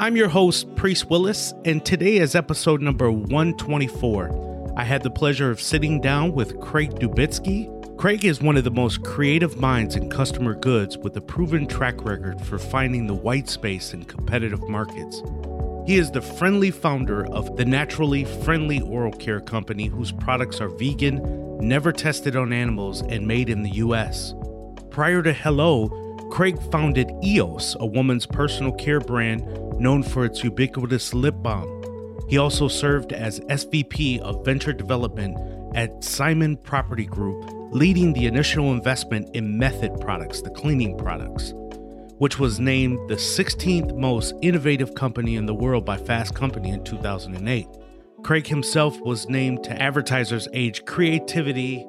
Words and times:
I'm 0.00 0.16
your 0.16 0.28
host, 0.28 0.72
Priest 0.76 1.10
Willis, 1.10 1.52
and 1.64 1.84
today 1.84 2.18
is 2.18 2.36
episode 2.36 2.80
number 2.80 3.10
124. 3.10 4.74
I 4.76 4.84
had 4.84 5.02
the 5.02 5.10
pleasure 5.10 5.50
of 5.50 5.60
sitting 5.60 6.00
down 6.00 6.34
with 6.34 6.60
Craig 6.60 6.90
Dubitsky. 7.00 7.98
Craig 7.98 8.24
is 8.24 8.40
one 8.40 8.56
of 8.56 8.62
the 8.62 8.70
most 8.70 9.02
creative 9.02 9.56
minds 9.60 9.96
in 9.96 10.08
customer 10.08 10.54
goods 10.54 10.96
with 10.96 11.16
a 11.16 11.20
proven 11.20 11.66
track 11.66 12.04
record 12.04 12.40
for 12.42 12.60
finding 12.60 13.08
the 13.08 13.14
white 13.14 13.48
space 13.48 13.92
in 13.92 14.04
competitive 14.04 14.68
markets. 14.68 15.20
He 15.84 15.96
is 15.96 16.12
the 16.12 16.22
friendly 16.22 16.70
founder 16.70 17.26
of 17.32 17.56
the 17.56 17.64
Naturally 17.64 18.24
Friendly 18.24 18.80
Oral 18.82 19.10
Care 19.10 19.40
Company, 19.40 19.86
whose 19.86 20.12
products 20.12 20.60
are 20.60 20.68
vegan, 20.68 21.58
never 21.58 21.90
tested 21.90 22.36
on 22.36 22.52
animals, 22.52 23.02
and 23.02 23.26
made 23.26 23.48
in 23.48 23.64
the 23.64 23.70
US. 23.70 24.32
Prior 24.90 25.24
to 25.24 25.32
Hello, 25.32 25.88
Craig 26.30 26.60
founded 26.70 27.10
EOS, 27.24 27.76
a 27.80 27.86
woman's 27.86 28.26
personal 28.26 28.72
care 28.72 29.00
brand 29.00 29.42
known 29.80 30.02
for 30.02 30.24
its 30.24 30.44
ubiquitous 30.44 31.14
lip 31.14 31.34
balm. 31.42 31.74
He 32.28 32.38
also 32.38 32.68
served 32.68 33.12
as 33.12 33.40
SVP 33.40 34.20
of 34.20 34.44
Venture 34.44 34.72
Development 34.72 35.36
at 35.74 36.04
Simon 36.04 36.56
Property 36.56 37.06
Group, 37.06 37.50
leading 37.72 38.12
the 38.12 38.26
initial 38.26 38.72
investment 38.72 39.34
in 39.34 39.58
Method 39.58 39.98
Products, 40.00 40.42
the 40.42 40.50
cleaning 40.50 40.96
products, 40.96 41.54
which 42.18 42.38
was 42.38 42.60
named 42.60 42.98
the 43.08 43.16
16th 43.16 43.96
most 43.96 44.34
innovative 44.42 44.94
company 44.94 45.36
in 45.36 45.46
the 45.46 45.54
world 45.54 45.84
by 45.84 45.96
Fast 45.96 46.34
Company 46.34 46.70
in 46.70 46.84
2008. 46.84 47.66
Craig 48.22 48.46
himself 48.46 49.00
was 49.00 49.28
named 49.28 49.64
to 49.64 49.80
Advertising 49.80 50.40
Age 50.52 50.84
Creativity 50.84 51.86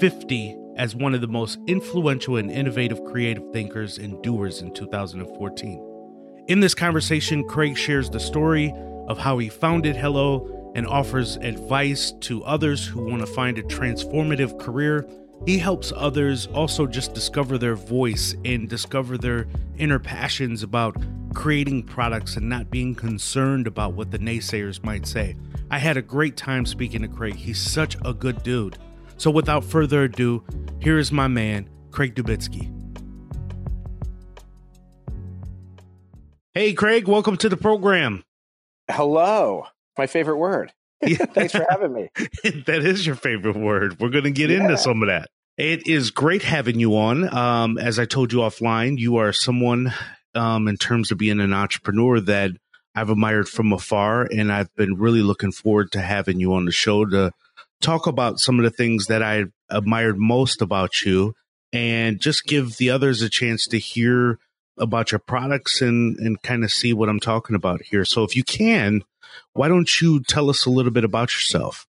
50 0.00 0.56
as 0.76 0.94
one 0.94 1.14
of 1.14 1.20
the 1.20 1.26
most 1.26 1.58
influential 1.66 2.36
and 2.36 2.50
innovative 2.50 3.02
creative 3.04 3.42
thinkers 3.52 3.98
and 3.98 4.22
doers 4.22 4.60
in 4.60 4.72
2014. 4.72 6.44
In 6.48 6.60
this 6.60 6.74
conversation, 6.74 7.42
Craig 7.44 7.76
shares 7.76 8.08
the 8.08 8.20
story 8.20 8.72
of 9.08 9.18
how 9.18 9.38
he 9.38 9.48
founded 9.48 9.96
Hello 9.96 10.72
and 10.74 10.86
offers 10.86 11.36
advice 11.36 12.12
to 12.20 12.44
others 12.44 12.86
who 12.86 13.04
want 13.04 13.20
to 13.20 13.26
find 13.26 13.58
a 13.58 13.62
transformative 13.62 14.58
career. 14.60 15.08
He 15.46 15.58
helps 15.58 15.92
others 15.96 16.46
also 16.48 16.86
just 16.86 17.14
discover 17.14 17.58
their 17.58 17.74
voice 17.74 18.36
and 18.44 18.68
discover 18.68 19.16
their 19.18 19.46
inner 19.78 19.98
passions 19.98 20.62
about 20.62 20.96
creating 21.34 21.82
products 21.82 22.36
and 22.36 22.48
not 22.48 22.70
being 22.70 22.94
concerned 22.94 23.66
about 23.66 23.94
what 23.94 24.10
the 24.10 24.18
naysayers 24.18 24.82
might 24.84 25.06
say. 25.06 25.36
I 25.70 25.78
had 25.78 25.96
a 25.96 26.02
great 26.02 26.36
time 26.36 26.64
speaking 26.64 27.02
to 27.02 27.08
Craig. 27.08 27.34
He's 27.34 27.60
such 27.60 27.96
a 28.04 28.14
good 28.14 28.42
dude. 28.42 28.78
So 29.16 29.30
without 29.30 29.64
further 29.64 30.04
ado, 30.04 30.44
here 30.80 30.98
is 30.98 31.10
my 31.10 31.28
man, 31.28 31.68
Craig 31.90 32.14
Dubitsky. 32.14 32.72
Hey, 36.52 36.72
Craig, 36.72 37.06
welcome 37.08 37.36
to 37.38 37.48
the 37.48 37.56
program. 37.56 38.22
Hello, 38.90 39.66
my 39.98 40.06
favorite 40.06 40.38
word. 40.38 40.72
Thanks 41.04 41.52
for 41.52 41.66
having 41.68 41.92
me. 41.92 42.08
that 42.66 42.82
is 42.82 43.06
your 43.06 43.16
favorite 43.16 43.56
word. 43.56 44.00
We're 44.00 44.10
going 44.10 44.24
to 44.24 44.30
get 44.30 44.50
yeah. 44.50 44.62
into 44.62 44.78
some 44.78 45.02
of 45.02 45.08
that. 45.08 45.28
It 45.58 45.86
is 45.86 46.10
great 46.10 46.42
having 46.42 46.78
you 46.78 46.96
on. 46.96 47.34
Um, 47.34 47.78
as 47.78 47.98
I 47.98 48.04
told 48.04 48.32
you 48.32 48.40
offline, 48.40 48.98
you 48.98 49.16
are 49.16 49.32
someone 49.32 49.92
um, 50.34 50.68
in 50.68 50.76
terms 50.76 51.10
of 51.10 51.18
being 51.18 51.40
an 51.40 51.52
entrepreneur 51.52 52.20
that 52.20 52.52
I've 52.94 53.10
admired 53.10 53.48
from 53.48 53.72
afar, 53.72 54.22
and 54.22 54.52
I've 54.52 54.74
been 54.74 54.96
really 54.96 55.22
looking 55.22 55.52
forward 55.52 55.92
to 55.92 56.00
having 56.00 56.40
you 56.40 56.54
on 56.54 56.64
the 56.64 56.72
show 56.72 57.04
to 57.04 57.32
talk 57.80 58.06
about 58.06 58.38
some 58.38 58.58
of 58.58 58.64
the 58.64 58.70
things 58.70 59.06
that 59.06 59.22
I 59.22 59.44
admired 59.70 60.18
most 60.18 60.62
about 60.62 61.02
you 61.04 61.34
and 61.72 62.20
just 62.20 62.44
give 62.44 62.76
the 62.76 62.90
others 62.90 63.22
a 63.22 63.28
chance 63.28 63.66
to 63.66 63.78
hear 63.78 64.38
about 64.78 65.12
your 65.12 65.18
products 65.18 65.80
and, 65.80 66.16
and 66.18 66.40
kind 66.42 66.64
of 66.64 66.70
see 66.70 66.92
what 66.92 67.08
I'm 67.08 67.20
talking 67.20 67.56
about 67.56 67.82
here. 67.82 68.04
So 68.04 68.24
if 68.24 68.36
you 68.36 68.44
can, 68.44 69.02
why 69.52 69.68
don't 69.68 70.00
you 70.00 70.22
tell 70.22 70.50
us 70.50 70.66
a 70.66 70.70
little 70.70 70.92
bit 70.92 71.04
about 71.04 71.34
yourself? 71.34 71.86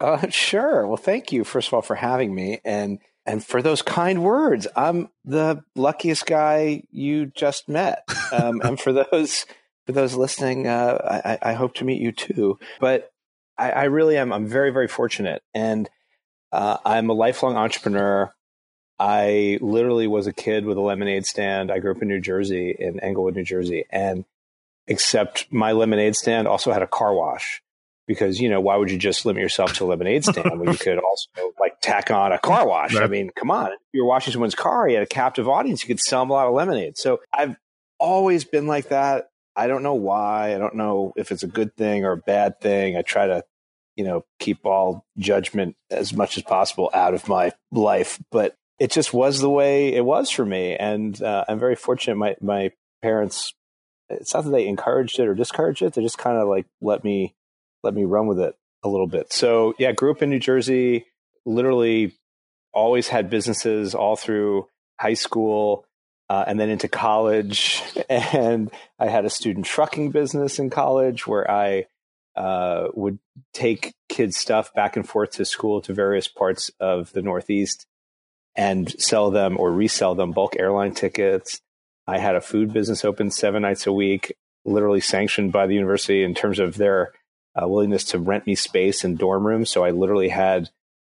Uh, 0.00 0.28
sure. 0.30 0.86
Well, 0.86 0.96
thank 0.96 1.32
you, 1.32 1.44
first 1.44 1.68
of 1.68 1.74
all, 1.74 1.82
for 1.82 1.96
having 1.96 2.34
me 2.34 2.60
and, 2.64 2.98
and 3.26 3.44
for 3.44 3.60
those 3.60 3.82
kind 3.82 4.22
words. 4.22 4.66
I'm 4.74 5.10
the 5.24 5.62
luckiest 5.76 6.26
guy 6.26 6.84
you 6.90 7.26
just 7.26 7.68
met. 7.68 8.08
Um, 8.32 8.60
and 8.64 8.80
for 8.80 8.92
those, 8.92 9.44
for 9.86 9.92
those 9.92 10.14
listening, 10.14 10.66
uh, 10.66 11.20
I, 11.42 11.50
I 11.50 11.52
hope 11.52 11.74
to 11.74 11.84
meet 11.84 12.00
you 12.00 12.12
too. 12.12 12.58
But 12.80 13.12
I, 13.60 13.70
I 13.70 13.84
really 13.84 14.16
am. 14.16 14.32
I'm 14.32 14.46
very, 14.46 14.70
very 14.70 14.88
fortunate. 14.88 15.42
And 15.52 15.88
uh, 16.50 16.78
I'm 16.84 17.10
a 17.10 17.12
lifelong 17.12 17.56
entrepreneur. 17.56 18.32
I 18.98 19.58
literally 19.60 20.06
was 20.06 20.26
a 20.26 20.32
kid 20.32 20.64
with 20.64 20.78
a 20.78 20.80
lemonade 20.80 21.26
stand. 21.26 21.70
I 21.70 21.78
grew 21.78 21.92
up 21.92 22.02
in 22.02 22.08
New 22.08 22.20
Jersey, 22.20 22.74
in 22.76 22.98
Englewood, 23.00 23.36
New 23.36 23.44
Jersey. 23.44 23.84
And 23.90 24.24
except 24.86 25.52
my 25.52 25.72
lemonade 25.72 26.16
stand 26.16 26.48
also 26.48 26.72
had 26.72 26.82
a 26.82 26.86
car 26.86 27.14
wash 27.14 27.62
because, 28.06 28.40
you 28.40 28.48
know, 28.48 28.60
why 28.60 28.76
would 28.76 28.90
you 28.90 28.98
just 28.98 29.26
limit 29.26 29.42
yourself 29.42 29.74
to 29.74 29.84
a 29.84 29.86
lemonade 29.86 30.24
stand 30.26 30.58
when 30.58 30.72
you 30.72 30.78
could 30.78 30.98
also 30.98 31.52
like 31.60 31.80
tack 31.82 32.10
on 32.10 32.32
a 32.32 32.38
car 32.38 32.66
wash? 32.66 32.94
Right. 32.94 33.04
I 33.04 33.08
mean, 33.08 33.30
come 33.36 33.50
on. 33.50 33.72
If 33.72 33.78
you're 33.92 34.06
washing 34.06 34.32
someone's 34.32 34.54
car, 34.54 34.88
you 34.88 34.96
had 34.96 35.04
a 35.04 35.06
captive 35.06 35.48
audience. 35.48 35.82
You 35.82 35.88
could 35.88 36.00
sell 36.00 36.22
them 36.22 36.30
a 36.30 36.32
lot 36.32 36.46
of 36.46 36.54
lemonade. 36.54 36.96
So 36.96 37.20
I've 37.32 37.56
always 37.98 38.44
been 38.44 38.66
like 38.66 38.88
that. 38.88 39.28
I 39.54 39.66
don't 39.66 39.82
know 39.82 39.94
why. 39.94 40.54
I 40.54 40.58
don't 40.58 40.76
know 40.76 41.12
if 41.16 41.32
it's 41.32 41.42
a 41.42 41.48
good 41.48 41.76
thing 41.76 42.04
or 42.04 42.12
a 42.12 42.16
bad 42.16 42.60
thing. 42.60 42.96
I 42.96 43.02
try 43.02 43.26
to 43.26 43.44
you 44.00 44.06
know, 44.06 44.24
keep 44.38 44.64
all 44.64 45.04
judgment 45.18 45.76
as 45.90 46.14
much 46.14 46.38
as 46.38 46.42
possible 46.42 46.88
out 46.94 47.12
of 47.12 47.28
my 47.28 47.52
life. 47.70 48.18
But 48.30 48.56
it 48.78 48.90
just 48.90 49.12
was 49.12 49.40
the 49.40 49.50
way 49.50 49.92
it 49.92 50.02
was 50.02 50.30
for 50.30 50.42
me. 50.42 50.74
And 50.74 51.22
uh, 51.22 51.44
I'm 51.46 51.58
very 51.58 51.76
fortunate. 51.76 52.16
My, 52.16 52.34
my 52.40 52.72
parents, 53.02 53.52
it's 54.08 54.32
not 54.32 54.44
that 54.44 54.50
they 54.52 54.66
encouraged 54.66 55.18
it 55.18 55.28
or 55.28 55.34
discouraged 55.34 55.82
it. 55.82 55.92
They 55.92 56.02
just 56.02 56.16
kind 56.16 56.38
of 56.38 56.48
like 56.48 56.64
let 56.80 57.04
me, 57.04 57.34
let 57.82 57.92
me 57.92 58.06
run 58.06 58.26
with 58.26 58.40
it 58.40 58.54
a 58.82 58.88
little 58.88 59.06
bit. 59.06 59.34
So 59.34 59.74
yeah, 59.78 59.92
grew 59.92 60.12
up 60.12 60.22
in 60.22 60.30
New 60.30 60.38
Jersey, 60.38 61.04
literally 61.44 62.16
always 62.72 63.06
had 63.06 63.28
businesses 63.28 63.94
all 63.94 64.16
through 64.16 64.66
high 64.98 65.12
school. 65.12 65.84
Uh, 66.30 66.44
and 66.46 66.60
then 66.60 66.70
into 66.70 66.88
college. 66.88 67.82
And 68.08 68.70
I 68.98 69.08
had 69.08 69.24
a 69.24 69.30
student 69.30 69.66
trucking 69.66 70.10
business 70.10 70.58
in 70.58 70.70
college 70.70 71.26
where 71.26 71.48
I 71.50 71.86
uh, 72.36 72.88
would 72.94 73.18
take 73.52 73.94
kids' 74.08 74.36
stuff 74.36 74.72
back 74.74 74.96
and 74.96 75.08
forth 75.08 75.32
to 75.32 75.44
school 75.44 75.80
to 75.82 75.92
various 75.92 76.28
parts 76.28 76.70
of 76.80 77.12
the 77.12 77.22
Northeast 77.22 77.86
and 78.56 78.90
sell 79.00 79.30
them 79.30 79.56
or 79.58 79.72
resell 79.72 80.14
them 80.14 80.32
bulk 80.32 80.56
airline 80.58 80.94
tickets. 80.94 81.60
I 82.06 82.18
had 82.18 82.36
a 82.36 82.40
food 82.40 82.72
business 82.72 83.04
open 83.04 83.30
seven 83.30 83.62
nights 83.62 83.86
a 83.86 83.92
week, 83.92 84.34
literally 84.64 85.00
sanctioned 85.00 85.52
by 85.52 85.66
the 85.66 85.74
university 85.74 86.22
in 86.22 86.34
terms 86.34 86.58
of 86.58 86.76
their 86.76 87.12
uh, 87.60 87.68
willingness 87.68 88.04
to 88.04 88.18
rent 88.18 88.46
me 88.46 88.54
space 88.54 89.04
in 89.04 89.16
dorm 89.16 89.46
rooms. 89.46 89.70
So 89.70 89.84
I 89.84 89.90
literally 89.90 90.28
had, 90.28 90.70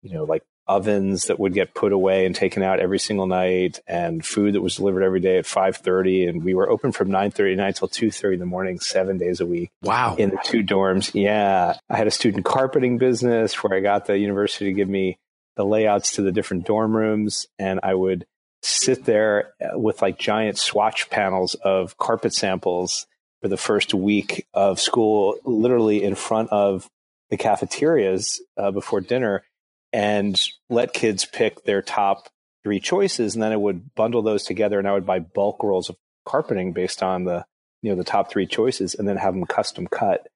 you 0.02 0.12
know, 0.12 0.24
like 0.24 0.42
ovens 0.70 1.24
that 1.26 1.40
would 1.40 1.52
get 1.52 1.74
put 1.74 1.92
away 1.92 2.24
and 2.24 2.34
taken 2.34 2.62
out 2.62 2.78
every 2.78 2.98
single 2.98 3.26
night 3.26 3.80
and 3.88 4.24
food 4.24 4.54
that 4.54 4.60
was 4.60 4.76
delivered 4.76 5.02
every 5.02 5.18
day 5.18 5.36
at 5.36 5.44
5.30 5.44 6.28
and 6.28 6.44
we 6.44 6.54
were 6.54 6.70
open 6.70 6.92
from 6.92 7.08
9.30 7.08 7.52
at 7.52 7.56
night 7.56 7.76
till 7.76 7.88
2.30 7.88 8.34
in 8.34 8.38
the 8.38 8.46
morning 8.46 8.78
seven 8.78 9.18
days 9.18 9.40
a 9.40 9.46
week. 9.46 9.70
Wow. 9.82 10.14
In 10.16 10.30
the 10.30 10.38
two 10.44 10.62
dorms. 10.62 11.10
Yeah. 11.12 11.74
I 11.88 11.96
had 11.96 12.06
a 12.06 12.12
student 12.12 12.44
carpeting 12.44 12.98
business 12.98 13.62
where 13.62 13.76
i 13.76 13.80
got 13.80 14.06
the 14.06 14.16
university 14.16 14.66
to 14.66 14.72
give 14.72 14.88
me 14.88 15.18
the 15.56 15.64
layouts 15.64 16.12
to 16.12 16.22
the 16.22 16.30
different 16.30 16.66
dorm 16.66 16.96
rooms 16.96 17.46
and 17.58 17.80
i 17.82 17.92
would 17.92 18.24
sit 18.62 19.04
there 19.04 19.52
with 19.72 20.00
like 20.02 20.18
giant 20.18 20.56
swatch 20.56 21.10
panels 21.10 21.54
of 21.54 21.96
carpet 21.98 22.32
samples 22.32 23.06
for 23.42 23.48
the 23.48 23.56
first 23.56 23.92
week 23.92 24.46
of 24.54 24.78
school 24.78 25.36
literally 25.44 26.02
in 26.04 26.14
front 26.14 26.50
of 26.50 26.88
the 27.30 27.36
cafeterias 27.36 28.40
uh, 28.56 28.70
before 28.70 29.00
dinner 29.00 29.42
and 29.92 30.40
let 30.68 30.92
kids 30.92 31.24
pick 31.24 31.64
their 31.64 31.82
top 31.82 32.28
three 32.62 32.80
choices, 32.80 33.34
and 33.34 33.42
then 33.42 33.52
I 33.52 33.56
would 33.56 33.94
bundle 33.94 34.22
those 34.22 34.44
together, 34.44 34.78
and 34.78 34.88
I 34.88 34.92
would 34.92 35.06
buy 35.06 35.18
bulk 35.18 35.62
rolls 35.62 35.88
of 35.88 35.96
carpeting 36.26 36.72
based 36.72 37.02
on 37.02 37.24
the 37.24 37.44
you 37.82 37.90
know 37.90 37.96
the 37.96 38.04
top 38.04 38.30
three 38.30 38.46
choices, 38.46 38.94
and 38.94 39.08
then 39.08 39.16
have 39.16 39.34
them 39.34 39.46
custom 39.46 39.86
cut 39.86 40.26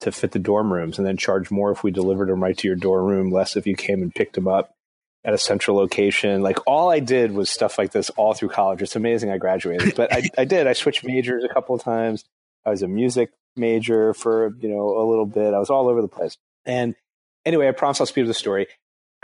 to 0.00 0.12
fit 0.12 0.32
the 0.32 0.38
dorm 0.38 0.72
rooms, 0.72 0.98
and 0.98 1.06
then 1.06 1.16
charge 1.16 1.50
more 1.50 1.70
if 1.70 1.82
we 1.82 1.90
delivered 1.90 2.28
them 2.28 2.42
right 2.42 2.56
to 2.58 2.68
your 2.68 2.76
dorm 2.76 3.06
room, 3.06 3.30
less 3.30 3.56
if 3.56 3.66
you 3.66 3.76
came 3.76 4.02
and 4.02 4.14
picked 4.14 4.34
them 4.34 4.48
up 4.48 4.74
at 5.24 5.34
a 5.34 5.38
central 5.38 5.76
location. 5.76 6.42
Like 6.42 6.58
all 6.66 6.90
I 6.90 7.00
did 7.00 7.32
was 7.32 7.50
stuff 7.50 7.78
like 7.78 7.92
this 7.92 8.10
all 8.10 8.34
through 8.34 8.50
college. 8.50 8.82
It's 8.82 8.96
amazing 8.96 9.30
I 9.30 9.38
graduated, 9.38 9.94
but 9.96 10.12
I, 10.12 10.22
I 10.36 10.44
did. 10.44 10.66
I 10.66 10.74
switched 10.74 11.04
majors 11.04 11.44
a 11.44 11.52
couple 11.52 11.74
of 11.74 11.82
times. 11.82 12.24
I 12.64 12.70
was 12.70 12.82
a 12.82 12.88
music 12.88 13.30
major 13.56 14.14
for 14.14 14.54
you 14.60 14.68
know 14.68 14.98
a 14.98 15.04
little 15.08 15.26
bit. 15.26 15.54
I 15.54 15.58
was 15.58 15.70
all 15.70 15.88
over 15.88 16.02
the 16.02 16.08
place. 16.08 16.36
And 16.66 16.94
anyway, 17.44 17.68
I 17.68 17.72
promise 17.72 18.00
I'll 18.00 18.06
speed 18.06 18.22
up 18.22 18.28
the 18.28 18.34
story. 18.34 18.66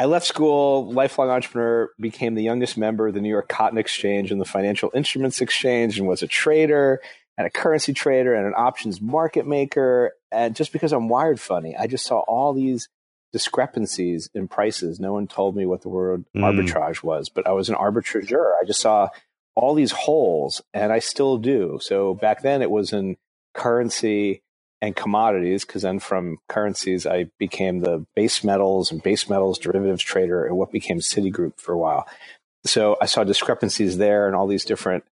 I 0.00 0.06
left 0.06 0.24
school, 0.24 0.90
lifelong 0.90 1.28
entrepreneur, 1.28 1.90
became 2.00 2.34
the 2.34 2.42
youngest 2.42 2.78
member 2.78 3.08
of 3.08 3.12
the 3.12 3.20
New 3.20 3.28
York 3.28 3.50
Cotton 3.50 3.76
Exchange 3.76 4.32
and 4.32 4.40
the 4.40 4.46
Financial 4.46 4.90
Instruments 4.94 5.42
Exchange, 5.42 5.98
and 5.98 6.08
was 6.08 6.22
a 6.22 6.26
trader 6.26 7.02
and 7.36 7.46
a 7.46 7.50
currency 7.50 7.92
trader 7.92 8.32
and 8.32 8.46
an 8.46 8.54
options 8.56 8.98
market 8.98 9.46
maker. 9.46 10.12
And 10.32 10.56
just 10.56 10.72
because 10.72 10.94
I'm 10.94 11.10
wired 11.10 11.38
funny, 11.38 11.76
I 11.76 11.86
just 11.86 12.06
saw 12.06 12.20
all 12.20 12.54
these 12.54 12.88
discrepancies 13.34 14.30
in 14.32 14.48
prices. 14.48 15.00
No 15.00 15.12
one 15.12 15.26
told 15.26 15.54
me 15.54 15.66
what 15.66 15.82
the 15.82 15.90
word 15.90 16.24
mm. 16.34 16.40
arbitrage 16.40 17.02
was, 17.02 17.28
but 17.28 17.46
I 17.46 17.52
was 17.52 17.68
an 17.68 17.74
arbitrageur. 17.74 18.54
I 18.58 18.64
just 18.64 18.80
saw 18.80 19.10
all 19.54 19.74
these 19.74 19.92
holes, 19.92 20.62
and 20.72 20.94
I 20.94 21.00
still 21.00 21.36
do. 21.36 21.78
So 21.82 22.14
back 22.14 22.40
then 22.40 22.62
it 22.62 22.70
was 22.70 22.94
in 22.94 23.18
currency 23.52 24.40
and 24.82 24.96
commodities, 24.96 25.64
because 25.64 25.82
then 25.82 25.98
from 25.98 26.38
currencies 26.48 27.06
I 27.06 27.26
became 27.38 27.80
the 27.80 28.06
base 28.14 28.42
metals 28.42 28.90
and 28.90 29.02
base 29.02 29.28
metals 29.28 29.58
derivatives 29.58 30.02
trader 30.02 30.46
at 30.46 30.54
what 30.54 30.72
became 30.72 31.00
Citigroup 31.00 31.58
for 31.58 31.72
a 31.72 31.78
while. 31.78 32.08
So 32.64 32.96
I 33.00 33.06
saw 33.06 33.24
discrepancies 33.24 33.98
there 33.98 34.26
and 34.26 34.36
all 34.36 34.46
these 34.46 34.64
different 34.64 35.04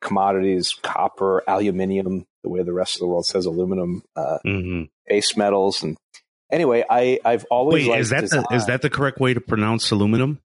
commodities, 0.00 0.74
copper, 0.82 1.42
aluminium, 1.46 2.26
the 2.42 2.50
way 2.50 2.62
the 2.62 2.72
rest 2.72 2.96
of 2.96 3.00
the 3.00 3.06
world 3.06 3.26
says 3.26 3.46
aluminum, 3.46 4.02
uh, 4.14 4.38
mm-hmm. 4.46 4.82
base 5.06 5.36
metals, 5.36 5.82
and 5.82 5.96
anyway, 6.50 6.84
I 6.88 7.18
I've 7.24 7.44
always 7.50 7.88
wait. 7.88 8.00
Is 8.00 8.10
that 8.10 8.30
the, 8.30 8.46
is 8.52 8.66
that 8.66 8.82
the 8.82 8.90
correct 8.90 9.18
way 9.18 9.34
to 9.34 9.40
pronounce 9.40 9.90
aluminum? 9.90 10.40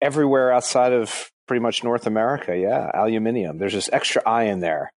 Everywhere 0.00 0.52
outside 0.52 0.92
of 0.92 1.30
pretty 1.46 1.60
much 1.60 1.84
North 1.84 2.06
America, 2.06 2.56
yeah, 2.56 2.90
aluminium. 2.94 3.58
There's 3.58 3.74
this 3.74 3.90
extra 3.92 4.22
I 4.26 4.44
in 4.44 4.60
there 4.60 4.92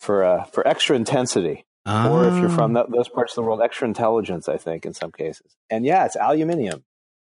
for 0.00 0.24
uh, 0.24 0.44
for 0.44 0.66
extra 0.66 0.96
intensity, 0.96 1.64
ah. 1.86 2.10
or 2.10 2.28
if 2.28 2.34
you're 2.40 2.48
from 2.48 2.76
ah. 2.76 2.84
those 2.88 3.08
parts 3.08 3.32
of 3.32 3.36
the 3.36 3.42
world, 3.42 3.60
extra 3.62 3.86
intelligence. 3.86 4.48
I 4.48 4.56
think 4.56 4.86
in 4.86 4.94
some 4.94 5.12
cases, 5.12 5.56
and 5.70 5.84
yeah, 5.84 6.04
it's 6.04 6.16
aluminium. 6.16 6.84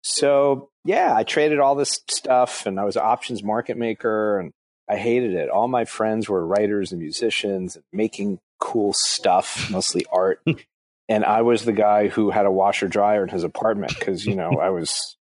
So 0.02 0.70
yeah, 0.84 1.16
I 1.16 1.24
traded 1.24 1.60
all 1.60 1.76
this 1.76 2.02
stuff, 2.10 2.66
and 2.66 2.80
I 2.80 2.86
was 2.86 2.96
an 2.96 3.04
options 3.04 3.44
market 3.44 3.78
maker, 3.78 4.40
and 4.40 4.52
I 4.90 4.98
hated 4.98 5.34
it. 5.34 5.50
All 5.50 5.68
my 5.68 5.86
friends 5.86 6.30
were 6.30 6.46
writers 6.46 6.92
and 6.92 7.02
musicians, 7.02 7.76
and 7.76 7.86
making 7.92 8.40
cool 8.60 8.94
stuff, 8.94 9.70
mostly 9.72 10.06
art. 10.12 10.42
and 11.10 11.26
I 11.26 11.42
was 11.42 11.66
the 11.66 11.74
guy 11.74 12.08
who 12.08 12.32
had 12.32 12.46
a 12.46 12.52
washer 12.52 12.88
dryer 12.88 13.24
in 13.24 13.30
his 13.30 13.44
apartment 13.44 13.94
because 13.98 14.26
you 14.26 14.36
know 14.36 14.60
I 14.60 14.70
was 14.70 15.18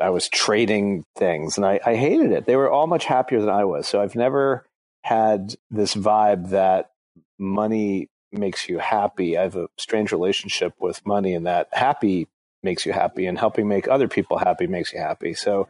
I 0.00 0.10
was 0.10 0.28
trading 0.28 1.04
things 1.16 1.56
and 1.56 1.66
I, 1.66 1.80
I 1.84 1.96
hated 1.96 2.30
it. 2.32 2.46
They 2.46 2.56
were 2.56 2.70
all 2.70 2.86
much 2.86 3.04
happier 3.04 3.40
than 3.40 3.48
I 3.48 3.64
was. 3.64 3.88
So 3.88 4.00
I've 4.00 4.14
never 4.14 4.64
had 5.02 5.54
this 5.70 5.94
vibe 5.94 6.50
that 6.50 6.90
money 7.38 8.08
makes 8.32 8.68
you 8.68 8.78
happy. 8.78 9.36
I 9.38 9.42
have 9.42 9.56
a 9.56 9.68
strange 9.76 10.12
relationship 10.12 10.74
with 10.80 11.06
money 11.06 11.34
and 11.34 11.46
that 11.46 11.68
happy 11.72 12.28
makes 12.62 12.84
you 12.84 12.92
happy 12.92 13.26
and 13.26 13.38
helping 13.38 13.68
make 13.68 13.88
other 13.88 14.08
people 14.08 14.38
happy 14.38 14.66
makes 14.66 14.92
you 14.92 14.98
happy. 14.98 15.34
So, 15.34 15.68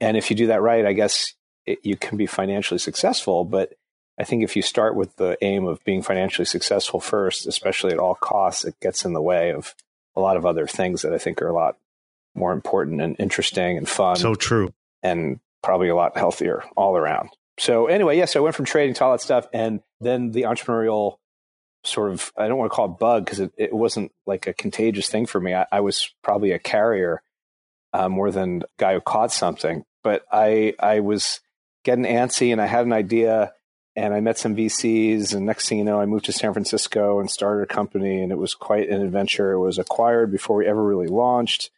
and 0.00 0.16
if 0.16 0.30
you 0.30 0.36
do 0.36 0.48
that 0.48 0.62
right, 0.62 0.84
I 0.84 0.92
guess 0.92 1.34
it, 1.66 1.78
you 1.82 1.96
can 1.96 2.16
be 2.16 2.26
financially 2.26 2.78
successful, 2.78 3.44
but 3.44 3.74
I 4.18 4.24
think 4.24 4.42
if 4.42 4.54
you 4.54 4.62
start 4.62 4.94
with 4.94 5.16
the 5.16 5.36
aim 5.42 5.66
of 5.66 5.82
being 5.84 6.02
financially 6.02 6.46
successful 6.46 7.00
first, 7.00 7.46
especially 7.46 7.92
at 7.92 7.98
all 7.98 8.14
costs, 8.14 8.64
it 8.64 8.78
gets 8.80 9.04
in 9.04 9.12
the 9.12 9.22
way 9.22 9.52
of 9.52 9.74
a 10.14 10.20
lot 10.20 10.36
of 10.36 10.46
other 10.46 10.66
things 10.66 11.02
that 11.02 11.12
I 11.12 11.18
think 11.18 11.42
are 11.42 11.48
a 11.48 11.54
lot 11.54 11.76
more 12.34 12.52
important 12.52 13.00
and 13.00 13.16
interesting 13.18 13.76
and 13.76 13.88
fun. 13.88 14.16
So 14.16 14.34
true. 14.34 14.72
And 15.02 15.40
probably 15.62 15.88
a 15.88 15.96
lot 15.96 16.16
healthier 16.16 16.62
all 16.76 16.96
around. 16.96 17.30
So 17.58 17.86
anyway, 17.86 18.16
yes, 18.16 18.30
yeah, 18.30 18.32
so 18.32 18.40
I 18.40 18.42
went 18.44 18.56
from 18.56 18.64
trading 18.64 18.94
to 18.94 19.04
all 19.04 19.12
that 19.12 19.20
stuff. 19.20 19.46
And 19.52 19.80
then 20.00 20.30
the 20.30 20.42
entrepreneurial 20.42 21.18
sort 21.84 22.10
of, 22.10 22.32
I 22.36 22.48
don't 22.48 22.58
want 22.58 22.72
to 22.72 22.76
call 22.76 22.86
it 22.86 22.98
bug 22.98 23.24
because 23.24 23.40
it, 23.40 23.52
it 23.56 23.72
wasn't 23.72 24.12
like 24.26 24.46
a 24.46 24.54
contagious 24.54 25.08
thing 25.08 25.26
for 25.26 25.40
me. 25.40 25.54
I, 25.54 25.66
I 25.70 25.80
was 25.80 26.10
probably 26.22 26.52
a 26.52 26.58
carrier 26.58 27.22
uh, 27.92 28.08
more 28.08 28.30
than 28.30 28.62
a 28.62 28.66
guy 28.78 28.94
who 28.94 29.00
caught 29.00 29.32
something. 29.32 29.84
But 30.02 30.24
I, 30.32 30.74
I 30.78 31.00
was 31.00 31.40
getting 31.84 32.04
antsy 32.04 32.52
and 32.52 32.60
I 32.60 32.66
had 32.66 32.86
an 32.86 32.92
idea 32.92 33.52
and 33.96 34.12
I 34.12 34.20
met 34.20 34.38
some 34.38 34.56
VCs. 34.56 35.34
And 35.34 35.46
next 35.46 35.68
thing 35.68 35.78
you 35.78 35.84
know, 35.84 36.00
I 36.00 36.06
moved 36.06 36.24
to 36.26 36.32
San 36.32 36.52
Francisco 36.52 37.20
and 37.20 37.30
started 37.30 37.62
a 37.62 37.66
company, 37.66 38.22
and 38.22 38.32
it 38.32 38.38
was 38.38 38.54
quite 38.54 38.88
an 38.88 39.02
adventure. 39.02 39.52
It 39.52 39.60
was 39.60 39.78
acquired 39.78 40.32
before 40.32 40.56
we 40.56 40.66
ever 40.66 40.82
really 40.82 41.06
launched, 41.06 41.70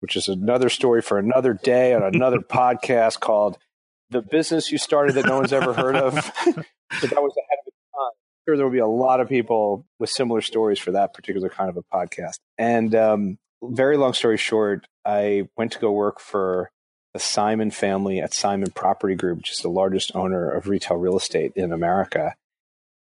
which 0.00 0.16
is 0.16 0.28
another 0.28 0.68
story 0.68 1.02
for 1.02 1.18
another 1.18 1.54
day 1.54 1.94
on 1.94 2.02
another 2.02 2.38
podcast 2.40 3.20
called 3.20 3.58
"The 4.10 4.22
Business 4.22 4.70
You 4.70 4.78
Started 4.78 5.14
That 5.14 5.26
No 5.26 5.38
One's 5.38 5.52
Ever 5.52 5.72
Heard 5.72 5.96
of." 5.96 6.14
but 6.44 7.10
that 7.10 7.22
was 7.22 7.34
ahead 7.36 7.58
of 7.60 7.66
its 7.66 7.76
time. 7.92 8.12
I'm 8.12 8.33
sure 8.46 8.56
there 8.56 8.66
will 8.66 8.72
be 8.72 8.78
a 8.78 8.86
lot 8.86 9.20
of 9.20 9.28
people 9.28 9.84
with 9.98 10.10
similar 10.10 10.40
stories 10.40 10.78
for 10.78 10.92
that 10.92 11.14
particular 11.14 11.48
kind 11.48 11.70
of 11.70 11.76
a 11.76 11.82
podcast. 11.82 12.38
And 12.58 12.94
um, 12.94 13.38
very 13.62 13.96
long 13.96 14.12
story 14.12 14.36
short, 14.36 14.86
I 15.04 15.48
went 15.56 15.72
to 15.72 15.78
go 15.78 15.92
work 15.92 16.20
for 16.20 16.70
the 17.12 17.20
Simon 17.20 17.70
family 17.70 18.20
at 18.20 18.34
Simon 18.34 18.70
Property 18.72 19.14
Group, 19.14 19.38
which 19.38 19.52
is 19.52 19.58
the 19.58 19.68
largest 19.68 20.14
owner 20.14 20.50
of 20.50 20.68
retail 20.68 20.96
real 20.96 21.16
estate 21.16 21.52
in 21.54 21.72
America 21.72 22.34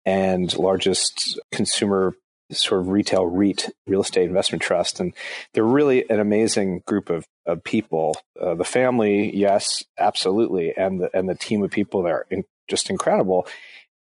and 0.05 0.55
largest 0.57 1.39
consumer 1.51 2.15
sort 2.51 2.81
of 2.81 2.89
retail 2.89 3.25
REIT, 3.25 3.69
real 3.87 4.01
estate 4.01 4.27
investment 4.27 4.61
trust. 4.61 4.99
And 4.99 5.13
they're 5.53 5.63
really 5.63 6.07
an 6.09 6.19
amazing 6.19 6.83
group 6.85 7.09
of, 7.09 7.25
of 7.45 7.63
people. 7.63 8.15
Uh, 8.39 8.53
the 8.53 8.63
family, 8.63 9.35
yes, 9.35 9.83
absolutely. 9.97 10.75
And 10.77 11.01
the, 11.01 11.17
and 11.17 11.27
the 11.27 11.35
team 11.35 11.63
of 11.63 11.71
people 11.71 12.03
there, 12.03 12.25
in, 12.29 12.43
just 12.67 12.89
incredible. 12.89 13.47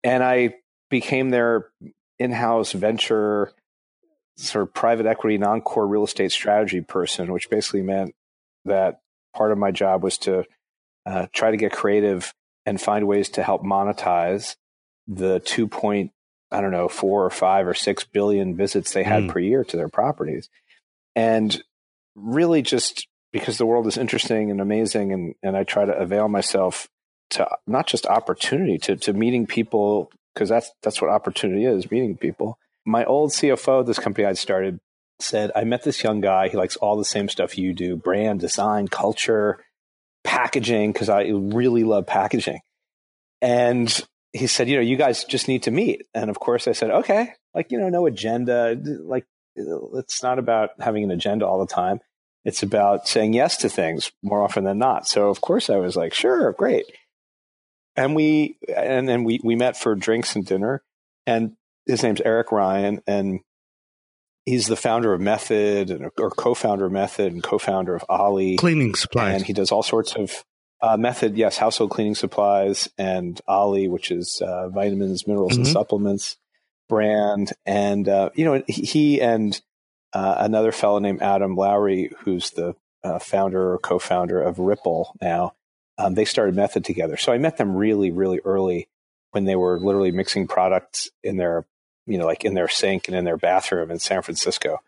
And 0.02 0.22
I 0.22 0.54
became 0.90 1.30
their 1.30 1.68
in-house 2.18 2.72
venture 2.72 3.52
sort 4.36 4.62
of 4.62 4.72
private 4.72 5.06
equity 5.06 5.36
non-core 5.38 5.86
real 5.86 6.04
estate 6.04 6.32
strategy 6.32 6.80
person, 6.80 7.32
which 7.32 7.50
basically 7.50 7.82
meant 7.82 8.14
that 8.64 9.00
part 9.34 9.52
of 9.52 9.58
my 9.58 9.70
job 9.70 10.02
was 10.02 10.18
to 10.18 10.44
uh, 11.06 11.26
try 11.32 11.50
to 11.50 11.56
get 11.56 11.72
creative 11.72 12.32
and 12.64 12.80
find 12.80 13.06
ways 13.06 13.30
to 13.30 13.42
help 13.42 13.62
monetize 13.62 14.56
the 15.06 15.40
two 15.40 15.66
point 15.66 16.12
I 16.50 16.60
don't 16.60 16.70
know 16.70 16.88
four 16.88 17.24
or 17.24 17.30
five 17.30 17.66
or 17.66 17.74
six 17.74 18.04
billion 18.04 18.56
visits 18.56 18.92
they 18.92 19.02
had 19.02 19.24
mm. 19.24 19.28
per 19.30 19.38
year 19.38 19.64
to 19.64 19.76
their 19.76 19.88
properties, 19.88 20.48
and 21.14 21.62
really 22.14 22.62
just 22.62 23.06
because 23.32 23.58
the 23.58 23.66
world 23.66 23.86
is 23.86 23.98
interesting 23.98 24.50
and 24.50 24.60
amazing, 24.60 25.12
and 25.12 25.34
and 25.42 25.56
I 25.56 25.64
try 25.64 25.84
to 25.84 25.96
avail 25.96 26.28
myself 26.28 26.88
to 27.30 27.48
not 27.66 27.86
just 27.86 28.06
opportunity 28.06 28.78
to 28.78 28.96
to 28.96 29.12
meeting 29.12 29.46
people 29.46 30.10
because 30.38 30.48
that's 30.48 30.70
that's 30.82 31.02
what 31.02 31.10
opportunity 31.10 31.64
is 31.64 31.90
meeting 31.90 32.16
people. 32.16 32.58
My 32.86 33.04
old 33.04 33.32
CFO, 33.32 33.84
this 33.84 33.98
company 33.98 34.24
I'd 34.24 34.38
started, 34.38 34.78
said, 35.18 35.50
I 35.56 35.64
met 35.64 35.82
this 35.82 36.04
young 36.04 36.20
guy. 36.20 36.48
He 36.48 36.56
likes 36.56 36.76
all 36.76 36.96
the 36.96 37.04
same 37.04 37.28
stuff 37.28 37.58
you 37.58 37.74
do 37.74 37.96
brand, 37.96 38.38
design, 38.38 38.86
culture, 38.86 39.58
packaging, 40.22 40.92
because 40.92 41.08
I 41.08 41.24
really 41.24 41.82
love 41.82 42.06
packaging. 42.06 42.60
And 43.42 44.00
he 44.32 44.46
said, 44.46 44.68
You 44.68 44.76
know, 44.76 44.82
you 44.82 44.96
guys 44.96 45.24
just 45.24 45.48
need 45.48 45.64
to 45.64 45.72
meet. 45.72 46.06
And 46.14 46.30
of 46.30 46.38
course, 46.38 46.68
I 46.68 46.72
said, 46.72 46.90
Okay, 46.90 47.32
like, 47.52 47.72
you 47.72 47.78
know, 47.78 47.88
no 47.88 48.06
agenda. 48.06 48.78
Like, 48.84 49.26
it's 49.56 50.22
not 50.22 50.38
about 50.38 50.70
having 50.78 51.02
an 51.02 51.10
agenda 51.10 51.46
all 51.46 51.58
the 51.58 51.72
time. 51.72 51.98
It's 52.44 52.62
about 52.62 53.08
saying 53.08 53.34
yes 53.34 53.56
to 53.58 53.68
things 53.68 54.12
more 54.22 54.42
often 54.42 54.62
than 54.62 54.78
not. 54.78 55.08
So, 55.08 55.30
of 55.30 55.40
course, 55.40 55.68
I 55.68 55.76
was 55.76 55.96
like, 55.96 56.14
Sure, 56.14 56.52
great. 56.52 56.86
And 57.98 58.14
we, 58.14 58.56
and 58.74 59.08
then 59.08 59.24
we, 59.24 59.40
we 59.42 59.56
met 59.56 59.76
for 59.76 59.94
drinks 59.94 60.36
and 60.36 60.46
dinner. 60.46 60.82
And 61.26 61.56
his 61.86 62.02
name's 62.02 62.20
Eric 62.20 62.52
Ryan. 62.52 63.02
And 63.06 63.40
he's 64.46 64.66
the 64.66 64.76
founder 64.76 65.12
of 65.12 65.20
Method 65.20 65.90
and, 65.90 66.10
or 66.18 66.30
co-founder 66.30 66.86
of 66.86 66.92
Method 66.92 67.32
and 67.32 67.42
co-founder 67.42 67.94
of 67.94 68.04
OLLY 68.08 68.56
cleaning 68.56 68.94
supplies. 68.94 69.34
And 69.34 69.44
he 69.44 69.52
does 69.52 69.72
all 69.72 69.82
sorts 69.82 70.14
of 70.14 70.44
uh, 70.80 70.96
Method, 70.96 71.36
yes, 71.36 71.58
household 71.58 71.90
cleaning 71.90 72.14
supplies, 72.14 72.88
and 72.96 73.40
OLLY, 73.48 73.88
which 73.88 74.10
is 74.10 74.40
uh, 74.44 74.68
vitamins, 74.68 75.26
minerals, 75.26 75.52
mm-hmm. 75.52 75.62
and 75.62 75.68
supplements 75.68 76.36
brand. 76.88 77.52
And 77.66 78.08
uh, 78.08 78.30
you 78.34 78.44
know, 78.44 78.62
he 78.66 79.20
and 79.20 79.60
uh, 80.12 80.36
another 80.38 80.72
fellow 80.72 80.98
named 80.98 81.20
Adam 81.20 81.56
Lowry, 81.56 82.12
who's 82.20 82.50
the 82.50 82.74
uh, 83.04 83.18
founder 83.18 83.72
or 83.72 83.78
co-founder 83.78 84.40
of 84.40 84.58
Ripple 84.58 85.16
now. 85.20 85.54
Um, 85.98 86.14
they 86.14 86.24
started 86.24 86.54
Method 86.54 86.84
together. 86.84 87.16
So 87.16 87.32
I 87.32 87.38
met 87.38 87.56
them 87.56 87.74
really, 87.74 88.10
really 88.10 88.40
early 88.44 88.88
when 89.32 89.44
they 89.44 89.56
were 89.56 89.80
literally 89.80 90.12
mixing 90.12 90.46
products 90.46 91.10
in 91.22 91.36
their 91.36 91.66
you 92.08 92.16
know, 92.16 92.26
like 92.26 92.44
in 92.44 92.54
their 92.54 92.68
sink 92.68 93.06
and 93.06 93.16
in 93.16 93.24
their 93.24 93.36
bathroom 93.36 93.90
in 93.90 93.98
San 93.98 94.22
Francisco, 94.22 94.78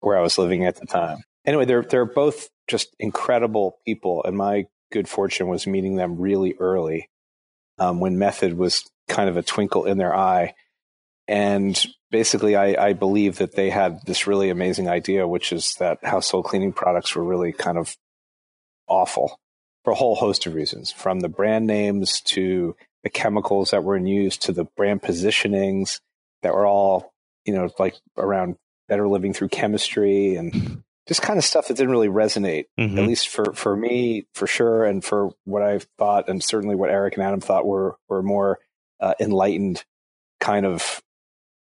where 0.00 0.16
I 0.16 0.20
was 0.20 0.38
living 0.38 0.66
at 0.66 0.76
the 0.76 0.86
time. 0.86 1.24
Anyway, 1.44 1.64
they're 1.64 1.82
they're 1.82 2.04
both 2.04 2.50
just 2.68 2.94
incredible 2.98 3.78
people, 3.84 4.22
and 4.24 4.36
my 4.36 4.66
good 4.92 5.08
fortune 5.08 5.48
was 5.48 5.66
meeting 5.66 5.96
them 5.96 6.20
really 6.20 6.54
early 6.58 7.08
um, 7.78 7.98
when 7.98 8.18
Method 8.18 8.56
was 8.56 8.88
kind 9.08 9.28
of 9.28 9.36
a 9.36 9.42
twinkle 9.42 9.86
in 9.86 9.98
their 9.98 10.14
eye. 10.14 10.54
And 11.28 11.82
basically, 12.10 12.54
I, 12.54 12.88
I 12.88 12.92
believe 12.92 13.38
that 13.38 13.56
they 13.56 13.70
had 13.70 14.00
this 14.06 14.26
really 14.26 14.50
amazing 14.50 14.88
idea, 14.88 15.26
which 15.26 15.52
is 15.52 15.74
that 15.78 16.04
household 16.04 16.44
cleaning 16.44 16.72
products 16.72 17.16
were 17.16 17.24
really 17.24 17.52
kind 17.52 17.78
of 17.78 17.96
awful 18.86 19.40
for 19.86 19.92
a 19.92 19.94
whole 19.94 20.16
host 20.16 20.46
of 20.46 20.54
reasons, 20.54 20.90
from 20.90 21.20
the 21.20 21.28
brand 21.28 21.64
names 21.64 22.20
to 22.22 22.74
the 23.04 23.08
chemicals 23.08 23.70
that 23.70 23.84
were 23.84 23.96
in 23.96 24.04
use 24.04 24.36
to 24.36 24.50
the 24.50 24.64
brand 24.76 25.00
positionings 25.00 26.00
that 26.42 26.52
were 26.52 26.66
all, 26.66 27.14
you 27.44 27.54
know, 27.54 27.70
like 27.78 27.94
around 28.16 28.56
better 28.88 29.06
living 29.06 29.32
through 29.32 29.46
chemistry 29.46 30.34
and 30.34 30.82
just 31.06 31.22
kind 31.22 31.38
of 31.38 31.44
stuff 31.44 31.68
that 31.68 31.76
didn't 31.76 31.92
really 31.92 32.08
resonate, 32.08 32.64
Mhm. 32.76 32.98
at 32.98 33.06
least 33.06 33.28
for, 33.28 33.52
for 33.52 33.76
me, 33.76 34.26
for 34.34 34.48
sure. 34.48 34.84
And 34.84 35.04
for 35.04 35.30
what 35.44 35.62
I 35.62 35.78
thought, 35.98 36.28
and 36.28 36.42
certainly 36.42 36.74
what 36.74 36.90
Eric 36.90 37.14
and 37.14 37.22
Adam 37.22 37.40
thought 37.40 37.64
were, 37.64 37.94
were 38.08 38.24
more 38.24 38.58
uh, 38.98 39.14
enlightened 39.20 39.84
kind 40.40 40.66
of, 40.66 41.00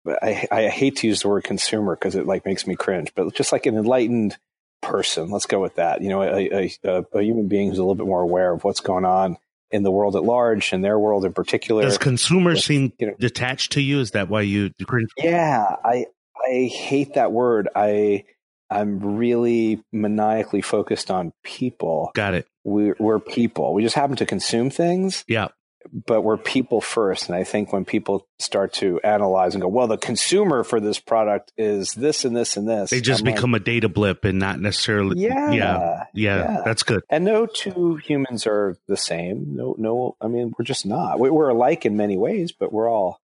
I, 0.07 0.47
I 0.49 0.67
hate 0.69 0.95
to 0.97 1.07
use 1.07 1.23
the 1.23 1.27
word 1.27 1.43
consumer 1.43 1.93
because 1.93 2.15
it 2.15 2.25
like 2.25 2.45
makes 2.45 2.65
me 2.65 2.77
cringe, 2.77 3.11
but 3.15 3.33
just 3.35 3.51
like 3.51 3.65
an 3.65 3.75
enlightened 3.75 4.37
person, 4.81 5.29
let's 5.29 5.45
go 5.45 5.61
with 5.61 5.75
that. 5.75 6.01
You 6.01 6.09
know, 6.09 6.21
a, 6.23 6.71
a, 6.83 7.03
a 7.13 7.21
human 7.21 7.47
being 7.47 7.69
who's 7.69 7.77
a 7.77 7.81
little 7.83 7.95
bit 7.95 8.05
more 8.07 8.21
aware 8.21 8.53
of 8.53 8.63
what's 8.63 8.79
going 8.79 9.05
on 9.05 9.37
in 9.71 9.83
the 9.83 9.91
world 9.91 10.15
at 10.15 10.23
large 10.23 10.71
and 10.71 10.83
their 10.83 10.97
world 10.97 11.25
in 11.25 11.33
particular. 11.33 11.83
Does 11.83 11.97
consumer 11.97 12.53
Yeah, 12.53 12.59
seem 12.61 12.93
you 12.99 13.07
know. 13.07 13.13
detached 13.19 13.73
to 13.73 13.81
you? 13.81 13.99
Is 13.99 14.11
that 14.11 14.29
why 14.29 14.41
you? 14.41 14.71
Yeah, 15.17 15.75
I 15.83 16.05
I 16.49 16.69
hate 16.73 17.15
that 17.15 17.31
word. 17.31 17.67
I 17.75 18.23
I'm 18.69 18.99
really 19.17 19.81
maniacally 19.93 20.61
focused 20.61 21.09
on 21.09 21.31
people. 21.43 22.11
Got 22.15 22.33
it. 22.33 22.47
We're, 22.65 22.95
we're 22.99 23.19
people. 23.19 23.73
We 23.73 23.81
just 23.81 23.95
happen 23.95 24.17
to 24.17 24.25
consume 24.25 24.69
things, 24.69 25.23
Yeah. 25.27 25.47
But 25.91 26.21
we're 26.21 26.37
people 26.37 26.81
first. 26.81 27.27
And 27.29 27.35
I 27.35 27.43
think 27.43 27.71
when 27.73 27.85
people 27.85 28.27
start 28.39 28.73
to 28.73 28.99
analyze 29.03 29.55
and 29.55 29.61
go, 29.61 29.67
well, 29.67 29.87
the 29.87 29.97
consumer 29.97 30.63
for 30.63 30.79
this 30.79 30.99
product 30.99 31.51
is 31.57 31.93
this 31.93 32.25
and 32.25 32.35
this 32.35 32.57
and 32.57 32.67
this, 32.67 32.89
They 32.89 33.01
just 33.01 33.21
I'm 33.21 33.25
like, 33.25 33.35
become 33.35 33.53
a 33.55 33.59
data 33.59 33.89
blip 33.89 34.25
and 34.25 34.39
not 34.39 34.59
necessarily. 34.59 35.19
yeah, 35.19 35.51
Yeah. 35.51 36.03
Yeah. 36.13 36.37
yeah. 36.37 36.61
That's 36.65 36.83
good. 36.83 37.01
And 37.09 37.25
no 37.25 37.45
two 37.45 37.95
humans 37.97 38.45
are 38.47 38.77
the 38.87 38.97
same. 38.97 39.55
No, 39.55 39.75
no. 39.77 40.15
I 40.21 40.27
mean, 40.27 40.53
we're 40.57 40.65
just 40.65 40.85
not. 40.85 41.19
We- 41.19 41.29
We're 41.29 41.49
alike 41.49 41.85
in 41.85 41.97
many 41.97 42.17
ways, 42.17 42.51
but 42.51 42.71
we're 42.73 42.89
all, 42.89 43.19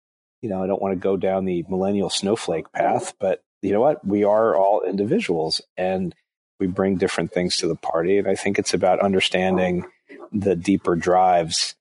you 0.43 0.49
know, 0.49 0.63
I 0.63 0.67
don't 0.67 0.81
want 0.83 0.93
to 0.93 1.01
go 1.01 1.17
down 1.17 1.45
the 1.45 1.65
millennial 1.69 2.11
snowflake 2.11 2.73
path, 2.73 3.15
but 3.21 3.43
you 3.63 3.73
know 3.73 3.81
what? 3.81 4.07
We 4.07 4.25
are 4.25 4.57
all 4.57 4.83
individuals 4.83 5.61
and 5.77 6.15
we 6.59 6.67
bring 6.67 6.97
different 6.97 7.33
things 7.33 7.57
to 7.59 7.67
the 7.69 7.75
party. 7.77 8.19
And 8.19 8.27
I 8.29 8.35
think 8.35 8.59
it's 8.59 8.75
about 8.75 9.01
understanding 9.01 9.85
the 10.33 10.55
deeper 10.57 10.95
drives 10.97 11.75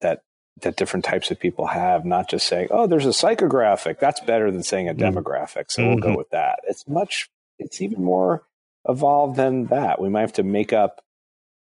that 0.00 0.20
that 0.62 0.76
different 0.76 1.04
types 1.04 1.30
of 1.30 1.38
people 1.38 1.66
have, 1.66 2.04
not 2.04 2.28
just 2.30 2.46
saying, 2.46 2.68
oh, 2.70 2.86
there's 2.86 3.04
a 3.06 3.10
psychographic. 3.10 3.98
That's 3.98 4.20
better 4.20 4.50
than 4.50 4.62
saying 4.62 4.88
a 4.88 4.94
Mhm. 4.94 5.12
demographic. 5.12 5.70
So 5.70 5.86
we'll 5.86 5.96
Mhm. 5.98 6.00
go 6.02 6.16
with 6.16 6.30
that. 6.30 6.60
It's 6.64 6.88
much, 6.88 7.28
it's 7.58 7.80
even 7.82 8.02
more 8.02 8.42
evolved 8.88 9.36
than 9.36 9.66
that. 9.66 10.00
We 10.00 10.08
might 10.08 10.20
have 10.22 10.32
to 10.34 10.42
make 10.42 10.72
up 10.72 11.02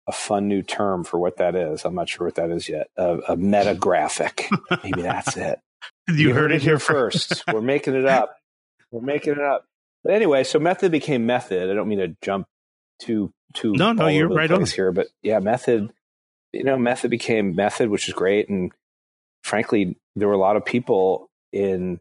a 0.06 0.12
fun 0.12 0.46
new 0.48 0.62
term 0.62 1.02
for 1.02 1.18
what 1.18 1.38
that 1.38 1.54
is. 1.56 1.84
I'm 1.84 1.94
not 1.94 2.08
sure 2.08 2.26
what 2.26 2.34
that 2.36 2.50
is 2.50 2.68
yet. 2.68 2.88
A, 2.96 3.14
a 3.30 3.36
metagraphic. 3.36 4.50
Maybe 4.84 5.02
that's 5.02 5.36
it. 5.36 5.58
You, 6.08 6.34
heard, 6.34 6.52
it 6.52 6.62
here 6.62 6.78
first. 6.78 7.42
We're 7.52 7.60
making 7.62 7.94
it 7.94 8.04
up. 8.06 8.36
We're 8.90 9.00
making 9.00 9.32
it 9.32 9.40
up. 9.40 9.64
But 10.04 10.12
anyway, 10.12 10.44
so 10.44 10.58
method 10.58 10.92
became 10.92 11.24
method. 11.26 11.70
I 11.70 11.74
don't 11.74 11.88
mean 11.88 11.98
to 11.98 12.14
jump 12.22 12.46
too 13.00 13.32
too 13.54 13.72
No, 13.72 13.92
no, 13.92 14.06
you're 14.08 14.28
right 14.28 14.50
on. 14.50 14.66
here, 14.66 14.92
but 14.92 15.08
yeah, 15.22 15.38
method. 15.40 15.90
You 16.52 16.62
know, 16.64 16.76
method 16.76 17.10
became 17.10 17.56
method, 17.56 17.88
which 17.88 18.06
is 18.08 18.14
great. 18.14 18.48
And 18.48 18.70
frankly, 19.44 19.96
there 20.16 20.26
were 20.26 20.34
a 20.34 20.38
lot 20.38 20.56
of 20.56 20.64
people 20.64 21.30
in 21.52 22.00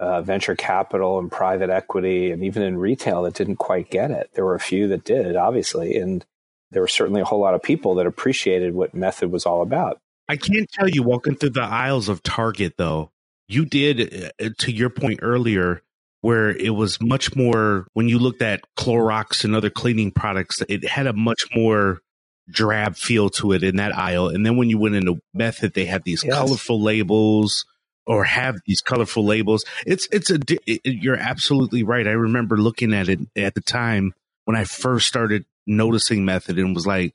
uh, 0.00 0.22
venture 0.22 0.54
capital 0.54 1.18
and 1.18 1.30
private 1.30 1.70
equity, 1.70 2.30
and 2.30 2.44
even 2.44 2.62
in 2.62 2.78
retail 2.78 3.22
that 3.22 3.34
didn't 3.34 3.56
quite 3.56 3.90
get 3.90 4.10
it. 4.10 4.30
There 4.34 4.44
were 4.44 4.54
a 4.54 4.60
few 4.60 4.88
that 4.88 5.04
did, 5.04 5.36
obviously, 5.36 5.96
and 5.96 6.24
there 6.70 6.82
were 6.82 6.88
certainly 6.88 7.20
a 7.20 7.24
whole 7.24 7.40
lot 7.40 7.54
of 7.54 7.62
people 7.62 7.96
that 7.96 8.06
appreciated 8.06 8.74
what 8.74 8.94
method 8.94 9.30
was 9.30 9.44
all 9.44 9.62
about. 9.62 9.98
I 10.28 10.36
can't 10.36 10.70
tell 10.70 10.88
you 10.88 11.02
walking 11.02 11.34
through 11.34 11.50
the 11.50 11.62
aisles 11.62 12.08
of 12.08 12.22
Target 12.22 12.74
though. 12.76 13.10
You 13.48 13.64
did 13.64 14.32
uh, 14.40 14.50
to 14.58 14.70
your 14.70 14.90
point 14.90 15.20
earlier 15.22 15.82
where 16.20 16.50
it 16.50 16.74
was 16.74 17.00
much 17.00 17.34
more 17.34 17.86
when 17.94 18.08
you 18.08 18.18
looked 18.18 18.42
at 18.42 18.62
Clorox 18.76 19.44
and 19.44 19.56
other 19.56 19.70
cleaning 19.70 20.10
products 20.10 20.62
it 20.68 20.86
had 20.86 21.06
a 21.06 21.14
much 21.14 21.44
more 21.54 22.02
drab 22.50 22.96
feel 22.96 23.28
to 23.28 23.52
it 23.52 23.62
in 23.62 23.76
that 23.76 23.96
aisle 23.96 24.28
and 24.28 24.44
then 24.46 24.56
when 24.56 24.70
you 24.70 24.78
went 24.78 24.94
into 24.94 25.20
method 25.34 25.74
they 25.74 25.84
had 25.84 26.02
these 26.04 26.24
Yes. 26.24 26.34
colorful 26.34 26.80
labels 26.80 27.66
or 28.06 28.24
have 28.24 28.56
these 28.66 28.80
colorful 28.80 29.24
labels 29.24 29.64
it's 29.86 30.08
it's 30.10 30.30
a 30.30 30.38
it, 30.66 30.80
you're 30.84 31.16
absolutely 31.16 31.82
right 31.82 32.06
i 32.06 32.12
remember 32.12 32.56
looking 32.56 32.94
at 32.94 33.08
it 33.08 33.20
at 33.36 33.54
the 33.54 33.60
time 33.60 34.14
when 34.46 34.56
i 34.56 34.64
first 34.64 35.06
started 35.06 35.44
noticing 35.66 36.24
method 36.24 36.58
and 36.58 36.74
was 36.74 36.86
like 36.86 37.14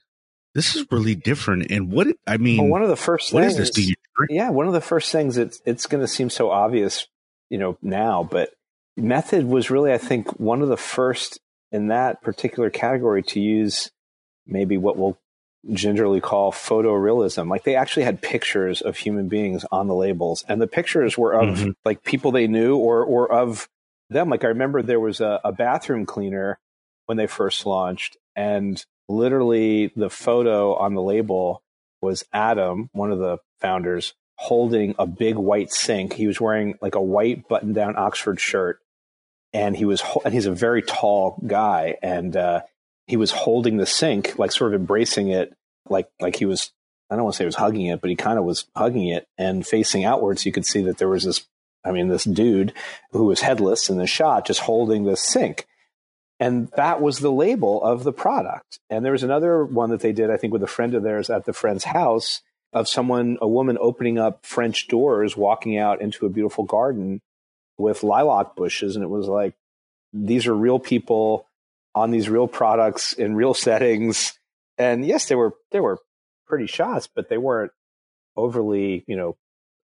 this 0.54 0.76
is 0.76 0.86
really 0.92 1.16
different 1.16 1.72
and 1.72 1.92
what 1.92 2.08
i 2.28 2.38
mean 2.38 2.60
Well, 2.60 2.68
one 2.68 2.84
of 2.84 2.90
the 2.90 2.96
first 2.96 3.34
what 3.34 3.42
things, 3.42 3.54
is 3.54 3.58
this? 3.58 3.70
Do 3.72 3.82
you 3.84 3.96
drink? 4.16 4.30
yeah, 4.32 4.52
one 4.52 4.68
of 4.68 4.74
the 4.74 4.82
first 4.82 5.12
things 5.12 5.38
it's 5.38 5.60
it's 5.66 5.88
going 5.88 6.02
to 6.02 6.08
seem 6.08 6.30
so 6.30 6.52
obvious, 6.52 7.08
you 7.50 7.58
know, 7.58 7.76
now, 7.82 8.24
but 8.24 8.52
method 8.96 9.46
was 9.46 9.72
really, 9.72 9.92
I 9.92 9.98
think, 9.98 10.40
one 10.40 10.62
of 10.62 10.70
the 10.70 10.78
first 10.78 11.40
in 11.72 11.88
that 11.88 12.22
particular 12.22 12.70
category 12.70 13.24
to 13.24 13.40
use 13.40 13.90
maybe 14.46 14.78
what 14.78 14.96
we'll 14.98 15.18
gingerly 15.72 16.20
call 16.20 16.52
photorealism. 16.52 17.50
Like 17.50 17.64
they 17.64 17.76
actually 17.76 18.04
had 18.04 18.22
pictures 18.22 18.82
of 18.82 18.98
human 18.98 19.28
beings 19.30 19.66
on 19.72 19.88
the 19.88 19.96
labels, 19.96 20.44
and 20.48 20.62
the 20.62 20.68
pictures 20.68 21.18
were 21.18 21.34
of 21.34 21.58
Mhm. 21.60 21.76
like 21.86 22.04
people 22.04 22.32
they 22.32 22.48
knew 22.48 22.76
or 22.78 23.04
or 23.04 23.32
of 23.32 23.70
them. 24.10 24.30
Like 24.30 24.44
I 24.44 24.48
remember 24.50 24.82
there 24.82 25.00
was 25.00 25.22
a, 25.22 25.40
a 25.44 25.52
bathroom 25.52 26.06
cleaner 26.06 26.60
when 27.06 27.18
they 27.18 27.28
first 27.28 27.66
launched, 27.66 28.18
and 28.36 28.84
literally 29.08 29.92
the 29.96 30.10
photo 30.10 30.76
on 30.76 30.94
the 30.96 31.02
label 31.02 31.62
was 32.02 32.26
Adam, 32.34 32.90
one 32.92 33.12
of 33.12 33.20
the 33.20 33.38
founders, 33.62 34.14
holding 34.36 34.96
a 35.00 35.08
big 35.08 35.36
white 35.36 35.72
sink. 35.72 36.12
He 36.14 36.28
was 36.28 36.42
wearing 36.42 36.76
like 36.82 36.96
a 36.96 37.02
white 37.02 37.48
button 37.48 37.72
down 37.72 37.96
Oxford 37.98 38.40
shirt, 38.42 38.80
and 39.54 39.78
he 39.78 39.86
was 39.86 40.04
and 40.26 40.34
he's 40.34 40.46
a 40.46 40.52
very 40.52 40.82
tall 40.82 41.42
guy, 41.48 41.96
and 42.04 42.36
uh, 42.36 42.62
he 43.08 43.18
was 43.18 43.32
holding 43.32 43.78
the 43.78 43.86
sink, 43.86 44.38
like 44.38 44.52
sort 44.52 44.74
of 44.74 44.80
embracing 44.80 45.30
it, 45.30 45.54
like 45.90 46.10
like 46.20 46.36
he 46.36 46.46
was. 46.46 46.72
I 47.10 47.16
don't 47.16 47.26
want 47.26 47.36
to 47.36 47.38
say 47.38 47.44
he 47.44 47.48
was 47.48 47.56
hugging 47.56 47.86
it, 47.88 48.02
but 48.02 48.10
he 48.10 48.16
kind 48.16 48.40
of 48.40 48.46
was 48.46 48.66
hugging 48.76 49.10
it 49.10 49.28
and 49.38 49.68
facing 49.68 50.04
outwards. 50.04 50.46
You 50.46 50.52
could 50.52 50.66
see 50.66 50.84
that 50.84 50.98
there 50.98 51.10
was 51.10 51.24
this. 51.24 51.46
I 51.86 51.92
mean, 51.92 52.08
this 52.08 52.24
dude 52.24 52.74
who 53.12 53.26
was 53.26 53.42
headless 53.42 53.90
in 53.90 53.98
the 53.98 54.08
shot, 54.08 54.48
just 54.48 54.62
holding 54.62 55.04
the 55.04 55.18
sink. 55.18 55.68
And 56.40 56.70
that 56.76 57.02
was 57.02 57.20
the 57.20 57.32
label 57.32 57.84
of 57.84 58.04
the 58.04 58.14
product. 58.14 58.80
And 58.90 59.06
there 59.06 59.12
was 59.12 59.24
another 59.24 59.64
one 59.64 59.90
that 59.92 60.00
they 60.00 60.14
did, 60.14 60.30
I 60.30 60.38
think, 60.38 60.54
with 60.54 60.64
a 60.64 60.68
friend 60.68 60.94
of 60.94 61.04
theirs 61.04 61.30
at 61.30 61.46
the 61.46 61.54
friend's 61.54 61.84
house 61.84 62.42
of 62.72 62.88
someone, 62.88 63.38
a 63.42 63.48
woman 63.48 63.78
opening 63.80 64.18
up 64.18 64.46
French 64.46 64.88
doors, 64.88 65.38
walking 65.38 65.78
out 65.78 66.02
into 66.02 66.26
a 66.26 66.30
beautiful 66.30 66.64
garden 66.64 67.22
with 67.78 68.04
lilac 68.04 68.56
bushes. 68.56 68.96
And 68.96 69.04
it 69.04 69.10
was 69.10 69.28
like, 69.28 69.54
these 70.12 70.48
are 70.48 70.56
real 70.56 70.80
people 70.80 71.48
on 71.96 72.12
these 72.12 72.30
real 72.30 72.48
products 72.48 73.14
in 73.14 73.36
real 73.36 73.54
settings. 73.54 74.38
And 74.78 75.06
yes, 75.06 75.28
they 75.28 75.36
were, 75.36 75.54
they 75.72 75.80
were 75.80 76.00
pretty 76.48 76.68
shots, 76.68 77.08
but 77.14 77.30
they 77.30 77.38
weren't 77.38 77.72
overly, 78.36 79.04
you 79.08 79.16
know, 79.16 79.38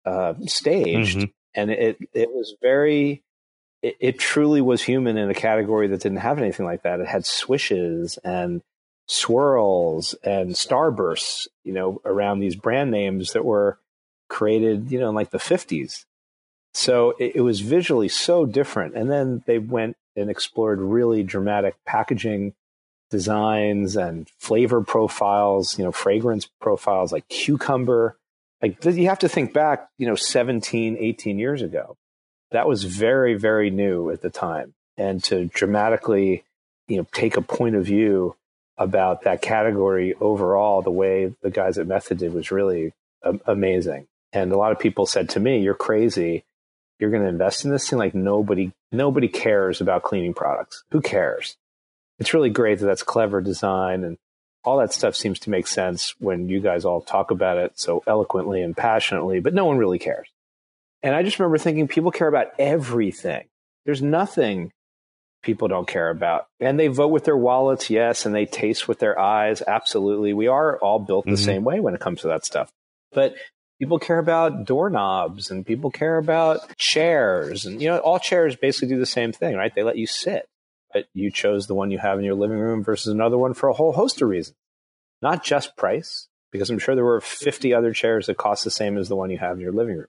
uh, 0.06 0.34
staged. 0.46 1.20
Mhm. 1.20 1.34
And 1.54 1.72
it, 1.72 1.98
it 2.14 2.30
was 2.32 2.56
very, 2.62 3.24
it, 3.82 3.96
it 4.00 4.20
truly 4.20 4.62
was 4.62 4.82
human 4.82 5.18
in 5.18 5.30
a 5.30 5.36
category 5.36 5.88
that 5.88 6.02
didn't 6.02 6.20
have 6.20 6.40
anything 6.40 6.66
like 6.66 6.84
that. 6.84 7.00
It 7.00 7.08
had 7.08 7.26
swishes 7.26 8.18
and 8.24 8.62
swirls 9.08 10.14
and 10.24 10.52
starbursts, 10.52 11.48
you 11.64 11.74
know, 11.74 12.02
around 12.06 12.40
these 12.40 12.56
brand 12.56 12.92
names 12.92 13.34
that 13.34 13.46
were 13.46 13.80
created, 14.30 14.92
you 14.92 15.00
know, 15.00 15.10
in 15.10 15.16
like 15.16 15.32
the 15.32 15.38
50s. 15.40 16.06
So 16.74 17.16
it, 17.20 17.38
it 17.38 17.42
was 17.42 17.62
visually 17.62 18.10
so 18.10 18.46
different. 18.46 18.96
And 18.96 19.10
then 19.10 19.44
they 19.48 19.58
went 19.58 19.98
and 20.20 20.30
explored 20.30 20.80
really 20.80 21.24
dramatic 21.24 21.76
packaging 21.86 22.54
designs 23.10 23.96
and 23.96 24.30
flavor 24.38 24.82
profiles, 24.82 25.78
you 25.78 25.84
know, 25.84 25.92
fragrance 25.92 26.48
profiles 26.62 27.12
like 27.12 27.28
cucumber. 27.28 28.18
Like 28.62 28.84
you 28.86 29.08
have 29.08 29.20
to 29.20 29.30
think 29.30 29.54
back, 29.54 29.90
you 29.98 30.08
know, 30.08 30.16
17, 30.16 30.98
18 31.00 31.40
years 31.40 31.62
ago. 31.62 31.98
That 32.52 32.68
was 32.68 32.84
very, 32.84 33.36
very 33.36 33.70
new 33.70 34.10
at 34.10 34.22
the 34.22 34.30
time. 34.30 34.74
And 34.98 35.24
to 35.26 35.46
dramatically, 35.46 36.44
you 36.88 36.98
know, 36.98 37.08
take 37.14 37.38
a 37.38 37.42
point 37.42 37.76
of 37.76 37.86
view 37.86 38.36
about 38.78 39.24
that 39.24 39.42
category 39.42 40.16
overall, 40.16 40.82
the 40.82 40.92
way 40.92 41.34
the 41.42 41.52
guys 41.52 41.78
at 41.78 41.88
Method 41.88 42.18
did 42.18 42.34
was 42.34 42.52
really 42.52 42.94
a- 43.24 43.40
amazing. 43.46 44.08
And 44.34 44.52
a 44.52 44.58
lot 44.58 44.72
of 44.72 44.80
people 44.80 45.06
said 45.06 45.30
to 45.30 45.40
me, 45.40 45.60
"You're 45.60 45.74
crazy. 45.74 46.44
You're 47.00 47.10
going 47.10 47.24
to 47.24 47.30
invest 47.30 47.66
in 47.66 47.72
this 47.72 47.90
thing? 47.90 48.00
Like 48.00 48.16
nobody, 48.16 48.72
nobody 48.92 49.28
cares 49.28 49.82
about 49.82 50.04
cleaning 50.04 50.34
products. 50.34 50.84
Who 50.92 51.02
cares? 51.02 51.56
It's 52.20 52.34
really 52.34 52.50
great 52.50 52.80
that 52.80 52.86
that's 52.86 53.04
clever 53.04 53.42
design 53.42 54.04
and 54.04 54.18
all 54.66 54.78
that 54.80 54.92
stuff 54.94 55.16
seems 55.16 55.40
to 55.40 55.50
make 55.50 55.68
sense 55.68 56.14
when 56.20 56.50
you 56.50 56.60
guys 56.60 56.84
all 56.84 57.02
talk 57.02 57.32
about 57.32 57.58
it 57.58 57.80
so 57.80 58.04
eloquently 58.06 58.62
and 58.62 58.76
passionately, 58.76 59.40
but 59.40 59.54
no 59.54 59.66
one 59.66 59.78
really 59.78 60.00
cares. 60.00 60.28
And 61.02 61.16
I 61.16 61.24
just 61.24 61.40
remember 61.40 61.58
thinking 61.58 61.88
people 61.88 62.12
care 62.12 62.28
about 62.28 62.48
everything. 62.60 63.46
There's 63.86 64.02
nothing 64.02 64.72
people 65.44 65.70
don't 65.70 65.88
care 65.88 66.10
about. 66.10 66.48
And 66.60 66.78
they 66.78 66.88
vote 66.88 67.08
with 67.08 67.24
their 67.24 67.38
wallets, 67.38 67.90
yes, 67.90 68.26
and 68.26 68.36
they 68.36 68.46
taste 68.46 68.90
with 68.90 69.00
their 69.00 69.18
eyes, 69.18 69.64
absolutely. 69.66 70.34
We 70.34 70.48
are 70.48 70.78
all 70.80 71.00
built 71.00 71.24
the 71.26 71.32
Mhm. 71.32 71.46
same 71.46 71.64
way 71.64 71.80
when 71.80 71.94
it 71.96 72.02
comes 72.02 72.20
to 72.22 72.28
that 72.28 72.44
stuff. 72.44 72.70
But 73.14 73.36
people 73.80 73.98
care 73.98 74.20
about 74.20 74.66
doorknobs 74.66 75.50
and 75.50 75.66
people 75.66 75.90
care 75.90 76.18
about 76.18 76.76
chairs. 76.78 77.66
And, 77.66 77.82
you 77.82 77.88
know, 77.88 77.98
all 78.00 78.20
chairs 78.20 78.56
basically 78.56 78.90
do 78.90 79.00
the 79.00 79.06
same 79.06 79.32
thing, 79.32 79.56
right? 79.56 79.74
They 79.74 79.84
let 79.84 79.98
you 79.98 80.06
sit, 80.06 80.48
but 80.94 81.06
you 81.14 81.32
chose 81.32 81.68
the 81.68 81.76
one 81.76 81.90
you 81.90 81.98
have 81.98 82.20
in 82.20 82.26
your 82.26 82.36
living 82.36 82.58
room 82.58 82.84
versus 82.84 83.08
another 83.12 83.38
one 83.38 83.54
for 83.54 83.70
a 83.70 83.74
whole 83.74 83.94
host 83.94 84.22
of 84.22 84.28
reasons. 84.28 84.58
Not 85.22 85.44
just 85.44 85.78
price, 85.78 86.28
because 86.52 86.70
I'm 86.70 86.80
sure 86.80 86.96
there 86.96 87.06
were 87.06 87.22
50 87.22 87.74
other 87.74 87.94
chairs 87.94 88.28
that 88.28 88.38
cost 88.38 88.64
the 88.64 88.72
same 88.72 88.98
as 88.98 89.08
the 89.08 89.16
one 89.16 89.30
you 89.30 89.38
have 89.38 89.56
in 89.56 89.62
your 89.62 89.72
living 89.72 89.96
room 89.96 90.08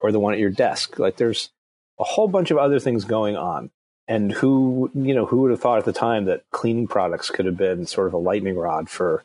or 0.00 0.12
the 0.12 0.20
one 0.20 0.34
at 0.34 0.40
your 0.40 0.50
desk. 0.50 0.98
Like 0.98 1.16
there's 1.16 1.50
a 1.98 2.04
whole 2.04 2.28
bunch 2.28 2.50
of 2.50 2.58
other 2.58 2.78
things 2.78 3.04
going 3.04 3.36
on. 3.36 3.70
And 4.08 4.30
who, 4.30 4.88
you 4.94 5.14
know, 5.14 5.26
who 5.26 5.38
would 5.38 5.50
have 5.50 5.60
thought 5.60 5.80
at 5.80 5.84
the 5.84 5.92
time 5.92 6.26
that 6.26 6.44
cleaning 6.52 6.86
products 6.86 7.28
could 7.28 7.44
have 7.44 7.56
been 7.56 7.86
sort 7.86 8.06
of 8.06 8.14
a 8.14 8.18
lightning 8.18 8.54
rod 8.54 8.88
for 8.88 9.24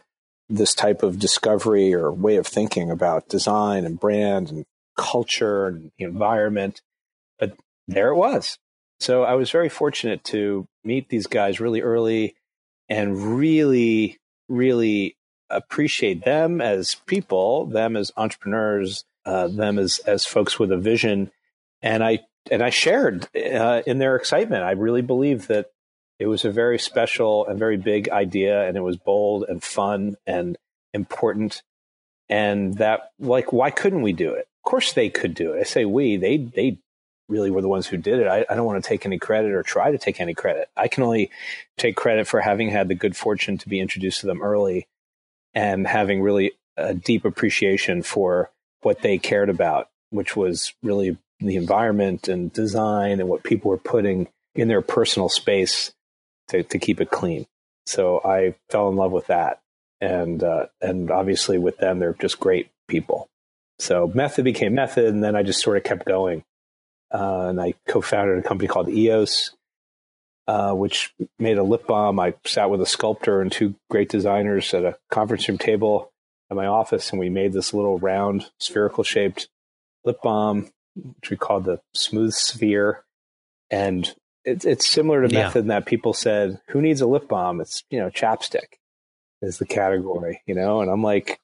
this 0.55 0.74
type 0.74 1.03
of 1.03 1.20
discovery 1.20 1.93
or 1.93 2.12
way 2.12 2.36
of 2.36 2.48
thinking 2.48 2.91
about 2.91 3.29
design 3.29 3.86
and 3.86 4.00
brand 4.00 4.50
and 4.50 4.65
culture 4.98 5.67
and 5.67 5.91
the 5.98 6.05
environment. 6.05 6.81
But 7.39 7.58
there 7.88 8.10
it 8.10 8.15
was. 8.15 8.58
So 9.00 9.24
I 9.24 9.34
was 9.34 9.50
very 9.50 9.70
fortunate 9.70 10.24
to 10.25 10.67
meet 10.84 11.10
these 11.10 11.27
guys 11.27 11.60
really 11.60 11.81
early 11.81 12.36
and 12.89 13.38
really, 13.38 14.20
really 14.48 15.15
appreciate 15.50 16.24
them 16.24 16.62
as 16.62 16.96
people, 17.05 17.65
them 17.65 17.96
as 17.96 18.12
entrepreneurs, 18.17 19.05
uh, 19.25 19.48
them 19.48 19.77
as 19.79 20.00
as 20.00 20.25
folks 20.25 20.60
with 20.60 20.72
a 20.72 20.77
vision, 20.77 21.31
and 21.81 22.03
I 22.03 22.20
and 22.50 22.62
I 22.62 22.70
shared 22.70 23.27
uh, 23.36 23.81
in 23.86 24.00
their 24.00 24.15
excitement. 24.15 24.63
I 24.63 24.72
really 24.72 25.01
believe 25.01 25.48
that 25.48 25.72
it 26.22 26.28
was 26.28 26.46
a 26.46 26.51
very 26.51 26.78
special 26.78 27.48
and 27.48 27.58
very 27.58 27.78
big 27.78 28.08
idea, 28.10 28.68
and 28.68 28.78
it 28.78 28.82
was 28.82 28.96
bold 28.96 29.44
and 29.50 29.63
fun 29.63 30.18
and 30.28 30.56
important, 30.94 31.63
and 32.30 32.78
that 32.78 33.10
like 33.20 33.51
why 33.51 33.72
couldn't 33.72 34.04
we 34.04 34.13
do 34.13 34.32
it? 34.36 34.48
Of 34.63 34.70
course 34.70 34.94
they 34.94 35.10
could 35.10 35.34
do 35.34 35.54
it. 35.54 35.62
I 35.62 35.63
say 35.63 35.84
we. 35.84 36.18
They 36.18 36.38
they 36.38 36.78
really 37.28 37.50
were 37.50 37.63
the 37.63 37.68
ones 37.68 37.88
who 37.88 37.98
did 37.98 38.20
it. 38.20 38.28
I, 38.28 38.46
I 38.48 38.54
don't 38.54 38.68
want 38.68 38.84
to 38.84 38.88
take 38.88 39.04
any 39.04 39.18
credit 39.18 39.51
or 39.51 39.63
try 39.63 39.90
to 39.90 39.98
take 39.98 40.22
any 40.22 40.36
credit. 40.36 40.70
I 40.78 40.90
can 40.90 41.01
only 41.01 41.32
take 41.80 41.96
credit 41.96 42.28
for 42.28 42.40
having 42.40 42.70
had 42.70 42.88
the 42.88 42.94
good 42.94 43.18
fortune 43.18 43.58
to 43.58 43.68
be 43.68 43.80
introduced 43.80 44.20
to 44.20 44.28
them 44.28 44.44
early 44.44 44.86
and 45.56 45.88
having 45.88 46.22
really 46.22 46.51
a 46.78 46.94
deep 46.94 47.25
appreciation 47.25 48.04
for 48.04 48.51
what 48.82 49.01
they 49.01 49.18
cared 49.18 49.50
about, 49.50 49.90
which 50.12 50.36
was 50.36 50.72
really 50.84 51.18
the 51.40 51.56
environment 51.56 52.28
and 52.28 52.54
design 52.54 53.20
and 53.20 53.28
what 53.28 53.42
people 53.42 53.72
were 53.72 53.78
putting 53.78 54.28
in 54.54 54.68
their 54.68 54.82
personal 54.84 55.28
space 55.28 55.92
to, 56.51 56.63
to 56.63 56.79
keep 56.79 57.01
it 57.01 57.10
clean. 57.10 57.46
So 57.86 58.22
I 58.24 58.55
fell 58.70 58.89
in 58.89 58.96
love 58.96 59.12
with 59.12 59.27
that. 59.27 59.62
And, 60.00 60.43
uh, 60.43 60.67
and 60.81 61.12
obviously 61.12 61.58
with 61.58 61.77
them, 61.77 62.00
they're 62.00 62.13
just 62.13 62.39
great 62.39 62.70
people. 62.88 63.27
So 63.79 64.12
Method 64.13 64.46
became 64.46 64.75
Method, 64.75 65.05
and 65.05 65.24
then 65.24 65.36
I 65.36 65.43
just 65.43 65.62
sort 65.62 65.77
of 65.77 65.84
kept 65.84 66.05
going. 66.05 66.43
Uh, 67.13 67.48
and 67.50 67.60
I 67.60 67.74
co-founded 67.88 68.39
a 68.39 68.48
company 68.48 68.67
called 68.67 68.89
EOS, 68.89 69.51
uh, 70.48 70.74
which 70.74 71.13
made 71.39 71.58
a 71.58 71.63
lip 71.63 71.88
balm. 71.88 72.20
I 72.20 72.36
sat 72.46 72.70
with 72.70 72.81
a 72.81 72.86
sculptor 72.86 73.41
and 73.41 73.51
two 73.51 73.75
great 73.89 74.10
designers 74.10 74.74
at 74.74 74.86
a 74.86 74.98
conference 75.10 75.48
room 75.48 75.58
table 75.58 76.12
at 76.50 76.58
my 76.58 76.67
office, 76.67 77.12
and 77.12 77.20
we 77.20 77.29
made 77.29 77.53
this 77.53 77.74
little 77.74 77.98
round, 77.98 78.50
spherical 78.60 79.03
shaped 79.03 79.49
lip 80.06 80.21
balm, 80.21 80.69
which 80.95 81.30
we 81.30 81.38
called 81.38 81.65
the 81.65 81.82
Smooth 81.95 82.34
Sphere. 82.34 83.04
And 83.69 84.13
it's 84.45 84.65
it's 84.65 84.88
similar 84.89 85.27
to 85.27 85.34
Yeah. 85.34 85.43
method 85.43 85.60
in 85.60 85.67
that 85.67 85.86
people 85.86 86.13
said, 86.13 86.60
"Who 86.69 86.82
needs 86.82 87.01
a 87.01 87.08
lip 87.08 87.27
balm?" 87.27 87.62
It's 87.62 87.84
you 87.89 87.99
know 87.99 88.10
chapstick 88.10 88.77
is 89.41 89.58
the 89.58 89.65
category, 89.65 90.41
you 90.45 90.56
know. 90.56 90.82
And 90.82 90.89
I'm 90.91 91.04
like, 91.04 91.39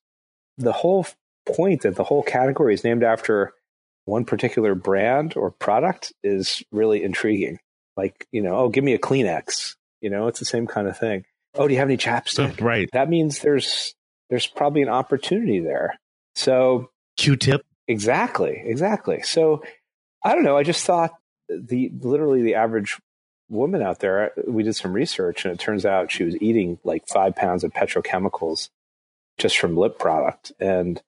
the 0.58 0.72
whole 0.72 1.06
point 1.46 1.82
that 1.84 1.96
the 1.96 2.04
whole 2.04 2.24
category 2.24 2.74
is 2.74 2.84
named 2.84 3.04
after 3.04 3.54
one 4.06 4.26
particular 4.26 4.76
brand 4.76 5.36
or 5.36 5.52
product 5.52 6.14
is 6.24 6.64
really 6.72 7.04
intriguing. 7.04 7.60
Like 7.96 8.28
you 8.32 8.42
know, 8.42 8.56
oh, 8.58 8.70
give 8.70 8.84
me 8.84 8.94
a 8.94 9.00
Kleenex. 9.00 9.76
You 10.02 10.10
know, 10.10 10.28
it's 10.28 10.40
the 10.40 10.46
same 10.46 10.68
kind 10.68 10.88
of 10.88 10.98
thing. 10.98 11.26
Oh, 11.56 11.68
do 11.68 11.74
you 11.74 11.80
have 11.80 11.88
any 11.90 11.98
chapstick? 11.98 12.62
Oh, 12.62 12.66
right. 12.66 12.90
That 12.94 13.10
means 13.10 13.40
there's 13.40 13.96
there's 14.30 14.46
probably 14.48 14.82
an 14.82 14.90
opportunity 14.90 15.60
there. 15.60 16.00
So 16.36 16.90
Q-tip. 17.18 17.62
Exactly, 17.88 18.62
exactly. 18.66 19.22
So 19.22 19.64
I 20.24 20.36
don't 20.36 20.44
know. 20.44 20.58
I 20.58 20.64
just 20.64 20.86
thought 20.86 21.12
the 21.50 21.92
literally 22.02 22.42
the 22.42 22.56
average 22.56 22.98
woman 23.50 23.82
out 23.82 24.00
there. 24.00 24.34
We 24.48 24.64
did 24.64 24.76
some 24.76 24.94
research, 24.94 25.46
and 25.46 25.54
it 25.54 25.60
turns 25.60 25.86
out 25.86 26.12
she 26.12 26.24
was 26.24 26.40
eating 26.42 26.80
like 26.84 27.08
five 27.08 27.36
pounds 27.36 27.64
of 27.64 27.74
petrochemicals 27.74 28.70
just 29.38 29.58
from 29.58 29.78
lip 29.78 30.00
product, 30.00 30.52
and 30.60 31.02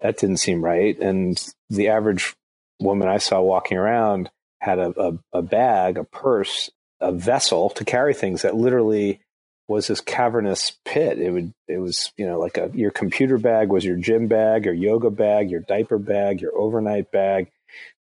that 0.00 0.18
didn't 0.18 0.38
seem 0.38 0.64
right. 0.64 0.98
And 0.98 1.42
the 1.70 1.88
average 1.88 2.34
woman 2.80 3.08
I 3.08 3.18
saw 3.18 3.40
walking 3.40 3.78
around 3.78 4.30
had 4.60 4.78
a, 4.78 4.94
a, 5.00 5.18
a 5.38 5.42
bag, 5.42 5.98
a 5.98 6.04
purse, 6.04 6.70
a 7.00 7.12
vessel 7.12 7.70
to 7.70 7.84
carry 7.84 8.14
things 8.14 8.42
that 8.42 8.54
literally 8.54 9.20
was 9.68 9.86
this 9.86 10.00
cavernous 10.00 10.72
pit. 10.84 11.18
It 11.18 11.30
would 11.30 11.52
it 11.68 11.78
was 11.78 12.12
you 12.16 12.26
know 12.26 12.38
like 12.38 12.58
a 12.58 12.70
your 12.74 12.90
computer 12.90 13.38
bag 13.38 13.68
was 13.68 13.84
your 13.84 13.96
gym 13.96 14.28
bag, 14.28 14.64
your 14.64 14.74
yoga 14.74 15.10
bag, 15.10 15.50
your 15.50 15.60
diaper 15.60 15.98
bag, 15.98 16.40
your 16.40 16.56
overnight 16.56 17.10
bag, 17.10 17.50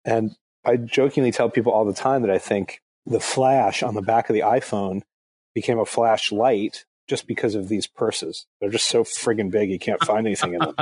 and 0.04 0.34
I 0.64 0.76
jokingly 0.76 1.32
tell 1.32 1.50
people 1.50 1.72
all 1.72 1.84
the 1.84 1.92
time 1.92 2.22
that 2.22 2.30
I 2.30 2.38
think 2.38 2.80
the 3.06 3.20
flash 3.20 3.82
on 3.82 3.94
the 3.94 4.02
back 4.02 4.28
of 4.28 4.34
the 4.34 4.40
iPhone 4.40 5.02
became 5.54 5.78
a 5.78 5.84
flashlight 5.84 6.84
just 7.08 7.26
because 7.26 7.54
of 7.54 7.68
these 7.68 7.86
purses. 7.86 8.46
They're 8.60 8.70
just 8.70 8.88
so 8.88 9.04
friggin' 9.04 9.50
big 9.50 9.70
you 9.70 9.78
can't 9.78 10.04
find 10.04 10.26
anything 10.26 10.54
in 10.54 10.60
them. 10.60 10.76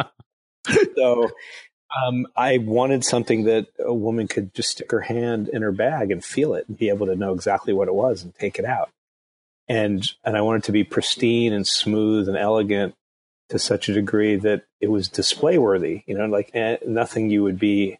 so 0.96 1.30
um, 2.04 2.26
I 2.36 2.58
wanted 2.58 3.04
something 3.04 3.44
that 3.44 3.68
a 3.78 3.94
woman 3.94 4.28
could 4.28 4.54
just 4.54 4.70
stick 4.70 4.90
her 4.90 5.00
hand 5.00 5.48
in 5.48 5.62
her 5.62 5.72
bag 5.72 6.10
and 6.10 6.24
feel 6.24 6.54
it 6.54 6.66
and 6.68 6.76
be 6.78 6.88
able 6.88 7.06
to 7.06 7.16
know 7.16 7.32
exactly 7.32 7.72
what 7.72 7.88
it 7.88 7.94
was 7.94 8.22
and 8.22 8.34
take 8.34 8.58
it 8.58 8.64
out. 8.64 8.90
And 9.68 10.04
and 10.24 10.36
I 10.36 10.40
wanted 10.40 10.64
to 10.64 10.72
be 10.72 10.84
pristine 10.84 11.52
and 11.52 11.66
smooth 11.66 12.28
and 12.28 12.36
elegant 12.36 12.94
to 13.50 13.58
such 13.58 13.88
a 13.88 13.92
degree 13.92 14.36
that 14.36 14.64
it 14.80 14.88
was 14.88 15.08
display 15.08 15.58
worthy. 15.58 16.02
You 16.06 16.18
know, 16.18 16.26
like 16.26 16.50
eh, 16.54 16.76
nothing 16.86 17.30
you 17.30 17.42
would 17.42 17.58
be 17.58 17.98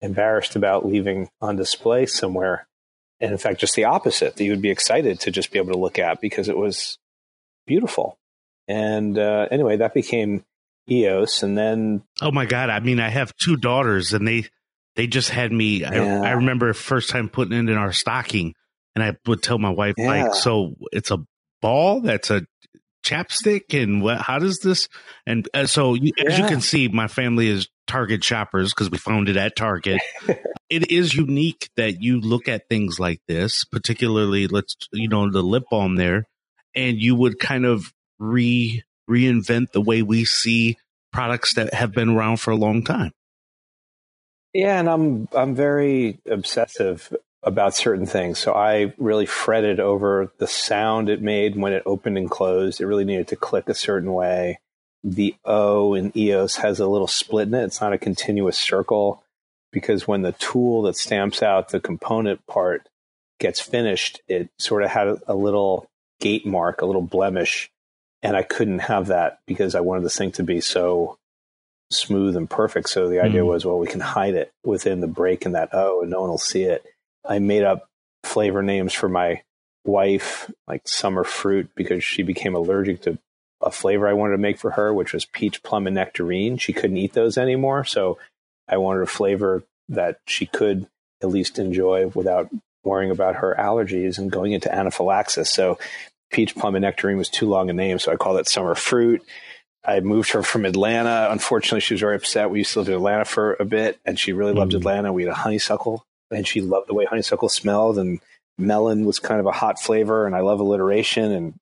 embarrassed 0.00 0.56
about 0.56 0.86
leaving 0.86 1.28
on 1.40 1.56
display 1.56 2.06
somewhere. 2.06 2.66
And 3.20 3.32
in 3.32 3.38
fact, 3.38 3.58
just 3.60 3.74
the 3.74 3.84
opposite, 3.84 4.36
that 4.36 4.44
you 4.44 4.50
would 4.52 4.62
be 4.62 4.70
excited 4.70 5.18
to 5.20 5.30
just 5.30 5.50
be 5.50 5.58
able 5.58 5.72
to 5.72 5.78
look 5.78 5.98
at 5.98 6.20
because 6.20 6.48
it 6.48 6.56
was 6.56 6.98
beautiful. 7.66 8.18
And 8.68 9.18
uh, 9.18 9.48
anyway, 9.50 9.76
that 9.78 9.94
became 9.94 10.44
EOS. 10.90 11.42
And 11.42 11.56
then 11.58 12.02
Oh 12.20 12.30
my 12.30 12.46
god! 12.46 12.70
I 12.70 12.80
mean, 12.80 13.00
I 13.00 13.08
have 13.08 13.34
two 13.36 13.56
daughters, 13.56 14.12
and 14.12 14.26
they 14.26 14.44
they 14.96 15.06
just 15.06 15.30
had 15.30 15.50
me. 15.52 15.80
Yeah. 15.80 16.20
I, 16.22 16.28
I 16.28 16.30
remember 16.32 16.72
first 16.74 17.10
time 17.10 17.28
putting 17.28 17.54
it 17.58 17.70
in 17.70 17.76
our 17.76 17.92
stocking, 17.92 18.54
and 18.94 19.02
I 19.02 19.16
would 19.26 19.42
tell 19.42 19.58
my 19.58 19.70
wife, 19.70 19.94
Yeah. 19.98 20.06
like, 20.24 20.34
"So 20.34 20.74
it's 20.92 21.10
a 21.10 21.18
ball 21.60 22.00
that's 22.02 22.30
a 22.30 22.42
chapstick, 23.02 23.80
and 23.80 24.02
what? 24.02 24.20
How 24.20 24.38
does 24.38 24.58
this?" 24.58 24.88
And 25.26 25.48
uh, 25.54 25.66
so, 25.66 25.94
you, 25.94 26.12
as 26.24 26.38
you 26.38 26.46
can 26.46 26.60
see, 26.60 26.88
my 26.88 27.08
family 27.08 27.48
is 27.48 27.68
Target 27.86 28.22
shoppers 28.22 28.72
because 28.72 28.90
we 28.90 28.98
found 28.98 29.28
it 29.28 29.36
at 29.36 29.56
Target. 29.56 30.00
it 30.70 30.90
is 30.90 31.14
unique 31.14 31.70
that 31.76 32.02
you 32.02 32.20
look 32.20 32.48
at 32.48 32.68
things 32.68 33.00
like 33.00 33.20
this, 33.26 33.64
particularly 33.64 34.46
let's 34.46 34.76
you 34.92 35.08
know 35.08 35.30
the 35.30 35.42
lip 35.42 35.64
balm 35.70 35.96
there, 35.96 36.24
and 36.74 37.00
you 37.00 37.14
would 37.14 37.38
kind 37.38 37.64
of 37.64 37.92
re 38.18 38.82
reinvent 39.08 39.72
the 39.72 39.80
way 39.80 40.02
we 40.02 40.24
see 40.24 40.76
products 41.12 41.54
that 41.54 41.72
have 41.72 41.92
been 41.92 42.10
around 42.10 42.38
for 42.38 42.50
a 42.50 42.56
long 42.56 42.84
time. 42.84 43.12
Yeah, 44.52 44.78
and 44.78 44.88
I'm 44.88 45.28
I'm 45.32 45.54
very 45.54 46.18
obsessive 46.28 47.12
about 47.48 47.74
certain 47.74 48.06
things. 48.06 48.38
So 48.38 48.52
I 48.52 48.92
really 48.98 49.26
fretted 49.26 49.80
over 49.80 50.30
the 50.38 50.46
sound 50.46 51.08
it 51.08 51.22
made 51.22 51.56
when 51.56 51.72
it 51.72 51.82
opened 51.86 52.18
and 52.18 52.30
closed. 52.30 52.80
It 52.80 52.86
really 52.86 53.04
needed 53.04 53.28
to 53.28 53.36
click 53.36 53.68
a 53.68 53.74
certain 53.74 54.12
way. 54.12 54.58
The 55.02 55.34
O 55.44 55.94
in 55.94 56.12
EOS 56.16 56.56
has 56.56 56.78
a 56.78 56.86
little 56.86 57.06
split 57.08 57.48
in 57.48 57.54
it. 57.54 57.64
It's 57.64 57.80
not 57.80 57.92
a 57.92 57.98
continuous 57.98 58.58
circle 58.58 59.22
because 59.72 60.06
when 60.06 60.22
the 60.22 60.32
tool 60.32 60.82
that 60.82 60.96
stamps 60.96 61.42
out 61.42 61.70
the 61.70 61.80
component 61.80 62.46
part 62.46 62.88
gets 63.40 63.60
finished, 63.60 64.20
it 64.28 64.50
sort 64.58 64.82
of 64.82 64.90
had 64.90 65.18
a, 65.26 65.34
little 65.34 65.88
gate 66.20 66.46
mark, 66.46 66.82
a 66.82 66.86
little 66.86 67.02
blemish. 67.02 67.70
And 68.22 68.36
I 68.36 68.42
couldn't 68.42 68.80
have 68.80 69.06
that 69.06 69.38
because 69.46 69.74
I 69.74 69.80
wanted 69.80 70.04
this 70.04 70.16
thing 70.18 70.32
to 70.32 70.42
be 70.42 70.60
so 70.60 71.16
smooth 71.90 72.36
and 72.36 72.50
perfect. 72.50 72.88
So 72.90 73.08
the 73.08 73.20
idea 73.20 73.42
Mhm. 73.42 73.46
was, 73.46 73.64
well, 73.64 73.78
we 73.78 73.86
can 73.86 74.00
hide 74.00 74.34
it 74.34 74.50
within 74.64 75.00
the 75.00 75.06
break 75.06 75.46
in 75.46 75.52
that 75.52 75.72
O 75.72 76.02
and 76.02 76.10
no 76.10 76.20
one 76.20 76.30
will 76.30 76.36
see 76.38 76.64
it. 76.64 76.84
I 77.24 77.38
made 77.38 77.64
up 77.64 77.88
flavor 78.24 78.62
names 78.62 78.92
for 78.92 79.08
my 79.08 79.42
wife, 79.84 80.50
like 80.66 80.86
summer 80.86 81.24
fruit, 81.24 81.70
because 81.74 82.04
she 82.04 82.22
became 82.22 82.54
allergic 82.54 83.02
to 83.02 83.18
a 83.60 83.70
flavor 83.70 84.06
I 84.06 84.12
wanted 84.12 84.32
to 84.32 84.38
make 84.38 84.58
for 84.58 84.72
her, 84.72 84.92
which 84.94 85.12
was 85.12 85.24
peach, 85.24 85.62
plum, 85.62 85.86
and 85.86 85.94
nectarine. 85.94 86.58
She 86.58 86.72
couldn't 86.72 86.96
eat 86.96 87.12
those 87.12 87.36
anymore, 87.38 87.84
so 87.84 88.18
I 88.68 88.76
wanted 88.76 89.02
a 89.02 89.06
flavor 89.06 89.64
that 89.88 90.20
she 90.26 90.46
could 90.46 90.86
at 91.22 91.28
least 91.30 91.58
enjoy 91.58 92.08
without 92.08 92.50
worrying 92.84 93.10
about 93.10 93.36
her 93.36 93.56
allergies 93.58 94.18
and 94.18 94.30
going 94.30 94.52
into 94.52 94.72
anaphylaxis. 94.72 95.50
So 95.50 95.78
peach, 96.30 96.54
plum, 96.54 96.76
and 96.76 96.82
nectarine 96.82 97.18
was 97.18 97.28
too 97.28 97.48
long 97.48 97.70
a 97.70 97.72
name, 97.72 97.98
so 97.98 98.12
I 98.12 98.16
called 98.16 98.38
it 98.38 98.46
summer 98.48 98.74
fruit. 98.74 99.22
I 99.84 100.00
moved 100.00 100.32
her 100.32 100.42
from 100.42 100.64
Atlanta. 100.64 101.28
Unfortunately, 101.30 101.80
she 101.80 101.94
was 101.94 102.00
very 102.00 102.16
upset. 102.16 102.50
We 102.50 102.58
used 102.58 102.74
to 102.74 102.80
live 102.80 102.88
in 102.88 102.94
Atlanta 102.94 103.24
for 103.24 103.56
a 103.58 103.64
bit, 103.64 103.98
and 104.04 104.18
she 104.18 104.32
really 104.32 104.52
loved 104.52 104.72
Mm. 104.72 104.78
Atlanta. 104.78 105.12
We 105.12 105.22
had 105.24 105.32
a 105.32 105.36
honeysuckle, 105.36 106.04
and 106.30 106.46
she 106.46 106.60
loved 106.60 106.88
the 106.88 106.94
way 106.94 107.04
honeysuckle 107.04 107.48
smelled. 107.48 107.98
And 107.98 108.20
melon 108.56 109.04
was 109.04 109.18
kind 109.18 109.40
of 109.40 109.46
a 109.46 109.52
hot 109.52 109.80
flavor, 109.80 110.26
and 110.26 110.34
I 110.34 110.40
love 110.40 110.60
alliteration. 110.60 111.32
And 111.32 111.54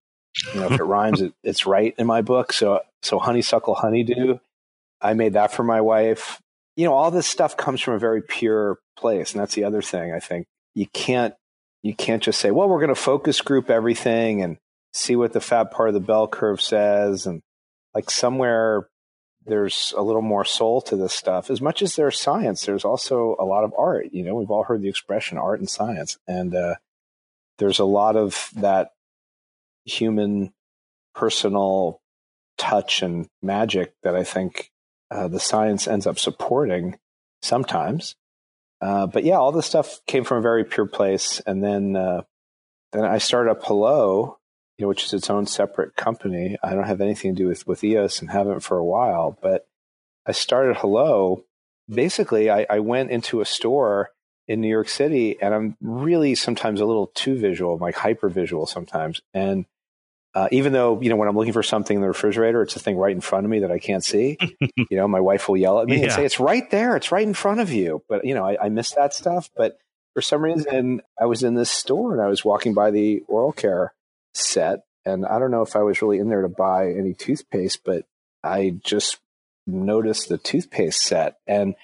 you 0.54 0.60
know, 0.60 0.66
if 0.66 0.80
it 0.80 0.84
rhymes, 0.84 1.20
it, 1.20 1.32
it's 1.42 1.66
right 1.66 1.94
in 1.98 2.06
my 2.06 2.22
book. 2.22 2.52
So, 2.52 2.80
so 3.02 3.18
honeysuckle, 3.18 3.74
honeydew. 3.74 4.38
I 5.00 5.14
made 5.14 5.34
that 5.34 5.52
for 5.52 5.62
my 5.62 5.80
wife. 5.80 6.40
You 6.76 6.84
know, 6.84 6.94
all 6.94 7.10
this 7.10 7.26
stuff 7.26 7.56
comes 7.56 7.80
from 7.80 7.94
a 7.94 7.98
very 7.98 8.22
pure 8.22 8.78
place, 8.98 9.32
and 9.32 9.40
that's 9.40 9.54
the 9.54 9.64
other 9.64 9.82
thing. 9.82 10.12
I 10.12 10.20
think 10.20 10.46
you 10.74 10.86
can't 10.86 11.34
you 11.82 11.94
can't 11.94 12.22
just 12.22 12.40
say, 12.40 12.50
"Well, 12.50 12.68
we're 12.68 12.80
going 12.80 12.88
to 12.88 12.94
focus 12.94 13.40
group 13.40 13.70
everything 13.70 14.42
and 14.42 14.58
see 14.92 15.16
what 15.16 15.32
the 15.32 15.40
fat 15.40 15.70
part 15.70 15.88
of 15.88 15.94
the 15.94 16.00
bell 16.00 16.28
curve 16.28 16.60
says," 16.60 17.26
and 17.26 17.42
like 17.94 18.10
somewhere 18.10 18.88
there's 19.46 19.94
a 19.96 20.02
little 20.02 20.22
more 20.22 20.44
soul 20.44 20.80
to 20.82 20.96
this 20.96 21.12
stuff. 21.12 21.50
As 21.50 21.60
much 21.60 21.82
as 21.82 21.96
there's 21.96 22.18
science, 22.18 22.66
there's 22.66 22.84
also 22.84 23.36
a 23.38 23.44
lot 23.44 23.64
of 23.64 23.72
art. 23.78 24.08
You 24.12 24.24
know, 24.24 24.34
we've 24.34 24.50
all 24.50 24.64
heard 24.64 24.82
the 24.82 24.88
expression 24.88 25.38
art 25.38 25.60
and 25.60 25.70
science, 25.70 26.18
and 26.26 26.54
uh, 26.54 26.74
there's 27.58 27.78
a 27.78 27.84
lot 27.84 28.16
of 28.16 28.50
that 28.56 28.90
human, 29.84 30.52
personal 31.14 32.00
touch 32.58 33.02
and 33.02 33.28
magic 33.42 33.94
that 34.02 34.16
I 34.16 34.24
think 34.24 34.70
uh, 35.10 35.28
the 35.28 35.40
science 35.40 35.86
ends 35.86 36.06
up 36.06 36.18
supporting 36.18 36.98
sometimes. 37.42 38.16
Uh, 38.80 39.06
but 39.06 39.24
yeah, 39.24 39.36
all 39.36 39.52
this 39.52 39.66
stuff 39.66 40.00
came 40.06 40.24
from 40.24 40.38
a 40.38 40.42
very 40.42 40.64
pure 40.64 40.86
place, 40.86 41.40
and 41.46 41.62
then 41.62 41.96
uh, 41.96 42.22
then 42.92 43.04
I 43.04 43.18
started 43.18 43.50
up 43.50 43.64
Hello, 43.64 44.38
you 44.78 44.84
know, 44.84 44.88
which 44.88 45.04
is 45.04 45.14
its 45.14 45.30
own 45.30 45.46
separate 45.46 45.96
company. 45.96 46.56
I 46.62 46.74
don't 46.74 46.86
have 46.86 47.00
anything 47.00 47.34
to 47.34 47.42
do 47.42 47.48
with 47.48 47.66
with 47.66 47.82
EOS 47.82 48.20
and 48.20 48.30
haven't 48.30 48.60
for 48.60 48.76
a 48.76 48.84
while. 48.84 49.36
But 49.40 49.66
I 50.26 50.32
started 50.32 50.76
Hello. 50.76 51.44
Basically, 51.88 52.50
I, 52.50 52.66
I 52.68 52.80
went 52.80 53.10
into 53.10 53.40
a 53.40 53.44
store 53.44 54.10
in 54.48 54.60
New 54.60 54.68
York 54.68 54.88
City, 54.88 55.40
and 55.40 55.54
I'm 55.54 55.76
really 55.80 56.34
sometimes 56.34 56.80
a 56.80 56.84
little 56.84 57.08
too 57.08 57.38
visual, 57.38 57.78
like 57.78 57.94
hyper 57.94 58.28
visual 58.28 58.66
sometimes. 58.66 59.22
And 59.32 59.66
uh, 60.34 60.48
even 60.52 60.72
though 60.74 61.00
you 61.00 61.08
know 61.08 61.16
when 61.16 61.28
I'm 61.28 61.36
looking 61.36 61.54
for 61.54 61.62
something 61.62 61.96
in 61.96 62.02
the 62.02 62.08
refrigerator, 62.08 62.60
it's 62.60 62.76
a 62.76 62.80
thing 62.80 62.98
right 62.98 63.14
in 63.14 63.22
front 63.22 63.46
of 63.46 63.50
me 63.50 63.60
that 63.60 63.72
I 63.72 63.78
can't 63.78 64.04
see. 64.04 64.36
you 64.76 64.96
know, 64.96 65.08
my 65.08 65.20
wife 65.20 65.48
will 65.48 65.56
yell 65.56 65.80
at 65.80 65.86
me 65.86 66.02
and 66.02 66.12
say, 66.12 66.24
"It's 66.26 66.38
right 66.38 66.70
there. 66.70 66.96
It's 66.96 67.10
right 67.10 67.26
in 67.26 67.34
front 67.34 67.60
of 67.60 67.72
you." 67.72 68.02
But 68.08 68.26
you 68.26 68.34
know, 68.34 68.44
I, 68.44 68.66
I 68.66 68.68
miss 68.68 68.90
that 68.92 69.14
stuff. 69.14 69.48
But 69.56 69.78
for 70.12 70.20
some 70.20 70.42
reason, 70.42 71.00
I 71.18 71.24
was 71.26 71.42
in 71.42 71.54
this 71.54 71.70
store 71.70 72.12
and 72.12 72.20
I 72.20 72.28
was 72.28 72.44
walking 72.44 72.74
by 72.74 72.90
the 72.90 73.22
oral 73.28 73.52
care 73.52 73.94
set, 74.38 74.80
and 75.04 75.24
I 75.26 75.38
don't 75.38 75.50
know 75.50 75.62
if 75.62 75.76
I 75.76 75.82
was 75.82 76.02
really 76.02 76.18
in 76.18 76.28
there 76.28 76.42
to 76.42 76.48
buy 76.48 76.92
any 76.92 77.14
toothpaste, 77.14 77.80
but 77.84 78.04
I 78.42 78.78
just 78.84 79.18
noticed 79.66 80.28
the 80.28 80.38
toothpaste 80.38 81.00
set, 81.02 81.36
and 81.46 81.74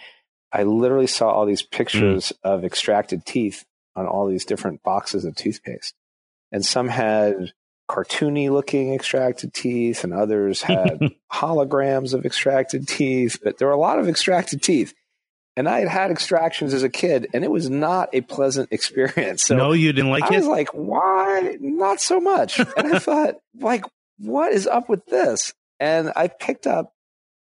I 0.52 0.64
literally 0.64 1.06
saw 1.06 1.30
all 1.30 1.46
these 1.46 1.62
pictures 1.62 2.32
of 2.44 2.64
extracted 2.64 3.24
teeth 3.24 3.64
on 3.96 4.06
all 4.06 4.26
these 4.26 4.44
different 4.44 4.82
boxes 4.82 5.24
of 5.24 5.34
toothpaste, 5.34 5.94
and 6.50 6.64
some 6.64 6.88
had 6.88 7.52
cartoony 7.90 8.50
looking 8.50 8.94
extracted 8.94 9.52
teeth 9.52 10.04
and 10.04 10.14
others 10.14 10.62
had 10.62 10.98
holograms 11.32 12.14
of 12.14 12.24
extracted 12.24 12.88
teeth 12.88 13.38
but 13.42 13.58
there 13.58 13.68
were 13.68 13.74
a 13.74 13.78
lot 13.78 13.98
of 13.98 14.08
extracted 14.08 14.62
teeth 14.62 14.94
and 15.56 15.68
i 15.68 15.80
had 15.80 15.88
had 15.88 16.10
extractions 16.10 16.74
as 16.74 16.82
a 16.82 16.88
kid 16.88 17.28
and 17.34 17.44
it 17.44 17.50
was 17.50 17.68
not 17.68 18.08
a 18.12 18.20
pleasant 18.20 18.68
experience 18.72 19.42
so 19.42 19.56
no, 19.56 19.72
you 19.72 19.92
didn't 19.92 20.10
like 20.10 20.24
I 20.24 20.34
it. 20.34 20.38
was 20.38 20.46
like, 20.46 20.68
why? 20.72 21.56
Not 21.60 22.00
so 22.00 22.20
much. 22.20 22.58
And 22.58 22.94
I 22.94 22.98
thought, 22.98 23.36
like, 23.58 23.84
what 24.18 24.52
is 24.52 24.66
up 24.66 24.88
with 24.88 25.04
this? 25.06 25.52
And 25.80 26.12
I 26.14 26.28
picked 26.28 26.66
up 26.66 26.92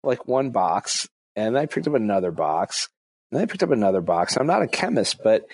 like 0.02 0.26
one 0.26 0.50
box 0.50 1.08
and 1.36 1.56
I 1.56 1.66
picked 1.66 1.86
up 1.86 1.94
another 1.94 2.30
box 2.30 2.88
and 3.30 3.40
I 3.40 3.46
picked 3.46 3.62
up 3.62 3.70
another 3.70 4.00
box. 4.00 4.36
I'm 4.36 4.46
not 4.46 4.62
a 4.62 4.66
chemist, 4.66 5.22
but 5.22 5.46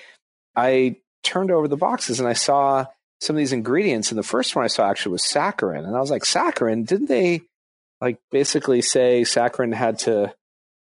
I 0.56 0.96
turned 1.22 1.50
over 1.50 1.68
the 1.68 1.76
boxes 1.76 2.18
and 2.18 2.28
I 2.28 2.32
saw 2.32 2.86
some 3.20 3.36
of 3.36 3.38
these 3.38 3.52
ingredients. 3.52 4.10
And 4.10 4.18
the 4.18 4.22
first 4.22 4.56
one 4.56 4.64
I 4.64 4.68
saw 4.68 4.88
actually 4.88 5.12
was 5.12 5.22
saccharin. 5.22 5.86
And 5.86 5.94
I 5.94 6.00
was 6.00 6.10
like, 6.10 6.22
saccharin? 6.22 6.86
Didn't 6.86 7.08
they 7.08 7.42
like 8.00 8.18
basically 8.30 8.80
say 8.80 9.22
saccharin 9.22 9.74
had 9.74 9.98
to 10.00 10.34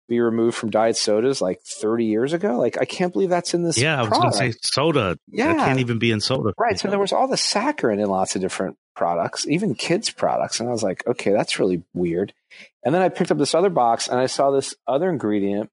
be 0.07 0.19
removed 0.19 0.57
from 0.57 0.69
diet 0.69 0.97
sodas 0.97 1.41
like 1.41 1.61
30 1.61 2.05
years 2.05 2.33
ago? 2.33 2.57
Like, 2.57 2.79
I 2.79 2.85
can't 2.85 3.13
believe 3.13 3.29
that's 3.29 3.53
in 3.53 3.63
this. 3.63 3.77
yeah, 3.77 3.99
I 3.99 4.01
was 4.01 4.09
going 4.09 4.31
to 4.31 4.37
say 4.37 4.53
soda. 4.61 5.17
Yeah. 5.27 5.53
It 5.53 5.57
can't 5.57 5.79
even 5.79 5.99
be 5.99 6.11
in 6.11 6.19
soda. 6.19 6.53
Right. 6.57 6.79
So 6.79 6.89
there 6.89 6.99
was 6.99 7.13
all 7.13 7.27
the 7.27 7.35
saccharin 7.35 8.01
in 8.01 8.09
lots 8.09 8.35
of 8.35 8.41
different 8.41 8.77
products, 8.95 9.47
even 9.47 9.75
kids' 9.75 10.09
products. 10.09 10.59
And 10.59 10.69
I 10.69 10.71
was 10.71 10.83
like, 10.83 11.05
okay, 11.07 11.31
that's 11.31 11.59
really 11.59 11.83
weird. 11.93 12.33
And 12.83 12.93
then 12.93 13.01
I 13.01 13.09
picked 13.09 13.31
up 13.31 13.37
this 13.37 13.55
other 13.55 13.69
box 13.69 14.07
and 14.07 14.19
I 14.19 14.27
saw 14.27 14.51
this 14.51 14.75
other 14.87 15.09
ingredient 15.09 15.69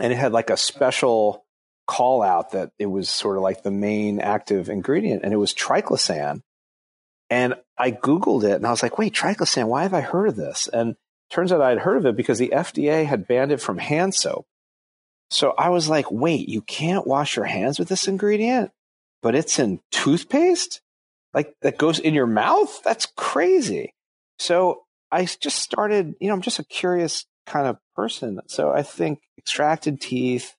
and 0.00 0.12
it 0.12 0.16
had 0.16 0.32
like 0.32 0.50
a 0.50 0.56
special 0.56 1.44
call 1.86 2.22
out 2.22 2.52
that 2.52 2.72
it 2.78 2.86
was 2.86 3.08
sort 3.08 3.36
of 3.36 3.42
like 3.42 3.62
the 3.62 3.70
main 3.70 4.18
active 4.20 4.68
ingredient 4.68 5.22
and 5.22 5.32
it 5.32 5.36
was 5.36 5.54
triclosan. 5.54 6.40
And 7.30 7.54
I 7.78 7.90
Googled 7.90 8.44
it 8.44 8.52
and 8.52 8.66
I 8.66 8.70
was 8.70 8.82
like, 8.82 8.98
wait, 8.98 9.14
triclosan, 9.14 9.68
why 9.68 9.82
have 9.82 9.94
I 9.94 10.00
heard 10.00 10.28
of 10.28 10.36
this? 10.36 10.68
And 10.68 10.96
turns 11.34 11.52
out 11.52 11.60
I 11.60 11.70
had 11.70 11.80
heard 11.80 11.96
of 11.96 12.06
it 12.06 12.16
because 12.16 12.38
the 12.38 12.52
FDA 12.54 13.04
had 13.04 13.26
banned 13.26 13.50
it 13.50 13.60
from 13.60 13.78
hand 13.78 14.14
soap. 14.14 14.46
So 15.30 15.52
I 15.58 15.70
was 15.70 15.88
like, 15.88 16.10
wait, 16.10 16.48
you 16.48 16.62
can't 16.62 17.06
wash 17.06 17.34
your 17.34 17.44
hands 17.44 17.78
with 17.78 17.88
this 17.88 18.06
ingredient, 18.06 18.70
but 19.20 19.34
it's 19.34 19.58
in 19.58 19.80
toothpaste? 19.90 20.80
Like 21.32 21.52
that 21.62 21.76
goes 21.76 21.98
in 21.98 22.14
your 22.14 22.28
mouth? 22.28 22.80
That's 22.84 23.06
crazy. 23.16 23.94
So 24.38 24.82
I 25.10 25.24
just 25.24 25.58
started, 25.58 26.14
you 26.20 26.28
know, 26.28 26.34
I'm 26.34 26.40
just 26.40 26.60
a 26.60 26.64
curious 26.64 27.26
kind 27.46 27.66
of 27.66 27.78
person. 27.96 28.40
So 28.46 28.70
I 28.70 28.82
think 28.82 29.20
extracted 29.36 30.00
teeth, 30.00 30.54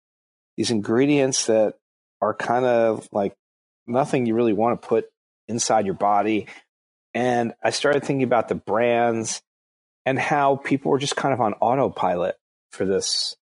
these 0.57 0.71
ingredients 0.71 1.45
that 1.45 1.75
are 2.21 2.33
kind 2.33 2.65
of 2.65 3.07
like 3.13 3.33
nothing 3.87 4.25
you 4.25 4.35
really 4.35 4.53
want 4.53 4.81
to 4.81 4.87
put 4.87 5.05
inside 5.47 5.85
your 5.85 5.95
body. 5.95 6.47
And 7.13 7.53
I 7.63 7.69
started 7.69 8.03
thinking 8.03 8.23
about 8.23 8.49
the 8.49 8.55
brands 8.55 9.41
and 10.05 10.19
how 10.19 10.57
people 10.57 10.91
were 10.91 10.99
just 10.99 11.15
kind 11.15 11.33
of 11.33 11.41
on 11.41 11.53
autopilot 11.55 12.35
for 12.71 12.85
this 12.85 13.35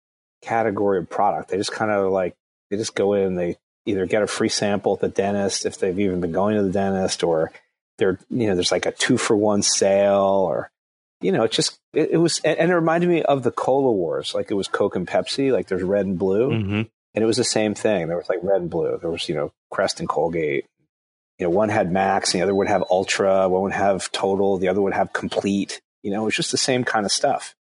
category 0.43 0.99
of 0.99 1.09
product. 1.09 1.51
They 1.51 1.57
just 1.57 1.73
kind 1.73 1.91
of 1.91 2.13
like, 2.13 2.35
they 2.71 2.77
just 2.77 2.95
go 2.95 3.15
in, 3.15 3.35
they 3.35 3.57
either 3.87 4.07
get 4.07 4.23
a 4.23 4.27
free 4.27 4.49
sample 4.49 4.95
at 4.95 5.01
the 5.01 5.09
dentist 5.09 5.67
if 5.67 5.79
they've 5.79 5.99
even 5.99 6.21
been 6.21 6.33
going 6.33 6.57
to 6.57 6.63
the 6.63 6.71
dentist 6.71 7.23
or 7.23 7.53
they're, 7.99 8.19
you 8.29 8.47
know, 8.47 8.55
there's 8.55 8.73
like 8.73 8.87
a 8.87 8.93
two 8.93 9.17
for 9.17 9.37
one 9.37 9.63
sale 9.63 10.47
or, 10.49 10.71
you 11.21 11.33
know, 11.33 11.45
it 11.45 11.51
just, 11.51 11.79
it, 11.93 12.11
it 12.13 12.17
was, 12.17 12.41
and, 12.45 12.59
and 12.59 12.71
it 12.71 12.75
reminded 12.75 13.09
me 13.09 13.23
of 13.23 13.43
the 13.43 13.51
cola 13.51 13.93
wars. 13.93 14.35
Like 14.35 14.51
it 14.51 14.55
was 14.55 14.69
Coke 14.69 14.97
and 14.97 15.07
Pepsi, 15.07 15.53
like 15.53 15.69
there's 15.69 15.83
red 15.83 16.07
and 16.07 16.19
blue. 16.19 16.51
hmm 16.51 16.83
And 17.15 17.25
it 17.25 17.27
was 17.27 17.37
the 17.37 17.45
same 17.45 17.75
thing. 17.75 18.09
There 18.09 18.17
was 18.17 18.29
like 18.29 18.39
red 18.43 18.61
and 18.63 18.71
blue. 18.71 18.99
There 19.01 19.11
was, 19.11 19.29
you 19.29 19.35
know, 19.35 19.53
Crest 19.71 20.01
and 20.01 20.09
Colgate. 20.09 20.65
You 21.39 21.47
know, 21.47 21.51
one 21.51 21.71
had 21.71 21.91
Max, 21.91 22.33
and 22.35 22.41
the 22.41 22.45
other 22.45 22.55
would 22.55 22.69
have 22.69 22.85
Ultra. 22.91 23.49
One 23.49 23.63
would 23.63 23.73
have 23.73 24.13
Total. 24.13 24.59
The 24.59 24.69
other 24.69 24.83
would 24.83 24.93
have 24.93 25.13
Complete. 25.13 25.81
You 26.03 26.11
know, 26.11 26.23
it 26.23 26.27
was 26.27 26.37
just 26.37 26.51
the 26.51 26.57
same 26.59 26.85
kind 26.85 27.05
of 27.05 27.13
stuff. 27.13 27.55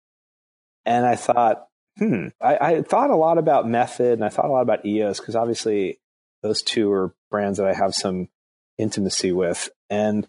And 0.86 1.06
I 1.06 1.15
thought, 1.15 1.67
hmm, 1.97 2.28
I, 2.41 2.58
I 2.58 2.82
thought 2.82 3.10
a 3.10 3.15
lot 3.15 3.38
about 3.38 3.67
Method 3.67 4.13
and 4.13 4.23
I 4.23 4.30
thought 4.30 4.45
a 4.45 4.52
lot 4.52 4.62
about 4.62 4.86
EOS 4.86 5.19
because 5.19 5.36
obviously 5.36 6.00
those 6.43 6.62
two 6.62 6.91
are 6.91 7.13
brands 7.30 7.58
that 7.58 7.67
I 7.67 7.73
have 7.73 7.93
some 7.95 8.30
intimacy 8.78 9.32
with 9.32 9.69
and 9.89 10.28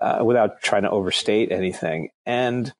uh, 0.00 0.22
without 0.24 0.60
trying 0.62 0.82
to 0.82 0.90
overstate 0.90 1.50
anything. 1.50 2.10
And 2.24 2.72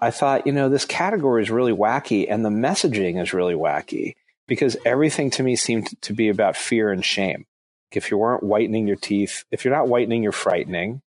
I 0.00 0.10
thought, 0.10 0.46
you 0.46 0.52
know, 0.52 0.68
this 0.68 0.84
category 0.84 1.42
is 1.42 1.50
really 1.50 1.72
wacky 1.72 2.26
and 2.28 2.44
the 2.44 2.50
messaging 2.50 3.20
is 3.20 3.32
really 3.32 3.54
wacky 3.54 4.14
because 4.46 4.76
everything 4.84 5.30
to 5.30 5.42
me 5.42 5.56
seemed 5.56 6.00
to 6.02 6.12
be 6.12 6.28
about 6.28 6.56
fear 6.56 6.90
and 6.90 7.04
shame. 7.04 7.46
If 7.90 8.10
you 8.10 8.18
weren't 8.18 8.42
whitening 8.42 8.86
your 8.86 8.96
teeth, 8.96 9.44
if 9.50 9.64
you're 9.64 9.74
not 9.74 9.88
whitening, 9.88 10.22
you're 10.22 10.32
frightening. 10.32 11.02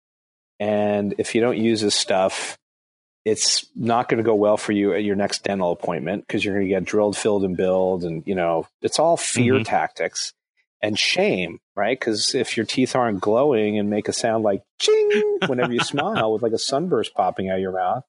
And 0.60 1.16
if 1.18 1.34
you 1.34 1.42
don't 1.42 1.58
use 1.58 1.82
this 1.82 1.96
stuff, 1.96 2.58
it's 3.26 3.66
not 3.76 4.10
going 4.10 4.18
to 4.18 4.24
go 4.24 4.36
well 4.36 4.58
for 4.58 4.74
you 4.74 4.94
at 4.94 5.04
your 5.04 5.16
next 5.16 5.44
dental 5.44 5.72
appointment 5.72 6.28
because 6.28 6.44
you're 6.44 6.56
going 6.56 6.68
to 6.68 6.74
get 6.74 6.84
drilled, 6.84 7.16
filled, 7.18 7.44
and 7.46 7.56
billed. 7.56 8.04
And, 8.04 8.22
you 8.26 8.36
know, 8.36 8.68
it's 8.82 9.00
all 9.00 9.16
fear 9.18 9.56
Mhm. 9.60 9.66
tactics 9.66 10.34
and 10.82 11.00
shame, 11.00 11.60
right? 11.76 11.98
Because 11.98 12.36
if 12.36 12.58
your 12.58 12.66
teeth 12.66 12.96
aren't 12.96 13.22
glowing 13.22 13.80
and 13.80 13.90
make 13.90 14.10
a 14.10 14.14
sound 14.14 14.44
like 14.44 14.62
ching 14.80 15.40
whenever 15.46 15.72
you 15.72 15.80
smile 15.80 16.34
with 16.34 16.42
like 16.42 16.52
a 16.52 16.58
sunburst 16.60 17.14
popping 17.14 17.50
out 17.50 17.56
of 17.56 17.62
your 17.62 17.72
mouth, 17.72 18.04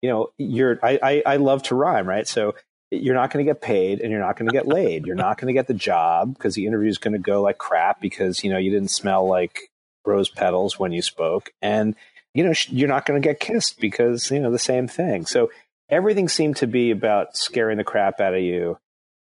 you 0.00 0.10
know, 0.10 0.30
you're, 0.38 0.80
I, 0.82 0.98
I, 1.00 1.22
I 1.24 1.36
love 1.36 1.62
to 1.64 1.76
rhyme, 1.76 2.08
right? 2.08 2.26
So 2.26 2.56
you're 2.90 3.14
not 3.14 3.30
going 3.30 3.46
to 3.46 3.48
get 3.48 3.62
paid 3.62 4.00
and 4.00 4.10
you're 4.10 4.20
not 4.20 4.36
going 4.36 4.50
to 4.50 4.52
get 4.52 4.66
laid. 4.66 5.06
You're 5.06 5.14
not 5.14 5.38
going 5.38 5.46
to 5.46 5.58
get 5.58 5.68
the 5.68 5.74
job 5.74 6.34
because 6.34 6.56
the 6.56 6.66
interview 6.66 6.88
is 6.90 6.98
going 6.98 7.12
to 7.12 7.20
go 7.20 7.40
like 7.42 7.58
crap 7.58 8.00
because, 8.00 8.42
you 8.42 8.50
know, 8.50 8.58
you 8.58 8.72
didn't 8.72 8.90
smell 8.90 9.24
like 9.28 9.70
rose 10.04 10.28
petals 10.28 10.80
when 10.80 10.90
you 10.90 11.00
spoke. 11.00 11.50
And 11.62 11.94
you 12.34 12.44
know, 12.44 12.52
you're 12.68 12.88
not 12.88 13.06
going 13.06 13.20
to 13.20 13.26
get 13.26 13.40
kissed 13.40 13.80
because, 13.80 14.30
you 14.30 14.40
know, 14.40 14.50
the 14.50 14.58
same 14.58 14.88
thing. 14.88 15.26
So 15.26 15.50
everything 15.88 16.28
seemed 16.28 16.56
to 16.56 16.66
be 16.66 16.90
about 16.90 17.36
scaring 17.36 17.78
the 17.78 17.84
crap 17.84 18.20
out 18.20 18.34
of 18.34 18.40
you 18.40 18.78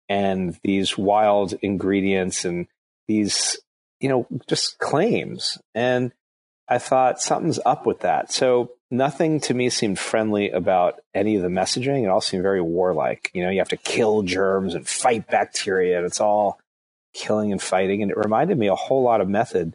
and 0.08 0.58
these 0.62 0.96
wild 0.96 1.54
ingredients 1.62 2.44
and 2.44 2.66
these, 3.08 3.58
you 4.00 4.08
know, 4.08 4.26
just 4.48 4.78
claims. 4.78 5.58
And 5.74 6.12
I 6.68 6.78
thought 6.78 7.20
something's 7.20 7.58
up 7.66 7.86
with 7.86 8.00
that. 8.00 8.32
So 8.32 8.72
nothing 8.90 9.40
to 9.40 9.54
me 9.54 9.68
seemed 9.68 9.98
friendly 9.98 10.50
about 10.50 11.00
any 11.14 11.36
of 11.36 11.42
the 11.42 11.48
messaging. 11.48 12.04
It 12.04 12.08
all 12.08 12.20
seemed 12.20 12.42
very 12.44 12.62
warlike. 12.62 13.30
You 13.34 13.42
know, 13.42 13.50
you 13.50 13.58
have 13.58 13.68
to 13.70 13.76
kill 13.76 14.22
germs 14.22 14.74
and 14.74 14.86
fight 14.86 15.26
bacteria, 15.28 15.96
and 15.96 16.06
it's 16.06 16.20
all 16.20 16.60
killing 17.14 17.50
and 17.50 17.60
fighting. 17.60 18.02
And 18.02 18.10
it 18.10 18.16
reminded 18.16 18.58
me 18.58 18.68
a 18.68 18.76
whole 18.76 19.02
lot 19.02 19.20
of 19.20 19.28
method 19.28 19.74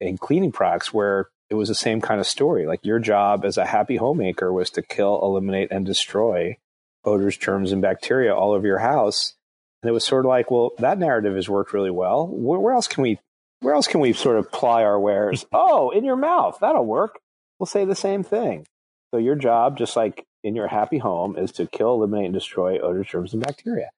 in 0.00 0.18
cleaning 0.18 0.52
products 0.52 0.92
where 0.92 1.28
it 1.50 1.54
was 1.54 1.68
the 1.68 1.74
same 1.74 2.00
kind 2.00 2.20
of 2.20 2.26
story. 2.26 2.66
Like 2.66 2.84
your 2.84 2.98
job 2.98 3.44
as 3.44 3.56
a 3.56 3.66
happy 3.66 3.96
homemaker 3.96 4.52
was 4.52 4.70
to 4.70 4.82
kill, 4.82 5.20
eliminate, 5.22 5.70
and 5.70 5.86
destroy 5.86 6.56
odors, 7.04 7.36
germs, 7.36 7.72
and 7.72 7.80
bacteria 7.80 8.34
all 8.34 8.52
over 8.52 8.66
your 8.66 8.78
house. 8.78 9.34
And 9.82 9.88
it 9.88 9.92
was 9.92 10.04
sort 10.04 10.24
of 10.24 10.28
like, 10.28 10.50
well, 10.50 10.72
that 10.78 10.98
narrative 10.98 11.34
has 11.34 11.48
worked 11.48 11.72
really 11.72 11.90
well. 11.90 12.26
Where, 12.26 12.60
where 12.60 12.74
else 12.74 12.88
can 12.88 13.02
we, 13.02 13.18
where 13.60 13.74
else 13.74 13.86
can 13.86 14.00
we 14.00 14.12
sort 14.12 14.38
of 14.38 14.52
ply 14.52 14.82
our 14.82 15.00
wares? 15.00 15.46
oh, 15.52 15.90
in 15.90 16.04
your 16.04 16.16
mouth, 16.16 16.58
that'll 16.60 16.84
work. 16.84 17.18
We'll 17.58 17.66
say 17.66 17.84
the 17.84 17.94
same 17.94 18.22
thing. 18.22 18.66
So 19.12 19.18
your 19.18 19.36
job, 19.36 19.78
just 19.78 19.96
like 19.96 20.26
in 20.44 20.54
your 20.54 20.68
happy 20.68 20.98
home, 20.98 21.36
is 21.36 21.52
to 21.52 21.66
kill, 21.66 21.94
eliminate, 21.94 22.26
and 22.26 22.34
destroy 22.34 22.78
odors, 22.78 23.08
germs, 23.08 23.32
and 23.32 23.42
bacteria. 23.42 23.90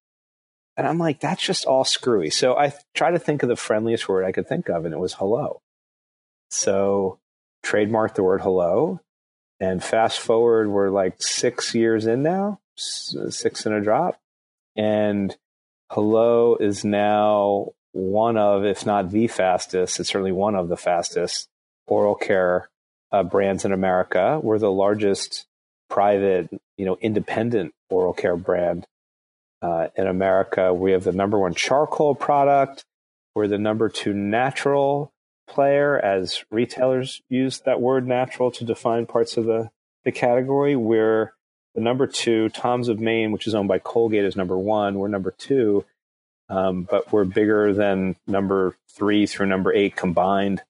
And 0.76 0.86
I'm 0.86 0.98
like, 0.98 1.20
that's 1.20 1.44
just 1.44 1.66
all 1.66 1.84
screwy. 1.84 2.30
So 2.30 2.56
I 2.56 2.72
try 2.94 3.10
to 3.10 3.18
think 3.18 3.42
of 3.42 3.48
the 3.48 3.56
friendliest 3.56 4.08
word 4.08 4.24
I 4.24 4.32
could 4.32 4.48
think 4.48 4.68
of, 4.68 4.84
and 4.84 4.94
it 4.94 5.00
was 5.00 5.14
hello. 5.14 5.60
So 6.50 7.18
trademarked 7.64 8.14
the 8.14 8.22
word 8.22 8.40
hello. 8.40 9.00
And 9.58 9.82
fast 9.82 10.20
forward, 10.20 10.68
we're 10.68 10.90
like 10.90 11.16
six 11.20 11.74
years 11.74 12.06
in 12.06 12.22
now, 12.22 12.60
six 12.76 13.66
in 13.66 13.72
a 13.72 13.80
drop. 13.80 14.18
And 14.76 15.36
hello 15.90 16.56
is 16.56 16.84
now 16.84 17.72
one 17.92 18.36
of, 18.38 18.64
if 18.64 18.86
not 18.86 19.10
the 19.10 19.26
fastest, 19.26 20.00
it's 20.00 20.08
certainly 20.08 20.32
one 20.32 20.54
of 20.54 20.68
the 20.68 20.76
fastest 20.76 21.48
oral 21.86 22.14
care 22.14 22.70
uh, 23.12 23.22
brands 23.22 23.64
in 23.64 23.72
America. 23.72 24.40
We're 24.42 24.58
the 24.58 24.70
largest 24.70 25.46
private, 25.88 26.48
you 26.78 26.86
know, 26.86 26.96
independent 27.00 27.74
oral 27.90 28.14
care 28.14 28.36
brand 28.36 28.86
uh, 29.60 29.88
in 29.96 30.06
America. 30.06 30.72
We 30.72 30.92
have 30.92 31.04
the 31.04 31.12
number 31.12 31.38
one 31.38 31.54
charcoal 31.54 32.14
product. 32.14 32.84
We're 33.34 33.48
the 33.48 33.58
number 33.58 33.88
two 33.88 34.14
natural 34.14 35.12
player 35.50 35.98
as 35.98 36.44
retailers 36.50 37.20
use 37.28 37.60
that 37.60 37.80
word 37.80 38.06
natural 38.06 38.50
to 38.52 38.64
define 38.64 39.06
parts 39.06 39.36
of 39.36 39.44
the, 39.44 39.70
the 40.04 40.12
category. 40.12 40.76
We're 40.76 41.34
the 41.74 41.80
number 41.80 42.06
two, 42.06 42.48
Tom's 42.48 42.88
of 42.88 42.98
Maine, 42.98 43.32
which 43.32 43.46
is 43.46 43.54
owned 43.54 43.68
by 43.68 43.78
Colgate, 43.78 44.24
is 44.24 44.36
number 44.36 44.58
one. 44.58 44.98
We're 44.98 45.08
number 45.08 45.30
two, 45.30 45.84
um, 46.48 46.86
but 46.90 47.12
we're 47.12 47.24
bigger 47.24 47.72
than 47.72 48.16
number 48.26 48.76
three 48.88 49.26
through 49.26 49.46
number 49.46 49.72
eight 49.72 49.96
combined. 49.96 50.62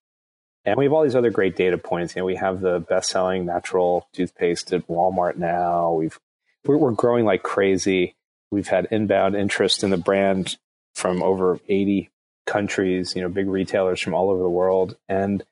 And 0.64 0.77
we 0.77 0.85
have 0.85 0.93
all 0.93 1.05
these 1.05 1.16
other 1.16 1.31
great 1.31 1.57
data 1.57 1.79
points. 1.79 2.14
You 2.14 2.21
know, 2.21 2.27
we 2.27 2.37
have 2.37 2.61
the 2.61 2.81
best-selling 2.81 3.47
natural 3.47 4.09
toothpaste 4.12 4.73
at 4.73 4.87
Walmart 4.88 5.37
now. 5.37 5.93
We've 5.93 6.19
we're, 6.66 6.77
we're 6.77 6.90
growing 6.90 7.25
like 7.25 7.43
crazy. 7.43 8.14
We've 8.51 8.69
had 8.69 8.88
inbound 8.90 9.37
interest 9.37 9.83
in 9.83 9.90
the 9.90 9.97
brand 9.97 10.59
from 10.95 11.23
over 11.23 11.59
80 11.69 12.11
countries, 12.51 13.15
you 13.15 13.23
know, 13.23 13.29
big 13.29 13.49
retailers 13.49 14.01
from 14.01 14.15
all 14.15 14.29
over 14.31 14.43
the 14.43 14.49
world. 14.49 14.97
And 15.09 15.43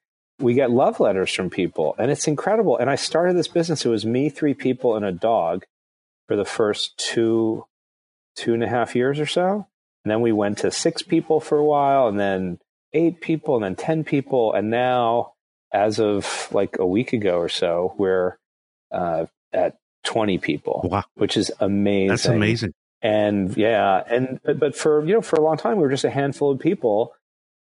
we 0.40 0.54
get 0.54 0.70
love 0.70 1.00
letters 1.00 1.32
from 1.32 1.50
people, 1.50 1.94
and 1.98 2.10
it's 2.10 2.28
incredible. 2.28 2.76
And 2.76 2.88
I 2.90 2.94
started 2.96 3.36
this 3.36 3.48
business. 3.48 3.84
It 3.84 3.88
was 3.88 4.04
me, 4.06 4.28
three 4.28 4.54
people, 4.54 4.94
and 4.96 5.04
a 5.04 5.12
dog 5.12 5.64
for 6.28 6.36
the 6.36 6.44
first 6.44 6.96
two, 6.98 7.64
two 8.36 8.54
and 8.54 8.62
a 8.62 8.68
half 8.68 8.94
years 8.94 9.18
or 9.18 9.26
so. 9.26 9.66
And 10.04 10.10
then 10.12 10.20
we 10.20 10.30
went 10.32 10.58
to 10.58 10.70
six 10.70 11.02
people 11.02 11.40
for 11.40 11.58
a 11.58 11.64
while, 11.64 12.06
and 12.08 12.20
then 12.20 12.58
eight 12.92 13.20
people, 13.20 13.56
and 13.56 13.64
then 13.64 13.74
10 13.76 14.04
people. 14.04 14.52
And 14.52 14.70
now, 14.70 15.32
as 15.72 15.98
of 15.98 16.48
like 16.52 16.76
a 16.78 16.86
week 16.86 17.12
ago 17.12 17.38
or 17.38 17.48
so, 17.48 17.94
we're 17.98 18.38
uh, 18.92 19.26
at 19.52 19.76
20 20.04 20.38
people, 20.38 20.82
Wow. 20.84 21.04
which 21.16 21.36
is 21.36 21.50
amazing. 21.60 22.08
That's 22.08 22.26
amazing. 22.26 22.72
And 23.00 23.56
yeah, 23.56 24.02
and 24.08 24.40
but, 24.42 24.74
for 24.74 25.04
you 25.04 25.14
know 25.14 25.22
for 25.22 25.36
a 25.36 25.42
long 25.42 25.56
time 25.56 25.76
we 25.76 25.82
were 25.82 25.90
just 25.90 26.04
a 26.04 26.10
handful 26.10 26.50
of 26.50 26.58
people, 26.58 27.14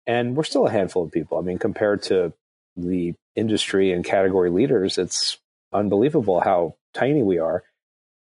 and 0.06 0.36
we're 0.36 0.44
still 0.44 0.68
a 0.68 0.72
handful 0.72 1.04
of 1.04 1.12
people. 1.12 1.40
I 1.40 1.42
mean, 1.42 1.58
compared 1.58 2.04
to 2.04 2.34
the 2.78 3.16
industry 3.36 3.92
and 3.92 4.06
category 4.06 4.52
leaders, 4.52 4.98
it's 4.98 5.38
unbelievable 5.74 6.42
how 6.42 6.76
tiny 6.94 7.24
we 7.24 7.40
are. 7.40 7.64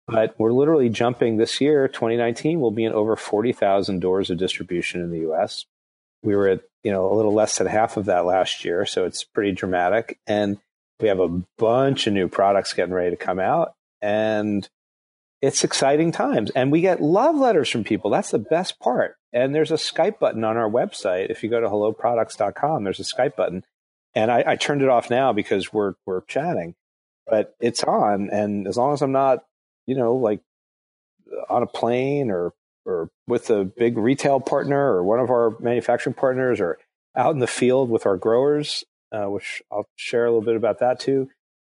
But 0.08 0.36
we're 0.40 0.54
literally 0.54 0.90
jumping 0.90 1.38
this 1.38 1.60
year, 1.60 1.88
2019, 1.88 2.60
we'll 2.60 2.70
be 2.70 2.86
in 2.86 2.94
over 2.94 3.16
40,000 3.16 4.00
doors 4.00 4.30
of 4.30 4.38
distribution 4.38 5.02
in 5.02 5.10
the 5.10 5.20
U.S. 5.20 5.66
We 6.22 6.36
were 6.36 6.48
at 6.48 6.62
you 6.84 6.92
know 6.92 7.12
a 7.12 7.16
little 7.16 7.34
less 7.34 7.58
than 7.58 7.68
half 7.68 7.98
of 7.98 8.06
that 8.06 8.26
last 8.26 8.66
year, 8.66 8.86
so 8.86 9.06
it's 9.06 9.24
pretty 9.24 9.52
dramatic. 9.52 10.18
And 10.26 10.58
we 11.00 11.08
have 11.10 11.20
a 11.20 11.42
bunch 11.58 12.08
of 12.08 12.14
new 12.14 12.28
products 12.28 12.74
getting 12.74 12.94
ready 12.94 13.12
to 13.12 13.16
come 13.16 13.40
out, 13.40 13.74
and 14.02 14.68
it's 15.46 15.64
exciting 15.64 16.12
times. 16.12 16.50
And 16.52 16.72
we 16.72 16.82
get 16.82 17.02
love 17.02 17.36
letters 17.36 17.70
from 17.70 17.84
people. 17.84 18.10
That's 18.10 18.32
the 18.32 18.40
best 18.40 18.80
part. 18.80 19.16
And 19.32 19.54
there's 19.54 19.72
a 19.72 19.76
Skype 19.76 20.18
button 20.18 20.44
on 20.44 20.58
our 20.58 20.70
website. 20.70 21.30
If 21.30 21.44
you 21.44 21.50
go 21.50 21.60
to 21.60 21.68
helloproducts.com, 21.68 22.84
there's 22.84 23.00
a 23.00 23.04
Skype 23.04 23.36
button. 23.36 23.64
And 24.16 24.32
I, 24.32 24.44
I 24.48 24.56
turned 24.56 24.82
it 24.82 24.90
off 24.90 25.10
now 25.10 25.34
because 25.34 25.72
we're 25.72 25.94
we're 26.06 26.22
chatting, 26.22 26.74
but 27.28 27.56
it's 27.60 27.84
on. 27.84 28.30
And 28.32 28.68
as 28.68 28.78
long 28.78 28.94
as 28.94 29.04
I'm 29.04 29.12
not, 29.12 29.44
you 29.86 29.96
know, 29.96 30.16
like 30.16 30.40
on 31.50 31.62
a 31.62 31.68
plane 31.68 32.32
or 32.32 32.54
or 32.86 33.12
with 33.28 33.50
a 33.50 33.66
big 33.66 33.98
retail 33.98 34.40
partner 34.40 34.94
or 34.94 35.04
one 35.04 35.20
of 35.20 35.30
our 35.30 35.56
manufacturing 35.60 36.14
partners 36.14 36.60
or 36.60 36.80
out 37.16 37.34
in 37.34 37.40
the 37.40 37.48
field 37.48 37.90
with 37.90 38.06
our 38.06 38.18
growers, 38.18 38.84
uh, 39.12 39.26
which 39.26 39.62
I'll 39.72 39.88
share 39.96 40.26
a 40.26 40.30
little 40.30 40.46
bit 40.46 40.56
about 40.56 40.80
that 40.80 41.00
too. 41.00 41.30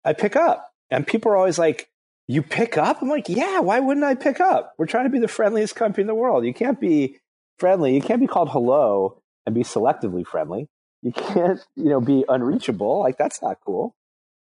I 0.03 0.13
pick 0.13 0.36
up, 0.36 0.71
and 0.89 1.05
people 1.05 1.32
are 1.32 1.38
always 1.38 1.60
like, 1.60 1.88
"You 2.30 2.42
pick 2.42 2.78
up?" 2.78 3.02
I'm 3.02 3.10
like, 3.10 3.28
"Yeah, 3.28 3.60
why 3.60 3.80
wouldn't 3.82 4.06
I 4.06 4.15
pick 4.15 4.39
up? 4.39 4.74
We're 4.78 4.86
trying 4.86 5.04
to 5.06 5.10
be 5.10 5.20
the 5.20 5.28
friendliest 5.28 5.76
company 5.76 6.04
in 6.04 6.08
the 6.08 6.15
world. 6.15 6.46
You 6.46 6.54
can't 6.54 6.80
be 6.80 7.18
friendly. 7.58 7.94
You 7.96 8.02
can't 8.02 8.22
be 8.22 8.28
called 8.28 8.50
hello 8.50 9.22
and 9.46 9.54
be 9.54 9.63
selectively 9.63 10.26
friendly. 10.26 10.68
You 11.02 11.12
can't, 11.12 11.60
you 11.76 11.89
know, 11.89 12.00
be 12.00 12.24
unreachable. 12.30 13.00
Like 13.00 13.18
that's 13.18 13.42
not 13.42 13.58
cool." 13.65 13.96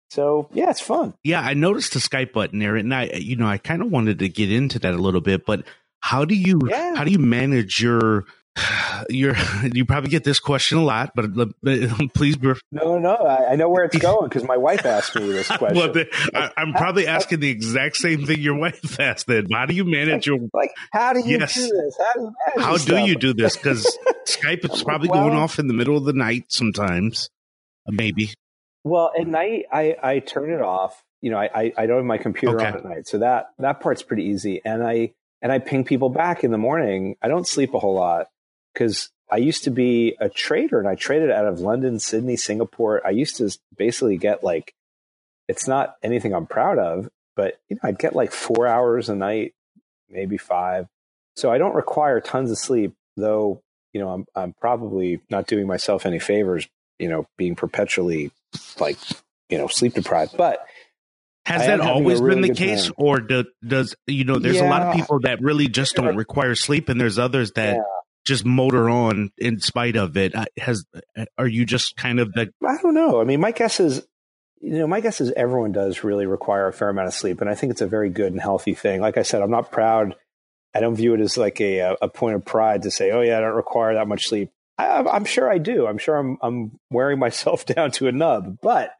So 0.10 0.50
yeah, 0.54 0.70
it's 0.70 0.82
fun. 0.82 1.14
Yeah, 1.24 1.42
I 1.42 1.54
noticed 1.54 1.94
the 1.94 2.00
Skype 2.00 2.34
button 2.34 2.60
there, 2.60 2.76
and 2.76 2.94
I, 2.94 3.06
you 3.16 3.36
know, 3.36 3.48
I 3.48 3.58
kind 3.58 3.82
of 3.82 3.90
wanted 3.92 4.20
to 4.20 4.30
get 4.30 4.52
into 4.52 4.78
that 4.80 4.94
a 4.94 4.98
little 4.98 5.22
bit, 5.22 5.46
but 5.46 5.64
how 6.02 6.26
do 6.26 6.36
you 6.36 6.60
Yeah. 6.68 6.96
how 6.96 7.04
do 7.04 7.12
you 7.12 7.20
manage 7.20 7.82
your 7.82 8.26
your 9.10 9.36
you 9.74 9.86
probably 9.86 10.10
get 10.10 10.24
this 10.24 10.40
question 10.40 10.78
a 10.78 10.84
lot, 10.84 11.12
but, 11.16 11.34
but 11.34 11.50
please 12.14 12.38
No, 12.72 12.98
no, 12.98 13.16
I, 13.16 13.52
I 13.52 13.56
know 13.56 13.70
where 13.70 13.86
it's 13.86 13.98
going 13.98 14.28
because 14.30 14.44
my 14.44 14.58
wife 14.58 14.86
asked 14.86 15.16
me 15.16 15.32
this 15.32 15.48
question. 15.58 15.78
well, 15.78 15.92
the, 15.92 16.08
I, 16.36 16.52
I'm 16.58 16.74
probably 16.74 17.08
asking 17.08 17.40
the 17.40 17.50
exact 17.50 17.98
same 17.98 18.26
thing 18.26 18.40
your 18.40 18.56
wife 18.58 19.00
asked. 19.00 19.28
Then, 19.28 19.48
how 19.52 19.66
do 19.66 19.74
you 19.74 19.86
manage 19.86 20.28
your? 20.28 20.40
like, 20.54 20.72
how 20.92 21.14
do 21.14 21.20
you 21.20 21.40
Yes. 21.40 21.56
do 21.56 21.62
this? 21.62 21.98
How 21.98 22.14
do 22.14 22.22
you, 22.22 22.34
manage 22.58 22.66
How 22.66 22.78
do 22.86 22.98
you 23.10 23.16
do 23.16 23.34
this? 23.34 23.56
Because 23.56 23.98
Skype 24.28 24.72
is 24.72 24.84
probably 24.84 25.10
Well- 25.10 25.28
going 25.28 25.38
off 25.38 25.60
in 25.60 25.68
the 25.68 25.74
middle 25.74 25.98
of 25.98 26.06
the 26.06 26.14
night 26.14 26.46
sometimes, 26.50 27.30
uh, 27.88 27.92
maybe. 27.92 28.34
Well, 28.84 29.12
at 29.20 29.28
night 29.28 29.66
I, 29.72 29.96
I 30.02 30.20
turn 30.20 30.52
it 30.52 30.62
off. 30.62 31.02
You 31.22 31.30
know, 31.30 31.38
I, 31.38 31.50
I, 31.54 31.74
I 31.78 31.86
don't 31.86 31.98
have 31.98 32.06
my 32.06 32.18
computer 32.18 32.56
Okay. 32.56 32.66
on 32.68 32.74
at 32.78 32.84
night, 32.84 33.08
so 33.08 33.20
that 33.20 33.52
that 33.60 33.80
part's 33.80 34.02
pretty 34.02 34.24
easy. 34.24 34.60
And 34.66 34.84
I 34.84 35.14
and 35.44 35.52
I 35.52 35.60
ping 35.60 35.84
people 35.84 36.10
back 36.10 36.44
in 36.44 36.50
the 36.50 36.58
morning. 36.58 37.16
I 37.22 37.28
don't 37.28 37.48
sleep 37.48 37.76
a 37.76 37.80
whole 37.80 37.94
lot 37.94 38.26
because 38.74 39.10
I 39.32 39.38
used 39.38 39.64
to 39.64 39.72
be 39.72 40.16
a 40.20 40.30
trader 40.30 40.80
and 40.80 40.88
I 40.88 40.96
traded 40.96 41.32
out 41.32 41.46
of 41.48 41.60
London, 41.62 42.00
Sydney, 42.00 42.36
Singapore. 42.36 43.06
I 43.06 43.12
used 43.12 43.38
to 43.38 43.50
basically 43.78 44.18
get 44.18 44.44
like 44.44 44.74
it's 45.48 45.68
not 45.68 45.96
anything 46.04 46.34
I'm 46.34 46.46
proud 46.48 46.78
of, 46.80 47.10
but 47.36 47.60
you 47.70 47.76
know, 47.76 47.82
I'd 47.90 48.00
get 48.00 48.16
like 48.16 48.32
four 48.32 48.68
hours 48.68 49.10
a 49.10 49.16
night, 49.16 49.54
maybe 50.10 50.38
five. 50.38 50.88
So 51.36 51.52
I 51.52 51.58
don't 51.58 51.76
require 51.76 52.20
tons 52.20 52.52
of 52.52 52.58
sleep, 52.58 52.94
though. 53.18 53.62
You 53.94 54.02
know, 54.02 54.10
I'm 54.10 54.26
I'm 54.36 54.54
probably 54.54 55.22
not 55.30 55.48
doing 55.48 55.68
myself 55.68 56.06
any 56.06 56.20
favors. 56.20 56.68
You 57.00 57.10
know, 57.10 57.26
being 57.38 57.56
perpetually 57.56 58.32
like 58.80 58.98
you 59.50 59.58
know 59.58 59.68
sleep 59.68 59.94
deprived, 59.96 60.38
but 60.38 60.66
Has 61.46 61.64
I 61.64 61.68
that 61.68 61.74
am 61.74 61.80
having 61.80 61.90
a 61.90 61.94
always 61.96 62.22
really 62.22 62.42
been 62.42 62.50
the 62.50 62.56
case, 62.56 62.86
time. 62.86 62.94
or 62.98 63.20
do, 63.20 63.46
does 63.66 63.96
you 64.08 64.24
know? 64.24 64.40
There's 64.40 64.60
a 64.60 64.66
lot 64.68 64.84
of 64.84 64.94
people 64.96 65.20
that 65.22 65.42
really 65.42 65.68
just 65.68 65.96
don't 65.96 66.16
require 66.16 66.54
sleep, 66.54 66.90
and 66.90 67.00
there's 67.00 67.18
others 67.18 67.52
that 67.54 67.78
Yeah. 67.78 67.84
Just 68.26 68.46
motor 68.46 68.90
on 68.90 69.32
in 69.38 69.60
spite 69.60 69.96
of 69.96 70.16
it. 70.18 70.36
Uh, 70.36 70.46
Has 70.58 70.86
are 71.38 71.48
you 71.48 71.66
just 71.66 71.96
kind 71.96 72.20
of 72.20 72.34
the 72.34 72.54
I 72.68 72.78
don't 72.82 72.94
know. 72.94 73.22
I 73.22 73.24
mean, 73.24 73.40
my 73.40 73.52
guess 73.52 73.80
is, 73.80 74.06
you 74.60 74.80
know, 74.80 74.88
my 74.88 75.00
guess 75.00 75.22
is 75.22 75.32
everyone 75.32 75.72
does 75.72 76.04
really 76.04 76.26
require 76.26 76.68
a 76.68 76.74
fair 76.74 76.90
amount 76.90 77.08
of 77.08 77.14
sleep, 77.14 77.42
and 77.42 77.50
I 77.50 77.56
think 77.56 77.72
it's 77.72 77.82
a 77.82 77.88
very 77.88 78.10
good 78.10 78.32
and 78.32 78.42
healthy 78.42 78.74
thing. 78.74 79.02
Like 79.02 79.18
I 79.18 79.24
said, 79.24 79.42
I'm 79.42 79.52
not 79.52 79.72
proud. 79.72 80.16
I 80.74 80.80
don't 80.80 80.96
view 80.96 81.14
it 81.14 81.20
as 81.20 81.38
like 81.38 81.60
a 81.62 81.98
a 82.02 82.08
point 82.08 82.36
of 82.36 82.46
pride 82.46 82.84
to 82.84 82.92
say, 82.92 83.12
"Oh 83.12 83.22
yeah, 83.22 83.38
I 83.38 83.42
don't 83.42 83.56
require 83.56 83.96
that 83.96 84.08
much 84.08 84.28
sleep." 84.28 84.52
I, 84.78 85.04
I'm 85.04 85.26
sure 85.26 85.52
I 85.52 85.58
do. 85.58 85.88
I'm 85.88 85.98
sure 85.98 86.16
I'm 86.16 86.38
I'm 86.42 86.80
wearing 86.90 87.20
myself 87.20 87.66
down 87.76 87.92
to 87.92 88.08
a 88.08 88.12
nub, 88.12 88.60
but 88.62 88.94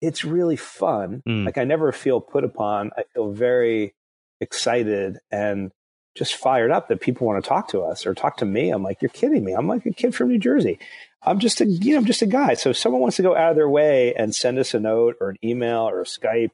it's 0.00 0.24
really 0.24 0.56
fun. 0.56 1.22
Mm. 1.28 1.44
Like 1.44 1.58
I 1.58 1.64
never 1.64 1.92
feel 1.92 2.20
put 2.20 2.44
upon. 2.44 2.90
I 2.96 3.04
feel 3.14 3.32
very 3.32 3.94
excited 4.40 5.18
and 5.30 5.72
just 6.18 6.34
fired 6.34 6.70
up 6.70 6.88
that 6.88 7.00
people 7.00 7.26
want 7.26 7.42
to 7.42 7.48
talk 7.48 7.68
to 7.68 7.82
us 7.82 8.06
or 8.06 8.14
talk 8.14 8.38
to 8.38 8.44
me. 8.44 8.70
I'm 8.70 8.82
like, 8.82 9.00
you're 9.00 9.08
kidding 9.08 9.44
me. 9.44 9.52
I'm 9.52 9.68
like 9.68 9.86
a 9.86 9.92
kid 9.92 10.14
from 10.14 10.28
New 10.28 10.38
Jersey. 10.38 10.78
I'm 11.22 11.38
just 11.38 11.60
a, 11.60 11.66
you 11.66 11.92
know, 11.92 11.98
I'm 11.98 12.04
just 12.04 12.22
a 12.22 12.26
guy. 12.26 12.54
So 12.54 12.70
if 12.70 12.76
someone 12.76 13.00
wants 13.00 13.16
to 13.16 13.22
go 13.22 13.36
out 13.36 13.50
of 13.50 13.56
their 13.56 13.68
way 13.68 14.14
and 14.14 14.34
send 14.34 14.58
us 14.58 14.74
a 14.74 14.80
note 14.80 15.16
or 15.20 15.30
an 15.30 15.36
email 15.42 15.88
or 15.88 16.00
a 16.00 16.04
Skype, 16.04 16.50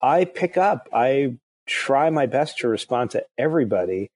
I 0.00 0.24
pick 0.24 0.56
up. 0.56 0.88
I 0.92 1.36
try 1.66 2.10
my 2.10 2.26
best 2.26 2.58
to 2.58 2.68
respond 2.68 3.10
to 3.10 3.24
everybody. 3.36 4.10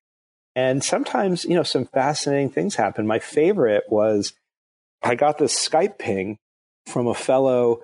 And 0.55 0.85
sometimes, 0.85 1.45
you 1.45 1.55
know, 1.55 1.63
some 1.63 1.87
fascinating 1.87 2.51
things 2.51 2.75
happen. 2.75 3.07
My 3.07 3.19
favorite 3.19 3.85
was 3.89 4.35
I 5.03 5.15
got 5.15 5.39
this 5.39 5.55
Skype 5.69 5.99
ping 5.99 6.39
from 6.87 7.07
a 7.07 7.15
fellow 7.15 7.81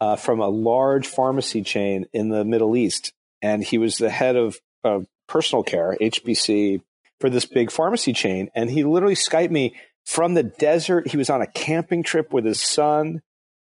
uh, 0.00 0.16
from 0.16 0.40
a 0.40 0.48
large 0.48 1.06
pharmacy 1.06 1.62
chain 1.62 2.06
in 2.12 2.28
the 2.28 2.44
Middle 2.44 2.76
East. 2.76 3.12
And 3.42 3.62
he 3.62 3.78
was 3.78 3.98
the 3.98 4.10
head 4.10 4.36
of 4.36 4.58
uh, 4.84 5.00
personal 5.30 5.62
care, 5.62 5.96
HBC, 6.00 6.82
for 7.20 7.30
this 7.30 7.46
big 7.46 7.70
pharmacy 7.70 8.12
chain. 8.12 8.50
And 8.54 8.70
he 8.70 8.84
literally 8.84 9.14
Skyped 9.14 9.50
me 9.50 9.74
from 10.04 10.34
the 10.34 10.42
desert. 10.42 11.08
He 11.08 11.16
was 11.16 11.30
on 11.30 11.40
a 11.40 11.46
camping 11.46 12.02
trip 12.02 12.32
with 12.32 12.44
his 12.44 12.60
son 12.60 13.22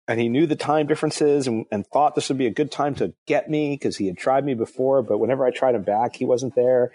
and 0.08 0.20
he 0.20 0.28
knew 0.28 0.46
the 0.46 0.56
time 0.56 0.86
differences 0.86 1.46
and, 1.46 1.66
and 1.72 1.86
thought 1.86 2.14
this 2.14 2.28
would 2.28 2.38
be 2.38 2.46
a 2.46 2.52
good 2.52 2.70
time 2.70 2.94
to 2.96 3.12
get 3.26 3.50
me 3.50 3.74
because 3.74 3.96
he 3.96 4.06
had 4.06 4.16
tried 4.16 4.44
me 4.44 4.54
before. 4.54 5.02
But 5.02 5.18
whenever 5.18 5.44
I 5.44 5.50
tried 5.50 5.74
him 5.74 5.82
back, 5.82 6.14
he 6.14 6.24
wasn't 6.24 6.54
there. 6.54 6.92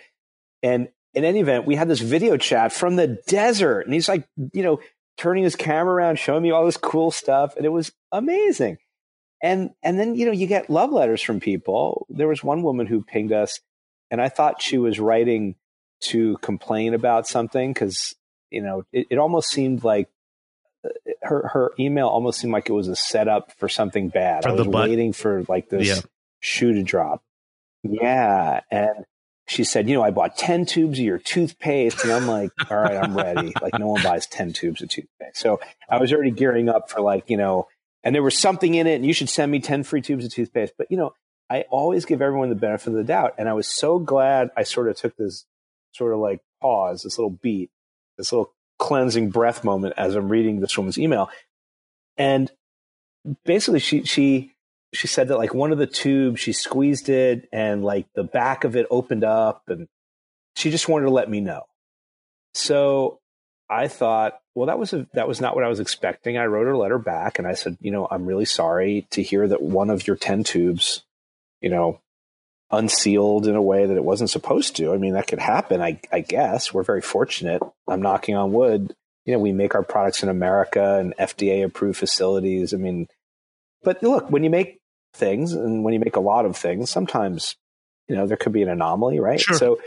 And 0.63 0.87
in 1.13 1.25
any 1.25 1.41
event, 1.41 1.65
we 1.65 1.75
had 1.75 1.89
this 1.89 1.99
video 1.99 2.37
chat 2.37 2.71
from 2.71 2.95
the 2.95 3.19
desert. 3.27 3.81
And 3.81 3.93
he's 3.93 4.07
like, 4.07 4.27
you 4.53 4.63
know, 4.63 4.79
turning 5.17 5.43
his 5.43 5.57
camera 5.57 5.93
around, 5.93 6.19
showing 6.19 6.43
me 6.43 6.51
all 6.51 6.65
this 6.65 6.77
cool 6.77 7.11
stuff. 7.11 7.57
And 7.57 7.65
it 7.65 7.69
was 7.69 7.91
amazing. 8.11 8.77
And 9.43 9.71
and 9.83 9.99
then, 9.99 10.15
you 10.15 10.25
know, 10.25 10.31
you 10.31 10.47
get 10.47 10.69
love 10.69 10.91
letters 10.91 11.21
from 11.21 11.39
people. 11.39 12.05
There 12.09 12.27
was 12.27 12.43
one 12.43 12.63
woman 12.63 12.85
who 12.85 13.03
pinged 13.03 13.33
us, 13.33 13.59
and 14.11 14.21
I 14.21 14.29
thought 14.29 14.61
she 14.61 14.77
was 14.77 14.99
writing 14.99 15.55
to 16.01 16.37
complain 16.37 16.93
about 16.93 17.27
something 17.27 17.73
because, 17.73 18.13
you 18.51 18.61
know, 18.61 18.83
it, 18.93 19.07
it 19.11 19.17
almost 19.17 19.49
seemed 19.49 19.83
like 19.83 20.09
uh, 20.85 20.89
her 21.23 21.47
her 21.53 21.71
email 21.79 22.07
almost 22.07 22.39
seemed 22.39 22.53
like 22.53 22.69
it 22.69 22.73
was 22.73 22.87
a 22.87 22.95
setup 22.95 23.51
for 23.57 23.67
something 23.69 24.09
bad. 24.09 24.43
For 24.43 24.49
I 24.49 24.55
the 24.55 24.63
was 24.65 24.67
butt. 24.71 24.89
waiting 24.89 25.13
for 25.13 25.43
like 25.47 25.69
this 25.69 25.87
Yeah. 25.87 26.01
shoe 26.39 26.73
to 26.73 26.83
drop. 26.83 27.23
Yeah, 27.83 28.61
and 28.69 29.05
she 29.47 29.63
said, 29.63 29.89
you 29.89 29.95
know, 29.95 30.03
I 30.03 30.11
bought 30.11 30.37
ten 30.37 30.65
tubes 30.65 30.99
of 30.99 31.05
your 31.05 31.17
toothpaste, 31.17 32.03
and 32.03 32.13
I'm 32.13 32.27
like, 32.27 32.51
all 32.69 32.77
right, 32.77 32.95
I'm 32.95 33.17
ready. 33.17 33.53
Like 33.61 33.73
no 33.79 33.87
one 33.87 34.03
buys 34.03 34.27
ten 34.27 34.53
tubes 34.53 34.81
of 34.81 34.89
toothpaste, 34.89 35.37
so 35.37 35.59
I 35.89 35.97
was 35.97 36.13
already 36.13 36.31
gearing 36.31 36.69
up 36.69 36.89
for 36.89 37.01
like 37.01 37.29
you 37.29 37.37
know, 37.37 37.67
and 38.03 38.13
there 38.13 38.21
was 38.23 38.37
something 38.37 38.75
in 38.75 38.85
it, 38.87 38.95
and 38.95 39.05
you 39.05 39.13
should 39.13 39.29
send 39.29 39.51
me 39.51 39.59
ten 39.59 39.83
free 39.83 40.01
tubes 40.01 40.25
of 40.25 40.31
toothpaste. 40.33 40.73
But 40.77 40.87
you 40.91 40.97
know, 40.97 41.13
I 41.51 41.65
always 41.69 42.05
give 42.05 42.21
everyone 42.21 42.47
the 42.47 42.55
benefit 42.55 42.87
of 42.87 42.93
the 42.93 43.03
doubt, 43.03 43.35
and 43.37 43.49
I 43.49 43.53
was 43.53 43.67
so 43.67 43.99
glad 43.99 44.51
I 44.55 44.63
sort 44.63 44.87
of 44.87 44.95
took 44.95 45.17
this 45.17 45.45
sort 45.91 46.13
of 46.13 46.19
like 46.19 46.39
pause, 46.61 47.03
this 47.03 47.17
little 47.17 47.37
beat, 47.41 47.69
this 48.17 48.31
little 48.31 48.53
cleansing 48.79 49.31
breath 49.31 49.65
moment 49.65 49.93
as 49.97 50.15
I'm 50.15 50.29
reading 50.29 50.61
this 50.61 50.77
woman's 50.77 50.97
email. 50.97 51.29
And 52.17 52.49
basically 53.43 53.79
she 53.79 54.03
she 54.03 54.53
she 54.93 55.07
said 55.07 55.27
that 55.27 55.37
like 55.37 55.53
one 55.53 55.71
of 55.71 55.77
the 55.77 55.87
tubes 55.87 56.39
she 56.39 56.53
squeezed 56.53 57.09
it 57.09 57.47
and 57.51 57.83
like 57.83 58.07
the 58.15 58.23
back 58.23 58.63
of 58.63 58.75
it 58.75 58.87
opened 58.89 59.23
up 59.23 59.63
and 59.67 59.87
she 60.55 60.71
just 60.71 60.87
wanted 60.87 61.05
to 61.05 61.11
let 61.11 61.29
me 61.29 61.41
know. 61.41 61.63
So 62.53 63.19
I 63.69 63.87
thought, 63.87 64.39
well 64.55 64.67
that 64.67 64.79
was 64.79 64.93
a, 64.93 65.07
that 65.13 65.27
was 65.27 65.41
not 65.41 65.55
what 65.55 65.63
I 65.63 65.69
was 65.69 65.79
expecting. 65.79 66.37
I 66.37 66.45
wrote 66.45 66.65
her 66.65 66.73
a 66.73 66.77
letter 66.77 66.97
back 66.97 67.39
and 67.39 67.47
I 67.47 67.53
said, 67.53 67.77
you 67.81 67.91
know, 67.91 68.07
I'm 68.09 68.25
really 68.25 68.45
sorry 68.45 69.07
to 69.11 69.21
hear 69.21 69.47
that 69.47 69.61
one 69.61 69.89
of 69.89 70.07
your 70.07 70.15
10 70.15 70.43
tubes, 70.43 71.03
you 71.61 71.69
know, 71.69 71.99
unsealed 72.71 73.47
in 73.47 73.55
a 73.55 73.61
way 73.61 73.85
that 73.85 73.97
it 73.97 74.03
wasn't 74.03 74.29
supposed 74.29 74.75
to. 74.77 74.93
I 74.93 74.97
mean, 74.97 75.13
that 75.13 75.27
could 75.27 75.39
happen, 75.39 75.81
I, 75.81 75.99
I 76.11 76.21
guess. 76.21 76.73
We're 76.73 76.83
very 76.83 77.01
fortunate. 77.01 77.61
I'm 77.87 78.01
knocking 78.01 78.35
on 78.35 78.53
wood. 78.53 78.95
You 79.25 79.33
know, 79.33 79.39
we 79.39 79.51
make 79.51 79.75
our 79.75 79.83
products 79.83 80.23
in 80.23 80.29
America 80.29 80.97
and 80.97 81.15
FDA 81.17 81.63
approved 81.63 81.97
facilities. 81.97 82.73
I 82.73 82.77
mean, 82.77 83.07
but 83.83 84.01
look, 84.01 84.31
when 84.31 84.43
you 84.43 84.49
make 84.49 84.79
things 85.13 85.53
and 85.53 85.83
when 85.83 85.93
you 85.93 85.99
make 85.99 86.15
a 86.15 86.21
lot 86.21 86.45
of 86.45 86.55
things, 86.55 86.89
sometimes, 86.89 87.55
you 88.07 88.15
know, 88.15 88.25
there 88.25 88.37
could 88.37 88.53
be 88.53 88.63
an 88.63 88.69
anomaly, 88.69 89.19
right? 89.19 89.39
Sure. 89.39 89.57
So 89.57 89.81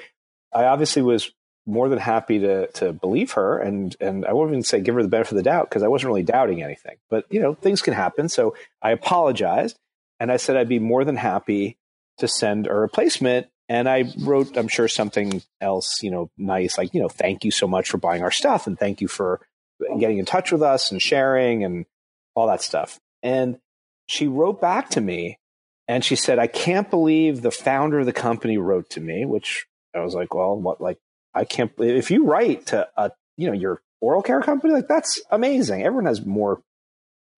I 0.53 0.65
obviously 0.65 1.03
was 1.03 1.33
more 1.67 1.89
than 1.89 1.99
happy 1.99 2.41
to 2.41 2.67
to 2.73 2.93
believe 2.93 3.33
her 3.33 3.59
and 3.59 3.97
and 3.99 4.27
I 4.27 4.35
won't 4.35 4.51
even 4.51 4.63
say 4.63 4.81
give 4.81 4.95
her 4.97 5.03
the 5.03 5.09
benefit 5.09 5.33
of 5.33 5.37
the 5.37 5.43
doubt 5.43 5.71
because 5.71 5.83
I 5.83 5.89
wasn't 5.89 6.09
really 6.09 6.23
doubting 6.23 6.63
anything. 6.63 6.97
But 7.09 7.25
you 7.31 7.41
know, 7.41 7.55
things 7.55 7.81
can 7.81 7.95
happen. 7.95 8.29
So 8.29 8.55
I 8.83 8.91
apologized 8.91 9.79
and 10.25 10.33
I 10.33 10.39
said 10.39 10.57
I'd 10.57 10.71
be 10.71 10.79
more 10.79 11.05
than 11.05 11.17
happy 11.17 11.77
to 12.17 12.27
send 12.27 12.67
a 12.67 12.73
replacement. 12.73 13.49
And 13.69 13.87
I 13.87 14.11
wrote, 14.21 14.57
I'm 14.57 14.69
sure 14.69 14.89
something 14.89 15.43
else, 15.61 16.03
you 16.03 16.11
know, 16.11 16.31
nice, 16.39 16.79
like, 16.79 16.95
you 16.95 17.03
know, 17.03 17.11
thank 17.11 17.45
you 17.45 17.51
so 17.51 17.69
much 17.69 17.91
for 17.91 17.99
buying 17.99 18.23
our 18.23 18.31
stuff 18.31 18.67
and 18.67 18.79
thank 18.79 19.03
you 19.03 19.07
for 19.07 19.47
getting 20.01 20.17
in 20.17 20.25
touch 20.25 20.51
with 20.51 20.63
us 20.63 20.91
and 20.91 21.03
sharing 21.03 21.63
and 21.63 21.85
all 22.35 22.47
that 22.47 22.63
stuff. 22.63 22.99
And 23.23 23.59
she 24.07 24.27
wrote 24.27 24.63
back 24.63 24.89
to 24.91 25.03
me 25.03 25.39
and 25.89 26.03
she 26.03 26.17
said, 26.17 26.39
I 26.39 26.47
can't 26.47 26.89
believe 26.89 27.43
the 27.43 27.51
founder 27.51 27.99
of 27.99 28.07
the 28.07 28.13
company 28.15 28.57
wrote 28.57 28.89
to 28.91 29.03
me, 29.03 29.27
which 29.27 29.67
I 29.95 30.01
was 30.01 30.15
like, 30.15 30.33
well, 30.33 30.59
what, 30.59 30.81
like, 30.81 30.97
I 31.35 31.45
can't, 31.45 31.71
if 31.81 32.11
you 32.11 32.25
write 32.25 32.65
to 32.69 32.89
a, 32.97 33.11
you 33.37 33.49
know, 33.49 33.53
your 33.53 33.83
oral 34.01 34.23
care 34.23 34.41
company, 34.41 34.73
like, 34.73 34.89
that's 34.89 35.21
amazing. 35.31 35.83
Everyone 35.83 36.07
has 36.07 36.25
more 36.25 36.63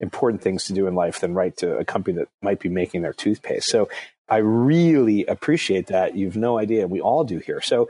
important 0.00 0.42
things 0.42 0.64
to 0.64 0.72
do 0.72 0.87
in 0.87 0.94
life 0.94 1.20
than 1.20 1.35
write 1.35 1.56
to 1.59 1.76
a 1.76 1.85
company 1.85 2.18
that 2.18 2.28
might 2.42 2.61
be 2.61 2.68
making 2.68 3.02
their 3.02 3.12
toothpaste. 3.12 3.68
So 3.68 3.88
I 4.28 4.38
really 4.38 5.24
appreciate 5.24 5.87
that. 5.87 6.16
You've 6.16 6.37
no 6.37 6.59
idea. 6.59 6.87
We 6.87 7.00
all 7.00 7.24
do 7.24 7.38
here. 7.38 7.61
So, 7.61 7.88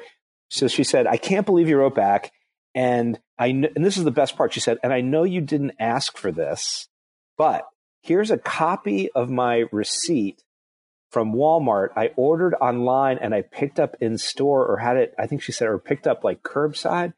so 0.48 0.68
she 0.68 0.84
said, 0.84 1.06
I 1.06 1.16
can't 1.16 1.46
believe 1.46 1.68
you 1.68 1.78
wrote 1.78 1.94
back. 1.94 2.32
And 2.74 3.18
I, 3.38 3.50
kn- 3.50 3.72
and 3.74 3.84
this 3.84 3.96
is 3.96 4.04
the 4.04 4.10
best 4.10 4.36
part. 4.36 4.52
She 4.52 4.60
said, 4.60 4.78
and 4.82 4.92
I 4.92 5.00
know 5.00 5.24
you 5.24 5.40
didn't 5.40 5.72
ask 5.80 6.16
for 6.16 6.30
this, 6.30 6.88
but 7.38 7.66
here's 8.02 8.30
a 8.30 8.38
copy 8.38 9.10
of 9.12 9.30
my 9.30 9.64
receipt 9.72 10.42
from 11.10 11.32
Walmart. 11.32 11.88
I 11.96 12.10
ordered 12.16 12.54
online 12.54 13.18
and 13.18 13.34
I 13.34 13.42
picked 13.42 13.80
up 13.80 13.96
in 14.00 14.18
store 14.18 14.66
or 14.66 14.76
had 14.76 14.96
it, 14.98 15.14
I 15.18 15.26
think 15.26 15.42
she 15.42 15.52
said, 15.52 15.68
or 15.68 15.78
picked 15.78 16.06
up 16.06 16.22
like 16.22 16.42
curbside. 16.42 17.14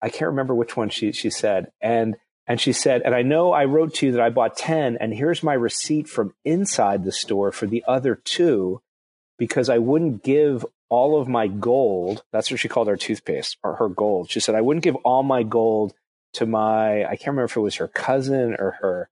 I 0.00 0.08
can't 0.08 0.30
remember 0.30 0.54
which 0.54 0.76
one 0.76 0.88
she, 0.88 1.12
she 1.12 1.30
said. 1.30 1.72
And, 1.80 2.16
and 2.46 2.60
she 2.60 2.72
said, 2.72 3.02
and 3.02 3.14
I 3.14 3.22
know 3.22 3.52
I 3.52 3.64
wrote 3.64 3.94
to 3.94 4.06
you 4.06 4.12
that 4.12 4.20
I 4.20 4.30
bought 4.30 4.56
10 4.56 4.98
and 4.98 5.12
here's 5.12 5.42
my 5.42 5.54
receipt 5.54 6.08
from 6.08 6.34
inside 6.44 7.04
the 7.04 7.12
store 7.12 7.50
for 7.50 7.66
the 7.66 7.84
other 7.88 8.14
two 8.14 8.80
because 9.38 9.68
I 9.68 9.78
wouldn't 9.78 10.22
give 10.22 10.64
all 10.88 11.20
of 11.20 11.28
my 11.28 11.48
gold. 11.48 12.22
That's 12.32 12.50
what 12.50 12.60
she 12.60 12.68
called 12.68 12.88
our 12.88 12.96
toothpaste 12.96 13.56
or 13.64 13.74
her 13.76 13.88
gold. 13.88 14.30
She 14.30 14.40
said, 14.40 14.54
I 14.54 14.60
wouldn't 14.60 14.84
give 14.84 14.96
all 14.96 15.24
my 15.24 15.42
gold 15.42 15.94
to 16.34 16.46
my, 16.46 17.04
I 17.04 17.16
can't 17.16 17.28
remember 17.28 17.44
if 17.44 17.56
it 17.56 17.60
was 17.60 17.76
her 17.76 17.88
cousin 17.88 18.56
or 18.58 18.72
her 18.80 19.08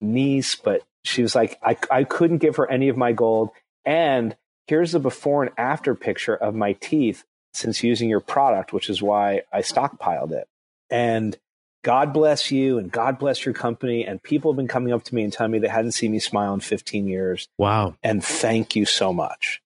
niece, 0.00 0.54
but 0.54 0.82
she 1.04 1.22
was 1.22 1.34
like, 1.34 1.58
I, 1.62 1.76
I 1.90 2.04
couldn't 2.04 2.38
give 2.38 2.56
her 2.56 2.70
any 2.70 2.88
of 2.88 2.96
my 2.96 3.12
gold. 3.12 3.50
And 3.84 4.34
here's 4.66 4.92
the 4.92 5.00
before 5.00 5.42
and 5.42 5.52
after 5.58 5.94
picture 5.94 6.36
of 6.36 6.54
my 6.54 6.72
teeth 6.74 7.24
since 7.52 7.82
using 7.82 8.08
your 8.08 8.20
product, 8.20 8.72
which 8.72 8.88
is 8.88 9.02
why 9.02 9.42
I 9.52 9.60
stockpiled 9.60 10.32
it. 10.32 10.48
And 10.88 11.36
God 11.82 12.12
bless 12.12 12.50
you 12.50 12.78
and 12.78 12.90
God 12.90 13.18
bless 13.18 13.44
your 13.44 13.54
company. 13.54 14.04
And 14.04 14.22
people 14.22 14.52
have 14.52 14.56
been 14.56 14.68
coming 14.68 14.92
up 14.92 15.02
to 15.04 15.14
me 15.14 15.22
and 15.22 15.32
telling 15.32 15.52
me 15.52 15.58
they 15.58 15.68
hadn't 15.68 15.92
seen 15.92 16.12
me 16.12 16.18
smile 16.18 16.52
in 16.54 16.60
15 16.60 17.08
years. 17.08 17.48
Wow. 17.58 17.94
And 18.02 18.24
thank 18.24 18.76
you 18.76 18.84
so 18.84 19.12
much. 19.12 19.62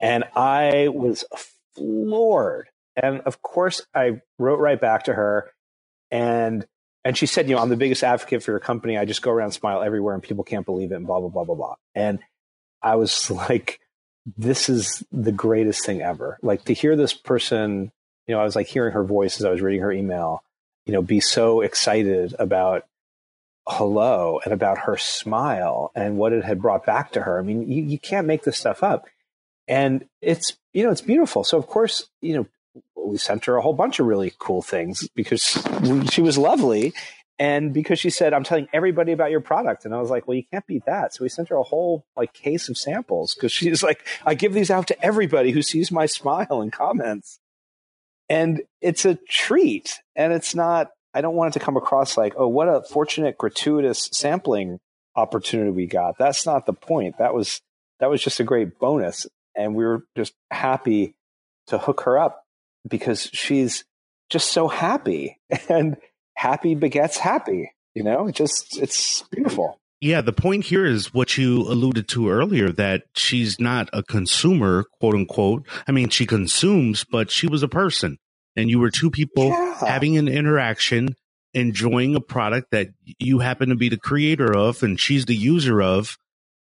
And 0.00 0.24
I 0.36 0.88
was 0.88 1.24
floored. 1.74 2.68
And 2.96 3.20
of 3.20 3.42
course, 3.42 3.86
I 3.94 4.20
wrote 4.38 4.58
right 4.58 4.80
back 4.80 5.04
to 5.04 5.14
her 5.14 5.52
and 6.10 6.66
and 7.04 7.16
she 7.16 7.26
said, 7.26 7.48
you 7.48 7.54
know, 7.54 7.62
I'm 7.62 7.68
the 7.68 7.76
biggest 7.76 8.02
advocate 8.02 8.42
for 8.42 8.50
your 8.50 8.60
company. 8.60 8.98
I 8.98 9.04
just 9.04 9.22
go 9.22 9.30
around 9.30 9.52
smile 9.52 9.82
everywhere 9.82 10.14
and 10.14 10.22
people 10.22 10.44
can't 10.44 10.66
believe 10.66 10.92
it 10.92 10.96
and 10.96 11.06
blah, 11.06 11.20
blah, 11.20 11.30
blah, 11.30 11.44
blah, 11.44 11.54
blah. 11.54 11.74
And 11.94 12.18
I 12.82 12.96
was 12.96 13.30
like, 13.30 13.80
this 14.36 14.68
is 14.68 15.02
the 15.10 15.32
greatest 15.32 15.86
thing 15.86 16.02
ever. 16.02 16.38
Like 16.42 16.64
to 16.64 16.74
hear 16.74 16.96
this 16.96 17.14
person, 17.14 17.92
you 18.26 18.34
know, 18.34 18.40
I 18.40 18.44
was 18.44 18.56
like 18.56 18.66
hearing 18.66 18.92
her 18.92 19.04
voice 19.04 19.40
as 19.40 19.46
I 19.46 19.50
was 19.50 19.62
reading 19.62 19.80
her 19.80 19.92
email, 19.92 20.42
you 20.88 20.94
know, 20.94 21.02
be 21.02 21.20
so 21.20 21.60
excited 21.60 22.34
about 22.38 22.86
hello 23.66 24.40
and 24.42 24.54
about 24.54 24.78
her 24.78 24.96
smile 24.96 25.92
and 25.94 26.16
what 26.16 26.32
it 26.32 26.42
had 26.42 26.62
brought 26.62 26.86
back 26.86 27.12
to 27.12 27.20
her. 27.20 27.38
I 27.38 27.42
mean, 27.42 27.70
you, 27.70 27.82
you 27.82 27.98
can't 27.98 28.26
make 28.26 28.42
this 28.42 28.56
stuff 28.56 28.82
up. 28.82 29.06
And 29.68 30.06
it's, 30.22 30.56
you 30.72 30.82
know, 30.82 30.90
it's 30.90 31.02
beautiful. 31.02 31.44
So 31.44 31.58
of 31.58 31.66
course, 31.66 32.08
you 32.22 32.38
know, 32.38 32.46
we 32.96 33.18
sent 33.18 33.44
her 33.44 33.56
a 33.56 33.60
whole 33.60 33.74
bunch 33.74 34.00
of 34.00 34.06
really 34.06 34.32
cool 34.38 34.62
things 34.62 35.06
because 35.14 35.62
she 36.10 36.22
was 36.22 36.38
lovely. 36.38 36.94
And 37.38 37.74
because 37.74 37.98
she 37.98 38.08
said, 38.08 38.32
I'm 38.32 38.42
telling 38.42 38.68
everybody 38.72 39.12
about 39.12 39.30
your 39.30 39.42
product. 39.42 39.84
And 39.84 39.94
I 39.94 40.00
was 40.00 40.08
like, 40.08 40.26
well, 40.26 40.38
you 40.38 40.44
can't 40.50 40.66
beat 40.66 40.86
that. 40.86 41.14
So 41.14 41.22
we 41.22 41.28
sent 41.28 41.50
her 41.50 41.56
a 41.56 41.62
whole 41.62 42.06
like 42.16 42.32
case 42.32 42.70
of 42.70 42.78
samples 42.78 43.34
because 43.34 43.52
she's 43.52 43.82
like, 43.82 44.06
I 44.24 44.32
give 44.32 44.54
these 44.54 44.70
out 44.70 44.86
to 44.86 45.04
everybody 45.04 45.50
who 45.50 45.60
sees 45.60 45.92
my 45.92 46.06
smile 46.06 46.62
and 46.62 46.72
comments. 46.72 47.40
And 48.28 48.62
it's 48.80 49.04
a 49.04 49.18
treat. 49.28 50.00
And 50.14 50.32
it's 50.32 50.54
not, 50.54 50.90
I 51.14 51.20
don't 51.20 51.34
want 51.34 51.54
it 51.54 51.58
to 51.58 51.64
come 51.64 51.76
across 51.76 52.16
like, 52.16 52.34
oh, 52.36 52.48
what 52.48 52.68
a 52.68 52.82
fortunate, 52.82 53.38
gratuitous 53.38 54.10
sampling 54.12 54.80
opportunity 55.18 55.70
we 55.70 55.86
got. 55.86 56.16
That's 56.18 56.46
not 56.46 56.66
the 56.66 56.72
point. 56.72 57.18
That 57.18 57.34
was 57.34 57.60
that 58.00 58.10
was 58.10 58.22
just 58.22 58.40
a 58.40 58.44
great 58.44 58.78
bonus, 58.78 59.26
and 59.56 59.74
we 59.74 59.84
were 59.84 60.04
just 60.16 60.32
happy 60.50 61.14
to 61.66 61.78
hook 61.78 62.02
her 62.02 62.18
up 62.18 62.44
because 62.88 63.28
she's 63.32 63.84
just 64.30 64.52
so 64.52 64.68
happy, 64.68 65.38
and 65.68 65.96
happy 66.34 66.74
begets 66.74 67.18
happy. 67.18 67.72
You 67.94 68.04
know, 68.04 68.30
just 68.30 68.78
it's 68.78 69.22
beautiful. 69.30 69.80
Yeah, 70.00 70.20
the 70.20 70.32
point 70.32 70.64
here 70.66 70.86
is 70.86 71.12
what 71.12 71.36
you 71.36 71.62
alluded 71.62 72.06
to 72.08 72.28
earlier 72.30 72.70
that 72.70 73.04
she's 73.16 73.58
not 73.58 73.88
a 73.92 74.02
consumer, 74.02 74.84
quote 75.00 75.14
unquote. 75.14 75.66
I 75.88 75.92
mean, 75.92 76.08
she 76.08 76.24
consumes, 76.24 77.04
but 77.04 77.30
she 77.30 77.48
was 77.48 77.62
a 77.64 77.68
person. 77.68 78.18
And 78.54 78.70
you 78.70 78.78
were 78.78 78.90
two 78.90 79.10
people 79.10 79.48
Yeah. 79.48 79.78
having 79.86 80.16
an 80.16 80.28
interaction, 80.28 81.16
enjoying 81.52 82.14
a 82.14 82.20
product 82.20 82.70
that 82.70 82.88
you 83.18 83.40
happen 83.40 83.70
to 83.70 83.74
be 83.74 83.88
the 83.88 83.96
creator 83.96 84.56
of 84.56 84.82
and 84.82 85.00
she's 85.00 85.24
the 85.26 85.34
user 85.36 85.82
of. 85.82 86.16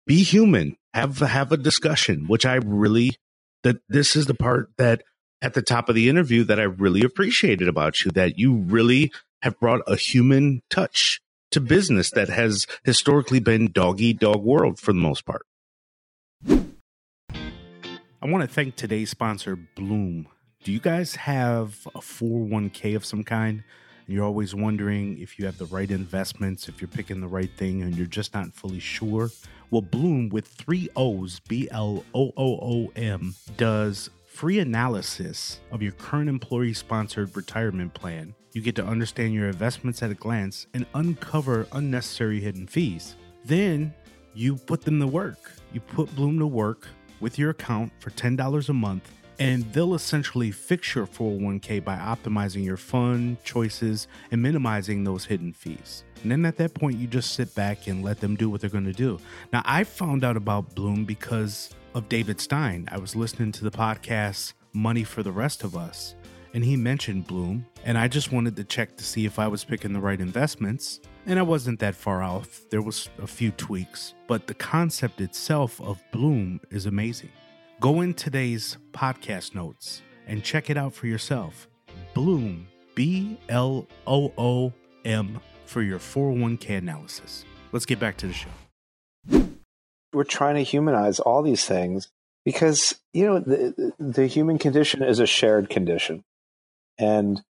Be 0.06 0.22
human. 0.22 0.76
Have 0.92 1.18
have 1.18 1.50
a 1.50 1.56
discussion, 1.56 2.26
which 2.26 2.44
I 2.44 2.56
really 2.56 3.16
that 3.62 3.78
this 3.88 4.14
is 4.16 4.26
the 4.26 4.34
part 4.34 4.68
that 4.76 5.02
at 5.40 5.54
the 5.54 5.62
top 5.62 5.88
of 5.88 5.94
the 5.94 6.08
interview 6.10 6.44
that 6.44 6.60
I 6.60 6.64
really 6.64 7.02
appreciated 7.02 7.68
about 7.68 8.04
you, 8.04 8.10
that 8.12 8.38
you 8.38 8.54
really 8.54 9.10
have 9.42 9.58
brought 9.58 9.80
a 9.86 9.96
human 9.96 10.60
touch 10.70 11.20
to 11.54 11.60
business 11.60 12.10
that 12.10 12.28
has 12.28 12.66
historically 12.82 13.38
been 13.38 13.70
dog 13.70 14.00
eat 14.00 14.18
dog 14.18 14.42
world 14.42 14.78
for 14.78 14.92
the 14.92 14.98
most 14.98 15.24
part. 15.24 15.46
I 16.48 18.26
want 18.26 18.42
to 18.42 18.48
thank 18.48 18.74
today's 18.74 19.10
sponsor, 19.10 19.56
Blooom. 19.76 20.26
Do 20.64 20.72
you 20.72 20.80
guys 20.80 21.14
have 21.14 21.86
a 21.94 22.00
401k 22.00 22.96
of 22.96 23.04
some 23.04 23.22
kind? 23.22 23.62
You're 24.08 24.24
always 24.24 24.52
wondering 24.52 25.18
if 25.18 25.38
you 25.38 25.46
have 25.46 25.58
the 25.58 25.66
right 25.66 25.90
investments, 25.90 26.68
if 26.68 26.80
you're 26.80 26.88
picking 26.88 27.20
the 27.20 27.28
right 27.28 27.50
thing, 27.56 27.82
and 27.82 27.96
you're 27.96 28.06
just 28.06 28.34
not 28.34 28.52
fully 28.52 28.80
sure? 28.80 29.30
Well, 29.70 29.82
Blooom 29.82 30.30
with 30.30 30.48
three 30.48 30.88
O's, 30.96 31.38
B 31.40 31.68
L 31.70 32.04
O 32.14 32.32
O 32.36 32.58
O 32.60 32.92
M, 32.96 33.36
does 33.56 34.10
free 34.26 34.58
analysis 34.58 35.60
of 35.70 35.82
your 35.82 35.92
current 35.92 36.28
employee 36.28 36.74
sponsored 36.74 37.36
retirement 37.36 37.94
plan. 37.94 38.34
You 38.54 38.62
get 38.62 38.76
to 38.76 38.86
understand 38.86 39.34
your 39.34 39.48
investments 39.48 40.00
at 40.00 40.12
a 40.12 40.14
glance 40.14 40.68
and 40.74 40.86
uncover 40.94 41.66
unnecessary 41.72 42.38
hidden 42.38 42.68
fees. 42.68 43.16
Then 43.44 43.92
you 44.32 44.54
put 44.54 44.82
them 44.82 45.00
to 45.00 45.08
work. 45.08 45.50
You 45.72 45.80
put 45.80 46.14
Blooom 46.14 46.38
to 46.38 46.46
work 46.46 46.86
with 47.18 47.36
your 47.36 47.50
account 47.50 47.90
for 47.98 48.10
$10 48.10 48.68
a 48.68 48.72
month, 48.72 49.10
and 49.40 49.64
they'll 49.72 49.96
essentially 49.96 50.52
fix 50.52 50.94
your 50.94 51.04
401k 51.04 51.82
by 51.82 51.96
optimizing 51.96 52.64
your 52.64 52.76
fund 52.76 53.42
choices 53.42 54.06
and 54.30 54.40
minimizing 54.40 55.02
those 55.02 55.24
hidden 55.24 55.52
fees. 55.52 56.04
And 56.22 56.30
then 56.30 56.44
at 56.44 56.56
that 56.58 56.74
point, 56.74 56.98
you 56.98 57.08
just 57.08 57.34
sit 57.34 57.52
back 57.56 57.88
and 57.88 58.04
let 58.04 58.20
them 58.20 58.36
do 58.36 58.48
what 58.48 58.60
they're 58.60 58.70
going 58.70 58.84
to 58.84 58.92
do. 58.92 59.18
Now, 59.52 59.62
I 59.64 59.82
found 59.82 60.22
out 60.22 60.36
about 60.36 60.76
Blooom 60.76 61.04
because 61.04 61.70
of 61.92 62.08
David 62.08 62.40
Stein. 62.40 62.88
I 62.92 62.98
was 62.98 63.16
listening 63.16 63.50
to 63.50 63.64
the 63.64 63.72
podcast 63.72 64.52
Money 64.72 65.02
for 65.02 65.24
the 65.24 65.32
Rest 65.32 65.64
of 65.64 65.76
Us, 65.76 66.14
and 66.54 66.64
he 66.64 66.76
mentioned 66.76 67.26
Blooom, 67.26 67.66
and 67.84 67.98
I 67.98 68.06
just 68.06 68.30
wanted 68.30 68.54
to 68.56 68.64
check 68.64 68.96
to 68.96 69.04
see 69.04 69.26
if 69.26 69.40
I 69.40 69.48
was 69.48 69.64
picking 69.64 69.92
the 69.92 70.00
right 70.00 70.20
investments. 70.20 71.00
And 71.26 71.38
I 71.38 71.42
wasn't 71.42 71.80
that 71.80 71.96
far 71.96 72.22
off. 72.22 72.60
There 72.70 72.80
was 72.80 73.08
a 73.20 73.26
few 73.26 73.50
tweaks, 73.50 74.14
but 74.28 74.46
the 74.46 74.54
concept 74.54 75.20
itself 75.20 75.80
of 75.80 76.00
Blooom 76.12 76.60
is 76.70 76.86
amazing. 76.86 77.30
Go 77.80 78.02
in 78.02 78.14
today's 78.14 78.78
podcast 78.92 79.54
notes 79.54 80.02
and 80.28 80.44
check 80.44 80.70
it 80.70 80.76
out 80.76 80.94
for 80.94 81.08
yourself. 81.08 81.68
Blooom, 82.14 82.68
B 82.94 83.36
L 83.48 83.88
O 84.06 84.32
O 84.38 84.72
M, 85.04 85.40
for 85.66 85.82
your 85.82 85.98
401k 85.98 86.78
analysis. 86.78 87.44
Let's 87.72 87.84
get 87.84 87.98
back 87.98 88.16
to 88.18 88.28
the 88.28 88.32
show. 88.32 89.48
we're 90.12 90.22
trying 90.22 90.54
to 90.54 90.62
humanize 90.62 91.18
all 91.18 91.42
these 91.42 91.64
things 91.64 92.08
because 92.44 92.94
you 93.12 93.26
know 93.26 93.40
the 93.40 93.92
the 93.98 94.26
human 94.28 94.58
condition 94.58 95.02
is 95.02 95.18
a 95.18 95.26
shared 95.26 95.68
condition 95.68 96.22
and 96.98 97.42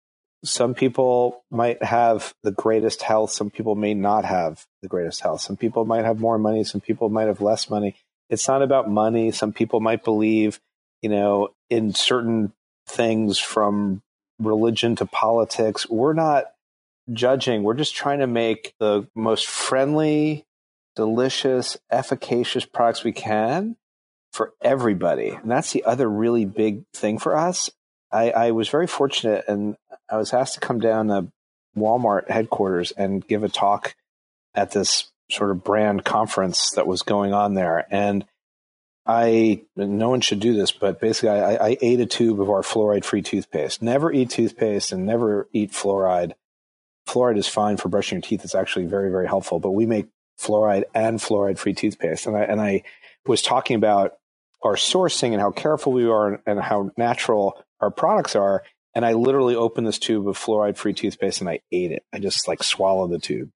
some 0.45 0.73
people 0.73 1.43
might 1.49 1.81
have 1.81 2.33
the 2.43 2.51
greatest 2.51 3.01
health 3.01 3.31
some 3.31 3.49
people 3.49 3.75
may 3.75 3.93
not 3.93 4.25
have 4.25 4.65
the 4.81 4.87
greatest 4.87 5.21
health 5.21 5.41
some 5.41 5.57
people 5.57 5.85
might 5.85 6.05
have 6.05 6.19
more 6.19 6.37
money 6.37 6.63
some 6.63 6.81
people 6.81 7.09
might 7.09 7.27
have 7.27 7.41
less 7.41 7.69
money 7.69 7.95
it's 8.29 8.47
not 8.47 8.61
about 8.61 8.89
money 8.89 9.31
some 9.31 9.53
people 9.53 9.79
might 9.79 10.03
believe 10.03 10.59
you 11.01 11.09
know 11.09 11.49
in 11.69 11.93
certain 11.93 12.51
things 12.87 13.39
from 13.39 14.01
religion 14.39 14.95
to 14.95 15.05
politics 15.05 15.89
we're 15.89 16.13
not 16.13 16.45
judging 17.11 17.63
we're 17.63 17.73
just 17.73 17.95
trying 17.95 18.19
to 18.19 18.27
make 18.27 18.73
the 18.79 19.07
most 19.15 19.47
friendly 19.47 20.45
delicious, 20.95 21.77
efficacious 21.91 22.65
products 22.65 23.03
we 23.03 23.11
can 23.11 23.75
for 24.31 24.53
everybody. 24.61 25.29
And 25.29 25.49
that's 25.49 25.71
the 25.71 25.83
other 25.85 26.09
really 26.09 26.45
big 26.45 26.83
thing 26.93 27.17
for 27.17 27.35
us. 27.35 27.69
I, 28.14 28.30
I 28.30 28.51
was 28.51 28.70
very 28.70 28.88
fortunate 28.88 29.45
and 29.47 29.76
I 30.09 30.18
was 30.18 30.34
asked 30.34 30.53
to 30.53 30.59
come 30.59 30.80
down 30.80 31.07
to 31.07 31.28
Walmart 31.76 32.30
headquarters 32.30 32.91
and 32.91 33.26
give 33.28 33.43
a 33.43 33.49
talk 33.49 33.95
at 34.53 34.72
this 34.72 35.11
sort 35.32 35.49
of 35.49 35.64
brand 35.64 36.05
conference 36.05 36.72
that 36.72 36.86
was 36.86 37.01
going 37.01 37.34
on 37.34 37.55
there. 37.55 37.88
And 37.89 38.26
I, 39.05 39.64
no 39.76 40.09
one 40.09 40.22
should 40.22 40.39
do 40.39 40.53
this, 40.53 40.72
but 40.72 41.01
basically 41.01 41.30
I, 41.30 41.70
I 41.70 41.78
ate 41.82 41.99
a 41.99 42.05
tube 42.05 42.39
of 42.39 42.49
our 42.49 42.61
fluoride 42.61 43.03
free 43.03 43.24
toothpaste. 43.24 43.82
Never 43.82 44.11
eat 44.11 44.30
toothpaste 44.30 44.91
and 44.91 45.05
never 45.05 45.49
eat 45.51 45.72
fluoride. 45.72 46.34
Fluoride 47.07 47.38
is 47.38 47.47
fine 47.47 47.78
for 47.78 47.89
brushing 47.89 48.18
your 48.18 48.22
teeth. 48.22 48.45
It's 48.45 48.55
actually 48.55 48.86
very, 48.86 49.09
very 49.09 49.28
helpful, 49.28 49.59
but 49.59 49.72
we 49.72 49.86
make 49.86 50.07
fluoride 50.39 50.84
and 50.93 51.20
fluoride 51.20 51.57
free 51.57 51.74
toothpaste. 51.74 52.28
And 52.28 52.38
I, 52.38 52.43
and 52.43 52.61
I 52.61 52.84
was 53.26 53.41
talking 53.41 53.76
about 53.76 54.14
our 54.64 54.76
sourcing 54.76 55.34
and 55.34 55.41
how 55.41 55.51
careful 55.51 55.91
we 55.91 56.07
are 56.07 56.41
and 56.45 56.59
how 56.59 56.91
natural 56.97 57.61
our 57.80 57.91
products 57.91 58.36
are. 58.36 58.64
And 58.95 59.05
I 59.05 59.14
literally 59.14 59.55
opened 59.55 59.88
this 59.88 59.99
tube 59.99 60.28
of 60.28 60.38
fluoride 60.38 60.78
free 60.78 60.93
toothpaste 60.93 61.41
and 61.41 61.49
I 61.49 61.59
ate 61.72 61.91
it. 61.91 62.03
I 62.14 62.20
just 62.20 62.47
like 62.47 62.64
swallowed 62.64 63.11
the 63.11 63.20
tube. 63.20 63.49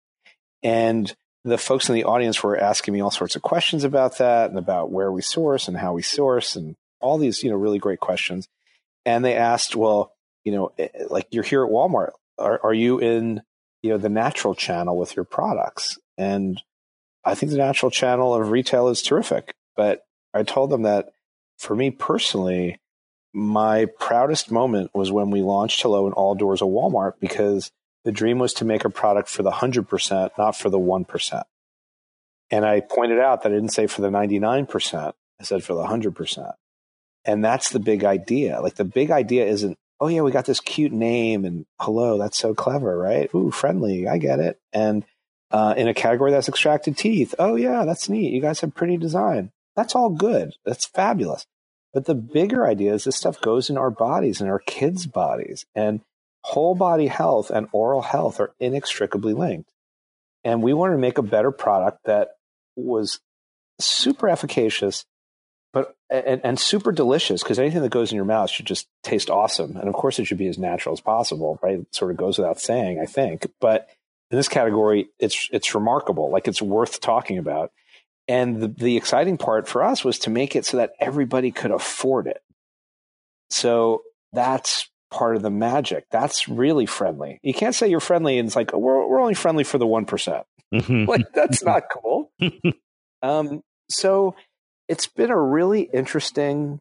And 0.64 1.14
the 1.44 1.58
folks 1.58 1.88
in 1.88 1.96
the 1.96 2.04
audience 2.04 2.44
were 2.44 2.58
asking 2.58 2.94
me 2.94 3.02
all 3.02 3.12
sorts 3.12 3.36
of 3.36 3.42
questions 3.42 3.84
about 3.84 4.18
that 4.18 4.50
and 4.50 4.60
about 4.60 4.92
where 4.92 5.12
we 5.12 5.22
source 5.22 5.68
and 5.68 5.78
how 5.78 5.94
we 5.94 6.02
source 6.02 6.56
and 6.56 6.76
all 7.00 7.18
these, 7.18 7.42
you 7.44 7.50
know, 7.50 7.56
really 7.56 7.80
great 7.80 8.00
questions. 8.00 8.48
And 9.06 9.24
they 9.24 9.36
asked, 9.36 9.76
well, 9.76 10.12
you 10.44 10.52
know, 10.52 10.72
eh, 10.78 10.90
like 11.10 11.28
you're 11.32 11.44
here 11.44 11.64
at 11.64 11.72
Walmart. 11.72 12.12
Are, 12.38 12.60
are 12.64 12.74
you 12.74 13.00
in, 13.00 13.42
you 13.82 13.92
know, 13.92 13.98
the 13.98 14.10
natural 14.10 14.56
channel 14.56 14.98
with 14.98 15.16
your 15.16 15.26
products? 15.26 15.98
And 16.18 16.62
I 17.24 17.36
think 17.36 17.52
the 17.52 17.58
natural 17.58 17.92
channel 17.92 18.34
of 18.34 18.50
retail 18.50 18.90
is 18.90 19.02
terrific. 19.02 19.54
But 19.76 20.02
I 20.38 20.44
told 20.44 20.70
them 20.70 20.84
that 20.84 21.10
for 21.58 21.76
me 21.76 21.92
personally, 21.92 22.80
my 23.34 23.86
proudest 24.00 24.52
moment 24.52 24.92
was 24.94 25.12
when 25.12 25.32
we 25.32 25.42
launched 25.42 25.82
Hello 25.82 26.08
in 26.08 26.14
all 26.14 26.36
doors 26.36 26.62
of 26.62 26.70
Walmart 26.70 27.14
because 27.20 27.72
the 28.04 28.12
dream 28.12 28.40
was 28.40 28.54
to 28.56 28.66
make 28.66 28.86
a 28.86 28.90
product 28.90 29.30
for 29.30 29.44
the 29.44 29.52
100%, 29.52 30.32
not 30.38 30.56
for 30.56 30.70
the 30.70 30.80
1%. 30.80 31.44
And 32.50 32.66
I 32.66 32.80
pointed 32.80 33.20
out 33.20 33.44
that 33.44 33.52
I 33.52 33.56
didn't 33.56 33.74
say 33.74 33.88
for 33.88 34.02
the 34.02 34.10
99%, 34.10 35.14
I 35.40 35.44
said 35.44 35.64
for 35.64 35.74
the 35.74 35.84
100%. 35.84 36.54
And 37.26 37.44
that's 37.44 37.70
the 37.70 37.80
big 37.80 38.06
idea. 38.06 38.62
Like 38.62 38.76
the 38.76 38.86
big 38.86 39.12
idea 39.12 39.46
isn't, 39.46 39.78
oh 40.00 40.08
yeah, 40.08 40.22
we 40.22 40.32
got 40.32 40.46
this 40.46 40.62
cute 40.62 40.94
name 40.94 41.44
and 41.44 41.66
hello, 41.82 42.18
that's 42.18 42.38
so 42.38 42.54
clever, 42.54 42.98
right? 42.98 43.30
Ooh, 43.36 43.52
friendly, 43.52 44.08
I 44.08 44.18
get 44.18 44.40
it. 44.40 44.60
And 44.72 45.04
uh, 45.52 45.74
in 45.78 45.88
a 45.88 45.94
category 45.94 46.32
that's 46.32 46.50
extracted 46.50 46.98
teeth. 46.98 47.36
Oh, 47.40 47.56
yeah, 47.56 47.86
that's 47.86 48.10
neat. 48.10 48.34
You 48.34 48.42
guys 48.42 48.62
have 48.62 48.76
pretty 48.76 48.98
design. 48.98 49.52
That's 49.78 49.96
all 49.96 50.10
good. 50.10 50.56
That's 50.66 50.86
fabulous. 50.86 51.46
But 51.94 52.06
the 52.06 52.16
bigger 52.16 52.68
idea 52.68 52.94
is 52.94 53.04
this 53.04 53.16
stuff 53.16 53.40
goes 53.40 53.70
in 53.70 53.78
our 53.78 53.92
bodies 53.92 54.42
and 54.42 54.50
our 54.50 54.60
kids' 54.60 55.06
bodies. 55.06 55.66
And 55.76 56.02
whole 56.44 56.76
body 56.76 57.08
health 57.08 57.50
and 57.52 57.68
oral 57.72 58.02
health 58.02 58.40
are 58.40 58.54
inextricably 58.60 59.34
linked. 59.34 59.72
And 60.44 60.64
we 60.64 60.74
wanted 60.74 60.94
to 60.94 61.00
make 61.00 61.18
a 61.18 61.24
better 61.24 61.52
product 61.52 62.06
that 62.06 62.32
was 62.76 63.20
super 63.80 64.28
efficacious, 64.28 65.06
but 65.74 65.96
and, 66.10 66.42
and 66.44 66.60
super 66.60 66.92
delicious 66.92 67.44
because 67.44 67.60
anything 67.60 67.82
that 67.82 67.90
goes 67.90 68.12
in 68.12 68.16
your 68.16 68.26
mouth 68.26 68.50
should 68.50 68.66
just 68.66 68.88
taste 69.04 69.30
awesome. 69.30 69.78
And 69.78 69.88
of 69.88 69.94
course, 69.94 70.18
it 70.20 70.26
should 70.26 70.38
be 70.38 70.48
as 70.48 70.58
natural 70.58 70.94
as 70.94 71.02
possible, 71.02 71.60
right? 71.62 71.80
It 71.80 71.94
sort 71.94 72.12
of 72.12 72.18
goes 72.18 72.38
without 72.38 72.60
saying, 72.60 73.00
I 73.00 73.06
think. 73.06 73.46
But 73.60 73.90
in 74.32 74.38
this 74.38 74.48
category, 74.48 75.10
it's 75.20 75.50
it's 75.52 75.76
remarkable. 75.76 76.32
Like 76.32 76.48
it's 76.48 76.62
worth 76.62 77.00
talking 77.00 77.38
about. 77.38 77.72
And 78.28 78.62
the, 78.62 78.68
the 78.68 78.98
exciting 78.98 79.38
part 79.38 79.68
for 79.68 79.84
us 79.84 80.04
was 80.04 80.20
to 80.20 80.30
make 80.30 80.56
it 80.56 80.66
so 80.66 80.78
that 80.78 80.92
everybody 81.00 81.52
could 81.52 81.72
afford 81.72 82.28
it. 82.28 82.42
So 83.50 84.02
that's 84.34 84.90
part 85.12 85.36
of 85.36 85.42
the 85.42 85.50
magic. 85.50 86.06
That's 86.12 86.50
really 86.50 86.86
friendly. 86.86 87.40
You 87.44 87.54
can't 87.54 87.74
say 87.76 87.88
you're 87.88 88.00
friendly 88.00 88.38
and 88.38 88.48
it's 88.48 88.56
like 88.56 88.74
we're 88.74 89.08
we're 89.08 89.22
only 89.22 89.34
friendly 89.34 89.64
for 89.64 89.78
the 89.78 89.88
one 89.88 90.06
percent. 90.06 90.46
like 90.72 91.32
that's 91.34 91.64
not 91.64 91.84
cool. 91.94 92.32
um, 93.22 93.62
so 93.90 94.36
it's 94.88 95.08
been 95.08 95.32
a 95.32 95.40
really 95.40 95.90
interesting, 95.94 96.80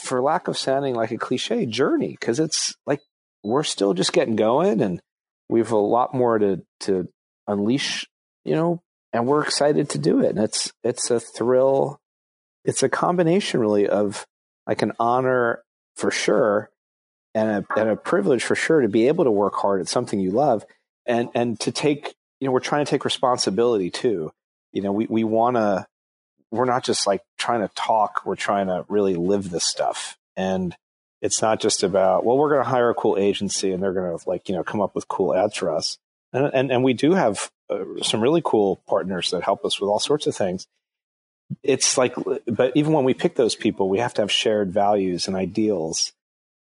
for 0.00 0.22
lack 0.22 0.48
of 0.48 0.56
sounding 0.56 0.94
like 0.94 1.10
a 1.10 1.18
cliche, 1.18 1.66
journey 1.66 2.16
because 2.18 2.38
it's 2.38 2.74
like 2.86 3.00
we're 3.42 3.64
still 3.64 3.94
just 3.94 4.12
getting 4.12 4.36
going 4.36 4.80
and 4.80 5.00
we 5.48 5.60
have 5.60 5.72
a 5.72 5.76
lot 5.76 6.14
more 6.14 6.38
to 6.38 6.62
to 6.80 7.08
unleash, 7.46 8.06
you 8.44 8.54
know, 8.54 8.82
and 9.14 9.26
we're 9.26 9.42
excited 9.42 9.88
to 9.90 9.98
do 9.98 10.20
it. 10.20 10.30
And 10.30 10.40
it's 10.40 10.72
it's 10.82 11.10
a 11.10 11.20
thrill. 11.20 12.00
It's 12.64 12.82
a 12.82 12.88
combination 12.88 13.60
really 13.60 13.88
of 13.88 14.26
like 14.66 14.82
an 14.82 14.92
honor 14.98 15.62
for 15.96 16.10
sure 16.10 16.70
and 17.34 17.64
a 17.64 17.80
and 17.80 17.88
a 17.88 17.96
privilege 17.96 18.42
for 18.42 18.56
sure 18.56 18.80
to 18.80 18.88
be 18.88 19.08
able 19.08 19.24
to 19.24 19.30
work 19.30 19.54
hard 19.54 19.80
at 19.80 19.88
something 19.88 20.18
you 20.18 20.32
love 20.32 20.66
and 21.06 21.28
and 21.34 21.58
to 21.60 21.72
take 21.72 22.14
you 22.40 22.46
know 22.46 22.52
we're 22.52 22.60
trying 22.60 22.84
to 22.84 22.90
take 22.90 23.04
responsibility 23.04 23.90
too. 23.90 24.32
You 24.72 24.82
know, 24.82 24.92
we 24.92 25.06
we 25.06 25.24
want 25.24 25.56
to 25.56 25.86
we're 26.50 26.64
not 26.64 26.84
just 26.84 27.06
like 27.06 27.22
trying 27.38 27.60
to 27.60 27.70
talk, 27.74 28.22
we're 28.24 28.36
trying 28.36 28.66
to 28.66 28.84
really 28.88 29.14
live 29.14 29.50
this 29.50 29.64
stuff. 29.64 30.16
And 30.36 30.74
it's 31.20 31.42
not 31.42 31.60
just 31.60 31.82
about, 31.82 32.24
well, 32.24 32.36
we're 32.36 32.50
going 32.50 32.62
to 32.62 32.68
hire 32.68 32.90
a 32.90 32.94
cool 32.94 33.16
agency 33.18 33.72
and 33.72 33.82
they're 33.82 33.92
going 33.92 34.16
to 34.16 34.28
like, 34.28 34.48
you 34.48 34.54
know, 34.54 34.62
come 34.62 34.80
up 34.80 34.94
with 34.94 35.08
cool 35.08 35.34
ads 35.34 35.56
for 35.56 35.74
us. 35.74 35.98
And, 36.32 36.50
and, 36.52 36.70
and 36.70 36.84
we 36.84 36.92
do 36.92 37.14
have 37.14 37.50
Uh, 37.70 38.02
some 38.02 38.20
really 38.20 38.42
cool 38.44 38.82
partners 38.86 39.30
that 39.30 39.42
help 39.42 39.64
us 39.64 39.80
with 39.80 39.88
all 39.88 39.98
sorts 39.98 40.26
of 40.26 40.36
things. 40.36 40.66
It's 41.62 41.96
like, 41.96 42.14
but 42.46 42.72
even 42.74 42.92
when 42.92 43.04
we 43.04 43.14
pick 43.14 43.36
those 43.36 43.54
people, 43.54 43.88
we 43.88 43.98
have 43.98 44.14
to 44.14 44.22
have 44.22 44.32
shared 44.32 44.72
values 44.72 45.28
and 45.28 45.36
ideals. 45.36 46.12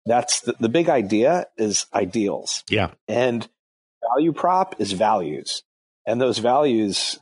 That's 0.06 0.40
the, 0.40 0.54
the 0.58 0.68
big 0.68 0.88
idea 0.88 1.46
is 1.56 1.86
ideals. 1.92 2.64
Yeah. 2.68 2.92
And 3.08 3.46
value 4.14 4.32
prop 4.32 4.80
is 4.80 4.92
values. 4.92 5.62
And 6.06 6.20
those 6.20 6.38
values 6.38 7.18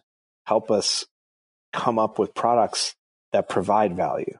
help 0.46 0.70
us 0.70 1.04
come 1.72 1.98
up 1.98 2.18
with 2.18 2.34
products 2.34 2.94
that 3.32 3.48
provide 3.48 3.96
value 3.96 4.38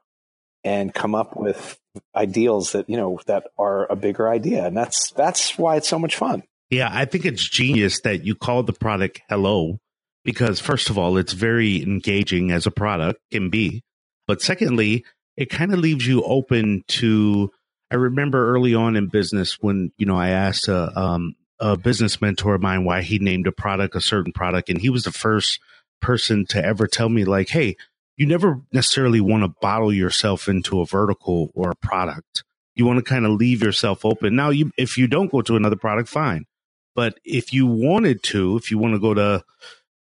and 0.65 0.95
come 0.95 1.15
up 1.15 1.37
with 1.37 1.79
ideals 2.15 2.73
that 2.73 2.89
you 2.89 2.97
know 2.97 3.19
that 3.27 3.45
are 3.59 3.91
a 3.91 3.97
bigger 3.97 4.29
idea 4.29 4.67
and 4.67 4.77
that's 4.77 5.11
that's 5.13 5.59
why 5.59 5.77
it's 5.77 5.89
so 5.89 5.99
much 5.99 6.17
fun 6.17 6.43
yeah 6.71 6.89
i 6.93 7.05
think 7.05 7.25
it's 7.25 7.49
genius 7.49 8.01
that 8.03 8.25
you 8.25 8.35
call 8.35 8.63
the 8.63 8.73
product 8.73 9.21
hello 9.29 9.79
because 10.25 10.61
first 10.61 10.91
of 10.91 10.99
all 10.99 11.17
it's 11.17 11.33
very 11.33 11.83
engaging 11.83 12.51
as 12.51 12.67
a 12.67 12.71
product 12.71 13.21
can 13.31 13.51
be 13.51 13.83
but 14.27 14.43
secondly 14.43 15.05
it 15.37 15.51
kind 15.51 15.73
of 15.73 15.79
leaves 15.79 16.07
you 16.07 16.23
open 16.23 16.83
to 16.89 17.51
i 17.91 17.95
remember 17.95 18.55
early 18.55 18.75
on 18.75 18.97
in 18.97 19.07
business 19.07 19.59
when 19.61 19.93
you 19.97 20.07
know 20.07 20.17
i 20.17 20.29
asked 20.29 20.69
a, 20.69 20.99
um, 20.99 21.35
a 21.61 21.77
business 21.77 22.21
mentor 22.21 22.55
of 22.55 22.63
mine 22.63 22.85
why 22.85 23.03
he 23.03 23.19
named 23.19 23.47
a 23.47 23.53
product 23.53 23.95
a 23.95 24.01
certain 24.01 24.33
product 24.33 24.69
and 24.69 24.81
he 24.81 24.91
was 24.91 25.05
the 25.05 25.13
first 25.13 25.61
person 26.01 26.47
to 26.47 26.65
ever 26.65 26.87
tell 26.87 27.09
me 27.09 27.25
like, 27.25 27.49
hey, 27.49 27.77
you 28.17 28.27
never 28.27 28.61
necessarily 28.73 29.21
want 29.21 29.45
to 29.45 29.55
bottle 29.61 29.93
yourself 29.93 30.49
into 30.49 30.81
a 30.81 30.87
vertical 30.87 31.51
or 31.55 31.71
a 31.71 31.77
product. 31.77 32.45
You 32.75 32.87
want 32.87 32.99
to 32.99 33.05
kind 33.05 33.27
of 33.27 33.33
leave 33.33 33.63
yourself 33.63 34.05
open. 34.05 34.37
Now, 34.37 34.51
you, 34.51 34.71
if 34.77 34.99
you 34.99 35.07
don't 35.07 35.31
go 35.31 35.43
to 35.43 35.57
another 35.57 35.77
product, 35.77 36.09
fine. 36.09 36.47
But 36.95 37.19
if 37.25 37.53
you 37.53 37.67
wanted 37.67 38.23
to, 38.25 38.57
if 38.57 38.71
you 38.71 38.79
want 38.79 38.95
to 38.95 38.99
go 38.99 39.15
to 39.15 39.45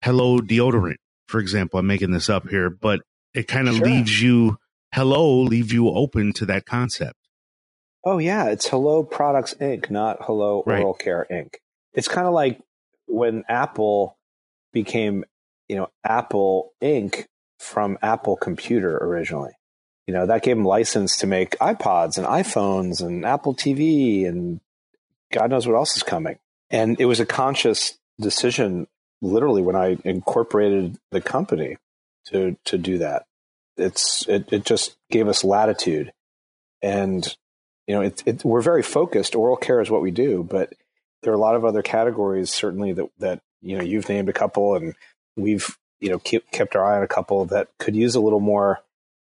Hello 0.02 0.40
Deodorant, 0.40 0.98
for 1.28 1.40
example, 1.40 1.80
I'm 1.80 1.88
making 1.88 2.12
this 2.12 2.30
up 2.30 2.50
here, 2.50 2.70
but 2.70 3.02
it 3.34 3.48
kind 3.48 3.68
of 3.68 3.76
sure. 3.76 3.86
leaves 3.86 4.22
you, 4.22 4.58
Hello, 4.94 5.42
leave 5.42 5.72
you 5.72 5.90
open 5.90 6.34
to 6.34 6.46
that 6.48 6.66
concept. 6.66 7.18
Oh, 8.04 8.18
yeah. 8.18 8.46
It's 8.46 8.68
Hello 8.68 9.04
Products 9.04 9.54
Inc., 9.56 9.92
not 9.92 10.18
Hello 10.22 10.64
right. 10.66 10.82
Oral 10.82 10.94
Care 10.94 11.28
Inc. 11.30 11.56
It's 11.94 12.08
kind 12.08 12.26
of 12.26 12.34
like 12.34 12.60
when 13.08 13.44
Apple 13.48 14.18
became 14.72 15.26
you 15.70 15.76
know, 15.76 15.90
Apple 16.04 16.74
Inc. 16.82 17.26
from 17.60 17.98
Apple 18.02 18.36
Computer 18.36 18.98
originally. 18.98 19.54
You 20.08 20.16
know, 20.16 20.26
that 20.26 20.42
gave 20.42 20.58
them 20.58 20.66
license 20.66 21.18
to 21.18 21.28
make 21.28 21.52
iPods 21.60 22.18
and 22.18 22.26
iPhones 22.26 23.06
and 23.06 23.24
Apple 23.24 23.54
TV 23.54 24.28
and 24.28 24.60
God 25.32 25.52
knows 25.52 25.68
what 25.68 25.76
else 25.76 25.96
is 25.96 26.02
coming. 26.02 26.40
And 26.72 27.00
it 27.00 27.06
was 27.06 27.20
a 27.20 27.26
conscious 27.26 27.98
decision, 28.20 28.88
literally, 29.22 29.62
when 29.62 29.76
I 29.76 29.98
incorporated 30.04 30.98
the 31.12 31.22
company 31.22 31.78
to 32.28 32.58
to 32.66 32.78
do 32.78 33.00
that. 33.00 33.26
It's 33.78 34.28
it, 34.28 34.52
it 34.52 34.66
just 34.66 34.98
gave 35.10 35.28
us 35.28 35.44
latitude, 35.44 36.12
and 36.82 37.36
you 37.88 37.96
know, 37.96 38.02
it, 38.02 38.22
it, 38.26 38.46
we're 38.46 38.62
very 38.62 38.84
focused. 38.84 39.36
Oral 39.36 39.56
care 39.56 39.82
is 39.82 39.90
what 39.90 40.02
we 40.02 40.12
do, 40.12 40.44
but 40.44 40.74
there 41.24 41.32
are 41.32 41.36
a 41.36 41.40
lot 41.40 41.56
of 41.56 41.66
other 41.66 41.82
categories 41.82 42.50
certainly 42.50 42.94
that 42.94 43.10
that 43.20 43.42
you 43.62 43.78
know 43.78 43.84
you've 43.84 44.10
named 44.10 44.30
a 44.30 44.34
couple, 44.34 44.76
and 44.76 44.96
we've 45.38 45.78
you 46.00 46.10
know 46.10 46.20
keep, 46.20 46.50
kept 46.52 46.76
our 46.76 46.86
eye 46.86 46.98
on 46.98 47.04
a 47.04 47.08
couple 47.08 47.46
that 47.46 47.70
could 47.78 47.96
use 47.96 48.16
a 48.16 48.22
little 48.22 48.40
more 48.40 48.82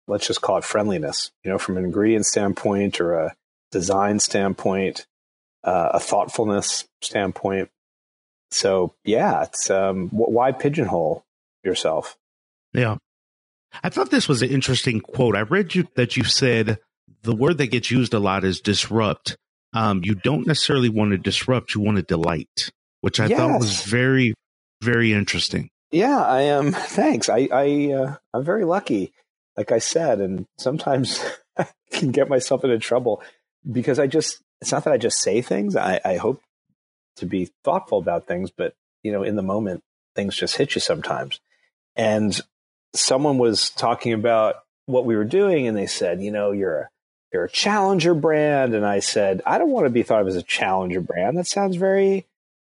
let's 0.07 0.27
just 0.27 0.41
call 0.41 0.57
it 0.57 0.63
friendliness 0.63 1.31
you 1.43 1.51
know 1.51 1.57
from 1.57 1.77
an 1.77 1.85
ingredient 1.85 2.25
standpoint 2.25 2.99
or 2.99 3.13
a 3.13 3.35
design 3.71 4.19
standpoint 4.19 5.05
uh, 5.63 5.89
a 5.93 5.99
thoughtfulness 5.99 6.87
standpoint 7.01 7.69
so 8.49 8.93
yeah 9.03 9.43
it's 9.43 9.69
um, 9.69 10.09
why 10.09 10.51
pigeonhole 10.51 11.23
yourself 11.63 12.17
yeah 12.73 12.97
i 13.83 13.89
thought 13.89 14.11
this 14.11 14.27
was 14.27 14.41
an 14.41 14.49
interesting 14.49 14.99
quote 14.99 15.35
i 15.35 15.41
read 15.41 15.75
you 15.75 15.87
that 15.95 16.17
you 16.17 16.23
said 16.23 16.79
the 17.23 17.35
word 17.35 17.57
that 17.57 17.67
gets 17.67 17.91
used 17.91 18.13
a 18.13 18.19
lot 18.19 18.43
is 18.43 18.59
disrupt 18.59 19.37
um, 19.73 20.01
you 20.03 20.15
don't 20.15 20.47
necessarily 20.47 20.89
want 20.89 21.11
to 21.11 21.17
disrupt 21.17 21.75
you 21.75 21.81
want 21.81 21.97
to 21.97 22.03
delight 22.03 22.71
which 23.01 23.19
i 23.19 23.27
yes. 23.27 23.37
thought 23.37 23.59
was 23.59 23.83
very 23.83 24.33
very 24.81 25.13
interesting 25.13 25.69
yeah, 25.91 26.21
I 26.21 26.41
am. 26.43 26.67
Um, 26.67 26.71
thanks. 26.77 27.29
I, 27.29 27.47
I, 27.51 27.93
uh, 27.93 28.15
I'm 28.33 28.43
very 28.43 28.65
lucky, 28.65 29.13
like 29.57 29.71
I 29.71 29.79
said, 29.79 30.19
and 30.19 30.45
sometimes 30.57 31.23
I 31.57 31.67
can 31.91 32.11
get 32.11 32.29
myself 32.29 32.63
into 32.63 32.79
trouble 32.79 33.21
because 33.69 33.99
I 33.99 34.07
just, 34.07 34.41
it's 34.61 34.71
not 34.71 34.83
that 34.83 34.93
I 34.93 34.97
just 34.97 35.21
say 35.21 35.41
things. 35.41 35.75
I, 35.75 35.99
I 36.05 36.17
hope 36.17 36.41
to 37.17 37.25
be 37.25 37.49
thoughtful 37.63 37.97
about 37.97 38.27
things, 38.27 38.51
but 38.51 38.73
you 39.03 39.11
know, 39.11 39.23
in 39.23 39.35
the 39.35 39.41
moment, 39.41 39.83
things 40.15 40.35
just 40.35 40.55
hit 40.55 40.75
you 40.75 40.81
sometimes. 40.81 41.39
And 41.95 42.39
someone 42.93 43.37
was 43.37 43.69
talking 43.71 44.13
about 44.13 44.55
what 44.85 45.05
we 45.05 45.15
were 45.15 45.25
doing 45.25 45.67
and 45.67 45.77
they 45.77 45.87
said, 45.87 46.21
you 46.21 46.31
know, 46.31 46.51
you're 46.51 46.79
a, 46.79 46.89
you're 47.33 47.45
a 47.45 47.49
challenger 47.49 48.13
brand. 48.13 48.75
And 48.75 48.85
I 48.85 48.99
said, 48.99 49.41
I 49.45 49.57
don't 49.57 49.71
want 49.71 49.85
to 49.85 49.91
be 49.91 50.03
thought 50.03 50.21
of 50.21 50.27
as 50.27 50.35
a 50.35 50.43
challenger 50.43 51.01
brand. 51.01 51.37
That 51.37 51.47
sounds 51.47 51.77
very, 51.77 52.27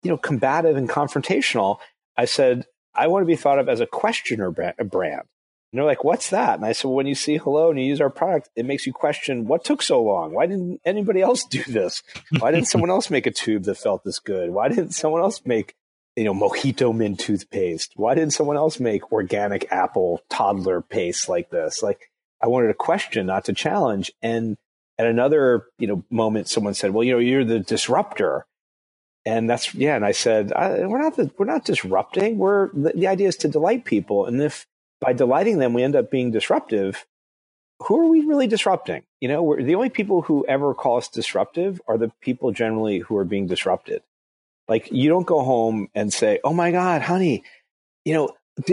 you 0.02 0.10
know, 0.10 0.18
combative 0.18 0.78
and 0.78 0.90
confrontational. 0.90 1.78
I 2.18 2.26
said, 2.26 2.66
I 2.96 3.08
want 3.08 3.24
to 3.24 3.28
be 3.28 3.36
thought 3.36 3.60
of 3.60 3.68
as 3.68 3.82
a 3.82 3.86
questioner 3.86 4.52
brand. 4.52 5.28
And 5.76 5.82
they're 5.82 5.86
like, 5.86 6.06
what's 6.06 6.30
that? 6.30 6.56
And 6.56 6.66
I 6.66 6.72
said, 6.72 6.86
well, 6.86 6.96
when 6.96 7.06
you 7.06 7.16
see 7.16 7.36
hello 7.36 7.70
and 7.70 7.78
you 7.78 7.86
use 7.86 8.00
our 8.00 8.10
product, 8.10 8.50
it 8.56 8.66
makes 8.66 8.88
you 8.88 8.94
question 8.94 9.46
what 9.46 9.66
took 9.66 9.82
so 9.82 10.02
long? 10.02 10.34
Why 10.34 10.46
didn't 10.46 10.80
anybody 10.86 11.22
else 11.22 11.44
do 11.44 11.62
this? 11.68 12.02
Why 12.40 12.52
didn't 12.52 12.70
someone 12.70 12.90
else 12.90 13.10
make 13.10 13.26
a 13.26 13.32
tube 13.32 13.64
that 13.64 13.76
felt 13.76 14.06
this 14.06 14.20
good? 14.20 14.52
Why 14.52 14.70
didn't 14.70 14.92
someone 14.92 15.20
else 15.20 15.42
make, 15.44 15.76
you 16.16 16.24
know, 16.24 16.34
mojito 16.34 16.96
mint 16.96 17.20
toothpaste? 17.20 17.92
Why 17.98 18.16
didn't 18.16 18.32
someone 18.32 18.56
else 18.56 18.80
make 18.80 19.12
organic 19.12 19.70
apple 19.70 20.22
toddler 20.30 20.80
paste 20.80 21.28
like 21.28 21.50
this? 21.50 21.84
Like 21.84 22.10
I 22.42 22.48
wanted 22.48 22.70
to 22.70 22.74
question, 22.74 23.26
not 23.26 23.44
to 23.44 23.54
challenge. 23.54 24.14
And 24.22 24.56
at 24.98 25.08
another, 25.08 25.66
you 25.78 25.88
know, 25.88 26.06
moment, 26.10 26.48
someone 26.48 26.74
said, 26.74 26.92
well, 26.92 27.04
you 27.04 27.12
know, 27.12 27.20
you're 27.20 27.44
the 27.44 27.60
disruptor 27.60 28.46
and 29.26 29.50
that's 29.50 29.74
yeah 29.74 29.96
and 29.96 30.06
i 30.06 30.12
said 30.12 30.54
I, 30.54 30.86
we're 30.86 31.02
not 31.02 31.16
the, 31.16 31.32
we're 31.36 31.48
not 31.48 31.66
disrupting 31.66 32.38
we're 32.38 32.70
the, 32.74 32.92
the, 32.94 33.08
idea 33.08 33.28
is 33.28 33.38
to 33.38 33.48
delight 33.48 33.84
people 33.84 34.28
and 34.28 34.40
if 34.40 34.68
by 35.02 35.14
delighting 35.14 35.60
them 35.60 35.74
we 35.74 35.84
end 35.84 35.96
up 35.96 36.10
being 36.10 36.32
disruptive 36.32 37.06
who 37.84 38.00
are 38.00 38.10
we 38.10 38.22
really 38.22 38.48
disrupting 38.48 39.04
you 39.20 39.28
know 39.28 39.42
we're 39.44 39.62
the 39.62 39.76
only 39.76 39.90
people 39.90 40.22
who 40.22 40.46
ever 40.48 40.74
call 40.74 40.98
us 40.98 41.08
disruptive 41.08 41.82
are 41.88 41.98
the 41.98 42.12
people 42.22 42.52
generally 42.52 43.00
who 43.00 43.18
are 43.18 43.26
being 43.26 43.48
disrupted 43.48 44.02
like 44.68 44.92
you 44.92 45.10
don't 45.10 45.28
go 45.28 45.44
home 45.44 45.90
and 45.94 46.14
say 46.14 46.40
oh 46.44 46.54
my 46.54 46.72
god 46.72 47.02
honey 47.02 47.44
you 48.04 48.14
know 48.14 48.30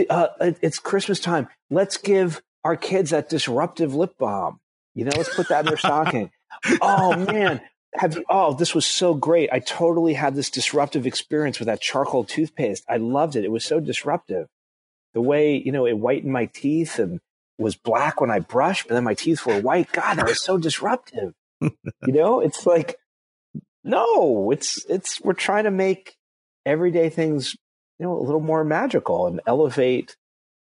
uh, 0.09 0.27
it's 0.61 0.79
christmas 0.79 1.19
time 1.19 1.47
let's 1.69 1.97
give 1.97 2.41
our 2.63 2.77
kids 2.77 3.09
that 3.09 3.29
disruptive 3.29 3.93
lip 3.93 4.17
balm 4.17 4.59
you 4.95 5.03
know 5.03 5.11
let's 5.17 5.35
put 5.35 5.49
that 5.49 5.61
in 5.61 5.65
their 5.65 5.77
stocking 5.77 6.31
oh 6.81 7.15
man 7.15 7.61
have 7.95 8.15
you, 8.15 8.23
oh, 8.29 8.53
this 8.53 8.73
was 8.73 8.85
so 8.85 9.13
great. 9.13 9.49
I 9.51 9.59
totally 9.59 10.13
had 10.13 10.35
this 10.35 10.49
disruptive 10.49 11.05
experience 11.05 11.59
with 11.59 11.67
that 11.67 11.81
charcoal 11.81 12.23
toothpaste. 12.23 12.83
I 12.89 12.97
loved 12.97 13.35
it. 13.35 13.45
It 13.45 13.51
was 13.51 13.63
so 13.63 13.79
disruptive. 13.79 14.47
The 15.13 15.21
way, 15.21 15.61
you 15.63 15.71
know, 15.71 15.85
it 15.85 15.93
whitened 15.93 16.31
my 16.31 16.45
teeth 16.45 16.99
and 16.99 17.19
was 17.57 17.75
black 17.75 18.19
when 18.19 18.31
I 18.31 18.39
brushed, 18.39 18.87
but 18.87 18.95
then 18.95 19.03
my 19.03 19.13
teeth 19.13 19.45
were 19.45 19.59
white. 19.61 19.91
God, 19.91 20.15
that 20.15 20.27
was 20.27 20.41
so 20.41 20.57
disruptive. 20.57 21.33
you 21.61 21.71
know, 22.07 22.39
it's 22.39 22.65
like, 22.65 22.97
no, 23.83 24.51
it's, 24.51 24.85
it's, 24.89 25.21
we're 25.21 25.33
trying 25.33 25.65
to 25.65 25.71
make 25.71 26.15
everyday 26.65 27.09
things, 27.09 27.55
you 27.99 28.05
know, 28.05 28.17
a 28.17 28.23
little 28.23 28.41
more 28.41 28.63
magical 28.63 29.27
and 29.27 29.41
elevate. 29.45 30.15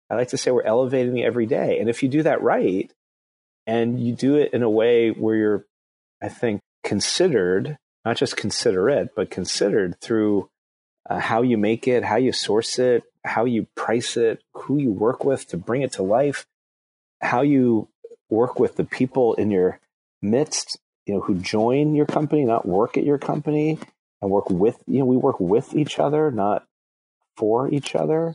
I 0.08 0.14
like 0.14 0.28
to 0.28 0.36
say 0.36 0.50
we're 0.50 0.62
elevating 0.62 1.14
the 1.14 1.24
everyday. 1.24 1.80
And 1.80 1.90
if 1.90 2.02
you 2.02 2.08
do 2.08 2.22
that 2.22 2.42
right 2.42 2.92
and 3.66 4.00
you 4.00 4.14
do 4.14 4.36
it 4.36 4.52
in 4.52 4.62
a 4.62 4.70
way 4.70 5.10
where 5.10 5.34
you're, 5.34 5.66
I 6.22 6.28
think, 6.28 6.60
considered, 6.84 7.78
not 8.04 8.16
just 8.16 8.36
consider 8.36 8.88
it, 8.88 9.10
but 9.16 9.30
considered 9.30 10.00
through 10.00 10.48
uh, 11.10 11.18
how 11.18 11.42
you 11.42 11.58
make 11.58 11.88
it, 11.88 12.04
how 12.04 12.16
you 12.16 12.32
source 12.32 12.78
it, 12.78 13.02
how 13.26 13.44
you 13.44 13.66
price 13.74 14.16
it, 14.16 14.42
who 14.54 14.78
you 14.78 14.92
work 14.92 15.24
with 15.24 15.46
to 15.48 15.56
bring 15.56 15.82
it 15.82 15.92
to 15.92 16.02
life, 16.02 16.46
how 17.20 17.42
you 17.42 17.88
work 18.30 18.58
with 18.58 18.76
the 18.76 18.84
people 18.84 19.34
in 19.34 19.50
your 19.50 19.80
midst, 20.22 20.78
you 21.06 21.14
know, 21.14 21.20
who 21.20 21.36
join 21.36 21.94
your 21.94 22.06
company, 22.06 22.44
not 22.44 22.66
work 22.66 22.96
at 22.96 23.04
your 23.04 23.18
company 23.18 23.78
and 24.20 24.30
work 24.30 24.50
with, 24.50 24.78
you 24.86 25.00
know, 25.00 25.04
we 25.04 25.16
work 25.16 25.40
with 25.40 25.74
each 25.74 25.98
other, 25.98 26.30
not 26.30 26.64
for 27.36 27.68
each 27.72 27.94
other. 27.94 28.34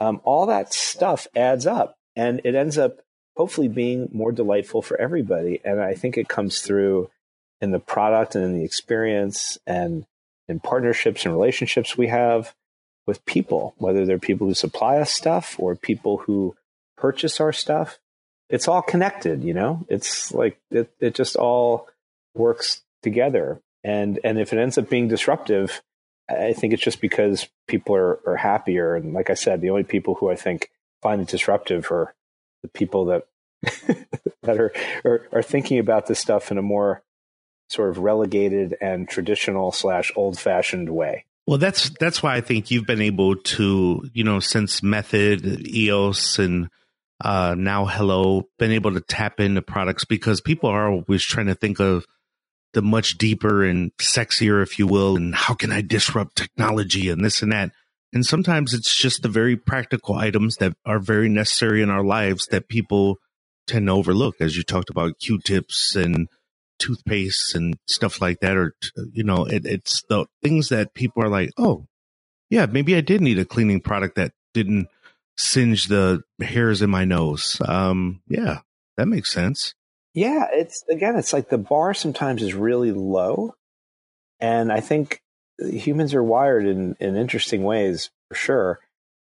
Um, 0.00 0.20
all 0.24 0.46
that 0.46 0.72
stuff 0.72 1.26
adds 1.34 1.66
up 1.66 1.96
and 2.14 2.40
it 2.44 2.54
ends 2.54 2.78
up 2.78 3.00
hopefully 3.36 3.68
being 3.68 4.08
more 4.12 4.32
delightful 4.32 4.82
for 4.82 4.98
everybody. 5.00 5.60
And 5.64 5.80
I 5.80 5.94
think 5.94 6.16
it 6.16 6.28
comes 6.28 6.60
through 6.60 7.10
in 7.60 7.70
the 7.70 7.78
product 7.78 8.34
and 8.34 8.44
in 8.44 8.58
the 8.58 8.64
experience 8.64 9.58
and 9.66 10.06
in 10.48 10.60
partnerships 10.60 11.24
and 11.24 11.34
relationships 11.34 11.96
we 11.96 12.08
have 12.08 12.54
with 13.06 13.24
people, 13.24 13.74
whether 13.78 14.04
they're 14.04 14.18
people 14.18 14.46
who 14.46 14.54
supply 14.54 14.96
us 14.98 15.10
stuff 15.10 15.56
or 15.58 15.76
people 15.76 16.18
who 16.18 16.56
purchase 16.96 17.40
our 17.40 17.52
stuff. 17.52 17.98
It's 18.48 18.68
all 18.68 18.82
connected, 18.82 19.44
you 19.44 19.54
know? 19.54 19.86
It's 19.88 20.32
like 20.32 20.60
it, 20.70 20.92
it 21.00 21.14
just 21.14 21.36
all 21.36 21.88
works 22.34 22.82
together. 23.02 23.60
And 23.84 24.18
and 24.24 24.38
if 24.38 24.52
it 24.52 24.58
ends 24.58 24.78
up 24.78 24.88
being 24.88 25.08
disruptive, 25.08 25.82
I 26.28 26.52
think 26.52 26.72
it's 26.72 26.82
just 26.82 27.00
because 27.00 27.48
people 27.68 27.94
are, 27.94 28.18
are 28.26 28.36
happier. 28.36 28.96
And 28.96 29.12
like 29.12 29.30
I 29.30 29.34
said, 29.34 29.60
the 29.60 29.70
only 29.70 29.84
people 29.84 30.14
who 30.14 30.30
I 30.30 30.34
think 30.34 30.70
find 31.02 31.20
it 31.20 31.28
disruptive 31.28 31.90
are 31.92 32.14
the 32.62 32.68
people 32.68 33.06
that 33.06 33.26
that 34.42 34.58
are, 34.58 34.72
are 35.04 35.28
are 35.32 35.42
thinking 35.42 35.78
about 35.78 36.06
this 36.06 36.18
stuff 36.18 36.50
in 36.50 36.58
a 36.58 36.62
more 36.62 37.02
sort 37.68 37.90
of 37.90 37.98
relegated 37.98 38.76
and 38.80 39.08
traditional 39.08 39.72
slash 39.72 40.12
old 40.16 40.38
fashioned 40.38 40.90
way. 40.90 41.24
Well, 41.46 41.58
that's 41.58 41.90
that's 42.00 42.22
why 42.22 42.34
I 42.34 42.40
think 42.40 42.70
you've 42.70 42.86
been 42.86 43.00
able 43.00 43.36
to, 43.36 44.08
you 44.12 44.24
know, 44.24 44.40
since 44.40 44.82
Method, 44.82 45.68
EOS, 45.68 46.40
and 46.40 46.68
uh, 47.24 47.54
now 47.56 47.84
Hello, 47.84 48.48
been 48.58 48.72
able 48.72 48.94
to 48.94 49.00
tap 49.00 49.38
into 49.38 49.62
products 49.62 50.04
because 50.04 50.40
people 50.40 50.68
are 50.68 50.90
always 50.90 51.22
trying 51.22 51.46
to 51.46 51.54
think 51.54 51.78
of 51.78 52.04
the 52.72 52.82
much 52.82 53.16
deeper 53.16 53.64
and 53.64 53.92
sexier, 53.98 54.60
if 54.62 54.78
you 54.78 54.88
will, 54.88 55.16
and 55.16 55.34
how 55.34 55.54
can 55.54 55.70
I 55.70 55.82
disrupt 55.82 56.36
technology 56.36 57.08
and 57.08 57.24
this 57.24 57.42
and 57.42 57.52
that. 57.52 57.70
And 58.12 58.26
sometimes 58.26 58.74
it's 58.74 58.94
just 58.94 59.22
the 59.22 59.28
very 59.28 59.56
practical 59.56 60.16
items 60.16 60.56
that 60.56 60.74
are 60.84 60.98
very 60.98 61.28
necessary 61.28 61.80
in 61.80 61.90
our 61.90 62.04
lives 62.04 62.46
that 62.50 62.68
people 62.68 63.18
tend 63.66 63.86
to 63.86 63.92
overlook, 63.92 64.36
as 64.40 64.56
you 64.56 64.62
talked 64.62 64.90
about 64.90 65.18
Q-tips 65.20 65.94
and 65.96 66.28
toothpaste 66.78 67.54
and 67.54 67.76
stuff 67.86 68.20
like 68.20 68.40
that, 68.40 68.56
or 68.56 68.74
you 69.12 69.24
know, 69.24 69.44
it, 69.44 69.64
it's 69.64 70.02
the 70.08 70.26
things 70.42 70.68
that 70.68 70.94
people 70.94 71.22
are 71.22 71.28
like, 71.28 71.50
oh, 71.58 71.86
yeah, 72.50 72.66
maybe 72.66 72.96
I 72.96 73.00
did 73.00 73.20
need 73.20 73.38
a 73.38 73.44
cleaning 73.44 73.80
product 73.80 74.16
that 74.16 74.32
didn't 74.54 74.88
singe 75.36 75.86
the 75.86 76.22
hairs 76.40 76.82
in 76.82 76.90
my 76.90 77.04
nose. 77.04 77.60
Um, 77.66 78.22
yeah, 78.28 78.60
that 78.96 79.06
makes 79.06 79.32
sense. 79.32 79.74
Yeah, 80.14 80.46
it's 80.50 80.82
again, 80.90 81.16
it's 81.16 81.32
like 81.32 81.50
the 81.50 81.58
bar 81.58 81.92
sometimes 81.92 82.42
is 82.42 82.54
really 82.54 82.92
low, 82.92 83.54
and 84.40 84.72
I 84.72 84.80
think 84.80 85.20
humans 85.58 86.14
are 86.14 86.22
wired 86.22 86.66
in 86.66 86.96
in 87.00 87.16
interesting 87.16 87.64
ways 87.64 88.10
for 88.28 88.34
sure. 88.34 88.80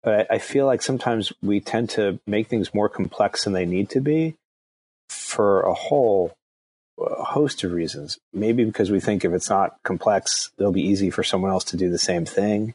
But 0.03 0.29
I, 0.29 0.35
I 0.35 0.37
feel 0.39 0.65
like 0.65 0.81
sometimes 0.81 1.31
we 1.41 1.61
tend 1.61 1.91
to 1.91 2.19
make 2.27 2.47
things 2.47 2.73
more 2.73 2.89
complex 2.89 3.45
than 3.45 3.53
they 3.53 3.65
need 3.65 3.89
to 3.91 4.01
be 4.01 4.35
for 5.09 5.61
a 5.61 5.73
whole 5.73 6.35
a 6.99 7.23
host 7.23 7.63
of 7.63 7.71
reasons. 7.71 8.19
Maybe 8.33 8.63
because 8.65 8.91
we 8.91 8.99
think 8.99 9.25
if 9.25 9.33
it's 9.33 9.49
not 9.49 9.81
complex, 9.83 10.51
it'll 10.57 10.71
be 10.71 10.87
easy 10.87 11.09
for 11.09 11.23
someone 11.23 11.51
else 11.51 11.63
to 11.65 11.77
do 11.77 11.89
the 11.89 11.97
same 11.97 12.25
thing, 12.25 12.73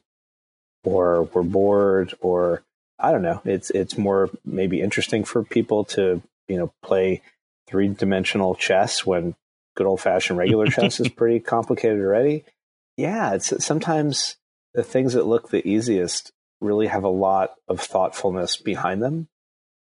or 0.84 1.24
we're 1.24 1.42
bored, 1.42 2.14
or 2.20 2.62
I 2.98 3.12
don't 3.12 3.22
know. 3.22 3.40
It's 3.44 3.70
it's 3.70 3.96
more 3.96 4.30
maybe 4.44 4.80
interesting 4.80 5.24
for 5.24 5.42
people 5.44 5.84
to 5.84 6.22
you 6.48 6.58
know 6.58 6.72
play 6.82 7.22
three 7.66 7.88
dimensional 7.88 8.54
chess 8.54 9.06
when 9.06 9.34
good 9.76 9.86
old 9.86 10.00
fashioned 10.00 10.38
regular 10.38 10.66
chess 10.70 11.00
is 11.00 11.08
pretty 11.08 11.40
complicated 11.40 12.00
already. 12.00 12.44
Yeah, 12.96 13.34
it's 13.34 13.64
sometimes 13.64 14.36
the 14.74 14.82
things 14.82 15.12
that 15.14 15.26
look 15.26 15.50
the 15.50 15.66
easiest 15.66 16.32
really 16.60 16.88
have 16.88 17.04
a 17.04 17.08
lot 17.08 17.54
of 17.68 17.80
thoughtfulness 17.80 18.56
behind 18.56 19.02
them. 19.02 19.28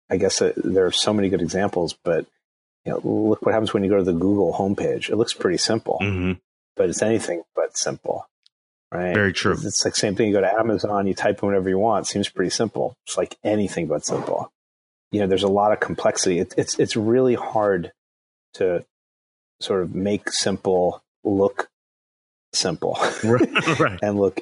I 0.08 0.16
guess 0.16 0.40
uh, 0.40 0.52
there 0.56 0.86
are 0.86 0.92
so 0.92 1.12
many 1.12 1.28
good 1.28 1.42
examples, 1.42 1.96
but 2.04 2.26
you 2.84 2.92
know, 2.92 3.00
look 3.04 3.42
what 3.42 3.52
happens 3.52 3.72
when 3.72 3.84
you 3.84 3.90
go 3.90 3.98
to 3.98 4.02
the 4.02 4.12
Google 4.12 4.52
homepage. 4.52 5.08
It 5.08 5.16
looks 5.16 5.34
pretty 5.34 5.58
simple, 5.58 5.98
mm-hmm. 6.02 6.32
but 6.76 6.88
it's 6.88 7.02
anything 7.02 7.42
but 7.54 7.76
simple, 7.76 8.28
right? 8.90 9.14
Very 9.14 9.32
true. 9.32 9.52
It's, 9.52 9.64
it's 9.64 9.84
like 9.84 9.94
same 9.94 10.14
thing. 10.14 10.28
You 10.28 10.34
go 10.34 10.40
to 10.40 10.52
Amazon, 10.52 11.06
you 11.06 11.14
type 11.14 11.42
in 11.42 11.48
whatever 11.48 11.68
you 11.68 11.78
want. 11.78 12.06
It 12.06 12.10
seems 12.10 12.28
pretty 12.28 12.50
simple. 12.50 12.94
It's 13.06 13.16
like 13.16 13.36
anything 13.44 13.86
but 13.86 14.04
simple. 14.04 14.52
You 15.12 15.20
know, 15.20 15.26
there's 15.26 15.42
a 15.44 15.48
lot 15.48 15.72
of 15.72 15.80
complexity. 15.80 16.40
It, 16.40 16.54
it's 16.56 16.78
it's 16.78 16.96
really 16.96 17.34
hard 17.34 17.92
to 18.54 18.84
sort 19.60 19.82
of 19.82 19.94
make 19.94 20.30
simple 20.30 21.02
look 21.22 21.68
simple, 22.52 22.98
right, 23.24 23.78
right. 23.78 23.98
and 24.02 24.18
look. 24.18 24.40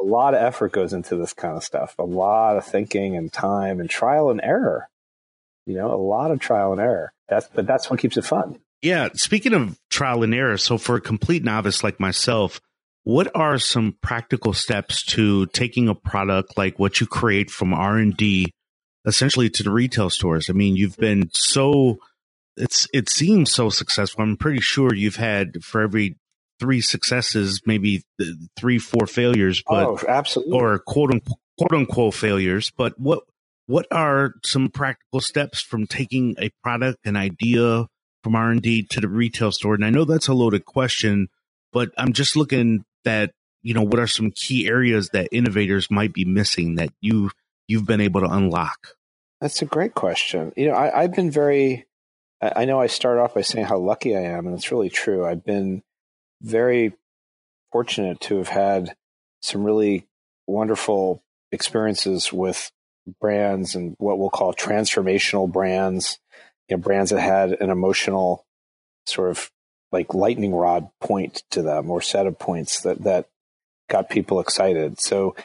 A 0.00 0.02
lot 0.02 0.34
of 0.34 0.42
effort 0.42 0.72
goes 0.72 0.92
into 0.92 1.14
this 1.14 1.32
kind 1.32 1.56
of 1.56 1.62
stuff. 1.62 1.94
A 1.96 2.02
lot 2.02 2.56
of 2.56 2.64
thinking 2.64 3.16
and 3.16 3.32
time 3.32 3.78
and 3.78 3.88
trial 3.88 4.30
and 4.30 4.40
error. 4.42 4.88
You 5.66 5.76
know, 5.76 5.94
a 5.94 5.96
lot 5.96 6.30
of 6.30 6.40
trial 6.40 6.72
and 6.72 6.80
error. 6.80 7.12
That's 7.28 7.48
but 7.54 7.66
that's 7.66 7.88
what 7.90 8.00
keeps 8.00 8.16
it 8.16 8.24
fun. 8.24 8.58
Yeah. 8.82 9.10
Speaking 9.14 9.54
of 9.54 9.78
trial 9.90 10.22
and 10.24 10.34
error, 10.34 10.58
so 10.58 10.76
for 10.76 10.96
a 10.96 11.00
complete 11.00 11.44
novice 11.44 11.84
like 11.84 12.00
myself, 12.00 12.60
what 13.04 13.30
are 13.34 13.58
some 13.58 13.96
practical 14.02 14.52
steps 14.52 15.04
to 15.06 15.46
taking 15.46 15.88
a 15.88 15.94
product 15.94 16.56
like 16.58 16.78
what 16.78 17.00
you 17.00 17.06
create 17.06 17.50
from 17.50 17.72
R 17.72 17.96
and 17.96 18.16
D, 18.16 18.52
essentially 19.06 19.50
to 19.50 19.62
the 19.62 19.70
retail 19.70 20.10
stores? 20.10 20.50
I 20.50 20.52
mean, 20.52 20.76
you've 20.76 20.96
been 20.96 21.30
so 21.32 21.98
it's 22.56 22.88
it 22.92 23.08
seems 23.08 23.52
so 23.52 23.70
successful. 23.70 24.22
I'm 24.22 24.36
pretty 24.36 24.60
sure 24.60 24.94
you've 24.94 25.16
had 25.16 25.62
for 25.64 25.80
every 25.80 26.16
three 26.60 26.80
successes, 26.80 27.60
maybe 27.66 28.02
three, 28.56 28.78
four 28.78 29.06
failures, 29.06 29.62
but 29.66 29.86
oh, 29.86 29.98
absolutely, 30.08 30.52
or 30.52 30.78
quote 30.78 31.12
unquote, 31.12 31.38
quote 31.58 31.72
unquote 31.72 32.14
failures. 32.14 32.70
But 32.76 32.98
what 32.98 33.24
what 33.66 33.86
are 33.90 34.34
some 34.44 34.68
practical 34.68 35.20
steps 35.20 35.60
from 35.60 35.86
taking 35.86 36.34
a 36.38 36.50
product, 36.62 36.98
an 37.04 37.16
idea 37.16 37.86
from 38.22 38.34
R 38.34 38.50
and 38.50 38.62
D 38.62 38.82
to 38.84 39.00
the 39.00 39.08
retail 39.08 39.52
store? 39.52 39.74
And 39.74 39.84
I 39.84 39.90
know 39.90 40.04
that's 40.04 40.28
a 40.28 40.34
loaded 40.34 40.64
question, 40.64 41.28
but 41.72 41.90
I'm 41.96 42.12
just 42.12 42.36
looking 42.36 42.84
at 43.04 43.32
you 43.62 43.74
know 43.74 43.82
what 43.82 44.00
are 44.00 44.06
some 44.06 44.32
key 44.32 44.66
areas 44.66 45.10
that 45.10 45.28
innovators 45.32 45.90
might 45.90 46.12
be 46.12 46.24
missing 46.24 46.76
that 46.76 46.90
you 47.00 47.30
you've 47.68 47.86
been 47.86 48.00
able 48.00 48.20
to 48.20 48.30
unlock. 48.30 48.96
That's 49.40 49.62
a 49.62 49.66
great 49.66 49.94
question. 49.94 50.52
You 50.56 50.68
know, 50.68 50.74
I, 50.74 51.02
I've 51.02 51.14
been 51.14 51.30
very. 51.30 51.86
I 52.40 52.64
know 52.64 52.80
I 52.80 52.88
start 52.88 53.18
off 53.18 53.34
by 53.34 53.42
saying 53.42 53.66
how 53.66 53.78
lucky 53.78 54.16
I 54.16 54.22
am, 54.22 54.46
and 54.46 54.56
it's 54.56 54.72
really 54.72 54.90
true. 54.90 55.24
I've 55.24 55.44
been 55.44 55.84
very 56.40 56.92
fortunate 57.70 58.20
to 58.22 58.38
have 58.38 58.48
had 58.48 58.96
some 59.42 59.62
really 59.62 60.08
wonderful 60.46 61.22
experiences 61.52 62.32
with 62.32 62.72
brands 63.20 63.74
and 63.74 63.94
what 63.98 64.18
we'll 64.18 64.30
call 64.30 64.54
transformational 64.54 65.50
brands, 65.50 66.18
you 66.68 66.76
know, 66.76 66.82
brands 66.82 67.10
that 67.10 67.20
had 67.20 67.52
an 67.52 67.70
emotional 67.70 68.46
sort 69.06 69.30
of 69.30 69.50
like 69.90 70.14
lightning 70.14 70.54
rod 70.54 70.88
point 71.00 71.42
to 71.50 71.62
them 71.62 71.90
or 71.90 72.00
set 72.00 72.26
of 72.26 72.38
points 72.38 72.82
that, 72.82 73.02
that 73.02 73.28
got 73.90 74.08
people 74.08 74.40
excited. 74.40 75.00
So 75.00 75.36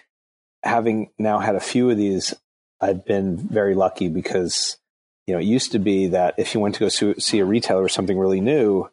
having 0.63 1.09
now 1.17 1.39
had 1.39 1.55
a 1.55 1.59
few 1.59 1.89
of 1.89 1.97
these, 1.97 2.33
I've 2.79 3.05
been 3.05 3.37
very 3.37 3.75
lucky 3.75 4.07
because, 4.07 4.77
you 5.25 5.33
know, 5.33 5.39
it 5.39 5.45
used 5.45 5.71
to 5.73 5.79
be 5.79 6.07
that 6.07 6.35
if 6.37 6.53
you 6.53 6.59
went 6.59 6.75
to 6.75 6.81
go 6.81 7.13
see 7.17 7.39
a 7.39 7.45
retailer 7.45 7.83
or 7.83 7.89
something 7.89 8.17
really 8.17 8.41
new, 8.41 8.89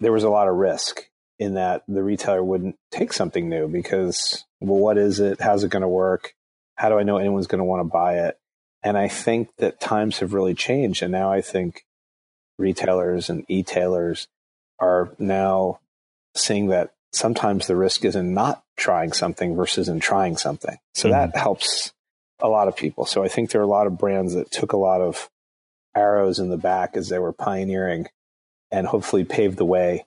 there 0.00 0.12
was 0.12 0.24
a 0.24 0.30
lot 0.30 0.48
of 0.48 0.54
risk 0.54 1.02
in 1.38 1.54
that 1.54 1.82
the 1.88 2.02
retailer 2.02 2.42
wouldn't 2.42 2.76
take 2.90 3.12
something 3.12 3.48
new 3.48 3.68
because, 3.68 4.44
well, 4.60 4.78
what 4.78 4.98
is 4.98 5.20
it? 5.20 5.40
How's 5.40 5.64
it 5.64 5.70
going 5.70 5.82
to 5.82 5.88
work? 5.88 6.34
How 6.78 6.88
do 6.88 6.98
I 6.98 7.02
know 7.02 7.18
anyone's 7.18 7.48
going 7.48 7.58
to 7.58 7.64
want 7.64 7.80
to 7.80 7.92
buy 7.92 8.20
it? 8.26 8.38
And 8.84 8.96
I 8.96 9.08
think 9.08 9.48
that 9.58 9.80
times 9.80 10.20
have 10.20 10.32
really 10.32 10.54
changed. 10.54 11.02
And 11.02 11.10
now 11.10 11.32
I 11.32 11.40
think 11.40 11.84
retailers 12.56 13.28
and 13.28 13.44
e-tailers 13.48 14.28
are 14.78 15.10
now 15.18 15.80
seeing 16.36 16.68
that 16.68 16.94
sometimes 17.12 17.66
the 17.66 17.74
risk 17.74 18.04
is 18.04 18.14
in 18.14 18.32
not 18.32 18.62
trying 18.76 19.12
something 19.12 19.56
versus 19.56 19.88
in 19.88 19.98
trying 19.98 20.36
something. 20.36 20.76
So 20.94 21.08
mm-hmm. 21.08 21.32
that 21.32 21.36
helps 21.36 21.92
a 22.40 22.48
lot 22.48 22.68
of 22.68 22.76
people. 22.76 23.06
So 23.06 23.24
I 23.24 23.28
think 23.28 23.50
there 23.50 23.60
are 23.60 23.64
a 23.64 23.68
lot 23.68 23.88
of 23.88 23.98
brands 23.98 24.34
that 24.34 24.52
took 24.52 24.72
a 24.72 24.76
lot 24.76 25.00
of 25.00 25.28
arrows 25.96 26.38
in 26.38 26.48
the 26.48 26.56
back 26.56 26.96
as 26.96 27.08
they 27.08 27.18
were 27.18 27.32
pioneering 27.32 28.06
and 28.70 28.86
hopefully 28.86 29.24
paved 29.24 29.56
the 29.56 29.64
way 29.64 30.06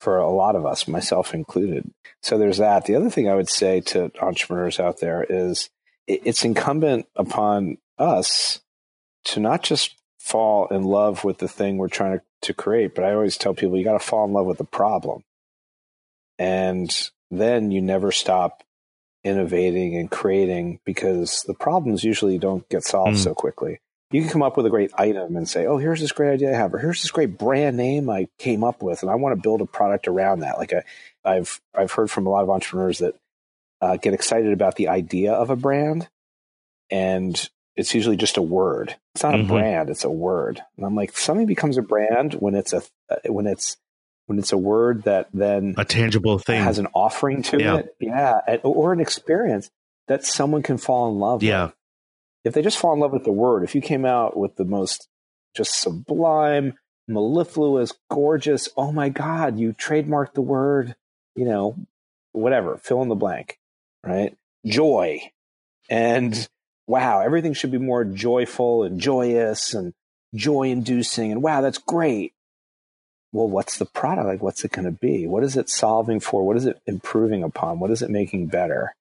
for 0.00 0.18
a 0.18 0.30
lot 0.30 0.54
of 0.54 0.66
us, 0.66 0.86
myself 0.86 1.34
included. 1.34 1.90
So 2.22 2.38
there's 2.38 2.58
that. 2.58 2.84
The 2.84 2.94
other 2.94 3.10
thing 3.10 3.28
I 3.28 3.34
would 3.34 3.48
say 3.48 3.80
to 3.80 4.12
entrepreneurs 4.20 4.78
out 4.78 5.00
there 5.00 5.24
is 5.28 5.70
it's 6.06 6.44
incumbent 6.44 7.06
upon 7.16 7.78
us 7.98 8.60
to 9.24 9.40
not 9.40 9.62
just 9.62 9.94
fall 10.18 10.66
in 10.68 10.84
love 10.84 11.24
with 11.24 11.38
the 11.38 11.48
thing 11.48 11.76
we're 11.76 11.88
trying 11.88 12.18
to, 12.18 12.24
to 12.42 12.54
create, 12.54 12.94
but 12.94 13.04
I 13.04 13.12
always 13.12 13.36
tell 13.36 13.54
people 13.54 13.76
you 13.76 13.84
got 13.84 13.92
to 13.92 13.98
fall 13.98 14.24
in 14.24 14.32
love 14.32 14.46
with 14.46 14.58
the 14.58 14.64
problem. 14.64 15.24
And 16.38 17.10
then 17.30 17.70
you 17.70 17.80
never 17.80 18.10
stop 18.10 18.62
innovating 19.24 19.96
and 19.96 20.10
creating 20.10 20.80
because 20.84 21.44
the 21.46 21.54
problems 21.54 22.02
usually 22.02 22.38
don't 22.38 22.68
get 22.68 22.82
solved 22.82 23.18
mm. 23.18 23.22
so 23.22 23.34
quickly 23.34 23.78
you 24.12 24.20
can 24.20 24.30
come 24.30 24.42
up 24.42 24.56
with 24.56 24.66
a 24.66 24.70
great 24.70 24.92
item 24.94 25.36
and 25.36 25.48
say, 25.48 25.66
"Oh, 25.66 25.78
here's 25.78 26.00
this 26.00 26.12
great 26.12 26.32
idea 26.34 26.52
I 26.52 26.56
have," 26.56 26.74
or 26.74 26.78
"Here's 26.78 27.00
this 27.00 27.10
great 27.10 27.38
brand 27.38 27.76
name 27.76 28.10
I 28.10 28.28
came 28.38 28.62
up 28.62 28.82
with, 28.82 29.02
and 29.02 29.10
I 29.10 29.14
want 29.14 29.34
to 29.34 29.42
build 29.42 29.62
a 29.62 29.66
product 29.66 30.06
around 30.06 30.40
that." 30.40 30.58
Like 30.58 30.72
i 31.24 31.34
have 31.34 31.60
I've 31.74 31.92
heard 31.92 32.10
from 32.10 32.26
a 32.26 32.30
lot 32.30 32.42
of 32.42 32.50
entrepreneurs 32.50 32.98
that 32.98 33.14
uh, 33.82 33.96
get 33.98 34.14
excited 34.14 34.52
about 34.52 34.76
the 34.76 34.88
idea 34.88 35.32
of 35.32 35.50
a 35.50 35.56
brand, 35.56 36.08
and 36.90 37.48
it's 37.76 37.94
usually 37.94 38.16
just 38.16 38.36
a 38.36 38.42
word. 38.42 38.96
It's 39.14 39.22
not 39.22 39.34
Mhm. 39.34 39.44
a 39.44 39.48
brand; 39.48 39.90
it's 39.90 40.04
a 40.04 40.10
word. 40.10 40.62
And 40.76 40.86
I'm 40.86 40.94
like, 40.94 41.16
something 41.16 41.46
becomes 41.46 41.76
a 41.78 41.82
brand 41.82 42.34
when 42.34 42.54
it's 42.54 42.72
a 42.72 42.82
when 43.26 43.46
it's 43.46 43.76
when 44.26 44.38
it's 44.38 44.52
a 44.52 44.58
word 44.58 45.02
that 45.02 45.28
then 45.34 45.74
A 45.78 45.84
tangible 45.84 46.38
thing. 46.38 46.62
has 46.62 46.78
an 46.78 46.86
offering 46.94 47.42
to 47.42 47.58
Yeah. 47.60 47.78
it, 47.78 47.96
yeah, 48.00 48.40
and- 48.46 48.60
or 48.62 48.92
an 48.92 49.00
experience 49.00 49.70
that 50.08 50.24
someone 50.24 50.62
can 50.62 50.78
fall 50.78 51.10
in 51.10 51.18
love 51.18 51.40
with. 51.42 51.48
yeah. 51.48 51.64
with. 51.66 51.74
If 52.44 52.54
they 52.54 52.62
just 52.62 52.78
fall 52.78 52.92
in 52.94 53.00
love 53.00 53.12
with 53.12 53.24
the 53.24 53.32
word, 53.32 53.62
if 53.64 53.74
you 53.74 53.80
came 53.80 54.04
out 54.04 54.36
with 54.36 54.56
the 54.56 54.64
most 54.64 55.08
just 55.54 55.80
sublime, 55.80 56.74
mellifluous, 57.08 57.92
gorgeous, 58.10 58.68
oh 58.76 58.90
my 58.92 59.08
God, 59.08 59.58
you 59.58 59.72
trademarked 59.72 60.34
the 60.34 60.40
word, 60.42 60.94
you 61.34 61.44
know, 61.44 61.76
whatever, 62.32 62.76
fill 62.78 63.02
in 63.02 63.08
the 63.08 63.14
blank, 63.14 63.58
right? 64.04 64.36
Joy. 64.66 65.30
And 65.88 66.48
wow, 66.86 67.20
everything 67.20 67.54
should 67.54 67.70
be 67.70 67.78
more 67.78 68.04
joyful 68.04 68.82
and 68.82 69.00
joyous 69.00 69.74
and 69.74 69.92
joy 70.34 70.68
inducing. 70.68 71.32
And 71.32 71.42
wow, 71.42 71.60
that's 71.60 71.78
great. 71.78 72.32
Well, 73.32 73.48
what's 73.48 73.78
the 73.78 73.86
product? 73.86 74.26
Like, 74.26 74.42
what's 74.42 74.64
it 74.64 74.72
going 74.72 74.84
to 74.84 74.90
be? 74.90 75.26
What 75.26 75.42
is 75.42 75.56
it 75.56 75.70
solving 75.70 76.20
for? 76.20 76.46
What 76.46 76.56
is 76.56 76.66
it 76.66 76.80
improving 76.86 77.42
upon? 77.42 77.78
What 77.78 77.90
is 77.90 78.02
it 78.02 78.10
making 78.10 78.48
better? 78.48 78.94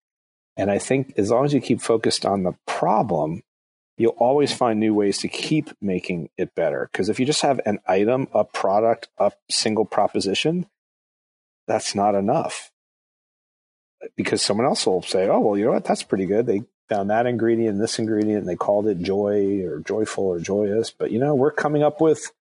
And 0.56 0.72
I 0.72 0.80
think 0.80 1.14
as 1.18 1.32
long 1.32 1.45
as 1.45 1.54
you 1.54 1.62
keep 1.62 1.82
focused 1.82 2.26
on 2.26 2.43
the 2.43 2.56
problem, 2.66 3.43
you'll 3.97 4.12
always 4.12 4.54
find 4.54 4.80
new 4.80 4.93
ways 4.93 5.18
to 5.20 5.28
keep 5.28 5.70
making 5.82 6.30
it 6.38 6.56
better. 6.56 6.89
Because 6.91 7.10
if 7.10 7.20
you 7.20 7.26
just 7.26 7.41
have 7.41 7.60
an 7.66 7.80
item, 7.88 8.28
a 8.34 8.43
product, 8.43 9.10
a 9.18 9.32
single 9.49 9.86
proposition, 9.86 10.68
that's 11.68 11.93
not 11.93 12.16
enough. 12.16 12.70
Because 14.16 14.41
someone 14.41 14.66
else 14.66 14.86
will 14.86 15.02
say, 15.04 15.28
oh, 15.28 15.39
well, 15.39 15.58
you 15.58 15.66
know 15.66 15.72
what? 15.72 15.86
That's 15.86 16.04
pretty 16.04 16.26
good. 16.26 16.45
They 16.45 16.64
found 16.89 17.10
that 17.10 17.26
ingredient, 17.28 17.80
this 17.80 17.99
ingredient, 17.99 18.39
and 18.39 18.47
they 18.49 18.56
called 18.56 18.88
it 18.88 18.99
joy 19.02 19.62
or 19.64 19.80
joyful 19.80 20.26
or 20.26 20.39
joyous. 20.39 20.91
But, 20.91 21.12
you 21.12 21.20
know, 21.20 21.36
we're 21.36 21.52
coming 21.52 21.84
up 21.84 22.02
with, 22.02 22.32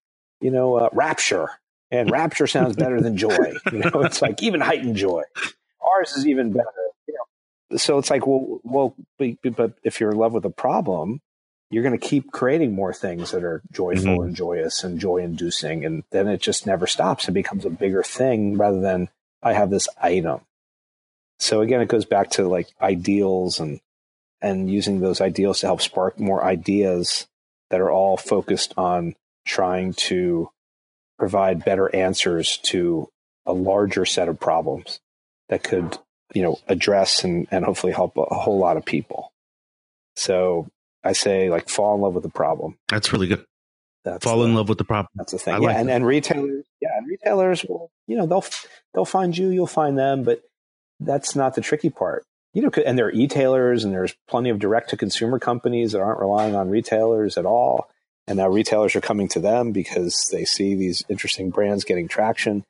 you 0.41 0.51
know, 0.51 0.77
uh, 0.77 0.89
rapture. 0.93 1.49
And 1.91 2.11
rapture 2.11 2.47
sounds 2.47 2.77
better 2.77 3.01
than 3.01 3.17
joy. 3.17 3.55
You 3.73 3.79
know, 3.81 4.03
it's 4.03 4.23
like 4.23 4.43
even 4.43 4.61
heightened 4.61 4.97
joy. 4.97 5.23
Ours 5.97 6.13
is 6.17 6.27
even 6.27 6.53
better. 6.53 6.69
You 7.09 7.15
know, 7.15 7.77
so 7.77 7.99
it's 7.99 8.11
like, 8.11 8.27
well, 8.27 8.61
well, 8.63 8.95
but, 9.19 9.73
if 9.83 10.01
you're 10.01 10.13
in 10.13 10.17
love 10.17 10.33
with 10.33 10.45
a 10.45 10.51
problem, 10.51 11.21
you're 11.71 11.83
going 11.83 11.99
to 11.99 12.05
keep 12.07 12.31
creating 12.33 12.75
more 12.75 12.93
things 12.95 13.33
that 13.33 13.43
are 13.45 13.63
joyful 13.73 14.19
Mhm. 14.19 14.25
and 14.27 14.37
joyous 14.37 14.83
and 14.85 14.99
joy 15.01 15.19
inducing. 15.19 15.85
And 15.85 16.05
then 16.11 16.27
it 16.29 16.41
just 16.41 16.65
never 16.67 16.87
stops. 16.87 17.29
It 17.29 17.33
becomes 17.33 17.65
a 17.65 17.71
bigger 17.71 18.03
thing 18.03 18.57
rather 18.57 18.81
than 18.81 19.09
I 19.43 19.53
have 19.53 19.71
this 19.71 19.89
item. 20.01 20.41
So 21.41 21.63
again, 21.63 21.81
it 21.81 21.89
goes 21.89 22.05
back 22.05 22.31
to 22.33 22.47
like 22.47 22.69
ideals 22.81 23.59
and, 23.61 23.81
and 24.43 24.71
using 24.71 25.01
those 25.01 25.21
ideals 25.21 25.61
to 25.61 25.67
help 25.67 25.81
spark 25.81 26.21
more 26.21 26.45
ideas 26.45 27.27
that 27.71 27.81
are 27.81 27.91
all 27.91 28.17
focused 28.17 28.75
on 28.77 29.15
trying 29.47 29.95
to 29.95 30.51
provide 31.19 31.65
better 31.65 31.95
answers 31.95 32.59
to 32.59 33.09
a 33.47 33.53
larger 33.53 34.05
set 34.05 34.29
of 34.29 34.39
problems 34.39 35.01
that 35.49 35.63
could, 35.63 35.99
you 36.35 36.43
know, 36.43 36.59
address 36.69 37.25
and, 37.25 37.49
and 37.51 37.65
hopefully 37.65 37.93
help 37.93 38.17
a, 38.17 38.21
a 38.21 38.39
whole 38.39 38.59
lot 38.59 38.77
of 38.77 38.85
people. 38.85 39.33
So 40.17 40.69
I 41.03 41.13
say 41.13 41.49
like 41.49 41.69
fall 41.69 41.95
in 41.95 42.03
love 42.03 42.15
with 42.15 42.23
the 42.23 42.29
problem. 42.29 42.77
That's 42.89 43.13
really 43.13 43.27
good. 43.27 43.45
That's 44.05 44.25
Fall 44.25 44.45
in 44.45 44.55
love 44.55 44.69
with 44.69 44.79
the 44.79 44.85
problem. 44.85 45.09
That's 45.15 45.33
the 45.33 45.39
thing. 45.39 45.55
I 45.55 45.59
yeah, 45.59 45.67
like 45.67 45.77
and, 45.77 45.89
that. 45.89 45.97
and 45.97 46.07
retailers, 46.07 46.65
yeah, 46.81 46.89
and 46.97 47.07
retailers 47.07 47.65
will, 47.65 47.91
you 48.07 48.17
know, 48.17 48.27
they'll 48.27 48.45
they'll 48.95 49.05
find 49.05 49.37
you, 49.37 49.49
you'll 49.49 49.67
find 49.67 49.99
them, 49.99 50.23
but 50.25 50.41
that's 51.01 51.35
not 51.35 51.55
the 51.55 51.61
tricky 51.61 51.91
part. 51.91 52.25
You 52.53 52.63
know, 52.63 52.71
and 52.85 52.99
there 52.99 53.07
are 53.07 53.13
e-tailers 53.13 53.85
and 53.85 53.93
there's 53.93 54.15
plenty 54.29 54.51
of 54.51 54.59
direct 54.59 54.91
to 54.91 54.97
consumer 54.97 55.39
companies 55.39 55.93
that 55.93 56.01
aren't 56.01 56.21
relying 56.21 56.57
on 56.57 56.69
retailers 56.69 57.39
at 57.39 57.47
all. 57.47 57.89
And 58.27 58.39
now 58.39 58.49
retailers 58.49 58.95
are 58.97 59.01
coming 59.01 59.29
to 59.29 59.41
them 59.41 59.73
because 59.73 60.29
they 60.33 60.45
see 60.45 60.75
these 60.75 61.05
interesting 61.09 61.51
brands 61.51 61.85
getting 61.85 62.09
traction. 62.09 62.65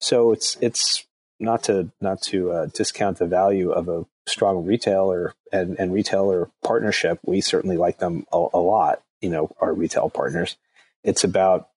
So 0.00 0.32
it's 0.32 0.56
it's 0.60 1.06
not 1.40 1.64
to 1.64 1.90
not 2.00 2.22
to 2.22 2.52
uh, 2.52 2.66
discount 2.66 3.18
the 3.18 3.26
value 3.26 3.70
of 3.70 3.88
a 3.88 4.06
strong 4.26 4.64
retailer 4.64 5.34
and, 5.52 5.78
and 5.78 5.92
retailer 5.92 6.50
partnership. 6.62 7.18
We 7.24 7.40
certainly 7.40 7.76
like 7.76 7.98
them 7.98 8.26
a, 8.32 8.46
a 8.54 8.58
lot. 8.58 9.02
You 9.20 9.30
know, 9.30 9.50
our 9.60 9.72
retail 9.72 10.08
partners. 10.08 10.56
It's 11.04 11.24
about 11.24 11.68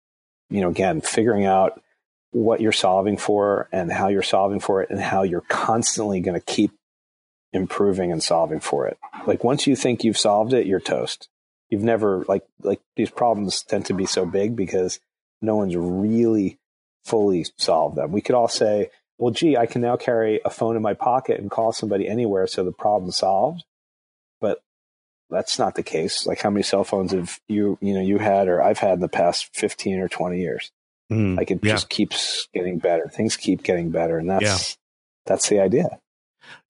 you 0.49 0.61
know 0.61 0.69
again 0.69 1.01
figuring 1.01 1.45
out 1.45 1.81
what 2.35 2.59
you're 2.59 2.73
solving 2.73 3.15
for 3.15 3.69
and 3.71 3.89
how 3.89 4.09
you're 4.09 4.21
solving 4.21 4.59
for 4.59 4.81
it 4.81 4.89
and 4.89 4.99
how 4.99 5.23
you're 5.23 5.39
constantly 5.39 6.19
going 6.19 6.37
to 6.37 6.45
keep 6.45 6.71
improving 7.53 8.11
and 8.11 8.21
solving 8.21 8.59
for 8.59 8.87
it. 8.87 8.97
Like 9.25 9.45
once 9.45 9.65
you 9.67 9.75
think 9.77 10.03
you've 10.03 10.17
solved 10.17 10.51
it, 10.51 10.67
you're 10.67 10.81
toast. 10.81 11.29
You've 11.69 11.81
never 11.81 12.25
like 12.27 12.43
like 12.61 12.81
these 12.97 13.09
problems 13.09 13.63
tend 13.63 13.85
to 13.85 13.93
be 13.93 14.05
so 14.05 14.25
big 14.25 14.53
because 14.53 14.99
no 15.41 15.55
one's 15.55 15.77
really 15.77 16.59
fully 17.05 17.45
solved 17.55 17.95
them. 17.95 18.11
We 18.11 18.19
could 18.19 18.35
all 18.35 18.49
say, 18.49 18.89
well, 19.17 19.31
gee, 19.31 19.55
I 19.55 19.65
can 19.65 19.81
now 19.81 19.95
carry 19.95 20.41
a 20.43 20.49
phone 20.49 20.75
in 20.75 20.81
my 20.81 20.93
pocket 20.93 21.39
and 21.39 21.49
call 21.49 21.71
somebody 21.71 22.05
anywhere, 22.05 22.47
so 22.47 22.65
the 22.65 22.73
problem's 22.73 23.15
solved. 23.15 23.63
But 24.41 24.61
that's 25.29 25.57
not 25.57 25.75
the 25.75 25.83
case. 25.83 26.27
Like 26.27 26.41
how 26.41 26.49
many 26.49 26.63
cell 26.63 26.83
phones 26.83 27.13
have 27.13 27.39
you 27.47 27.77
you 27.79 27.93
know 27.93 28.01
you 28.01 28.17
had 28.17 28.49
or 28.49 28.61
I've 28.61 28.79
had 28.79 28.95
in 28.95 28.99
the 28.99 29.07
past 29.07 29.55
fifteen 29.55 29.99
or 29.99 30.09
twenty 30.09 30.41
years? 30.41 30.69
Mm, 31.11 31.37
Like 31.37 31.51
it 31.51 31.59
yeah. 31.61 31.73
just 31.73 31.89
keeps 31.89 32.47
getting 32.53 32.79
better. 32.79 33.07
Things 33.07 33.37
keep 33.37 33.63
getting 33.63 33.91
better, 33.91 34.17
and 34.17 34.29
that's 34.29 34.43
Yeah. 34.43 34.57
that's 35.25 35.49
the 35.49 35.59
idea. 35.59 35.99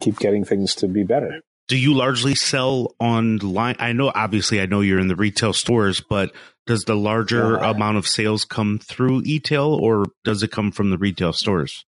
Keep 0.01 0.19
getting 0.19 0.43
things 0.45 0.75
to 0.75 0.88
be 0.88 1.03
better. 1.03 1.41
Do 1.67 1.77
you 1.77 1.93
largely 1.95 2.36
sell 2.36 2.93
online? 2.99 3.75
I 3.79 3.91
know, 3.93 4.11
obviously, 4.13 4.61
I 4.61 4.65
know 4.67 4.81
you're 4.81 4.99
in 4.99 5.07
the 5.07 5.15
retail 5.15 5.51
stores, 5.53 5.99
but 6.01 6.31
does 6.67 6.83
the 6.86 6.95
larger 6.95 7.53
Yeah. 7.53 7.71
amount 7.71 7.97
of 7.97 8.07
sales 8.07 8.45
come 8.45 8.77
through 8.79 9.23
e-tail 9.25 9.73
or 9.73 10.05
does 10.23 10.43
it 10.43 10.51
come 10.51 10.71
from 10.71 10.91
the 10.91 10.97
retail 10.97 11.33
stores? 11.33 11.86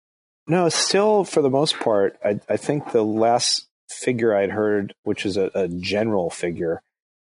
No, 0.48 0.70
still 0.70 1.24
for 1.26 1.42
the 1.42 1.50
most 1.50 1.78
part, 1.80 2.18
I, 2.26 2.40
I 2.50 2.58
think 2.58 2.92
the 2.92 3.04
last 3.04 3.68
figure 3.90 4.36
I'd 4.36 4.52
heard, 4.52 4.94
which 5.04 5.26
is 5.26 5.38
a, 5.38 5.52
a 5.54 5.68
general 5.68 6.30
figure, 6.30 6.82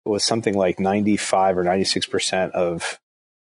was 0.06 0.24
something 0.24 0.56
like 0.56 0.80
95 0.80 1.58
or 1.58 1.64
96% 1.64 2.52
of 2.52 3.00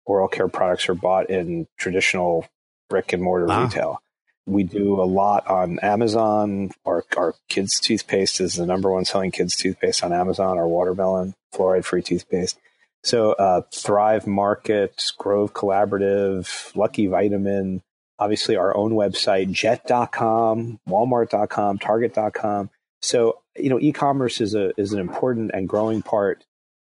oral 0.07 0.27
care 0.27 0.47
products 0.47 0.89
are 0.89 0.95
bought 0.95 1.29
in 1.29 1.67
traditional 1.77 2.47
brick 2.89 3.13
and 3.13 3.21
mortar 3.21 3.45
Wow. 3.45 3.65
retail. 3.65 4.01
We 4.47 4.63
do 4.63 5.01
a 5.01 5.03
lot 5.03 5.45
on 5.47 5.77
Amazon. 5.79 6.71
Our, 6.85 7.03
our 7.17 7.35
kids' 7.49 7.79
toothpaste 7.81 8.39
is 8.39 8.55
the 8.55 8.65
number 8.65 8.89
one 8.89 9.03
selling 9.05 9.31
kids' 9.31 9.55
toothpaste 9.57 10.03
on 10.03 10.13
Amazon, 10.13 10.57
our 10.57 10.67
watermelon 10.67 11.35
fluoride 11.53 11.83
free 11.83 12.01
toothpaste. 12.01 12.57
So, 13.03 13.33
uh, 13.33 13.61
Thrive 13.73 14.25
Market, 14.25 15.03
Grove 15.17 15.53
Collaborative, 15.53 16.75
Lucky 16.75 17.07
Vitamin, 17.07 17.81
obviously 18.19 18.55
our 18.55 18.75
own 18.75 18.93
website, 18.93 19.51
jet.com, 19.51 20.79
walmart.com, 20.89 21.77
target.com. 21.79 22.69
So, 23.01 23.39
you 23.57 23.69
know, 23.69 23.79
e-commerce 23.79 24.41
is 24.41 24.55
a 24.55 24.71
is 24.79 24.93
an 24.93 24.99
important 24.99 25.51
and 25.53 25.67
growing 25.69 26.01
part 26.01 26.43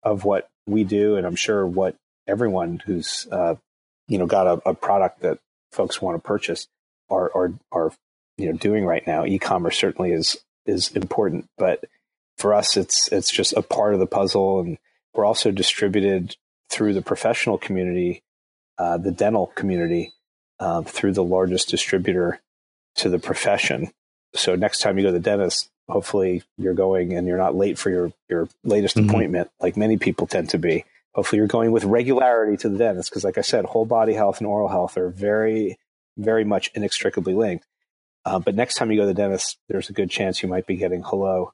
of 0.04 0.24
what 0.24 0.48
we 0.68 0.84
do 0.84 1.16
and 1.16 1.26
I'm 1.26 1.36
sure 1.36 1.66
what 1.66 1.96
everyone 2.28 2.82
who's 2.86 3.28
uh, 3.32 3.56
you 4.08 4.18
know 4.18 4.26
got 4.26 4.48
a, 4.48 4.70
a 4.70 4.74
product 4.74 5.22
that 5.22 5.40
folks 5.72 6.02
want 6.02 6.16
to 6.22 6.26
purchase 6.28 6.68
are 7.10 7.32
are 7.36 7.54
are 7.72 7.92
you 8.38 8.52
know 8.52 8.58
doing 8.58 8.86
right 8.86 9.06
now. 9.08 9.26
E-commerce 9.26 9.78
certainly 9.78 10.12
is 10.12 10.38
is 10.66 10.92
important, 10.92 11.48
but 11.58 11.84
for 12.38 12.54
us 12.54 12.78
it's 12.78 13.12
it's 13.12 13.32
just 13.32 13.54
a 13.54 13.62
part 13.62 13.94
of 13.94 14.00
the 14.00 14.06
puzzle 14.08 14.60
and 14.60 14.78
we're 15.14 15.26
also 15.26 15.50
distributed 15.52 16.36
through 16.70 16.94
the 16.94 17.02
professional 17.02 17.58
community, 17.58 18.22
uh, 18.78 18.98
the 18.98 19.12
dental 19.12 19.48
community, 19.56 20.14
um, 20.60 20.84
through 20.86 21.14
the 21.14 21.24
largest 21.24 21.70
distributor 21.70 22.40
to 22.96 23.10
the 23.10 23.18
profession. 23.18 23.90
So 24.36 24.56
next 24.56 24.80
time 24.80 24.98
you 24.98 25.04
go 25.04 25.08
to 25.10 25.14
the 25.14 25.20
dentist, 25.20 25.70
hopefully 25.90 26.44
you're 26.58 26.74
going 26.76 27.14
and 27.14 27.26
you're 27.26 27.38
not 27.38 27.56
late 27.56 27.80
for 27.80 27.90
your, 27.90 28.12
your 28.30 28.48
latest 28.64 28.98
Mhm. 28.98 29.08
appointment, 29.10 29.50
like 29.60 29.78
many 29.78 29.98
people 29.98 30.28
tend 30.28 30.50
to 30.50 30.60
be. 30.60 30.84
Hopefully 31.18 31.40
you're 31.40 31.48
going 31.48 31.72
with 31.72 31.84
regularity 31.84 32.56
to 32.58 32.70
the 32.70 32.78
dentist 32.78 33.10
because, 33.10 33.24
like 33.24 33.40
I 33.40 33.42
said, 33.42 33.66
whole 33.66 33.86
body 33.86 34.14
health 34.14 34.38
and 34.38 34.48
oral 34.48 34.68
health 34.68 34.98
are 34.98 35.10
very, 35.10 35.80
very 36.16 36.46
much 36.46 36.70
inextricably 36.76 37.34
linked. 37.34 37.66
Uh, 38.24 38.38
but 38.38 38.54
next 38.54 38.76
time 38.76 38.92
you 38.92 38.98
go 38.98 39.02
to 39.02 39.08
the 39.08 39.14
dentist, 39.16 39.58
there's 39.68 39.90
a 39.90 39.94
good 39.94 40.12
chance 40.12 40.44
you 40.44 40.48
might 40.48 40.68
be 40.68 40.76
getting 40.76 41.02
hello 41.02 41.52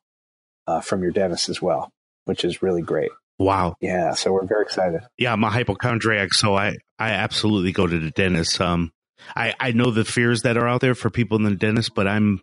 uh, 0.67 0.81
from 0.81 1.01
your 1.01 1.11
dentist 1.11 1.47
as 1.47 1.61
well, 1.61 1.89
which 2.25 2.43
is 2.43 2.61
really 2.61 2.81
great. 2.81 3.11
Wow. 3.39 3.75
Yeah, 3.79 4.13
so 4.15 4.33
we're 4.33 4.45
very 4.45 4.63
excited. 4.63 5.01
Yeah, 5.17 5.31
I'm 5.31 5.43
a 5.45 5.49
hypochondriac, 5.49 6.33
so 6.33 6.55
I, 6.55 6.77
I 6.99 7.11
absolutely 7.11 7.71
go 7.71 7.87
to 7.87 7.99
the 7.99 8.11
dentist. 8.11 8.59
Um, 8.59 8.91
I, 9.33 9.53
I 9.61 9.71
know 9.71 9.91
the 9.91 10.03
fears 10.03 10.41
that 10.41 10.57
are 10.57 10.67
out 10.67 10.81
there 10.81 10.93
for 10.95 11.09
people 11.09 11.37
in 11.37 11.43
the 11.43 11.55
dentist, 11.55 11.95
but 11.95 12.05
I'm, 12.05 12.41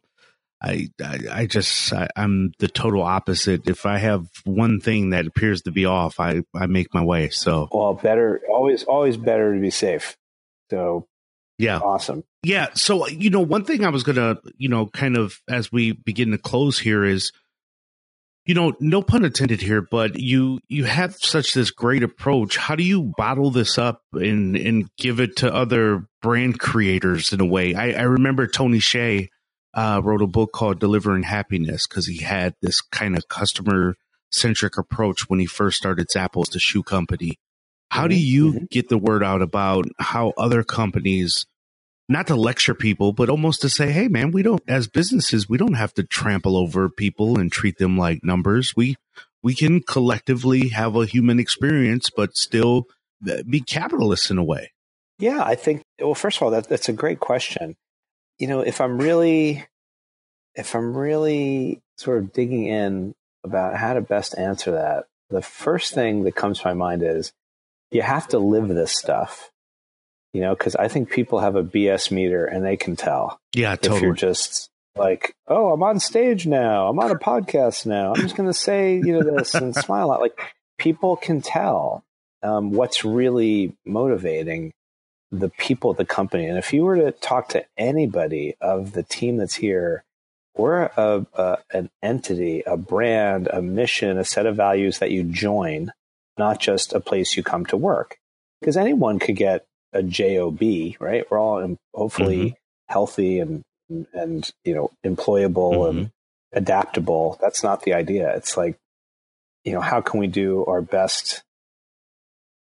I, 0.63 0.89
I, 1.03 1.19
I 1.31 1.47
just, 1.47 1.93
I, 1.93 2.09
I'm 2.17 2.53
the 2.59 2.69
total 2.69 3.03
opposite. 3.03 3.69
If 3.69 3.87
I 3.87 3.99
have 3.99 4.27
one 4.45 4.81
thing 4.81 5.11
that 5.11 5.27
appears 5.27 5.63
to 5.63 5.71
be 5.71 5.87
off, 5.87 6.21
I, 6.21 6.43
I 6.55 6.67
make 6.67 6.93
my 6.93 7.03
way. 7.03 7.31
So 7.31 7.69
Well, 7.73 7.95
better 7.95 8.43
always, 8.51 8.85
always 8.85 9.17
better 9.17 9.55
to 9.55 9.61
be 9.61 9.71
safe. 9.71 10.17
So 10.71 11.07
yeah, 11.59 11.79
awesome. 11.79 12.25
Yeah. 12.43 12.69
So, 12.75 13.07
you 13.09 13.31
know, 13.31 13.41
one 13.41 13.65
thing 13.65 13.85
I 13.85 13.91
was 13.91 14.03
going 14.03 14.17
to, 14.17 14.39
you 14.57 14.69
know, 14.69 14.87
kind 14.87 15.17
of 15.17 15.41
as 15.49 15.71
we 15.71 15.93
begin 15.93 16.31
to 16.31 16.39
close 16.39 16.79
here 16.79 17.05
is 17.05 17.33
you 18.47 18.55
know, 18.55 18.73
no 18.81 19.03
pun 19.03 19.25
intended 19.25 19.61
here, 19.61 19.81
but 19.83 20.19
you 20.19 20.59
you 20.69 20.85
have 20.85 21.15
such 21.15 21.55
this 21.55 21.71
great 21.71 22.03
approach. 22.03 22.57
How 22.57 22.75
do 22.75 22.83
you 22.83 23.13
bottle 23.17 23.51
this 23.51 23.79
up 23.79 24.03
and 24.13 24.57
and 24.57 24.89
give 24.97 25.21
it 25.21 25.37
to 25.37 25.55
other 25.55 26.07
brand 26.23 26.59
creators 26.59 27.33
in 27.33 27.41
a 27.41 27.45
way? 27.45 27.75
I, 27.75 27.93
I 27.93 28.03
remember 28.03 28.47
Tony 28.47 28.79
Hsieh 28.79 29.29
uh, 29.75 30.01
wrote 30.03 30.23
a 30.23 30.27
book 30.27 30.53
called 30.53 30.81
Delivering 30.81 31.25
Happiness 31.25 31.87
because 31.87 32.07
he 32.07 32.19
had 32.19 32.55
this 32.61 32.81
kind 32.81 33.17
of 33.17 33.29
customer 33.29 33.97
centric 34.31 34.79
approach 34.79 35.29
when 35.29 35.41
he 35.41 35.47
first 35.47 35.77
started 35.77 36.09
Zappos, 36.09 36.51
the 36.51 36.59
shoe 36.59 36.83
company. 36.83 37.39
How 37.91 38.07
do 38.07 38.15
you 38.15 38.53
mm-hmm. 38.53 38.65
get 38.71 38.89
the 38.89 38.99
word 38.99 39.25
out 39.25 39.43
about 39.43 39.87
how 39.99 40.33
other 40.37 40.63
companies 40.63 41.47
not 42.09 42.27
to 42.27 42.35
lecture 42.35 42.75
people, 42.75 43.13
but 43.13 43.29
almost 43.29 43.63
to 43.63 43.69
say, 43.69 43.93
hey, 43.93 44.09
man, 44.09 44.33
we 44.33 44.43
don't, 44.43 44.63
as 44.67 44.89
businesses, 44.89 45.49
we 45.49 45.57
don't 45.57 45.75
have 45.75 45.95
to 45.95 46.03
trample 46.03 46.57
over 46.57 46.89
people 46.89 47.39
and 47.39 47.53
treat 47.53 47.79
them 47.79 47.97
like 47.97 48.25
numbers. 48.25 48.75
We, 48.77 48.97
we 49.43 49.55
can 49.55 49.81
collectively 49.81 50.69
have 50.69 50.97
a 50.97 51.07
human 51.07 51.39
experience, 51.39 52.11
but 52.11 52.37
still 52.37 52.87
uh, 53.29 53.45
be 53.49 53.61
capitalists 53.61 54.29
in 54.29 54.39
a 54.39 54.45
way. 54.45 54.73
Yeah, 55.21 55.43
I 55.45 55.55
think, 55.55 55.83
well, 56.01 56.15
first 56.15 56.39
of 56.39 56.43
all, 56.43 56.51
that, 56.51 56.69
that's 56.69 56.89
a 56.89 56.93
great 56.93 57.21
question. 57.21 57.77
You 58.41 58.49
know, 58.49 58.61
if 58.61 58.81
I'm 58.81 58.99
really, 58.99 59.65
if 60.57 60.75
I'm 60.75 60.97
really 60.97 61.81
sort 61.97 62.19
of 62.19 62.33
digging 62.33 62.67
in 62.67 63.15
about 63.45 63.77
how 63.77 63.95
to 63.95 64.01
best 64.01 64.37
answer 64.37 64.73
that, 64.73 65.05
the 65.29 65.43
first 65.43 65.95
thing 65.95 66.25
that 66.25 66.35
comes 66.35 66.59
to 66.59 66.67
my 66.67 66.75
mind 66.75 67.05
is 67.05 67.33
you 67.93 68.03
have 68.03 68.27
to 68.29 68.41
live 68.41 68.67
this 68.67 68.93
stuff 68.93 69.53
you 70.33 70.41
know, 70.41 70.55
because 70.55 70.77
I 70.77 70.89
think 70.89 71.11
people 71.11 71.41
have 71.41 71.57
a 71.57 71.65
BS 71.65 72.11
meter 72.11 72.45
and 72.45 72.65
they 72.65 72.77
can 72.77 72.97
tell. 72.97 73.41
Yeah, 73.55 73.75
totally. 73.77 73.97
If 73.97 74.03
you're 74.03 74.15
just 74.15 74.71
like, 74.97 75.35
oh, 75.49 75.73
I'm 75.73 75.83
on 75.83 75.99
stage 75.99 76.47
now, 76.47 76.89
I'm 76.89 76.99
on 76.99 77.11
a 77.11 77.17
podcast 77.17 77.87
now, 77.87 78.15
I'm 78.15 78.21
just 78.21 78.37
going 78.37 78.49
to 78.49 78.55
say, 78.55 78.95
you 78.95 79.13
know, 79.13 79.23
this 79.23 79.55
and 79.55 79.75
smile 79.75 80.13
out. 80.13 80.21
Like 80.21 80.39
people 80.79 81.17
can 81.17 81.41
tell 81.41 82.05
um, 82.43 82.71
what's 82.71 83.05
really 83.05 83.77
motivating 83.85 84.73
the 85.31 85.49
people 85.49 85.93
at 85.93 85.97
the 85.97 86.05
company. 86.05 86.47
And 86.47 86.59
if 86.59 86.73
you 86.73 86.85
were 86.85 86.97
to 86.97 87.13
talk 87.13 87.49
to 87.51 87.65
anybody 87.77 88.55
of 88.61 88.93
the 88.93 89.03
team 89.03 89.37
that's 89.37 89.55
here, 89.55 90.05
we're 90.57 90.91
a, 90.97 91.27
a, 91.35 91.59
an 91.73 91.91
entity, 92.03 92.63
a 92.67 92.77
brand, 92.77 93.49
a 93.53 93.63
mission, 93.63 94.19
a 94.19 94.25
set 94.25 94.47
of 94.47 94.57
values 94.57 94.99
that 94.99 95.11
you 95.11 95.23
join, 95.23 95.93
not 96.37 96.59
just 96.59 96.93
a 96.93 97.01
place 97.01 97.37
you 97.37 97.43
come 97.43 97.65
to 97.67 97.77
work. 97.77 98.19
Because 98.61 98.77
anyone 98.77 99.19
could 99.19 99.37
get 99.37 99.67
a 99.93 100.03
job, 100.03 100.61
right? 101.01 101.25
We're 101.31 101.39
all 101.39 101.77
hopefully 101.95 102.39
mm-hmm. 102.39 102.93
healthy 102.93 103.39
and 103.39 103.63
and 104.13 104.49
you 104.65 104.75
know 104.75 104.91
employable 105.05 105.75
mm-hmm. 105.75 105.99
and 105.99 106.11
adaptable. 106.53 107.39
That's 107.41 107.63
not 107.63 107.83
the 107.83 107.95
idea. 107.95 108.35
It's 108.37 108.57
like 108.57 108.77
you 109.65 109.73
know 109.73 109.81
how 109.81 110.01
can 110.01 110.21
we 110.21 110.27
do 110.27 110.65
our 110.67 110.83
best 110.83 111.43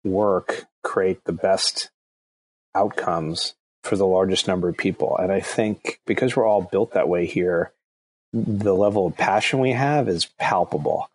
work, 0.04 0.66
create 0.84 1.24
the 1.26 1.34
best 1.34 1.90
outcomes 2.76 3.56
for 3.84 3.96
the 3.96 4.06
largest 4.06 4.48
number 4.48 4.68
of 4.68 4.78
people. 4.78 5.18
And 5.18 5.32
I 5.32 5.40
think 5.40 6.00
because 6.06 6.36
we're 6.36 6.48
all 6.48 6.62
built 6.62 6.94
that 6.94 7.08
way 7.08 7.26
here, 7.26 7.72
the 8.34 8.74
level 8.74 9.08
of 9.08 9.16
passion 9.16 9.60
we 9.60 9.72
have 9.72 10.10
is 10.10 10.26
palpable. 10.40 11.10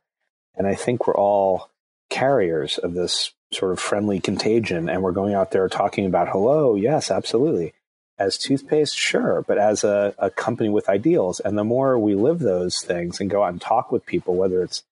And 0.57 0.67
I 0.67 0.75
think 0.75 1.07
we're 1.07 1.17
all 1.17 1.71
carriers 2.11 2.79
of 2.79 2.95
this 2.95 3.33
sort 3.53 3.73
of 3.73 3.81
friendly 3.81 4.21
contagion 4.21 4.89
and 4.89 5.03
we're 5.03 5.13
going 5.13 5.35
out 5.35 5.51
there 5.51 5.69
talking 5.69 6.07
about 6.07 6.29
hello 6.29 6.75
yes 6.77 7.11
absolutely 7.11 7.73
as 8.19 8.39
toothpaste 8.39 8.97
sure 8.97 9.43
but 9.47 9.59
as 9.59 9.83
a, 9.83 10.15
a 10.19 10.31
company 10.31 10.69
with 10.69 10.89
ideals 10.89 11.41
and 11.41 11.57
the 11.57 11.65
more 11.65 11.99
we 11.99 12.15
live 12.15 12.39
those 12.39 12.81
things 12.81 13.21
and 13.21 13.31
go 13.31 13.43
out 13.43 13.53
and 13.53 13.61
talk 13.61 13.91
with 13.91 14.07
people 14.07 14.37
whether 14.37 14.63
it's 14.63 14.85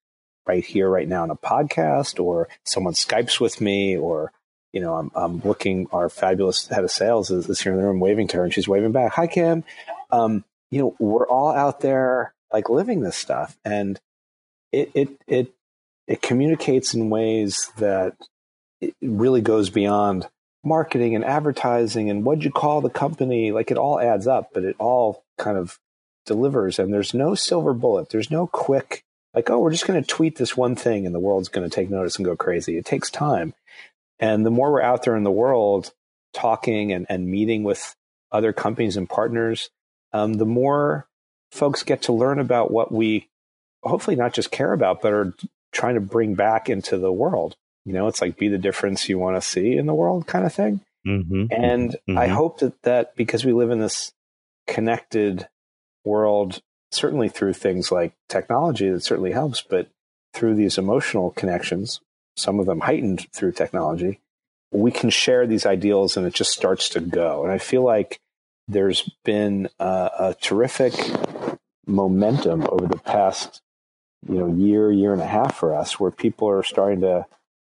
right 0.46 0.64
here 0.64 0.88
right 0.88 1.08
now 1.08 1.22
in 1.22 1.30
a 1.30 1.36
podcast 1.36 2.22
or 2.22 2.48
someone 2.64 2.94
skypes 2.94 3.38
with 3.38 3.60
me 3.60 3.96
or 3.96 4.32
you 4.72 4.80
know 4.80 4.94
i'm, 4.94 5.10
I'm 5.14 5.40
looking 5.40 5.86
our 5.92 6.08
fabulous 6.08 6.66
head 6.68 6.84
of 6.84 6.90
sales 6.90 7.30
is, 7.30 7.48
is 7.48 7.60
here 7.60 7.72
in 7.72 7.78
the 7.78 7.84
room 7.84 8.00
waving 8.00 8.28
to 8.28 8.38
her 8.38 8.44
and 8.44 8.52
she's 8.52 8.68
waving 8.68 8.92
back. 8.92 9.12
Hi 9.12 9.26
kim. 9.26 9.64
Um, 10.10 10.44
you 10.70 10.80
know 10.80 10.96
we're 10.98 11.26
all 11.26 11.52
out 11.52 11.80
there 11.80 12.34
like 12.52 12.68
living 12.68 13.00
this 13.00 13.16
stuff 13.16 13.56
and 13.64 14.00
it 14.72 14.90
it 14.94 15.08
it 15.26 15.54
it 16.06 16.22
communicates 16.22 16.94
in 16.94 17.10
ways 17.10 17.70
that 17.78 18.16
it 18.80 18.94
really 19.02 19.40
goes 19.40 19.70
beyond 19.70 20.26
marketing 20.64 21.14
and 21.14 21.24
advertising 21.24 22.10
and 22.10 22.24
what'd 22.24 22.44
you 22.44 22.50
call 22.50 22.80
the 22.80 22.90
company? 22.90 23.52
Like 23.52 23.70
it 23.70 23.78
all 23.78 24.00
adds 24.00 24.26
up 24.26 24.50
but 24.52 24.64
it 24.64 24.76
all 24.78 25.24
kind 25.38 25.56
of 25.56 25.78
delivers 26.26 26.78
and 26.78 26.92
there's 26.92 27.14
no 27.14 27.34
silver 27.34 27.72
bullet. 27.72 28.10
There's 28.10 28.30
no 28.30 28.46
quick 28.46 29.04
like 29.34 29.50
oh 29.50 29.58
we're 29.58 29.72
just 29.72 29.86
going 29.86 30.00
to 30.02 30.06
tweet 30.06 30.36
this 30.36 30.56
one 30.56 30.74
thing 30.74 31.06
and 31.06 31.14
the 31.14 31.20
world's 31.20 31.48
going 31.48 31.68
to 31.68 31.74
take 31.74 31.90
notice 31.90 32.16
and 32.16 32.24
go 32.24 32.36
crazy. 32.36 32.76
It 32.76 32.84
takes 32.84 33.10
time 33.10 33.54
and 34.20 34.44
the 34.44 34.50
more 34.50 34.72
we're 34.72 34.82
out 34.82 35.04
there 35.04 35.16
in 35.16 35.24
the 35.24 35.30
world 35.30 35.92
talking 36.34 36.92
and, 36.92 37.06
and 37.08 37.28
meeting 37.28 37.62
with 37.62 37.94
other 38.30 38.52
companies 38.52 38.96
and 38.96 39.08
partners 39.08 39.70
um, 40.12 40.34
the 40.34 40.46
more 40.46 41.06
folks 41.50 41.82
get 41.82 42.02
to 42.02 42.12
learn 42.12 42.38
about 42.38 42.70
what 42.70 42.92
we 42.92 43.28
hopefully 43.82 44.16
not 44.16 44.34
just 44.34 44.50
care 44.50 44.72
about 44.72 45.00
but 45.00 45.12
are 45.12 45.34
trying 45.72 45.94
to 45.94 46.00
bring 46.00 46.34
back 46.34 46.68
into 46.68 46.98
the 46.98 47.12
world 47.12 47.56
you 47.88 47.94
know, 47.94 48.06
it's 48.06 48.20
like 48.20 48.36
be 48.36 48.48
the 48.48 48.58
difference 48.58 49.08
you 49.08 49.18
want 49.18 49.36
to 49.36 49.40
see 49.40 49.74
in 49.74 49.86
the 49.86 49.94
world 49.94 50.26
kind 50.26 50.44
of 50.44 50.52
thing. 50.52 50.80
Mm-hmm, 51.06 51.46
and 51.50 51.92
mm-hmm. 51.92 52.18
I 52.18 52.26
hope 52.26 52.58
that 52.58 52.82
that 52.82 53.16
because 53.16 53.46
we 53.46 53.54
live 53.54 53.70
in 53.70 53.78
this 53.78 54.12
connected 54.66 55.48
world, 56.04 56.60
certainly 56.90 57.30
through 57.30 57.54
things 57.54 57.90
like 57.90 58.12
technology, 58.28 58.90
that 58.90 59.02
certainly 59.02 59.32
helps, 59.32 59.62
but 59.62 59.88
through 60.34 60.56
these 60.56 60.76
emotional 60.76 61.30
connections, 61.30 62.02
some 62.38 62.60
of 62.60 62.66
them 62.66 62.80
heightened 62.80 63.26
through 63.32 63.52
technology, 63.52 64.20
we 64.70 64.90
can 64.90 65.10
share 65.10 65.46
these 65.46 65.66
ideals 65.66 66.16
and 66.16 66.26
it 66.26 66.34
just 66.34 66.52
starts 66.52 66.88
to 66.90 67.00
go. 67.00 67.42
And 67.44 67.52
I 67.52 67.58
feel 67.58 67.82
like 67.82 68.20
there's 68.66 69.10
been 69.24 69.68
a, 69.78 70.10
a 70.18 70.36
terrific 70.40 70.94
momentum 71.86 72.66
over 72.70 72.86
the 72.86 72.98
past 72.98 73.62
you 74.28 74.34
know 74.38 74.52
year 74.52 74.92
year 74.92 75.12
and 75.12 75.22
a 75.22 75.26
half 75.26 75.56
for 75.56 75.74
us 75.74 75.98
where 75.98 76.10
people 76.10 76.48
are 76.50 76.62
starting 76.62 77.00
to 77.00 77.24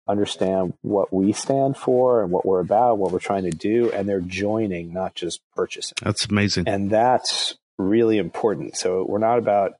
understand 0.07 0.73
what 0.81 1.13
we 1.13 1.33
stand 1.33 1.75
for 1.77 2.23
and 2.23 2.31
what 2.31 2.45
we're 2.45 2.61
about, 2.61 2.97
what 2.97 3.11
we're 3.11 3.19
trying 3.19 3.43
to 3.43 3.51
do, 3.51 3.91
and 3.91 4.07
they're 4.07 4.21
joining, 4.21 4.93
not 4.93 5.15
just 5.15 5.41
purchasing. 5.55 5.95
That's 6.01 6.25
amazing. 6.25 6.67
And 6.67 6.89
that's 6.89 7.57
really 7.77 8.17
important. 8.17 8.77
So 8.77 9.05
we're 9.07 9.19
not 9.19 9.37
about, 9.37 9.73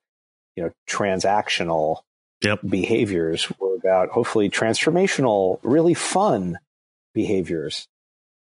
you 0.55 0.63
know, 0.63 0.71
transactional 0.87 2.01
yep. 2.47 2.59
behaviors. 2.67 3.51
We're 3.59 3.75
about 3.75 4.09
hopefully 4.09 4.49
transformational, 4.49 5.59
really 5.63 5.93
fun 5.93 6.59
behaviors 7.13 7.87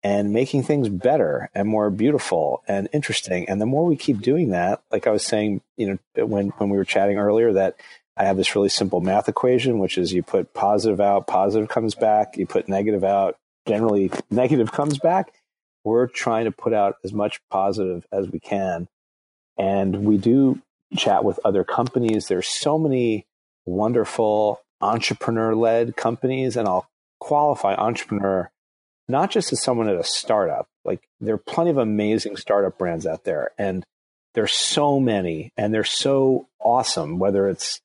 and 0.03 0.33
making 0.33 0.65
things 0.65 0.89
better 0.89 1.49
and 1.55 1.69
more 1.69 1.91
beautiful 1.91 2.63
and 2.67 2.89
interesting. 2.93 3.49
And 3.49 3.61
the 3.61 3.67
more 3.67 3.87
we 3.87 3.97
keep 3.97 4.21
doing 4.21 4.51
that, 4.51 4.83
like 4.91 5.07
I 5.07 5.11
was 5.11 5.25
saying, 5.25 5.61
you 5.77 5.99
know, 6.17 6.27
when, 6.27 6.49
when 6.49 6.71
we 6.71 6.77
were 6.77 6.85
chatting 6.85 7.19
earlier, 7.19 7.53
that 7.53 7.77
I 8.17 8.25
have 8.25 8.37
this 8.37 8.55
really 8.55 8.69
simple 8.69 9.01
math 9.01 9.29
equation, 9.29 9.79
which 9.79 9.97
is 9.97 10.13
you 10.13 10.23
put 10.23 10.53
positive 10.55 11.01
out, 11.01 11.27
positive 11.27 11.69
comes 11.69 11.95
back. 11.95 12.37
You 12.37 12.47
put 12.47 12.69
negative 12.69 13.05
out, 13.05 13.37
generally 13.67 14.11
negative 14.31 14.73
comes 14.73 14.99
back. 14.99 15.33
We're 15.85 16.09
trying 16.09 16.45
to 16.45 16.53
put 16.53 16.73
out 16.73 16.97
as 17.05 17.13
much 17.13 17.41
positive 17.51 18.07
as 18.13 18.29
we 18.29 18.39
can. 18.39 18.89
And 19.57 20.05
we 20.05 20.19
do 20.19 20.61
chat 20.97 21.25
with 21.25 21.41
other 21.45 21.65
companies. 21.65 22.27
There's 22.27 22.49
so 22.49 22.79
many 22.79 23.27
wonderful 23.67 24.61
entrepreneur 24.81 25.55
led 25.55 25.97
companies, 25.97 26.57
and 26.57 26.69
I'll 26.69 26.89
qualify 27.21 27.75
entrepreneur 27.75 28.51
not 29.09 29.31
just 29.31 29.53
as 29.53 29.63
someone 29.63 29.89
at 29.89 29.97
a 29.97 30.05
startup. 30.05 30.67
Like 30.85 31.03
there 31.21 31.35
are 31.35 31.39
plenty 31.39 31.71
of 31.71 31.79
amazing 31.79 32.37
startup 32.37 32.79
brands 32.79 33.07
out 33.07 33.25
there, 33.25 33.51
and 33.59 33.85
there's 34.35 34.53
so 34.53 34.99
many, 34.99 35.53
and 35.57 35.73
they're 35.73 35.85
so 35.85 36.49
awesome. 36.61 37.19
Whether 37.19 37.49
it's 37.49 37.81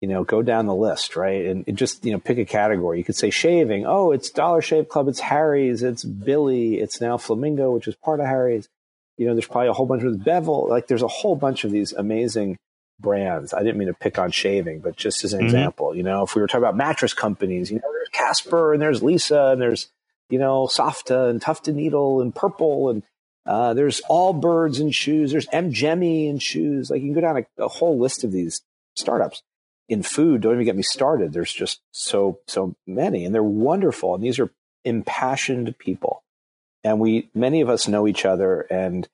you 0.00 0.08
know, 0.08 0.22
go 0.22 0.42
down 0.42 0.66
the 0.66 0.74
list, 0.74 1.16
right? 1.16 1.44
And 1.44 1.76
just, 1.76 2.04
you 2.04 2.12
know, 2.12 2.20
pick 2.20 2.38
a 2.38 2.44
category. 2.44 2.98
You 2.98 3.04
could 3.04 3.16
say 3.16 3.30
shaving. 3.30 3.84
Oh, 3.84 4.12
it's 4.12 4.30
Dollar 4.30 4.62
Shave 4.62 4.88
Club. 4.88 5.08
It's 5.08 5.20
Harry's. 5.20 5.82
It's 5.82 6.04
Billie. 6.04 6.78
It's 6.78 7.00
now 7.00 7.16
Flamingo, 7.16 7.72
which 7.72 7.88
is 7.88 7.96
part 7.96 8.20
of 8.20 8.26
Harry's. 8.26 8.68
You 9.16 9.26
know, 9.26 9.34
there's 9.34 9.48
probably 9.48 9.68
a 9.68 9.72
whole 9.72 9.86
bunch 9.86 10.04
of 10.04 10.22
Bevel. 10.24 10.68
Like 10.68 10.86
there's 10.86 11.02
a 11.02 11.08
whole 11.08 11.34
bunch 11.34 11.64
of 11.64 11.72
these 11.72 11.92
amazing 11.92 12.56
brands. 13.00 13.54
I 13.54 13.62
didn't 13.62 13.78
mean 13.78 13.88
to 13.88 13.94
pick 13.94 14.18
on 14.18 14.30
shaving, 14.30 14.80
but 14.80 14.96
just 14.96 15.24
as 15.24 15.32
an 15.32 15.40
mm-hmm. 15.40 15.46
example, 15.46 15.94
you 15.94 16.02
know, 16.02 16.22
if 16.24 16.34
we 16.34 16.40
were 16.40 16.48
talking 16.48 16.64
about 16.64 16.76
mattress 16.76 17.14
companies, 17.14 17.70
you 17.70 17.76
know, 17.76 17.92
there's 17.92 18.08
Casper 18.10 18.72
and 18.72 18.82
there's 18.82 19.00
Leesa 19.00 19.52
and 19.52 19.60
there's, 19.60 19.88
you 20.30 20.38
know, 20.38 20.66
Saatva 20.66 21.30
and 21.30 21.40
Tuft 21.40 21.68
& 21.68 21.68
Needle 21.68 22.20
and 22.20 22.34
Purple 22.34 22.90
and 22.90 23.02
uh, 23.46 23.72
there's 23.72 24.02
Allbirds 24.10 24.78
and 24.78 24.94
shoes. 24.94 25.32
There's 25.32 25.46
M.Gemi 25.52 26.28
and 26.28 26.42
shoes. 26.42 26.90
Like 26.90 27.00
you 27.00 27.08
can 27.08 27.14
go 27.14 27.20
down 27.22 27.38
a, 27.38 27.64
a 27.64 27.68
whole 27.68 27.98
list 27.98 28.24
of 28.24 28.32
these 28.32 28.60
startups 28.94 29.42
in 29.88 30.02
food, 30.02 30.42
don't 30.42 30.52
even 30.52 30.64
get 30.66 30.76
me 30.76 30.82
started. 30.82 31.32
There's 31.32 31.52
just 31.52 31.80
so, 31.92 32.40
so 32.46 32.74
many 32.86 33.24
and 33.24 33.34
they're 33.34 33.42
wonderful. 33.42 34.14
And 34.14 34.22
these 34.22 34.38
are 34.38 34.50
impassioned 34.84 35.78
people. 35.78 36.22
And 36.84 37.00
we, 37.00 37.30
many 37.34 37.60
of 37.60 37.70
us 37.70 37.88
know 37.88 38.06
each 38.06 38.24
other 38.24 38.60
and, 38.62 39.08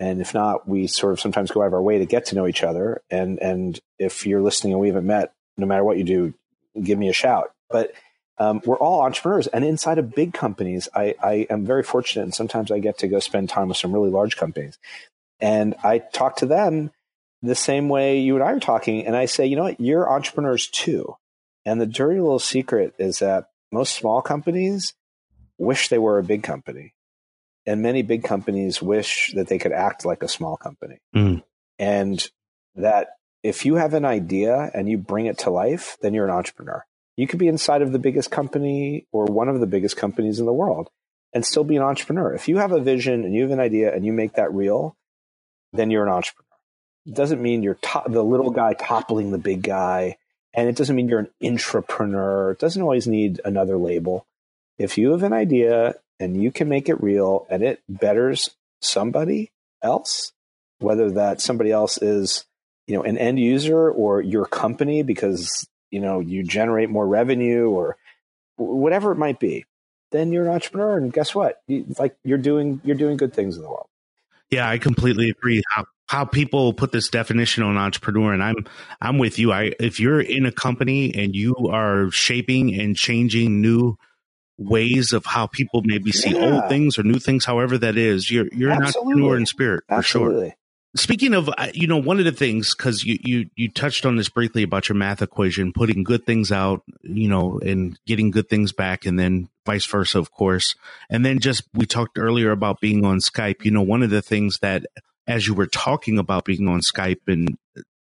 and 0.00 0.20
if 0.20 0.34
not, 0.34 0.68
we 0.68 0.86
sort 0.86 1.12
of 1.12 1.20
sometimes 1.20 1.50
go 1.50 1.62
out 1.62 1.66
of 1.66 1.74
our 1.74 1.82
way 1.82 1.98
to 1.98 2.06
get 2.06 2.26
to 2.26 2.34
know 2.34 2.46
each 2.46 2.62
other. 2.62 3.02
And, 3.10 3.38
and 3.40 3.78
if 3.98 4.26
you're 4.26 4.42
listening 4.42 4.72
and 4.72 4.80
we 4.80 4.88
haven't 4.88 5.06
met, 5.06 5.32
no 5.56 5.66
matter 5.66 5.84
what 5.84 5.98
you 5.98 6.04
do, 6.04 6.34
give 6.80 6.98
me 6.98 7.08
a 7.08 7.12
shout. 7.12 7.52
But 7.68 7.92
um, 8.38 8.62
we're 8.64 8.76
all 8.76 9.02
entrepreneurs, 9.02 9.48
and 9.48 9.64
inside 9.64 9.98
of 9.98 10.14
big 10.14 10.32
companies, 10.32 10.88
I, 10.94 11.16
I 11.20 11.46
am 11.50 11.66
very 11.66 11.82
fortunate, 11.82 12.22
and 12.22 12.34
sometimes 12.34 12.70
I 12.70 12.78
get 12.78 12.98
to 12.98 13.08
go 13.08 13.18
spend 13.18 13.48
time 13.48 13.68
with 13.68 13.76
some 13.76 13.92
really 13.92 14.10
large 14.10 14.36
companies, 14.36 14.78
and 15.40 15.74
I 15.82 15.98
talk 15.98 16.36
to 16.36 16.46
them 16.46 16.92
the 17.42 17.56
same 17.56 17.88
way 17.88 18.20
you 18.20 18.36
and 18.36 18.44
I 18.44 18.52
are 18.52 18.60
talking, 18.60 19.06
and 19.06 19.16
I 19.16 19.26
say, 19.26 19.46
you 19.46 19.56
know 19.56 19.64
what, 19.64 19.80
you're 19.80 20.08
entrepreneurs 20.08 20.68
too. 20.68 21.16
And 21.64 21.80
the 21.80 21.86
dirty 21.86 22.20
little 22.20 22.38
secret 22.38 22.94
is 22.98 23.18
that 23.18 23.50
most 23.72 23.96
small 23.96 24.22
companies 24.22 24.94
wish 25.58 25.88
they 25.88 25.98
were 25.98 26.18
a 26.18 26.24
big 26.24 26.42
company. 26.42 26.94
And 27.68 27.82
many 27.82 28.00
big 28.00 28.24
companies 28.24 28.80
wish 28.80 29.32
that 29.34 29.48
they 29.48 29.58
could 29.58 29.72
act 29.72 30.06
like 30.06 30.22
a 30.22 30.28
small 30.28 30.56
company. 30.56 31.00
Mm. 31.14 31.42
And 31.78 32.30
that 32.76 33.08
if 33.42 33.66
you 33.66 33.74
have 33.74 33.92
an 33.92 34.06
idea 34.06 34.70
and 34.72 34.88
you 34.88 34.96
bring 34.96 35.26
it 35.26 35.38
to 35.40 35.50
life, 35.50 35.98
then 36.00 36.14
you're 36.14 36.24
an 36.24 36.34
entrepreneur. 36.34 36.82
You 37.18 37.26
could 37.26 37.38
be 37.38 37.46
inside 37.46 37.82
of 37.82 37.92
the 37.92 37.98
biggest 37.98 38.30
company 38.30 39.06
or 39.12 39.26
one 39.26 39.50
of 39.50 39.60
the 39.60 39.66
biggest 39.66 39.98
companies 39.98 40.40
in 40.40 40.46
the 40.46 40.52
world 40.52 40.88
and 41.34 41.44
still 41.44 41.62
be 41.62 41.76
an 41.76 41.82
entrepreneur. 41.82 42.32
If 42.32 42.48
you 42.48 42.56
have 42.56 42.72
a 42.72 42.80
vision 42.80 43.22
and 43.22 43.34
you 43.34 43.42
have 43.42 43.50
an 43.50 43.60
idea 43.60 43.94
and 43.94 44.06
you 44.06 44.14
make 44.14 44.34
that 44.34 44.54
real, 44.54 44.96
then 45.74 45.90
you're 45.90 46.06
an 46.06 46.12
entrepreneur. 46.12 46.46
It 47.04 47.14
doesn't 47.14 47.42
mean 47.42 47.62
you're 47.62 47.74
to- 47.74 48.04
the 48.06 48.24
little 48.24 48.50
guy 48.50 48.72
toppling 48.72 49.30
the 49.30 49.36
big 49.36 49.62
guy. 49.62 50.16
And 50.54 50.70
it 50.70 50.76
doesn't 50.76 50.96
mean 50.96 51.08
you're 51.08 51.18
an 51.18 51.30
intrapreneur. 51.42 52.52
It 52.52 52.60
doesn't 52.60 52.80
always 52.80 53.06
need 53.06 53.42
another 53.44 53.76
label. 53.76 54.26
If 54.78 54.96
you 54.96 55.10
have 55.10 55.22
an 55.22 55.34
idea 55.34 55.96
and 56.20 56.42
you 56.42 56.50
can 56.50 56.68
make 56.68 56.88
it 56.88 57.02
real 57.02 57.46
and 57.50 57.62
it 57.62 57.82
betters 57.88 58.50
somebody 58.80 59.50
else, 59.82 60.32
whether 60.80 61.10
that 61.12 61.40
somebody 61.40 61.70
else 61.70 62.00
is, 62.00 62.44
you 62.86 62.96
know, 62.96 63.02
an 63.02 63.18
end 63.18 63.38
user 63.38 63.90
or 63.90 64.20
your 64.20 64.46
company 64.46 65.02
because, 65.02 65.66
you 65.90 66.00
know, 66.00 66.20
you 66.20 66.42
generate 66.42 66.90
more 66.90 67.06
revenue 67.06 67.68
or 67.68 67.96
whatever 68.56 69.12
it 69.12 69.18
might 69.18 69.38
be, 69.38 69.64
then 70.10 70.32
you're 70.32 70.46
an 70.46 70.52
entrepreneur. 70.54 70.96
And 70.96 71.12
guess 71.12 71.34
what? 71.34 71.60
Like 71.98 72.16
you're 72.24 72.38
doing, 72.38 72.80
you're 72.84 72.96
doing 72.96 73.16
good 73.16 73.34
things 73.34 73.56
in 73.56 73.62
the 73.62 73.68
world. 73.68 73.86
Yeah, 74.50 74.68
I 74.68 74.78
completely 74.78 75.28
agree. 75.30 75.62
How 75.70 75.84
how 76.06 76.24
people 76.24 76.72
put 76.72 76.90
this 76.90 77.10
definition 77.10 77.62
on 77.62 77.76
entrepreneur, 77.76 78.32
and 78.32 78.42
I'm 78.42 78.66
I'm 79.00 79.18
with 79.18 79.38
you. 79.38 79.52
I 79.52 79.72
if 79.78 80.00
you're 80.00 80.20
in 80.20 80.46
a 80.46 80.52
company 80.52 81.14
and 81.14 81.36
you 81.36 81.54
are 81.70 82.10
shaping 82.10 82.74
and 82.74 82.96
changing 82.96 83.60
new 83.60 83.98
ways 84.58 85.12
of 85.12 85.24
how 85.24 85.46
people 85.46 85.82
maybe 85.84 86.12
see 86.12 86.34
Yeah. 86.34 86.52
old 86.54 86.68
things 86.68 86.98
or 86.98 87.04
new 87.04 87.18
things, 87.18 87.44
however 87.44 87.78
that 87.78 87.96
is, 87.96 88.30
you're 88.30 88.48
you're 88.52 88.70
an 88.70 88.82
entrepreneur 88.82 89.36
in 89.36 89.46
spirit 89.46 89.84
for 89.88 90.02
sure. 90.02 90.52
Speaking 90.96 91.34
of, 91.34 91.48
uh, 91.50 91.68
you 91.74 91.86
know, 91.86 91.98
one 91.98 92.18
of 92.18 92.24
the 92.24 92.32
things 92.32 92.74
because 92.74 93.04
you 93.04 93.18
you 93.22 93.50
you 93.56 93.68
touched 93.70 94.04
on 94.06 94.16
this 94.16 94.28
briefly 94.28 94.62
about 94.62 94.88
your 94.88 94.96
math 94.96 95.22
equation, 95.22 95.72
putting 95.72 96.02
good 96.02 96.24
things 96.24 96.50
out, 96.50 96.82
you 97.02 97.28
know, 97.28 97.60
and 97.60 97.98
getting 98.06 98.30
good 98.30 98.48
things 98.48 98.72
back, 98.72 99.04
and 99.06 99.18
then 99.18 99.48
vice 99.66 99.84
versa, 99.86 100.18
of 100.18 100.32
course. 100.32 100.74
And 101.10 101.24
then 101.24 101.40
just 101.40 101.64
we 101.74 101.84
talked 101.86 102.18
earlier 102.18 102.50
about 102.50 102.80
being 102.80 103.04
on 103.04 103.18
Skype. 103.18 103.64
You 103.64 103.70
know, 103.70 103.82
one 103.82 104.02
of 104.02 104.10
the 104.10 104.22
things 104.22 104.58
that 104.60 104.86
as 105.26 105.46
you 105.46 105.52
were 105.54 105.66
talking 105.66 106.18
about 106.18 106.46
being 106.46 106.66
on 106.66 106.80
Skype 106.80 107.20
and 107.28 107.58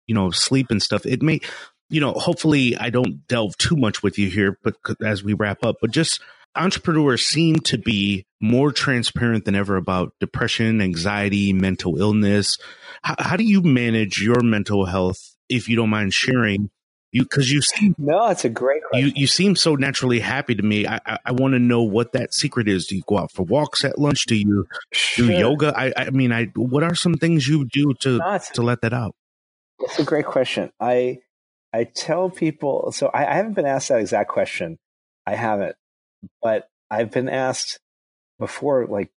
you 0.07 0.14
know 0.14 0.30
sleep 0.30 0.68
and 0.70 0.82
stuff, 0.82 1.05
it 1.05 1.22
may, 1.22 1.40
you 1.90 2.01
know, 2.01 2.12
hopefully 2.12 2.76
I 2.78 2.88
don't 2.88 3.28
delve 3.28 3.59
too 3.59 3.76
much 3.76 4.03
with 4.03 4.18
you 4.18 4.30
here, 4.30 4.59
but 4.64 4.74
as 5.05 5.22
we 5.22 5.34
wrap 5.34 5.64
up, 5.64 5.76
but 5.82 5.90
just 5.90 6.18
entrepreneurs 6.57 7.24
seem 7.24 7.57
to 7.61 7.78
be 7.78 8.26
more 8.40 8.72
transparent 8.72 9.44
than 9.44 9.55
ever 9.55 9.76
about 9.76 10.14
depression, 10.20 10.80
anxiety, 10.80 11.53
mental 11.53 11.98
illness. 12.01 12.59
How, 13.03 13.14
how 13.18 13.36
do 13.36 13.44
you 13.44 13.62
manage 13.62 14.20
your 14.20 14.42
mental 14.42 14.86
health, 14.86 15.36
if 15.48 15.68
you 15.68 15.76
don't 15.76 15.90
mind 15.90 16.14
sharing? 16.14 16.70
You 17.12 17.24
because 17.24 17.51
you 17.51 17.61
seem 17.61 17.94
No, 17.98 18.28
it's 18.28 18.44
a 18.44 18.48
great 18.48 18.82
question. 18.88 19.09
you 19.09 19.12
you 19.16 19.26
seem 19.26 19.57
so 19.57 19.74
naturally 19.74 20.20
happy 20.20 20.55
to 20.55 20.62
me. 20.62 20.86
I 20.86 21.01
I, 21.05 21.18
I 21.26 21.32
want 21.32 21.55
to 21.55 21.59
know 21.59 21.82
what 21.82 22.12
that 22.12 22.32
secret 22.32 22.68
is. 22.68 22.86
Do 22.86 22.94
you 22.94 23.03
go 23.05 23.18
out 23.18 23.32
for 23.32 23.42
walks 23.42 23.84
at 23.84 23.98
lunch? 23.98 24.26
Do 24.26 24.36
you 24.36 24.66
do 25.16 25.26
yoga? 25.26 25.74
I 25.76 25.92
I 25.96 26.11
mean, 26.11 26.30
I 26.32 26.46
what 26.55 26.84
are 26.84 26.94
some 26.94 27.14
things 27.14 27.48
you 27.48 27.64
do 27.64 27.94
to 28.03 28.18
No, 28.18 28.38
to 28.55 28.62
let 28.62 28.82
that 28.82 28.92
out? 28.92 29.16
It's 29.80 29.98
a 29.98 30.05
great 30.05 30.24
question. 30.26 30.70
I 30.78 31.18
I 31.72 31.84
tell 31.84 32.30
people 32.30 32.92
so 32.92 33.09
I, 33.12 33.26
I 33.26 33.34
haven't 33.34 33.55
been 33.55 33.66
asked 33.66 33.88
that 33.88 33.98
exact 33.98 34.30
question. 34.30 34.78
I 35.26 35.34
haven't, 35.34 35.74
but 36.42 36.68
I've 36.90 37.10
been 37.10 37.28
asked 37.28 37.78
before, 38.38 38.86
like, 38.86 39.10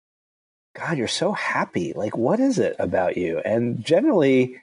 God, 0.75 0.99
you're 0.99 1.09
so 1.09 1.33
happy. 1.33 1.93
Like, 1.95 2.17
what 2.17 2.41
is 2.41 2.59
it 2.59 2.77
about 2.79 3.17
you? 3.17 3.39
And 3.39 3.85
generally, 3.85 4.63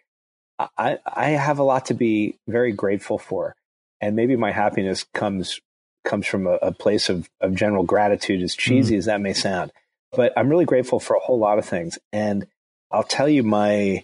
I 0.78 0.98
I 1.06 1.30
have 1.30 1.60
a 1.60 1.64
lot 1.64 1.86
to 1.86 1.94
be 1.94 2.38
very 2.48 2.72
grateful 2.72 3.18
for, 3.18 3.56
and 4.02 4.16
maybe 4.16 4.36
my 4.36 4.52
happiness 4.52 5.06
comes 5.14 5.60
comes 6.04 6.26
from 6.26 6.48
a, 6.48 6.56
a 6.56 6.72
place 6.72 7.10
of 7.10 7.30
of 7.40 7.56
general 7.56 7.84
gratitude, 7.84 8.42
as 8.42 8.56
mm-hmm. 8.56 8.70
cheesy 8.70 8.96
as 8.98 9.06
that 9.06 9.22
may 9.22 9.34
sound. 9.34 9.72
But 10.12 10.34
I'm 10.36 10.50
really 10.50 10.66
grateful 10.66 11.00
for 11.00 11.16
a 11.16 11.20
whole 11.20 11.40
lot 11.40 11.60
of 11.60 11.66
things, 11.66 12.00
and 12.12 12.48
I'll 12.92 13.04
tell 13.04 13.30
you 13.30 13.44
my 13.44 14.04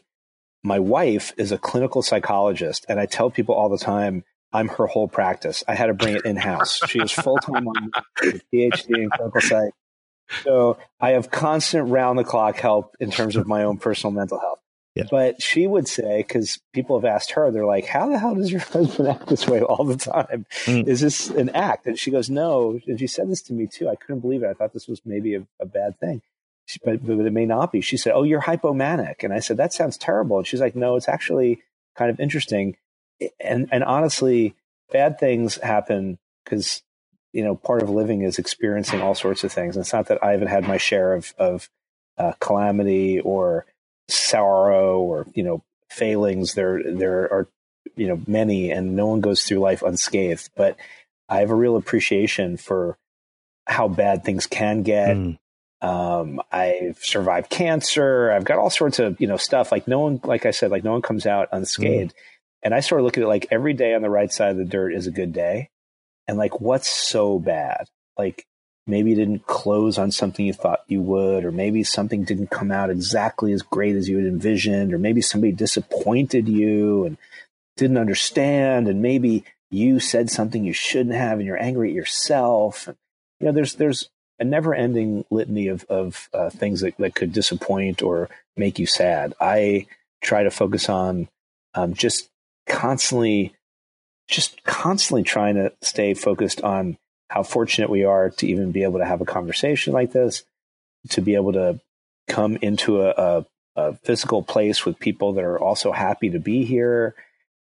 my 0.64 0.80
wife 0.80 1.34
is 1.38 1.52
a 1.52 1.58
clinical 1.58 2.02
psychologist, 2.02 2.86
and 2.88 3.00
I 3.00 3.06
tell 3.06 3.30
people 3.30 3.56
all 3.56 3.70
the 3.70 3.78
time 3.78 4.24
I'm 4.56 4.68
her 4.70 4.88
whole 4.88 5.08
practice. 5.08 5.64
I 5.68 5.76
had 5.76 5.88
to 5.88 5.94
bring 5.94 6.16
it 6.16 6.26
in 6.26 6.36
house. 6.36 6.80
she 6.88 7.00
is 7.00 7.12
full 7.12 7.38
time 7.38 7.68
on 7.68 7.92
PhD 8.22 9.04
in 9.04 9.10
clinical 9.10 9.42
psych. 9.42 9.74
So 10.44 10.78
I 11.00 11.12
have 11.12 11.30
constant 11.30 11.90
round 11.90 12.18
the 12.18 12.24
clock 12.24 12.58
help 12.58 12.96
in 13.00 13.12
terms 13.12 13.36
of 13.36 13.48
my 13.48 13.64
own 13.64 13.78
personal 13.78 14.12
mental 14.12 14.40
health. 14.40 14.60
Yeah. 14.96 15.04
But 15.12 15.42
she 15.42 15.68
would 15.68 15.90
say, 15.90 16.20
because 16.20 16.60
people 16.74 16.98
have 16.98 17.06
asked 17.06 17.32
her, 17.32 17.52
they're 17.52 17.66
like, 17.66 17.86
"How 17.86 18.08
the 18.08 18.18
hell 18.18 18.34
does 18.34 18.50
your 18.50 18.62
husband 18.72 19.10
act 19.10 19.28
this 19.28 19.46
way 19.46 19.62
all 19.62 19.84
the 19.84 19.98
time? 19.98 20.46
Mm. 20.64 20.88
Is 20.88 21.02
this 21.02 21.30
an 21.30 21.50
act?" 21.50 21.86
And 21.86 22.00
she 22.00 22.12
goes, 22.12 22.30
"No." 22.30 22.80
And 22.88 22.98
she 22.98 23.08
said 23.08 23.30
this 23.30 23.42
to 23.44 23.54
me 23.54 23.68
too. 23.68 23.90
I 23.90 23.96
couldn't 23.96 24.22
believe 24.22 24.42
it. 24.42 24.48
I 24.48 24.54
thought 24.54 24.72
this 24.72 24.88
was 24.88 25.02
maybe 25.06 25.36
a, 25.36 25.46
a 25.60 25.66
bad 25.66 26.00
thing 26.00 26.22
she, 26.66 26.80
but, 26.84 27.06
but 27.06 27.20
it 27.20 27.34
may 27.34 27.46
not 27.46 27.72
be. 27.72 27.82
She 27.82 27.98
said, 27.98 28.14
"Oh, 28.14 28.24
you're 28.24 28.42
hypomanic," 28.42 29.24
and 29.24 29.34
I 29.34 29.40
said, 29.40 29.58
"That 29.58 29.74
sounds 29.74 29.98
terrible." 29.98 30.38
And 30.38 30.48
she's 30.48 30.62
like, 30.62 30.76
"No, 30.76 30.96
it's 30.96 31.08
actually 31.08 31.62
kind 31.96 32.10
of 32.10 32.20
interesting." 32.20 32.78
And 33.40 33.70
and 33.72 33.84
honestly, 33.84 34.56
bad 34.92 35.20
things 35.20 35.56
happen 35.58 36.18
because 36.44 36.84
you 37.34 37.44
know 37.44 37.56
part 37.56 37.82
of 37.82 37.90
living 37.90 38.22
is 38.22 38.40
experiencing 38.40 39.02
all 39.02 39.16
sorts 39.16 39.44
of 39.44 39.52
things. 39.52 39.76
And 39.76 39.84
it's 39.84 39.94
not 39.94 40.08
that 40.08 40.24
I 40.24 40.32
haven't 40.32 40.48
had 40.50 40.68
my 40.68 40.78
share 40.78 41.14
of 41.14 41.34
of 41.38 41.70
uh, 42.18 42.34
calamity 42.40 43.20
or 43.20 43.66
sorrow 44.10 45.00
or 45.00 45.28
you 45.34 45.44
know 45.44 45.64
failings. 45.90 46.54
There 46.54 46.82
there 46.84 47.32
are 47.32 47.48
you 47.96 48.08
know 48.08 48.22
many, 48.28 48.72
and 48.72 48.96
no 48.96 49.08
one 49.08 49.22
goes 49.22 49.44
through 49.44 49.60
life 49.60 49.82
unscathed. 49.82 50.50
But 50.56 50.78
I 51.30 51.40
have 51.40 51.50
a 51.52 51.56
real 51.56 51.76
appreciation 51.76 52.58
for 52.58 52.98
how 53.68 53.88
bad 53.88 54.24
things 54.24 54.46
can 54.46 54.84
get 54.84 55.18
Mm. 55.18 55.38
um, 55.82 56.42
I've 56.52 57.00
survived 57.00 57.50
cancer. 57.50 58.32
I've 58.32 58.44
got 58.44 58.60
all 58.60 58.70
sorts 58.70 59.00
of, 59.00 59.20
you 59.20 59.28
know, 59.28 59.38
stuff 59.38 59.72
like 59.72 59.88
no 59.88 60.00
one, 60.02 60.20
like 60.24 60.46
I 60.46 60.52
said, 60.52 60.70
like 60.72 60.84
no 60.84 60.92
one 60.92 61.02
comes 61.02 61.26
out 61.26 61.50
unscathed. 61.52 62.14
And 62.66 62.74
I 62.74 62.80
sort 62.80 63.00
of 63.00 63.06
look 63.06 63.16
at 63.18 63.24
it 63.24 63.28
like 63.28 63.48
every 63.52 63.74
day 63.74 63.94
on 63.94 64.02
the 64.02 64.10
right 64.10 64.34
side 64.34 64.52
of 64.52 64.58
the 64.58 64.66
dirt 64.66 64.94
is 64.94 65.06
a 65.06 65.12
good 65.12 65.32
day. 65.32 65.70
And 66.28 66.36
like, 66.36 66.60
what's 66.60 66.90
so 66.90 67.38
bad? 67.38 67.88
Like 68.18 68.44
maybe 68.88 69.12
you 69.12 69.16
didn't 69.16 69.46
close 69.46 70.00
on 70.00 70.10
something 70.10 70.44
you 70.44 70.54
thought 70.54 70.80
you 70.88 71.00
would, 71.02 71.46
or 71.46 71.52
maybe 71.52 71.84
something 71.84 72.24
didn't 72.24 72.50
come 72.50 72.72
out 72.72 72.90
exactly 72.90 73.54
as 73.54 73.62
great 73.62 73.96
as 73.96 74.10
you 74.10 74.18
had 74.18 74.26
envisioned, 74.26 74.94
or 74.94 74.98
maybe 74.98 75.22
somebody 75.22 75.54
disappointed 75.54 76.50
you 76.50 77.06
and 77.06 77.18
didn't 77.78 78.00
understand. 78.00 78.88
And 78.88 79.00
maybe 79.00 79.46
you 79.70 80.00
said 80.00 80.32
something 80.32 80.64
you 80.64 80.74
shouldn't 80.74 81.16
have 81.16 81.38
and 81.38 81.46
you're 81.46 81.62
angry 81.62 81.90
at 81.90 81.96
yourself. 81.96 82.88
And, 82.88 82.98
you 83.40 83.46
know, 83.46 83.54
there's, 83.54 83.76
there's, 83.76 84.10
a 84.38 84.44
never 84.44 84.76
ending 84.76 85.24
litany 85.32 85.70
of, 85.70 85.86
of 85.86 86.28
uh, 86.34 86.50
things 86.50 86.82
that, 86.82 86.98
that 86.98 87.16
could 87.16 87.32
disappoint 87.32 88.02
or 88.02 88.30
make 88.58 88.80
you 88.80 88.86
sad. 88.86 89.34
I 89.40 89.88
try 90.22 90.44
to 90.44 90.52
focus 90.52 90.90
on 90.90 91.30
um, 91.74 91.94
just 91.94 92.30
constantly, 92.68 93.54
just 94.28 94.64
constantly 94.64 95.24
trying 95.24 95.56
to 95.56 95.72
stay 95.82 96.14
focused 96.14 96.62
on 96.62 96.98
how 97.30 97.44
fortunate 97.44 97.90
we 97.90 98.04
are 98.04 98.30
to 98.30 98.48
even 98.48 98.72
be 98.72 98.84
able 98.84 99.00
to 99.00 99.06
have 99.06 99.22
a 99.22 99.26
conversation 99.26 99.94
like 99.94 100.12
this, 100.12 100.44
to 101.10 101.22
be 101.22 101.36
able 101.36 101.54
to 101.54 101.80
come 102.28 102.58
into 102.58 103.02
a, 103.02 103.10
a, 103.12 103.46
a 103.76 103.96
physical 103.98 104.44
place 104.44 104.86
with 104.86 105.00
people 105.00 105.34
that 105.34 105.44
are 105.44 105.60
also 105.60 105.92
happy 105.92 106.30
to 106.30 106.40
be 106.40 106.66
here. 106.66 107.16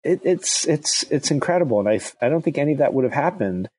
It, 0.03 0.21
it's 0.23 0.67
it's 0.67 1.03
it's 1.03 1.31
incredible, 1.31 1.79
and 1.79 1.89
I 1.89 1.99
I 2.21 2.29
don't 2.29 2.41
think 2.41 2.57
any 2.57 2.73
of 2.73 2.77
that 2.77 2.93
would 2.93 3.03
have 3.03 3.13
happened 3.13 3.69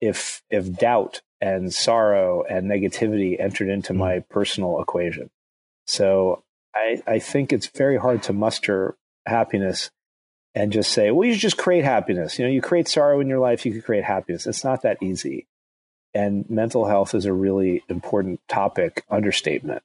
if 0.00 0.42
if 0.50 0.76
doubt 0.76 1.22
and 1.40 1.72
sorrow 1.72 2.44
and 2.44 2.70
negativity 2.70 3.38
entered 3.40 3.68
into 3.68 3.92
hmm. 3.92 4.00
my 4.00 4.20
personal 4.30 4.80
equation. 4.80 5.30
So 5.86 6.42
I 6.74 7.02
I 7.06 7.18
think 7.18 7.52
it's 7.52 7.68
very 7.68 7.96
hard 7.96 8.22
to 8.24 8.32
muster 8.32 8.96
happiness 9.26 9.90
and 10.54 10.72
just 10.72 10.92
say, 10.92 11.10
well, 11.10 11.28
you 11.28 11.34
just 11.34 11.56
create 11.56 11.84
happiness. 11.84 12.38
You 12.38 12.44
know, 12.44 12.50
you 12.50 12.60
create 12.60 12.88
sorrow 12.88 13.20
in 13.20 13.28
your 13.28 13.38
life, 13.38 13.64
you 13.64 13.72
could 13.72 13.84
create 13.84 14.04
happiness. 14.04 14.46
It's 14.46 14.64
not 14.64 14.82
that 14.82 15.02
easy. 15.02 15.46
And 16.14 16.48
mental 16.50 16.86
health 16.86 17.14
is 17.14 17.24
a 17.24 17.32
really 17.32 17.82
important 17.88 18.40
topic, 18.48 19.04
understatement. 19.10 19.82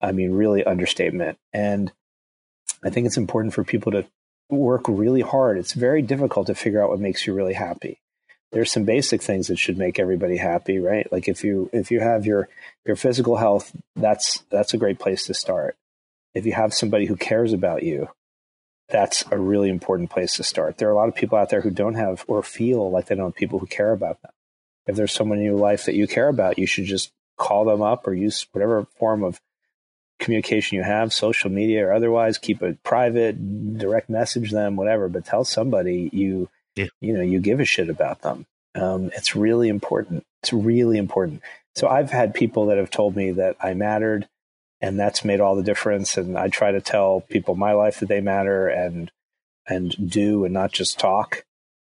I 0.00 0.12
mean, 0.12 0.32
really 0.32 0.64
understatement. 0.64 1.38
And 1.52 1.92
I 2.84 2.90
think 2.90 3.06
it's 3.06 3.16
important 3.16 3.54
for 3.54 3.64
people 3.64 3.92
to 3.92 4.06
work 4.48 4.82
really 4.86 5.20
hard. 5.20 5.58
It's 5.58 5.72
very 5.72 6.02
difficult 6.02 6.46
to 6.46 6.54
figure 6.54 6.82
out 6.82 6.90
what 6.90 7.00
makes 7.00 7.26
you 7.26 7.34
really 7.34 7.54
happy. 7.54 7.98
There's 8.52 8.70
some 8.72 8.84
basic 8.84 9.20
things 9.20 9.48
that 9.48 9.58
should 9.58 9.76
make 9.76 9.98
everybody 9.98 10.36
happy, 10.36 10.78
right? 10.78 11.10
Like 11.12 11.28
if 11.28 11.44
you 11.44 11.68
if 11.72 11.90
you 11.90 12.00
have 12.00 12.24
your 12.24 12.48
your 12.86 12.96
physical 12.96 13.36
health, 13.36 13.76
that's 13.94 14.42
that's 14.50 14.72
a 14.72 14.78
great 14.78 14.98
place 14.98 15.26
to 15.26 15.34
start. 15.34 15.76
If 16.34 16.46
you 16.46 16.52
have 16.52 16.72
somebody 16.72 17.06
who 17.06 17.16
cares 17.16 17.52
about 17.52 17.82
you, 17.82 18.08
that's 18.88 19.24
a 19.30 19.38
really 19.38 19.68
important 19.68 20.10
place 20.10 20.36
to 20.36 20.42
start. 20.42 20.78
There 20.78 20.88
are 20.88 20.92
a 20.92 20.96
lot 20.96 21.08
of 21.08 21.14
people 21.14 21.38
out 21.38 21.50
there 21.50 21.60
who 21.60 21.70
don't 21.70 21.94
have 21.94 22.24
or 22.26 22.42
feel 22.42 22.90
like 22.90 23.06
they 23.06 23.14
don't 23.14 23.26
have 23.26 23.34
people 23.34 23.58
who 23.58 23.66
care 23.66 23.92
about 23.92 24.22
them. 24.22 24.32
If 24.86 24.96
there's 24.96 25.12
someone 25.12 25.38
in 25.38 25.44
your 25.44 25.58
life 25.58 25.84
that 25.84 25.94
you 25.94 26.06
care 26.06 26.28
about, 26.28 26.58
you 26.58 26.66
should 26.66 26.86
just 26.86 27.12
call 27.36 27.66
them 27.66 27.82
up 27.82 28.06
or 28.06 28.14
use 28.14 28.46
whatever 28.52 28.86
form 28.98 29.22
of 29.22 29.40
communication 30.18 30.76
you 30.76 30.82
have, 30.82 31.12
social 31.12 31.50
media 31.50 31.86
or 31.86 31.92
otherwise, 31.92 32.38
keep 32.38 32.62
it 32.62 32.82
private, 32.82 33.78
direct 33.78 34.08
message 34.08 34.50
them, 34.50 34.76
whatever, 34.76 35.08
but 35.08 35.24
tell 35.24 35.44
somebody 35.44 36.08
you, 36.12 36.48
yeah. 36.74 36.86
you 37.00 37.12
know, 37.12 37.22
you 37.22 37.40
give 37.40 37.60
a 37.60 37.64
shit 37.64 37.90
about 37.90 38.22
them. 38.22 38.46
Um, 38.74 39.10
it's 39.14 39.36
really 39.36 39.68
important. 39.68 40.24
It's 40.42 40.52
really 40.52 40.98
important. 40.98 41.42
So 41.76 41.88
I've 41.88 42.10
had 42.10 42.34
people 42.34 42.66
that 42.66 42.78
have 42.78 42.90
told 42.90 43.14
me 43.14 43.32
that 43.32 43.56
I 43.60 43.74
mattered 43.74 44.28
and 44.80 44.98
that's 44.98 45.24
made 45.24 45.40
all 45.40 45.56
the 45.56 45.62
difference. 45.62 46.16
And 46.16 46.38
I 46.38 46.48
try 46.48 46.72
to 46.72 46.80
tell 46.80 47.20
people 47.20 47.54
my 47.54 47.72
life 47.72 48.00
that 48.00 48.08
they 48.08 48.20
matter 48.20 48.68
and, 48.68 49.10
and 49.66 50.10
do 50.10 50.44
and 50.44 50.54
not 50.54 50.72
just 50.72 50.98
talk. 50.98 51.44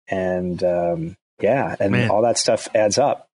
And, 0.07 0.63
um, 0.63 1.17
yeah, 1.41 1.75
and 1.79 1.91
Man. 1.91 2.09
all 2.09 2.21
that 2.21 2.37
stuff 2.37 2.67
adds 2.75 2.97
up, 2.97 3.27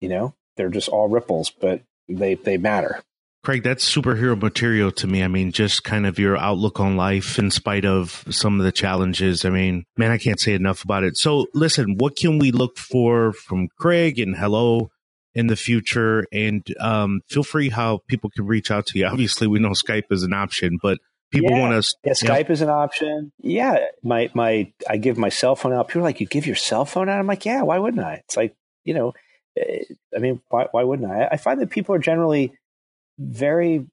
you 0.00 0.08
know, 0.08 0.34
they're 0.56 0.70
just 0.70 0.88
all 0.88 1.08
ripples, 1.08 1.50
but 1.50 1.82
they, 2.08 2.34
they 2.34 2.56
matter. 2.56 3.02
Craig, 3.44 3.62
that's 3.62 3.84
superhero 3.88 4.40
material 4.40 4.90
to 4.92 5.06
me. 5.06 5.22
I 5.22 5.28
mean, 5.28 5.52
just 5.52 5.84
kind 5.84 6.06
of 6.06 6.18
your 6.18 6.38
outlook 6.38 6.80
on 6.80 6.96
life 6.96 7.38
in 7.38 7.50
spite 7.50 7.84
of 7.84 8.24
some 8.30 8.58
of 8.58 8.64
the 8.64 8.72
challenges. 8.72 9.44
I 9.44 9.50
mean, 9.50 9.84
man, 9.98 10.10
I 10.10 10.16
can't 10.16 10.40
say 10.40 10.54
enough 10.54 10.82
about 10.82 11.04
it. 11.04 11.18
So 11.18 11.46
listen, 11.52 11.96
what 11.98 12.16
can 12.16 12.38
we 12.38 12.52
look 12.52 12.78
for 12.78 13.34
from 13.34 13.68
Craig 13.78 14.18
and 14.18 14.34
hello 14.34 14.90
in 15.34 15.46
the 15.46 15.56
future? 15.56 16.24
And 16.32 16.66
um, 16.80 17.20
feel 17.28 17.42
free 17.42 17.68
how 17.68 18.00
people 18.08 18.30
can 18.30 18.46
reach 18.46 18.70
out 18.70 18.86
to 18.86 18.98
you. 18.98 19.06
Obviously, 19.06 19.46
we 19.46 19.58
know 19.58 19.70
Skype 19.70 20.10
is 20.10 20.22
an 20.22 20.32
option, 20.32 20.78
but 20.82 20.98
people 21.30 21.50
yeah. 21.50 21.60
want 21.60 21.84
to. 21.84 21.96
Yeah, 22.04 22.12
Skype 22.12 22.48
know. 22.48 22.52
is 22.52 22.62
an 22.62 22.70
option. 22.70 23.32
Yeah, 23.40 23.86
my 24.02 24.30
my 24.34 24.72
I 24.88 24.96
give 24.96 25.18
my 25.18 25.28
cell 25.28 25.56
phone 25.56 25.72
out. 25.72 25.88
People 25.88 26.02
are 26.02 26.04
like, 26.04 26.20
you 26.20 26.26
give 26.26 26.46
your 26.46 26.56
cell 26.56 26.84
phone 26.84 27.08
out? 27.08 27.18
I'm 27.18 27.26
like, 27.26 27.44
yeah, 27.44 27.62
why 27.62 27.78
wouldn't 27.78 28.04
I? 28.04 28.14
It's 28.24 28.36
like, 28.36 28.54
you 28.84 28.94
know, 28.94 29.14
eh, 29.56 29.84
I 30.14 30.18
mean, 30.18 30.40
why 30.48 30.68
why 30.70 30.84
wouldn't 30.84 31.10
I? 31.10 31.28
I 31.32 31.36
find 31.36 31.60
that 31.60 31.70
people 31.70 31.94
are 31.94 32.00
generally 32.00 32.52
very, 33.18 33.86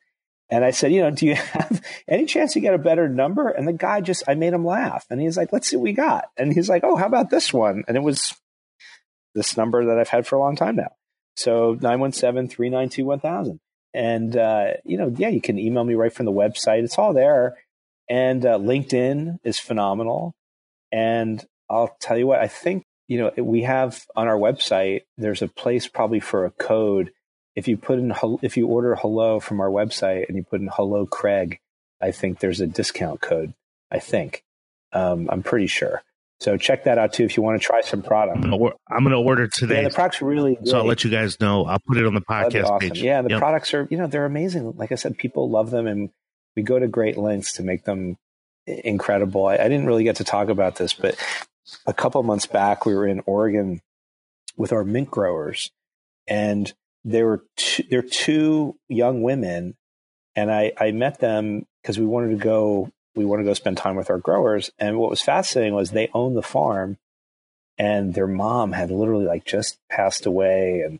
And 0.49 0.63
I 0.63 0.71
said, 0.71 0.91
you 0.91 1.01
know, 1.01 1.11
do 1.11 1.25
you 1.25 1.35
have 1.35 1.81
any 2.07 2.25
chance 2.25 2.53
to 2.53 2.59
get 2.59 2.73
a 2.73 2.79
better 2.79 3.07
number? 3.09 3.49
And 3.49 3.67
the 3.67 3.73
guy 3.73 4.01
just, 4.01 4.23
I 4.27 4.35
made 4.35 4.53
him 4.53 4.65
laugh, 4.65 5.05
and 5.09 5.19
he's 5.19 5.37
like, 5.37 5.51
let's 5.53 5.67
see 5.69 5.75
what 5.75 5.83
we 5.83 5.93
got. 5.93 6.25
And 6.37 6.53
he's 6.53 6.69
like, 6.69 6.83
oh, 6.83 6.95
how 6.95 7.07
about 7.07 7.29
this 7.29 7.53
one? 7.53 7.83
And 7.87 7.97
it 7.97 8.03
was 8.03 8.35
this 9.35 9.57
number 9.57 9.85
that 9.85 9.99
I've 9.99 10.09
had 10.09 10.27
for 10.27 10.35
a 10.35 10.39
long 10.39 10.55
time 10.55 10.75
now. 10.75 10.91
So 11.35 11.73
917 11.81 12.47
392 12.47 13.05
1000. 13.05 13.59
And, 13.93 14.35
uh, 14.35 14.73
you 14.85 14.97
know, 14.97 15.13
yeah, 15.15 15.29
you 15.29 15.41
can 15.41 15.59
email 15.59 15.83
me 15.83 15.95
right 15.95 16.13
from 16.13 16.25
the 16.25 16.31
website. 16.31 16.83
It's 16.83 16.97
all 16.97 17.13
there. 17.13 17.57
And 18.09 18.45
uh, 18.45 18.57
LinkedIn 18.57 19.37
is 19.43 19.59
phenomenal. 19.59 20.33
And 20.91 21.43
I'll 21.69 21.95
tell 21.99 22.17
you 22.17 22.27
what, 22.27 22.39
I 22.39 22.47
think, 22.47 22.85
you 23.07 23.17
know, 23.17 23.43
we 23.43 23.63
have 23.63 24.05
on 24.15 24.27
our 24.27 24.37
website, 24.37 25.01
there's 25.17 25.41
a 25.41 25.47
place 25.47 25.87
probably 25.87 26.19
for 26.19 26.45
a 26.45 26.51
code. 26.51 27.11
If 27.55 27.67
you 27.67 27.77
put 27.77 27.99
in, 27.99 28.13
if 28.41 28.57
you 28.57 28.67
order 28.67 28.95
hello 28.95 29.39
from 29.39 29.59
our 29.61 29.69
website 29.69 30.27
and 30.27 30.37
you 30.37 30.43
put 30.43 30.61
in 30.61 30.69
hello, 30.71 31.05
Craig, 31.05 31.59
I 32.01 32.11
think 32.11 32.39
there's 32.39 32.61
a 32.61 32.67
discount 32.67 33.21
code. 33.21 33.53
I 33.91 33.99
think. 33.99 34.43
Um, 34.91 35.29
I'm 35.31 35.43
pretty 35.43 35.67
sure. 35.67 36.01
So 36.39 36.57
check 36.57 36.83
that 36.85 36.97
out 36.97 37.13
too 37.13 37.23
if 37.23 37.37
you 37.37 37.43
want 37.43 37.61
to 37.61 37.65
try 37.65 37.81
some 37.81 38.01
product. 38.01 38.43
I'm 38.43 38.49
going 38.49 39.11
to 39.11 39.17
order 39.17 39.47
today. 39.47 39.83
Yeah, 39.83 39.89
the 39.89 39.93
product's 39.93 40.21
really. 40.21 40.57
So 40.65 40.79
I'll 40.79 40.85
let 40.85 41.03
you 41.03 41.09
guys 41.09 41.39
know. 41.39 41.65
I'll 41.65 41.79
put 41.79 41.97
it 41.97 42.05
on 42.05 42.13
the 42.13 42.21
podcast 42.21 42.65
awesome. 42.65 42.89
page. 42.89 43.01
Yeah, 43.01 43.21
the 43.21 43.29
yep. 43.29 43.39
products 43.39 43.73
are, 43.73 43.87
you 43.89 43.97
know, 43.97 44.07
they're 44.07 44.25
amazing. 44.25 44.75
Like 44.75 44.91
I 44.91 44.95
said, 44.95 45.17
people 45.17 45.49
love 45.49 45.71
them 45.71 45.87
and 45.87 46.09
we 46.55 46.63
go 46.63 46.77
to 46.77 46.87
great 46.87 47.17
lengths 47.17 47.53
to 47.53 47.63
make 47.63 47.85
them 47.85 48.17
incredible. 48.65 49.45
I, 49.47 49.53
I 49.55 49.69
didn't 49.69 49.85
really 49.85 50.03
get 50.03 50.17
to 50.17 50.23
talk 50.23 50.49
about 50.49 50.75
this, 50.75 50.93
but 50.93 51.15
a 51.85 51.93
couple 51.93 52.21
months 52.23 52.45
back, 52.45 52.85
we 52.85 52.93
were 52.93 53.07
in 53.07 53.21
Oregon 53.25 53.81
with 54.57 54.73
our 54.73 54.83
mint 54.83 55.09
growers, 55.09 55.71
and 56.27 56.73
there 57.03 57.25
were 57.25 57.43
two, 57.55 57.83
there 57.89 58.01
were 58.01 58.07
two 58.07 58.75
young 58.87 59.21
women, 59.21 59.75
and 60.35 60.51
I, 60.51 60.73
I 60.77 60.91
met 60.91 61.19
them 61.19 61.65
because 61.81 61.99
we 61.99 62.05
wanted 62.05 62.29
to 62.29 62.43
go 62.43 62.91
we 63.15 63.25
wanted 63.25 63.43
to 63.43 63.49
go 63.49 63.53
spend 63.53 63.77
time 63.77 63.95
with 63.95 64.09
our 64.09 64.17
growers. 64.17 64.71
And 64.79 64.97
what 64.97 65.09
was 65.09 65.21
fascinating 65.21 65.75
was 65.75 65.91
they 65.91 66.09
owned 66.13 66.35
the 66.35 66.41
farm, 66.41 66.97
and 67.77 68.13
their 68.13 68.27
mom 68.27 68.71
had 68.71 68.91
literally 68.91 69.25
like 69.25 69.45
just 69.45 69.77
passed 69.89 70.25
away, 70.25 70.81
and 70.81 70.99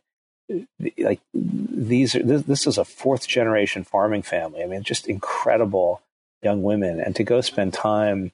eh, 0.50 0.66
eh, 0.86 1.04
like 1.06 1.22
these 1.34 2.16
are 2.16 2.24
this, 2.24 2.44
this 2.44 2.68
is 2.68 2.78
a 2.78 2.86
fourth 2.86 3.28
generation 3.28 3.84
farming 3.84 4.24
family. 4.24 4.62
I 4.62 4.68
mean, 4.68 4.84
just 4.84 5.08
incredible 5.08 6.02
young 6.42 6.62
women, 6.64 7.00
and 7.00 7.16
to 7.16 7.24
go 7.24 7.42
spend 7.42 7.74
time 7.74 8.32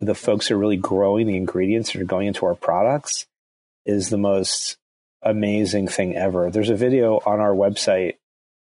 with 0.00 0.08
the 0.08 0.14
folks 0.14 0.48
who 0.48 0.56
are 0.56 0.58
really 0.58 0.76
growing 0.76 1.26
the 1.26 1.36
ingredients 1.36 1.92
that 1.92 2.02
are 2.02 2.06
going 2.06 2.26
into 2.26 2.44
our 2.44 2.56
products 2.56 3.26
is 3.86 4.10
the 4.10 4.18
most 4.18 4.76
amazing 5.22 5.88
thing 5.88 6.16
ever. 6.16 6.50
There's 6.50 6.70
a 6.70 6.76
video 6.76 7.20
on 7.24 7.40
our 7.40 7.54
website 7.54 8.16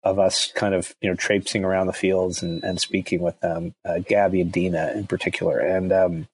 of 0.04 0.18
us 0.18 0.52
kind 0.54 0.74
of 0.74 0.96
you 1.02 1.10
know 1.10 1.16
traipsing 1.16 1.64
around 1.64 1.88
the 1.88 1.94
fields 1.94 2.42
and, 2.42 2.64
and 2.64 2.80
speaking 2.80 3.22
with 3.22 3.40
them, 3.40 3.76
uh, 3.86 4.00
Gabby 4.00 4.42
and 4.42 4.52
Dina 4.52 4.94
in 4.96 5.08
particular, 5.08 5.60
and 5.60 5.92
um, 5.92 6.28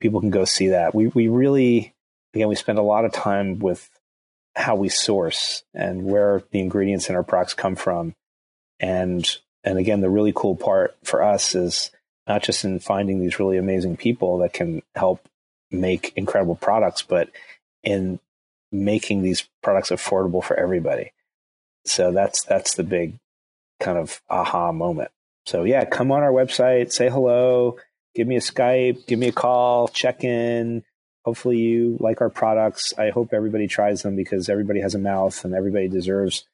people 0.00 0.20
can 0.20 0.30
go 0.30 0.44
see 0.44 0.68
that. 0.68 0.94
We 0.94 1.08
we 1.08 1.28
really 1.28 1.94
again 2.34 2.48
we 2.48 2.56
spend 2.56 2.78
a 2.78 2.82
lot 2.82 3.04
of 3.04 3.12
time 3.12 3.58
with 3.58 3.88
how 4.56 4.76
we 4.76 4.88
source 4.88 5.64
and 5.74 6.04
where 6.04 6.42
the 6.50 6.60
ingredients 6.60 7.08
in 7.08 7.16
our 7.16 7.22
products 7.22 7.54
come 7.54 7.76
from. 7.76 8.14
And 8.80 9.26
and 9.62 9.78
again, 9.78 10.00
the 10.00 10.10
really 10.10 10.32
cool 10.34 10.56
part 10.56 10.96
for 11.04 11.22
us 11.22 11.54
is 11.54 11.90
not 12.26 12.42
just 12.42 12.64
in 12.64 12.78
finding 12.80 13.20
these 13.20 13.38
really 13.38 13.58
amazing 13.58 13.96
people 13.96 14.38
that 14.38 14.52
can 14.52 14.82
help 14.94 15.26
make 15.70 16.12
incredible 16.16 16.54
products, 16.54 17.02
but 17.02 17.30
in 17.82 18.18
making 18.74 19.22
these 19.22 19.48
products 19.62 19.90
affordable 19.90 20.42
for 20.42 20.58
everybody. 20.58 21.12
So 21.86 22.12
that's 22.12 22.42
that's 22.42 22.74
the 22.74 22.82
big 22.82 23.14
kind 23.80 23.96
of 23.96 24.20
aha 24.28 24.72
moment. 24.72 25.10
So 25.46 25.64
yeah, 25.64 25.84
come 25.84 26.10
on 26.10 26.22
our 26.22 26.32
website, 26.32 26.92
say 26.92 27.08
hello, 27.08 27.76
give 28.14 28.26
me 28.26 28.36
a 28.36 28.40
Skype, 28.40 29.06
give 29.06 29.18
me 29.18 29.28
a 29.28 29.32
call, 29.32 29.88
check 29.88 30.24
in, 30.24 30.82
hopefully 31.24 31.58
you 31.58 31.96
like 32.00 32.20
our 32.20 32.30
products. 32.30 32.94
I 32.98 33.10
hope 33.10 33.32
everybody 33.32 33.66
tries 33.66 34.02
them 34.02 34.16
because 34.16 34.48
everybody 34.48 34.80
has 34.80 34.94
a 34.94 34.98
mouth 34.98 35.44
and 35.44 35.54
everybody 35.54 35.88
deserves, 35.88 36.44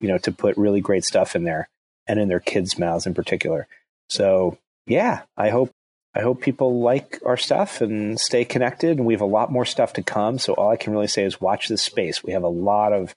you 0.00 0.08
know, 0.08 0.18
to 0.18 0.32
put 0.32 0.56
really 0.56 0.80
great 0.80 1.04
stuff 1.04 1.36
in 1.36 1.44
there 1.44 1.68
and 2.06 2.20
in 2.20 2.28
their 2.28 2.40
kids' 2.40 2.78
mouths 2.78 3.06
in 3.06 3.14
particular. 3.14 3.66
So 4.08 4.58
yeah, 4.86 5.22
I 5.36 5.50
hope 5.50 5.72
I 6.16 6.22
hope 6.22 6.40
people 6.40 6.80
like 6.80 7.20
our 7.26 7.36
stuff 7.36 7.82
and 7.82 8.18
stay 8.18 8.46
connected. 8.46 8.96
And 8.96 9.06
we 9.06 9.12
have 9.12 9.20
a 9.20 9.26
lot 9.26 9.52
more 9.52 9.66
stuff 9.66 9.92
to 9.94 10.02
come. 10.02 10.38
So 10.38 10.54
all 10.54 10.70
I 10.70 10.76
can 10.76 10.94
really 10.94 11.08
say 11.08 11.24
is 11.24 11.42
watch 11.42 11.68
this 11.68 11.82
space. 11.82 12.24
We 12.24 12.32
have 12.32 12.42
a 12.42 12.48
lot 12.48 12.94
of 12.94 13.14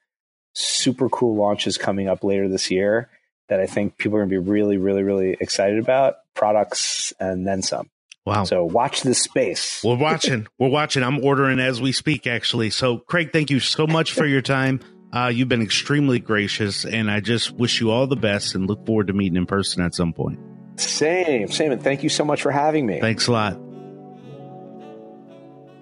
super 0.54 1.08
cool 1.08 1.38
launches 1.38 1.78
coming 1.78 2.10
up 2.10 2.26
later 2.26 2.50
this 2.50 2.70
year 2.70 3.10
that 3.48 3.62
I 3.62 3.68
think 3.68 3.98
people 3.98 4.18
are 4.18 4.26
going 4.26 4.32
to 4.32 4.42
be 4.42 4.52
really, 4.52 4.76
really, 4.76 5.04
really 5.04 5.38
excited 5.40 5.80
about. 5.80 6.16
Products 6.36 7.14
and 7.22 7.48
then 7.48 7.62
some. 7.62 7.90
Wow. 8.26 8.44
So 8.44 8.66
watch 8.66 9.02
this 9.02 9.24
space. 9.24 9.82
We're 9.82 9.96
watching. 9.96 10.48
We're 10.60 10.68
watching. 10.68 11.02
I'm 11.02 11.24
ordering 11.24 11.60
as 11.60 11.82
we 11.82 11.94
speak, 11.94 12.28
actually. 12.28 12.70
So, 12.70 12.98
Craig, 12.98 13.32
thank 13.32 13.50
you 13.50 13.62
so 13.62 13.88
much 13.88 14.12
for 14.12 14.26
your 14.26 14.42
time. 14.42 14.82
Uh, 15.14 15.32
you've 15.34 15.48
been 15.48 15.62
extremely 15.62 16.20
gracious, 16.20 16.86
and 16.86 17.10
I 17.10 17.22
just 17.22 17.52
wish 17.52 17.80
you 17.80 17.92
all 17.92 18.08
the 18.08 18.18
best 18.18 18.56
and 18.56 18.68
look 18.68 18.86
forward 18.86 19.08
to 19.08 19.14
meeting 19.14 19.38
in 19.38 19.46
person 19.46 19.84
at 19.84 19.96
some 19.96 20.12
point. 20.12 20.38
Same, 20.80 21.50
same. 21.50 21.72
And 21.72 21.84
thank 21.84 22.04
you 22.04 22.10
so 22.10 22.24
much 22.24 22.42
for 22.42 22.52
having 22.52 22.86
me. 22.86 23.00
Thanks 23.00 23.28
a 23.28 23.32
lot. 23.32 23.60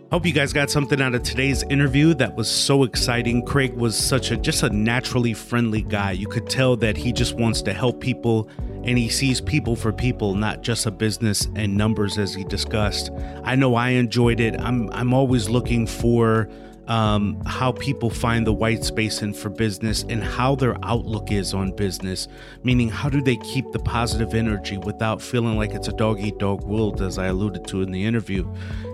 Hope 0.10 0.26
you 0.26 0.32
guys 0.32 0.54
got 0.54 0.70
something 0.70 1.02
out 1.02 1.14
of 1.16 1.24
today's 1.24 1.64
interview 1.64 2.14
that 2.14 2.34
was 2.38 2.50
so 2.50 2.84
exciting. 2.84 3.46
Craig 3.46 3.74
was 3.74 3.98
such 3.98 4.32
a 4.32 4.38
just 4.38 4.64
a 4.64 4.70
naturally 4.70 5.34
friendly 5.34 5.82
guy. 5.82 6.12
You 6.12 6.28
could 6.28 6.50
tell 6.50 6.78
that 6.78 6.96
he 6.96 7.12
just 7.12 7.36
wants 7.36 7.62
to 7.64 7.74
help 7.74 8.00
people 8.00 8.50
and 8.86 8.98
he 8.98 9.10
sees 9.10 9.42
people 9.42 9.76
for 9.76 9.92
people, 9.92 10.34
not 10.34 10.62
just 10.62 10.86
a 10.86 10.92
business 10.92 11.50
and 11.56 11.76
numbers 11.76 12.18
as 12.18 12.34
he 12.34 12.46
discussed. 12.46 13.12
I 13.44 13.56
know 13.56 13.76
I 13.76 13.90
enjoyed 13.90 14.40
it. 14.40 14.58
I'm 14.62 14.90
I'm 14.94 15.14
always 15.14 15.50
looking 15.50 15.86
for 15.86 16.50
um, 16.88 17.42
how 17.46 17.72
people 17.74 18.10
find 18.10 18.48
the 18.48 18.54
white 18.54 18.84
space 18.84 19.22
in 19.22 19.34
for 19.34 19.50
business 19.50 20.04
and 20.04 20.24
how 20.24 20.56
their 20.56 20.78
outlook 20.84 21.32
is 21.32 21.54
on 21.54 21.72
business, 21.76 22.28
meaning 22.64 22.90
how 22.90 23.10
do 23.10 23.22
they 23.22 23.36
keep 23.38 23.72
the 23.72 23.80
positive 23.80 24.34
energy 24.34 24.78
without 24.78 25.22
feeling 25.22 25.58
like 25.58 25.72
it's 25.72 25.88
a 25.88 25.94
dog 25.94 26.20
eat 26.20 26.38
dog 26.38 26.64
world, 26.64 27.02
as 27.02 27.18
I 27.18 27.28
alluded 27.28 27.68
to 27.68 27.82
in 27.82 27.92
the 27.92 28.06
interview. 28.06 28.50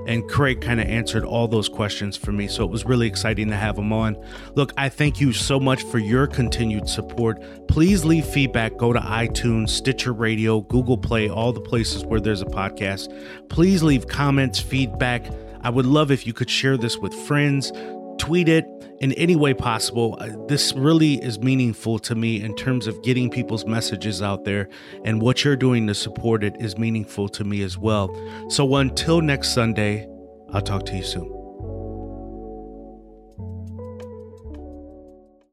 And 0.08 0.28
Craig 0.30 0.60
kind 0.60 0.82
of 0.82 0.88
answered 0.88 1.24
all 1.24 1.48
those 1.48 1.70
questions 1.70 2.18
for 2.18 2.32
me. 2.32 2.48
So 2.48 2.66
it 2.66 2.72
was 2.72 2.84
really 2.84 3.08
exciting 3.08 3.48
to 3.50 3.56
have 3.56 3.78
him 3.78 3.94
on. 3.94 4.18
Look, 4.56 4.74
I 4.76 4.90
thank 4.90 5.22
you 5.22 5.32
so 5.32 5.60
much 5.60 5.84
for 5.84 6.00
your 6.00 6.28
continued 6.28 6.90
support. 6.90 7.42
Please 7.68 8.04
leave 8.04 8.26
feedback. 8.26 8.76
Go 8.78 8.92
to 8.92 9.00
iTunes, 9.00 9.70
Stitcher 9.70 10.14
Radio, 10.14 10.62
Google 10.62 10.98
Play, 10.98 11.30
all 11.30 11.54
the 11.54 11.62
places 11.62 12.04
where 12.04 12.20
there's 12.20 12.42
a 12.42 12.46
podcast. 12.46 13.14
Please 13.50 13.82
leave 13.82 14.08
comments, 14.08 14.60
feedback. 14.60 15.26
I 15.64 15.70
would 15.70 15.86
love 15.86 16.12
if 16.12 16.28
you 16.28 16.34
could 16.34 16.50
share 16.50 16.76
this 16.76 16.98
with 16.98 17.14
friends, 17.14 17.72
tweet 18.18 18.50
it 18.50 18.66
in 19.00 19.14
any 19.14 19.38
way 19.38 19.54
possible. 19.54 20.18
Uh, 20.20 20.30
This 20.48 20.74
really 20.74 21.16
is 21.24 21.40
meaningful 21.40 22.00
to 22.00 22.16
me 22.16 22.42
in 22.42 22.54
terms 22.56 22.86
of 22.86 23.02
getting 23.02 23.30
people's 23.30 23.66
messages 23.66 24.22
out 24.22 24.44
there, 24.44 24.68
and 25.06 25.22
what 25.22 25.46
you're 25.46 25.56
doing 25.56 25.88
to 25.88 25.96
support 25.96 26.44
it 26.44 26.56
is 26.60 26.78
meaningful 26.78 27.30
to 27.30 27.46
me 27.46 27.64
as 27.64 27.78
well. 27.78 28.14
So 28.50 28.76
until 28.76 29.22
next 29.22 29.54
Sunday, 29.54 30.06
I'll 30.52 30.62
talk 30.62 30.86
to 30.88 30.98
you 30.98 31.04
soon. 31.04 31.30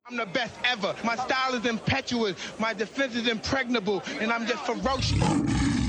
I'm 0.08 0.16
the 0.16 0.26
best 0.26 0.54
ever. 0.64 0.92
My 1.04 1.14
style 1.14 1.54
is 1.54 1.66
impetuous. 1.66 2.34
My 2.58 2.74
defense 2.74 3.14
is 3.14 3.28
impregnable, 3.28 4.02
and 4.20 4.32
I'm 4.32 4.44
just 4.44 4.66
ferocious. 4.66 5.79